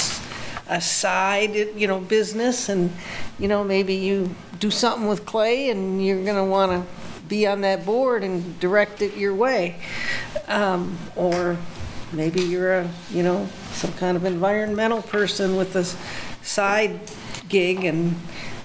[0.80, 2.92] side, you know, business and,
[3.38, 6.86] you know, maybe you do something with clay and you're gonna wanna
[7.28, 9.76] be on that board and direct it your way.
[10.48, 11.56] Um, Or
[12.12, 15.84] maybe you're a, you know, some kind of environmental person with a
[16.44, 17.00] side
[17.48, 18.14] gig and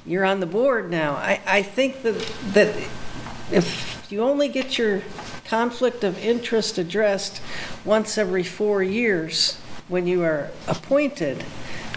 [0.08, 1.14] you're on the board now.
[1.14, 2.18] I, I think that,
[2.54, 2.76] that
[3.52, 5.02] if you only get your
[5.46, 7.42] conflict of interest addressed
[7.84, 11.44] once every four years when you are appointed,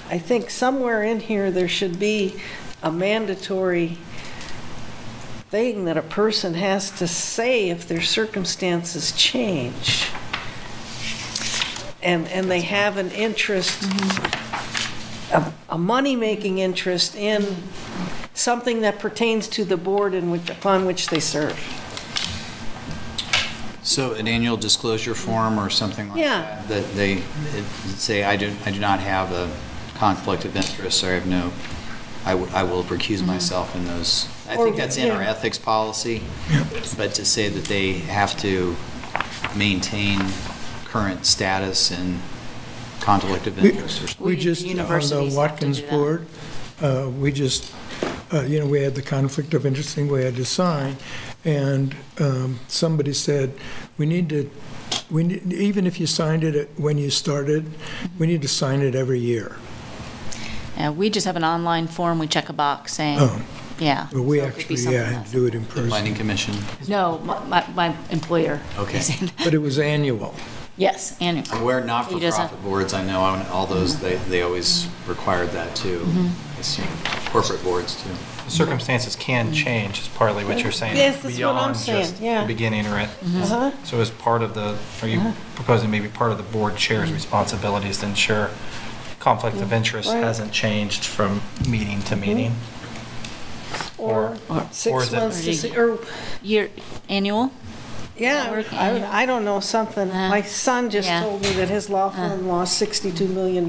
[0.08, 2.40] I think somewhere in here there should be
[2.82, 3.97] a mandatory
[5.50, 10.08] thing that a person has to say if their circumstances change.
[12.02, 14.69] And, and they have an interest, mm-hmm.
[15.33, 17.44] A, a money-making interest in
[18.34, 21.59] something that pertains to the board in which, upon which they serve.
[23.83, 26.41] So an annual disclosure form or something like Yeah.
[26.41, 26.68] that?
[26.68, 27.65] That they it-
[27.97, 29.50] say, I do, I do not have a
[29.97, 31.52] conflict of interest, or I have no,
[32.25, 33.26] I w- I will recuse mm-hmm.
[33.28, 34.28] myself in those.
[34.49, 36.23] I think that's in our ethics policy,
[36.97, 38.76] but to say that they have to
[39.57, 40.20] maintain
[40.86, 42.20] current status and
[43.00, 44.26] conflict of interest or something.
[44.26, 45.90] We We- just, on the universities have to Watkins do that.
[45.90, 46.26] board,
[46.82, 47.72] uh, we just,
[48.32, 50.96] uh, you know, we had the conflict of interest thing we had to sign,
[51.44, 53.52] and um, somebody said,
[53.98, 54.50] we need to,
[55.10, 57.70] we, need- even if you signed it when you started,
[58.18, 59.56] we need to sign it every year.
[60.76, 63.42] And we just have an online form, we check a box saying, Oh,
[63.78, 64.06] yeah.
[64.12, 65.26] but we So it could be actually, something yeah, had else.
[65.30, 66.14] to do it in Planning person.
[66.14, 66.54] Commission?
[66.88, 68.60] No, my, my- my employer.
[68.78, 68.98] Okay.
[68.98, 70.34] is in- But it was annual.
[70.81, 74.89] Yes, and, Where He doesn't- not-for-profit boards, I know, on all those, they, they always
[75.07, 75.99] required that too.
[75.99, 76.57] Mm-hmm.
[76.57, 76.89] I assume
[77.26, 78.09] Corporate boards too.
[78.49, 79.55] Circumstances can mm-hmm.
[79.55, 80.97] change, is partly what you're saying.
[80.97, 82.41] Yes, that's what I'm beyond saying, just yeah.
[82.41, 83.10] the Beginning or it.
[83.10, 83.42] Mm-hmm.
[83.42, 83.70] Uh-huh.
[83.84, 85.33] So as part of the, are you uh-huh.
[85.55, 88.49] proposing maybe part of the board chair's responsibilities to ensure
[89.18, 90.25] conflict of interest Right.
[90.25, 92.55] hasn't changed from meeting to meeting?
[93.99, 95.99] Or or six is it- months to see, or,
[96.42, 96.70] Year,
[97.10, 97.52] annual?
[98.20, 99.23] Yeah, work I.
[99.23, 100.10] I don't know, something.
[100.10, 101.23] Uh, My son just yeah.
[101.23, 102.10] told me that his law uh.
[102.10, 103.65] firm lost $62 million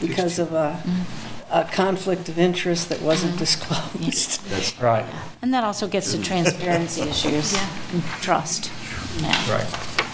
[0.00, 1.52] because of a, mm-hmm.
[1.52, 3.38] a conflict of interest that wasn't uh-huh.
[3.38, 4.44] disclosed.
[4.50, 5.06] That's right,
[5.42, 7.54] And that also gets to transparency issues,
[7.92, 8.70] and trust.
[9.18, 9.66] Yeah, right.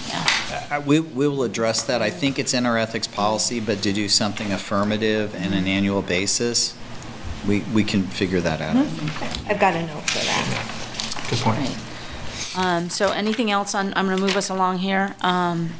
[0.08, 0.26] yeah.
[0.50, 2.02] Uh, uh, We, we will address that.
[2.02, 6.02] I think it's in our ethics policy, but to do something affirmative and an annual
[6.02, 6.75] basis,
[7.47, 8.76] we, we can figure that out.
[8.76, 9.50] Mm-hmm.
[9.50, 11.28] I've got a note for that.
[11.31, 11.88] Good point.
[12.58, 15.14] Um, So anything else on, I'm going to move us along here.
[15.20, 15.70] Um,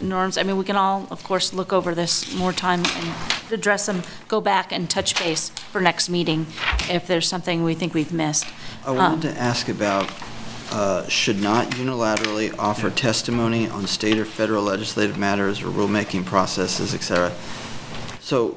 [0.00, 3.14] Norms, I mean, we can all, of course, look over this more time and
[3.52, 6.46] address them, go back and touch base for next meeting
[6.90, 8.46] if there's something we think we've missed.
[8.84, 10.10] I wanted to ask about,
[10.72, 16.94] uh, should not unilaterally offer testimony on state or federal legislative matters or rulemaking processes,
[16.94, 17.30] et cetera.
[18.20, 18.56] So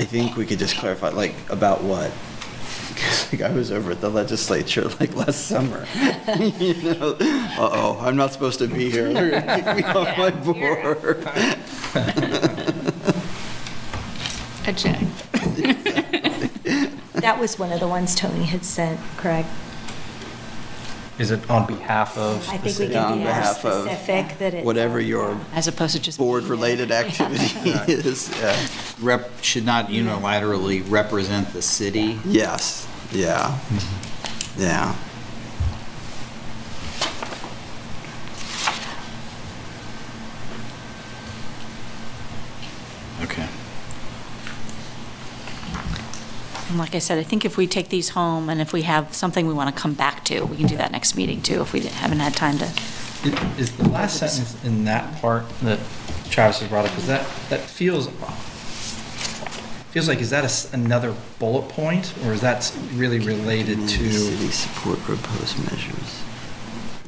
[0.00, 2.10] I think we could just clarify, like, about what?
[3.00, 5.86] Because like, I was over at the legislature like last summer.
[6.38, 9.12] You know, uh-oh, I'm not supposed to be here.
[9.12, 11.24] They're gonna kick me off my board.
[14.66, 15.00] A check.
[17.14, 19.46] That was one of the ones Toni had sent, Craig.
[21.18, 22.94] Is it on behalf of I the think we city?
[22.94, 24.64] can On be more behalf of specific that it's.
[24.64, 26.18] Whatever your As opposed to just.
[26.18, 28.56] board-related activity is, yeah.
[29.00, 32.18] Rep, should not unilaterally represent the city.
[32.24, 33.58] Yes, yeah,
[34.56, 34.94] yeah.
[43.22, 43.46] Okay.
[46.68, 49.12] And like I said, I think if we take these home and if we have
[49.12, 51.72] something we want to come back to, we can do that next meeting too, if
[51.72, 52.64] we haven't had time to.
[53.58, 55.80] Is the last sentence in that part that
[56.30, 58.08] Travis has brought up, is that, that feels,
[59.90, 62.12] feels like, is that a s- another bullet point?
[62.24, 66.20] Or is that really related Community to, City support proposed measures.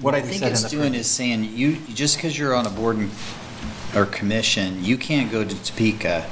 [0.01, 2.71] What I think said in it's doing is saying, you, just because you're on a
[2.71, 3.11] board and-
[3.95, 6.27] or commission, you can't go to Topeka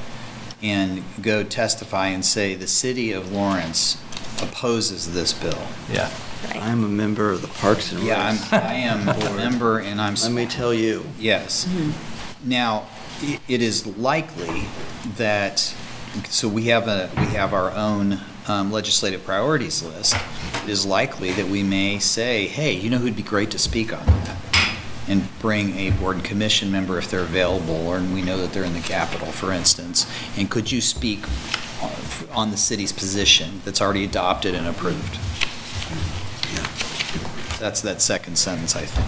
[0.62, 3.96] and go testify and say, the city of Lawrence
[4.42, 5.62] opposes this bill.
[5.92, 6.10] yeah,
[6.54, 8.20] I'm a member of the Parks and Yeah,
[8.50, 10.14] I'm, I am a member and I'm.
[10.14, 11.66] Let me tell you, Yes.
[11.66, 12.48] Mm-hmm.
[12.48, 12.86] Now,
[13.22, 14.64] i- it is likely
[15.16, 15.74] that,
[16.28, 20.14] so we have a, we have our own um, legislative priorities list.
[20.64, 23.92] It is likely that we may say, hey, you know who'd be great to speak
[23.92, 24.36] on that?
[25.08, 28.64] And bring a board and commission member if they're available, or we know that they're
[28.64, 30.06] in the capital, for instance.
[30.36, 31.24] And could you speak
[31.82, 31.90] on-
[32.32, 35.18] on the city's position that's already adopted and approved?
[37.58, 39.06] That's that second sentence, I think.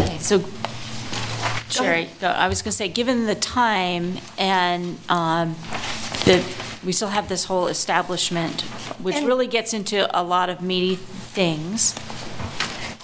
[0.00, 0.40] Okay, So,
[1.82, 5.56] Sherry, go- I was going to say, given the time and um,
[6.26, 6.44] that
[6.84, 8.62] we still have this whole establishment,
[9.02, 11.94] which And- really gets into a lot of meaty things.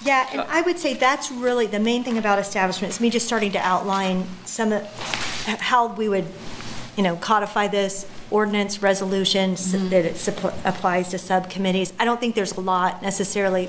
[0.03, 3.51] Yeah, and I would say that's really the main thing about establishments, me just starting
[3.51, 4.83] to outline some of,
[5.45, 6.25] how we would,
[6.97, 10.27] you know, codify this ordinance, resolutions, that it
[10.65, 11.93] applies to subcommittees.
[11.99, 13.67] I don't think there's a lot necessarily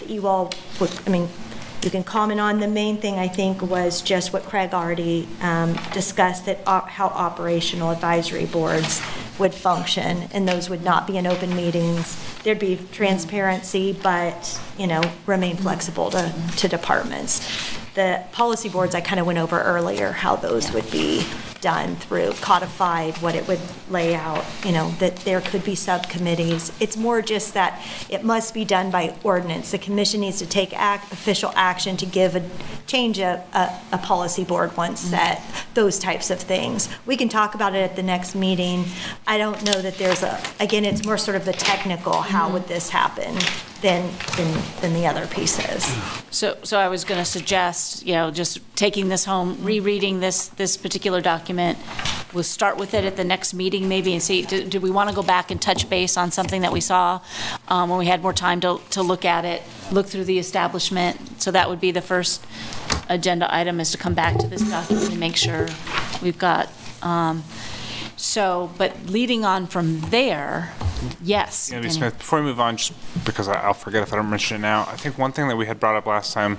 [0.00, 1.28] that you all would, I mean,
[1.82, 2.60] you can comment on.
[2.60, 7.06] The main thing, I think, was just what Craig already um, discussed, that op- how
[7.06, 9.02] operational advisory boards
[9.38, 12.18] would function, and those would not be in open meetings.
[12.42, 17.40] There'd be transparency, but, you know, remain flexible to, to departments.
[17.94, 21.26] The policy boards, I kind of went over earlier, how those would be
[21.60, 26.72] done through codified, what it would lay out, you know, that there could be subcommittees.
[26.80, 29.70] It's more just that it must be done by ordinance.
[29.70, 32.48] The commission needs to take act, official action to give a,
[32.86, 35.10] change a, a, a policy board once mm-hmm.
[35.10, 35.42] set,
[35.74, 36.88] those types of things.
[37.06, 38.84] We can talk about it at the next meeting.
[39.26, 42.54] I don't know that there's a, again, it's more sort of the technical, how mm-hmm.
[42.54, 43.36] would this happen,
[43.82, 45.84] than, than, than the other pieces.
[46.30, 50.48] So, so I was going to suggest, you know, just taking this home, rereading this,
[50.48, 51.49] this particular document.
[52.32, 55.08] We'll start with it at the next meeting maybe and see, do, do we want
[55.08, 57.20] to go back and touch base on something that we saw
[57.66, 61.42] um, when we had more time to, to look at it, look through the establishment?
[61.42, 62.46] So that would be the first
[63.08, 65.68] agenda item is to come back to this document and make sure
[66.22, 66.70] we've got,
[67.02, 67.42] um,
[68.30, 70.72] so, but leading on from there,
[71.20, 71.72] yes.
[71.72, 71.90] Andy.
[71.90, 72.92] Smith, before we move on, just
[73.24, 75.56] because I- I'll forget if I don't mention it now, I think one thing that
[75.56, 76.58] we had brought up last time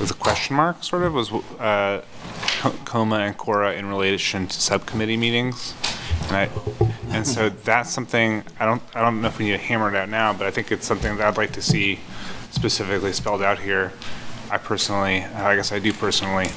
[0.00, 2.02] with a question mark, sort of, was uh,
[2.84, 5.74] KOMA and KORA in relation to subcommittee meetings.
[6.26, 6.48] And I,
[7.10, 9.94] and so that's something, I don't, I don't know if we need to hammer it
[9.94, 12.00] out now, but I think it's something that I'd like to see
[12.50, 13.92] specifically spelled out here.
[14.50, 16.48] I personally, I guess I do personally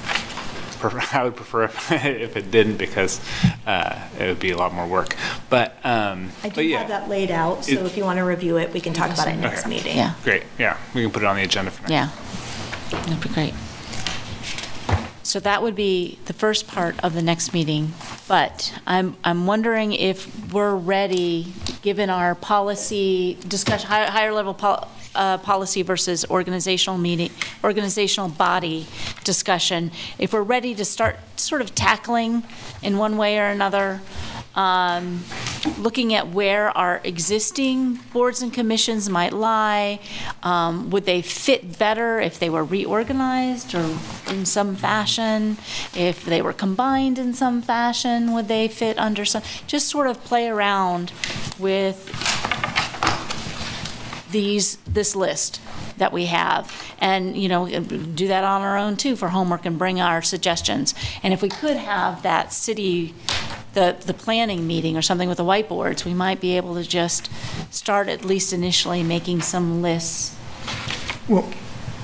[0.89, 3.19] prefer, I would prefer if, if it didn't because
[3.65, 5.15] uh, it would be a lot more work.
[5.49, 6.79] But um, I but do yeah.
[6.79, 9.11] have that laid out, so It- if you want to review it, we can talk
[9.11, 9.69] about it next Okay.
[9.69, 9.97] meeting.
[9.97, 10.43] Yeah, Great.
[10.57, 11.91] Yeah, we can put it on the agenda for next.
[11.91, 12.09] yeah.
[12.91, 13.53] That'd be great.
[15.23, 17.93] So that would be the first part of the next meeting,
[18.27, 21.47] but I'm, I'm wondering if we're ready,
[21.81, 27.31] given our policy discussion, higher, higher level pol, uh, policy versus organizational meeting,
[27.63, 28.87] organizational body
[29.23, 32.43] discussion, if we're ready to start sort of tackling
[32.81, 34.01] in one way or another,
[34.55, 35.23] um,
[35.77, 39.99] looking at where our existing boards and commissions might lie.
[40.43, 45.57] Um, Would they fit better if they were reorganized or in some fashion?
[45.93, 50.23] If they were combined in some fashion, would they fit under some, just sort of
[50.23, 51.11] play around
[51.59, 52.09] with
[54.35, 55.61] these, this list
[55.97, 56.69] that we have.
[56.99, 60.93] And, you know, do that on our own too for homework and bring our suggestions.
[61.23, 63.13] And if we could have that city,
[63.75, 67.31] the, the planning meeting or something with the whiteboards, we might be able to just
[67.71, 70.35] start at least initially making some lists.
[71.29, 71.49] Well,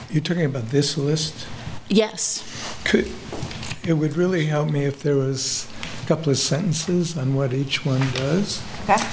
[0.09, 1.45] you're talking about this list?
[1.89, 2.47] Yes.
[2.85, 3.11] Could,
[3.83, 5.67] it would really help me if there was
[6.01, 8.63] a couple of sentences on what each one does.
[8.83, 9.03] Okay.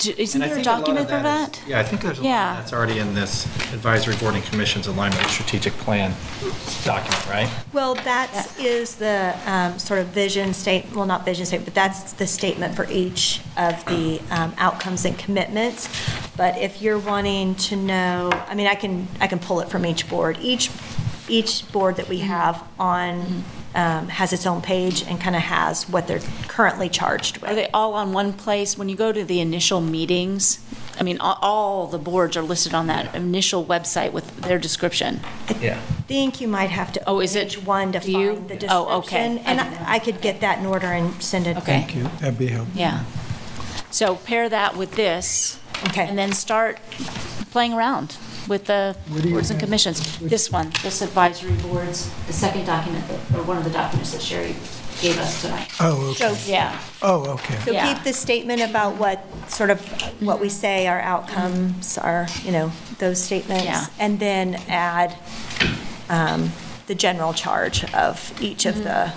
[0.00, 1.60] Do- Isn't And there a think lot of document for is- that?
[1.68, 2.54] Yeah, I think there's a lot Yeah.
[2.56, 6.14] that's already in this advisory board and commissions alignment strategic plan
[6.84, 7.50] document, right?
[7.74, 12.14] Well, that is the um, sort of vision state, well, not vision state, but that's
[12.14, 15.88] the statement for each of the um, outcomes and commitments.
[16.34, 19.84] But if you're wanting to know, I mean, I can, I can pull it from
[19.84, 20.38] each board.
[20.40, 20.70] Each,
[21.28, 25.88] each board that we have on um, has its own page and kind of has
[25.88, 27.50] what they're currently charged with.
[27.50, 28.76] Are they all on one place?
[28.76, 30.58] When you go to the initial meetings,
[30.98, 35.20] I mean, all, all the boards are listed on that initial website with their description.
[35.60, 35.78] Yeah.
[35.78, 37.02] I think you might have to.
[37.08, 38.34] Oh, is it- one to do you?
[38.34, 38.70] find the description.
[38.70, 39.28] Oh, okay.
[39.34, 39.38] description.
[39.46, 41.56] And I I could get that in order and send it.
[41.58, 41.64] Okay.
[41.80, 42.78] Thank you, that'd be helpful.
[42.78, 43.04] Yeah.
[43.90, 45.58] So pair that with this.
[45.88, 46.06] Okay.
[46.06, 46.78] And then start
[47.50, 48.16] playing around
[48.48, 50.18] with the What do you boards and commissions.
[50.18, 54.22] This one, this advisory boards, the second document, that- or one of the documents that
[54.22, 54.54] Sherry
[55.00, 55.68] gave us tonight.
[55.80, 56.34] Oh, okay.
[56.34, 56.78] So Yeah.
[57.02, 57.58] Oh, okay.
[57.64, 57.94] So Yeah.
[57.94, 59.80] keep the statement about what, sort of,
[60.20, 63.64] what we say our outcomes are, you know, those statements.
[63.64, 63.86] Yeah.
[63.98, 65.14] And then add
[66.10, 66.52] um,
[66.86, 69.12] the general charge of each of the,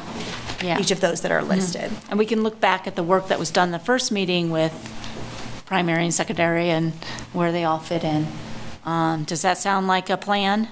[0.64, 0.80] Yeah.
[0.80, 1.92] each of those that are listed.
[2.10, 4.72] And we can look back at the work that was done the first meeting with
[5.66, 6.94] primary and secondary and
[7.34, 8.28] where they all fit in.
[8.86, 10.68] Um, Does that sound like a plan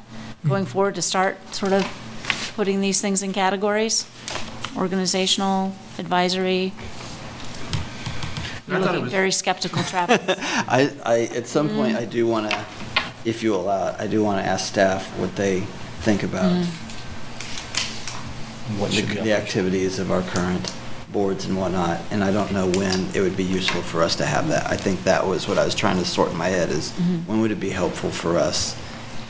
[0.48, 0.72] going mm-hmm.
[0.72, 4.10] forward to start sort of putting these things in categories?
[4.76, 6.74] Organizational, advisory?
[8.68, 10.22] You're I thought it looking was- very skeptical, Travis.
[10.28, 11.76] I, I, at some mm.
[11.76, 12.66] point, I do want to,
[13.26, 15.62] if you allow it, I do want to ask staff what they
[16.02, 16.66] think about mm.
[18.80, 20.74] What the should be on the activities of our current
[21.12, 24.26] boards and whatnot, and I don't know when it would be useful for us to
[24.26, 24.70] have that.
[24.70, 26.92] I think that was what I was trying to sort in my head, is
[27.28, 28.76] when would it be helpful for us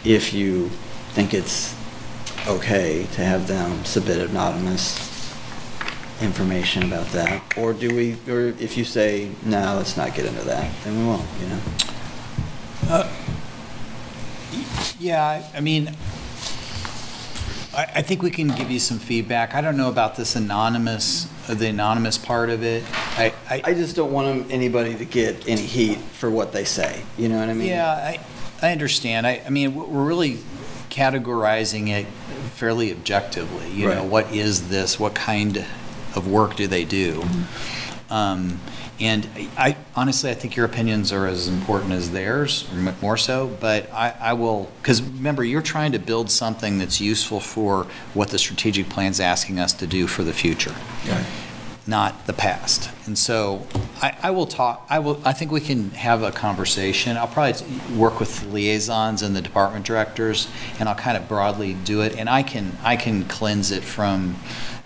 [0.03, 0.69] if you
[1.13, 1.75] think it's
[2.47, 5.09] okay to have them submit anonymous
[6.21, 7.41] information about that?
[7.57, 11.05] Or do we, or if you say, no, let's not get into that, then we
[11.05, 11.59] won't, you know?
[14.99, 15.87] Yeah, I- I mean,
[17.75, 19.55] I, I think we can give you some feedback.
[19.55, 22.83] I don't know about this anonymous, uh, the anonymous part of it.
[23.17, 27.01] I, I I, just don't want anybody to get any heat for what they say,
[27.17, 27.67] you know what I mean?
[27.67, 28.19] yeah, I,
[28.61, 29.25] I understand.
[29.25, 30.39] I, I mean, we're really
[30.89, 32.05] categorizing it
[32.53, 33.71] fairly objectively.
[33.71, 34.99] You know, what is this?
[34.99, 35.57] What kind
[36.15, 37.23] of work do they do?
[38.09, 38.59] Um,
[39.01, 43.47] And I, honestly, I think your opinions are as important as theirs, or more so,
[43.59, 48.29] but I, I will, because remember, you're trying to build something that's useful for what
[48.29, 50.75] the strategic plan's asking us to do for the future,
[51.09, 51.25] Right.
[51.87, 52.91] not the past.
[53.07, 53.65] And so
[54.03, 57.17] I, I will talk, I will, I think we can have a conversation.
[57.17, 57.65] I'll probably
[57.97, 60.47] work with the liaisons and the department directors,
[60.79, 64.35] and I'll kind of broadly do it, and I can, I can cleanse it from,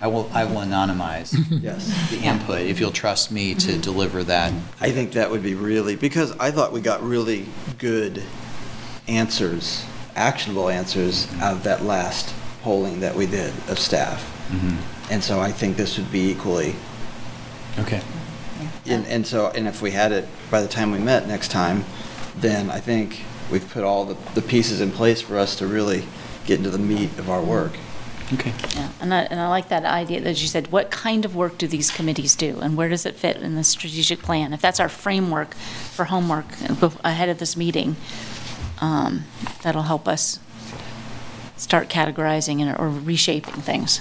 [0.01, 2.09] I will, I will anonymize Yes.
[2.09, 3.81] the input, if you'll trust me to mm-hmm.
[3.81, 4.53] deliver that.
[4.81, 7.45] I think that would be really, because I thought we got really
[7.77, 8.21] good
[9.07, 14.21] answers, actionable answers out of that last polling that we did of staff.
[14.49, 15.13] Mm-hmm.
[15.13, 16.75] And so I think this would be equally,
[17.79, 18.01] Okay.
[18.85, 21.85] and, and so, and if we had it by the time we met next time,
[22.37, 26.05] then I think we've put all the, the pieces in place for us to really
[26.45, 27.77] get into the meat of our work.
[28.33, 28.53] Okay.
[28.75, 31.57] Yeah, and I, and I like that idea that you said, what kind of work
[31.59, 32.59] do these committees do?
[32.59, 34.51] And where does it fit in the strategic plan?
[34.51, 36.45] If that's our framework for homework
[37.03, 37.95] ahead of this meeting,
[38.81, 39.25] um,
[39.61, 40.39] that'll help us
[41.55, 43.99] start categorizing and- or reshaping things.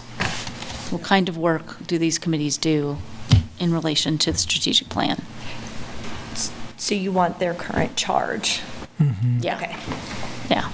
[0.91, 2.99] What kind of work do these committees do
[3.59, 5.23] in relation to the strategic plan?
[6.79, 8.61] So you want their current charge?
[9.41, 9.77] Yeah, Okay.
[10.51, 10.69] yeah.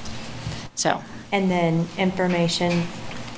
[0.75, 2.89] So, And then information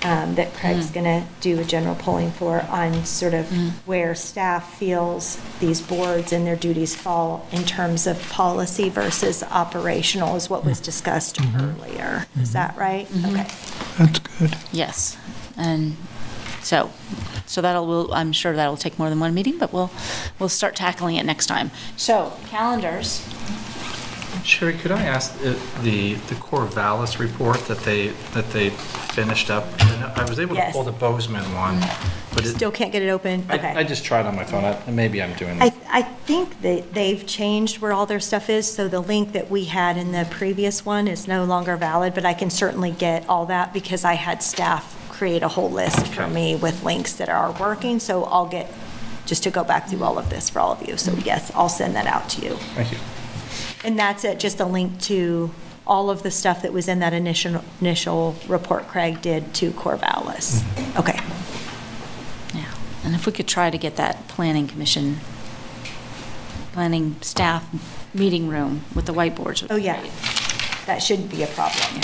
[0.05, 0.95] um, that Craig's Mm.
[0.95, 3.71] going to do a general polling for on sort of mm.
[3.87, 10.37] where staff feels these boards and their duties fall in terms of policy versus operational
[10.37, 10.85] is what was mm.
[10.85, 11.85] discussed mm-hmm.
[11.85, 12.27] earlier.
[12.41, 12.81] Is that mm-hmm.
[12.81, 13.07] right?
[13.09, 13.41] Mm-hmm.
[13.41, 13.49] Okay.
[13.99, 14.57] That's good.
[14.73, 15.17] yes.
[15.57, 15.97] And
[16.63, 16.91] so,
[17.47, 19.91] so that'll, we'll- I'm sure that'll take more than one meeting, but we'll,
[20.39, 21.71] we'll start tackling it next time.
[21.97, 23.27] So, calendars.
[24.45, 29.65] Sherry, could I ask uh, the, the Corvallis report that they, that they finished up?
[29.81, 31.79] I was able to pull the Bozeman one,
[32.35, 33.47] but it, Still can't get it open?
[33.51, 33.69] Okay.
[33.69, 35.63] I, I just tried on my phone, I- maybe I'm doing.
[35.63, 39.49] I, I think that they've changed where all their stuff is, so the link that
[39.51, 43.29] we had in the previous one is no longer valid, but I can certainly get
[43.29, 46.33] all that because I had staff create a whole list for Okay.
[46.33, 48.73] me with links that are working, so I'll get,
[49.25, 50.97] just to go back through all of this for all of you.
[50.97, 52.55] So yes, I'll send that out to you.
[52.75, 52.99] Thank you.
[53.85, 55.51] And that's it, just a link to
[55.87, 60.63] all of the stuff that was in that initial, initial report Craig did to Corvallis.
[60.99, 61.19] Okay.
[62.55, 62.73] Yeah,
[63.05, 65.19] and if we could try to get that planning commission,
[66.73, 67.67] planning staff
[68.15, 69.67] meeting room with the whiteboards.
[69.71, 70.01] Oh, yeah.
[70.01, 70.13] great.
[70.87, 72.01] That shouldn't be a problem.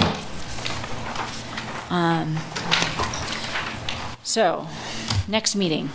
[1.91, 2.39] Um,
[4.29, 4.69] So,
[5.27, 5.89] next meeting.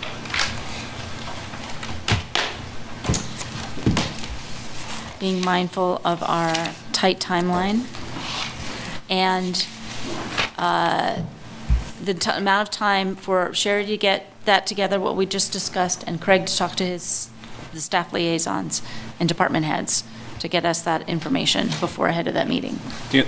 [5.23, 6.53] Being mindful of our
[6.91, 7.85] tight timeline
[9.09, 9.65] and
[10.57, 11.21] uh,
[12.03, 16.19] the amount of time for Sherry to get that together, what we just discussed, and
[16.19, 17.29] Craig to talk to his,
[17.71, 18.81] the staff liaisons
[19.17, 20.03] and department heads
[20.39, 22.81] to get us that information before ahead of that meeting.
[23.09, 23.23] Do you-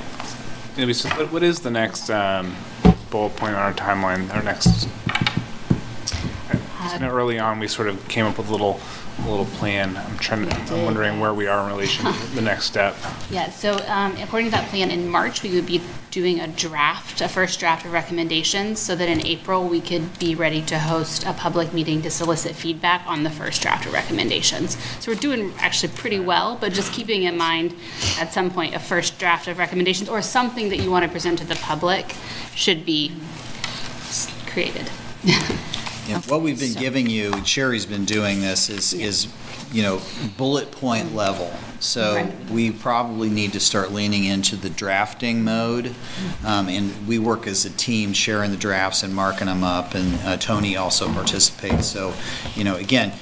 [1.16, 2.58] what- what is the next um,
[3.10, 4.90] bullet point on our timeline, our next?
[7.00, 8.80] Know early on, we sort of came up with a little,
[9.20, 9.96] a little plan.
[9.96, 10.56] I'm trying, to.
[10.74, 12.96] I'm wondering where we are in relation to the next step.
[13.30, 17.22] Yeah, so um, according to that plan, in March, we would be doing a draft,
[17.22, 21.26] a first draft of recommendations, so that in April, we could be ready to host
[21.26, 24.78] a public meeting to solicit feedback on the first draft of recommendations.
[25.00, 27.76] So we're doing actually pretty well, but just keeping in mind,
[28.20, 31.40] at some point, a first draft of recommendations, or something that you want to present
[31.40, 32.16] to the public,
[32.54, 33.12] should be
[34.48, 34.90] created.
[36.08, 39.28] Yeah, What we've been giving you, and Sherry's been doing this, is, is,
[39.72, 40.02] you know,
[40.38, 41.52] bullet point level.
[41.80, 42.50] So Right.
[42.52, 45.96] we probably need to start leaning into the drafting mode.
[46.46, 50.20] Um, And we work as a team, sharing the drafts and marking them up, and
[50.24, 51.88] uh, Toni also participates.
[51.88, 52.14] So,
[52.56, 53.14] you know, again,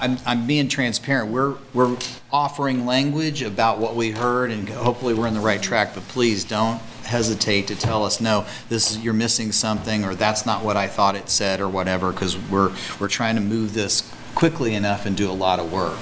[0.00, 1.30] I'm, I'm being transparent.
[1.30, 1.96] We're, we're
[2.30, 6.44] offering language about what we heard, and hopefully we're in the right track, but please
[6.44, 10.76] don't hesitate to tell us, no, this is, you're missing something, or that's not what
[10.76, 15.06] I thought it said, or whatever, because we're, we're trying to move this quickly enough
[15.06, 15.98] and do a lot of work.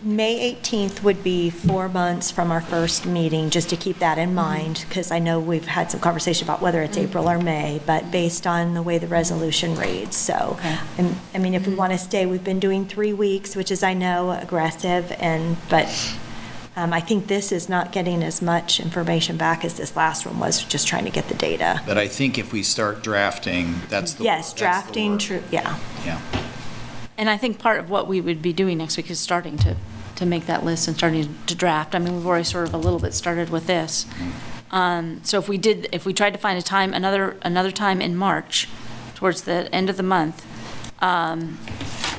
[0.00, 4.28] May 18th would be four months from our first meeting, just to keep that in
[4.28, 4.36] mm-hmm.
[4.36, 7.44] mind, because I know we've had some conversation about whether it's April or mm-hmm.
[7.44, 10.56] May, but based on the way the resolution reads, so.
[10.58, 10.78] Okay.
[10.96, 11.78] and, I mean, if we mm-hmm.
[11.78, 15.86] want to stay, we've been doing three weeks, which is, I know, aggressive, and, but
[16.78, 20.38] um, I think this is not getting as much information back as this last one
[20.38, 21.82] was, just trying to get the data.
[21.84, 24.22] But I think if we start drafting, that's the.
[24.22, 25.76] Yes, that's drafting, true, yeah.
[26.04, 26.20] Yeah.
[27.16, 29.76] And I think part of what we would be doing next week is starting to,
[30.14, 31.96] to make that list and starting to draft.
[31.96, 34.06] I mean, we've already sort of a little bit started with this.
[34.70, 38.00] Um, So if we did, if we tried to find a time, another, another time
[38.00, 38.68] in March,
[39.16, 40.46] towards the end of the month,
[41.02, 41.58] um,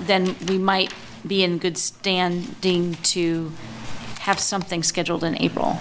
[0.01, 0.93] then we might
[1.25, 3.53] be in good standing to
[4.19, 5.79] have something scheduled in April.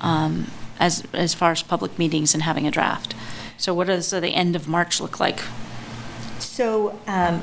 [0.00, 3.14] Um, As, as far as public meetings and having a draft.
[3.56, 5.40] So what does the end of March look like?
[6.40, 7.42] So um,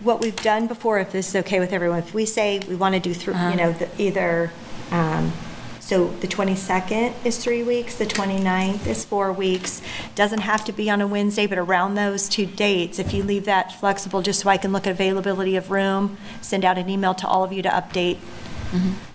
[0.00, 2.94] what we've done before, if this is okay with everyone, if we say we want
[2.94, 3.50] to do, through, Uh-huh.
[3.50, 4.50] you know, the- either,
[4.90, 5.32] um,
[5.90, 9.82] so the 22nd is three weeks, the 29th is four weeks,
[10.14, 13.44] doesn't have to be on a Wednesday, but around those two dates, if you leave
[13.46, 17.12] that flexible, just so I can look at availability of room, send out an email
[17.14, 18.18] to all of you to update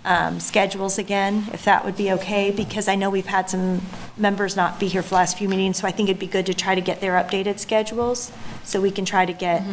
[0.03, 3.81] um, schedules again, if that would be okay, because I know we've had some
[4.17, 6.45] members not be here for the last few meetings, so I think it'd be good
[6.47, 8.33] to try to get their updated schedules,
[8.65, 9.63] so we can try to get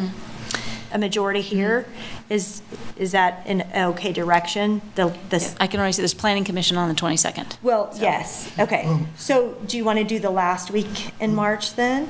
[0.93, 1.55] a majority mm-hmm.
[1.55, 1.85] here.
[2.29, 2.61] Is,
[2.97, 4.81] is that an okay direction?
[4.95, 7.57] The, the, I can already see this planning commission on the 22nd.
[7.61, 8.83] well, yes, okay.
[8.85, 9.07] Oh.
[9.17, 11.35] So do you want to do the last week in mm.
[11.35, 12.09] March then?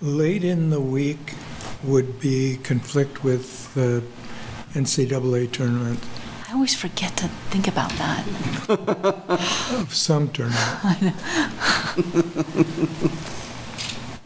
[0.00, 1.34] Late in the week
[1.82, 4.02] would be conflict with the
[4.72, 6.00] NCAA tournament.
[6.48, 8.26] I always forget to think about that.
[9.72, 10.96] of Some turn out.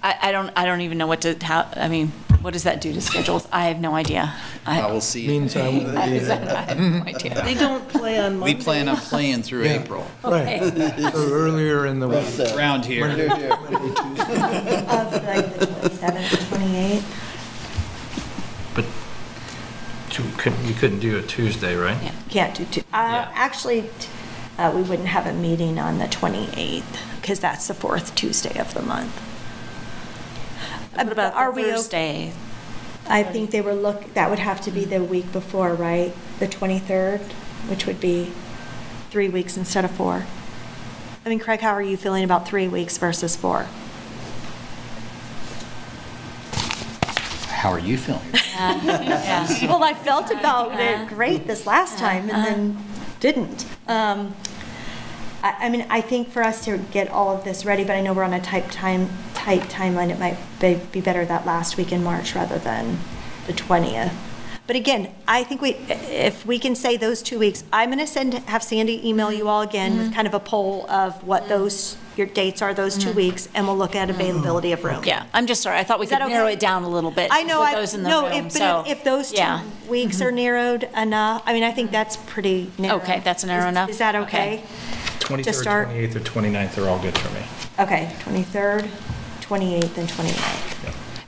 [0.05, 2.13] I, I don't, I don't even know what to, how, I mean,
[2.45, 3.49] what does that do to schedules?
[3.51, 4.35] I have no idea.
[4.67, 5.27] I I will see.
[5.27, 6.37] Means I won't I be there.
[6.45, 7.43] have no idea.
[7.43, 8.63] They don't play on We Monday.
[8.63, 9.83] plan on playing through Yeah.
[9.83, 12.55] April, Right, so earlier in the week.
[12.55, 13.07] around here.
[13.09, 13.17] Of
[15.25, 17.03] like the 27th, 28th.
[18.75, 18.85] But
[20.11, 21.97] two- couldn't- you couldn't do a Tuesday, right?
[22.03, 22.13] Yeah.
[22.29, 22.81] Can't do two.
[22.93, 23.31] Uh, Yeah.
[23.35, 24.09] Actually, t-
[24.59, 28.75] uh, we wouldn't have a meeting on the 28th because that's the fourth Tuesday of
[28.75, 29.19] the month.
[30.95, 32.33] What about Are the we Thursday?
[33.09, 36.15] I think they were look, that would have to be the week before, right?
[36.39, 37.21] The 23rd,
[37.69, 38.33] which would be
[39.11, 40.25] three weeks instead of four.
[41.25, 43.67] I mean, Craig, how are you feeling about three weeks versus four?
[47.49, 48.23] How are you feeling?
[48.55, 49.67] Yeah.
[49.67, 52.85] Well, I felt about it great this last time and then
[53.19, 53.67] didn't.
[53.89, 54.35] Um,
[55.43, 58.01] I, I mean, I think for us to get all of this ready, but I
[58.01, 59.09] know we're on a tight time,
[59.45, 62.99] tight timeline, it might be, be better that last week in March rather than
[63.47, 64.15] the 20th.
[64.67, 68.07] But again, I think we, if we can say those two weeks, I'm going to
[68.07, 70.15] send, have Sandy email you all again with mm-hmm.
[70.15, 71.51] kind of a poll of what mm-hmm.
[71.51, 73.17] those, your dates are those two mm-hmm.
[73.17, 75.05] weeks, and we'll look at availability of room.
[75.05, 75.79] Yeah, I'm just sorry.
[75.79, 77.29] I thought we Is could that narrow it down a little bit.
[77.31, 79.59] I know, with I, those in the no, room, if, so, but if those yeah.
[79.59, 79.85] Mm-hmm.
[79.85, 82.97] two weeks are narrowed enough, I mean, I think that's pretty narrow.
[83.03, 83.91] Okay, that's narrow Is- enough?
[83.91, 84.61] Is that Okay.
[84.61, 84.65] okay?
[85.19, 87.43] 23rd, 28th, or 29th are all good for me.
[87.79, 88.89] Okay, 23rd,
[89.45, 90.75] 28th, and 29th.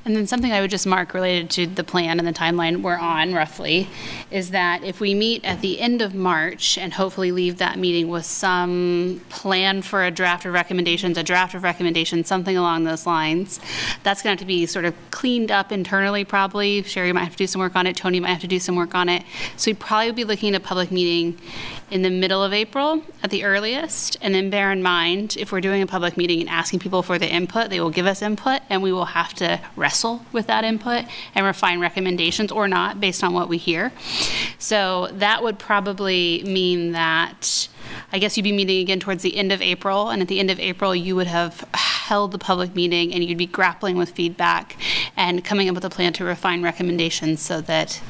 [0.07, 2.97] And then something I would just mark related to the plan and the timeline we're
[2.97, 3.89] on roughly
[4.31, 8.07] is that if we meet at the end of March and hopefully leave that meeting
[8.07, 13.05] with some plan for a draft of recommendations, a draft of recommendations, something along those
[13.05, 13.59] lines,
[14.05, 16.85] that's going to have to be sort of cleaned up internally probably.
[16.85, 18.77] Sherry might have to do some work on it, Toni might have to do some
[18.77, 19.25] work on it.
[19.57, 21.37] So we'd probably be looking at a public meeting
[21.91, 24.17] in the middle of April at the earliest.
[24.21, 27.19] And then bear in mind, if we're doing a public meeting and asking people for
[27.19, 30.65] their input, they will give us input and we will have to wrestle with that
[30.65, 33.93] input and refine recommendations or not based on what we hear.
[34.59, 37.69] So that would probably mean that
[38.13, 40.51] I guess you'd be meeting again towards the end of April, and at the end
[40.51, 44.77] of April, you would have held the public meeting and you'd be grappling with feedback
[45.17, 48.01] and coming up with a plan to refine recommendations so that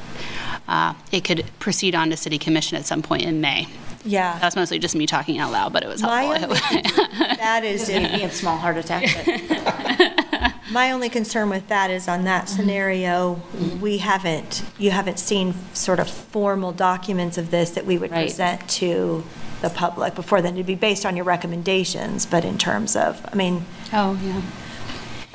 [0.67, 3.67] uh, it could proceed on to City Commission at some point in May.
[4.05, 4.37] Yeah.
[4.39, 6.57] That's mostly just me talking out loud, but it was My helpful.
[6.69, 6.81] only-
[7.37, 9.03] That is, Give me a small heart attack,
[9.49, 13.41] but my only concern with that is on that scenario,
[13.81, 18.27] we haven't, you haven't seen sort of formal documents of this that we would Right.
[18.27, 19.23] present to
[19.61, 20.53] the public before then.
[20.55, 24.41] It'd be based on your recommendations, but in terms of, I mean, Oh, yeah.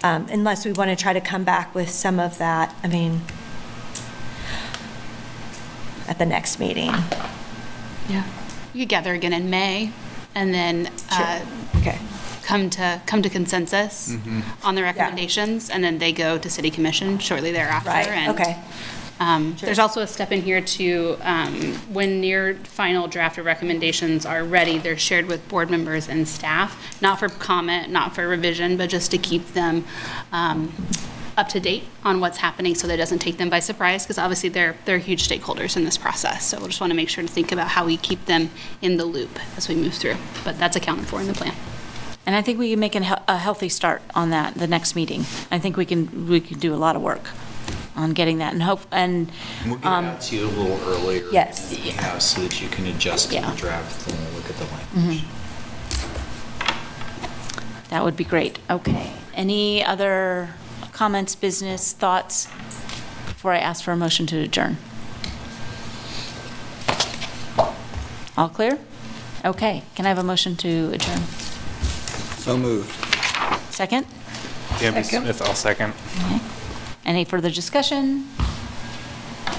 [0.02, 3.23] um, unless we want to try to come back with some of that, I mean,
[6.09, 6.92] at the next meeting.
[8.09, 8.25] Yeah.
[8.75, 9.92] You gather again in May
[10.34, 11.44] and then uh,
[11.78, 11.99] Okay.
[12.42, 14.41] come to, come to consensus Mm-hmm.
[14.67, 17.91] on the recommendations, and then they go to City Commission shortly thereafter.
[17.91, 18.59] Right, and, okay.
[19.23, 24.26] Um, There's also a step in here to, um, when near final draft of recommendations
[24.26, 28.76] are ready, they're shared with board members and staff, not for comment, not for revision,
[28.76, 29.84] but just to keep them
[30.33, 30.73] um,
[31.36, 34.18] up to date on what's happening so that it doesn't take them by surprise, because
[34.18, 36.44] obviously they're, they're huge stakeholders in this process.
[36.44, 38.97] So we'll just want to make sure to think about how we keep them in
[38.97, 40.17] the loop as we move through.
[40.42, 41.55] But that's accounted for in the plan.
[42.26, 45.20] And I think we can make a healthy start on that, the next meeting.
[45.51, 47.28] I think we can, we can do a lot of work
[47.97, 49.31] on getting that and hope, and,
[49.67, 51.25] We'll get um, out to you a little earlier.
[51.31, 51.70] Yes.
[51.70, 53.51] than we have So that you can adjust to Yeah.
[53.51, 55.25] the draft and look at the language.
[57.91, 58.59] that would be great.
[58.70, 59.12] Okay.
[59.34, 60.55] Any other
[60.92, 62.47] comments, business, thoughts,
[63.26, 64.76] before I ask for a motion to adjourn?
[68.36, 68.78] All clear?
[69.44, 69.83] Okay.
[69.94, 71.20] Can I have a motion to adjourn?
[72.39, 72.91] So moved.
[73.73, 74.07] Second?
[74.81, 75.92] Danby Smith, I'll second.
[77.05, 78.28] Any further discussion?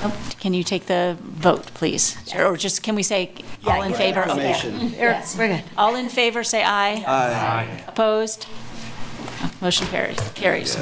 [0.01, 0.13] Nope.
[0.39, 2.17] Can you take the vote, please?
[2.35, 3.31] Or just, can we say
[3.65, 4.21] all in favor?
[4.21, 4.51] Okay.
[4.51, 4.89] Acclamation.
[4.91, 5.37] Yes.
[5.37, 5.63] We're good.
[5.77, 7.03] All in favor, say aye.
[7.07, 7.83] Aye.
[7.87, 8.47] Opposed?
[9.61, 10.19] Motion carries.
[10.35, 10.77] Carries.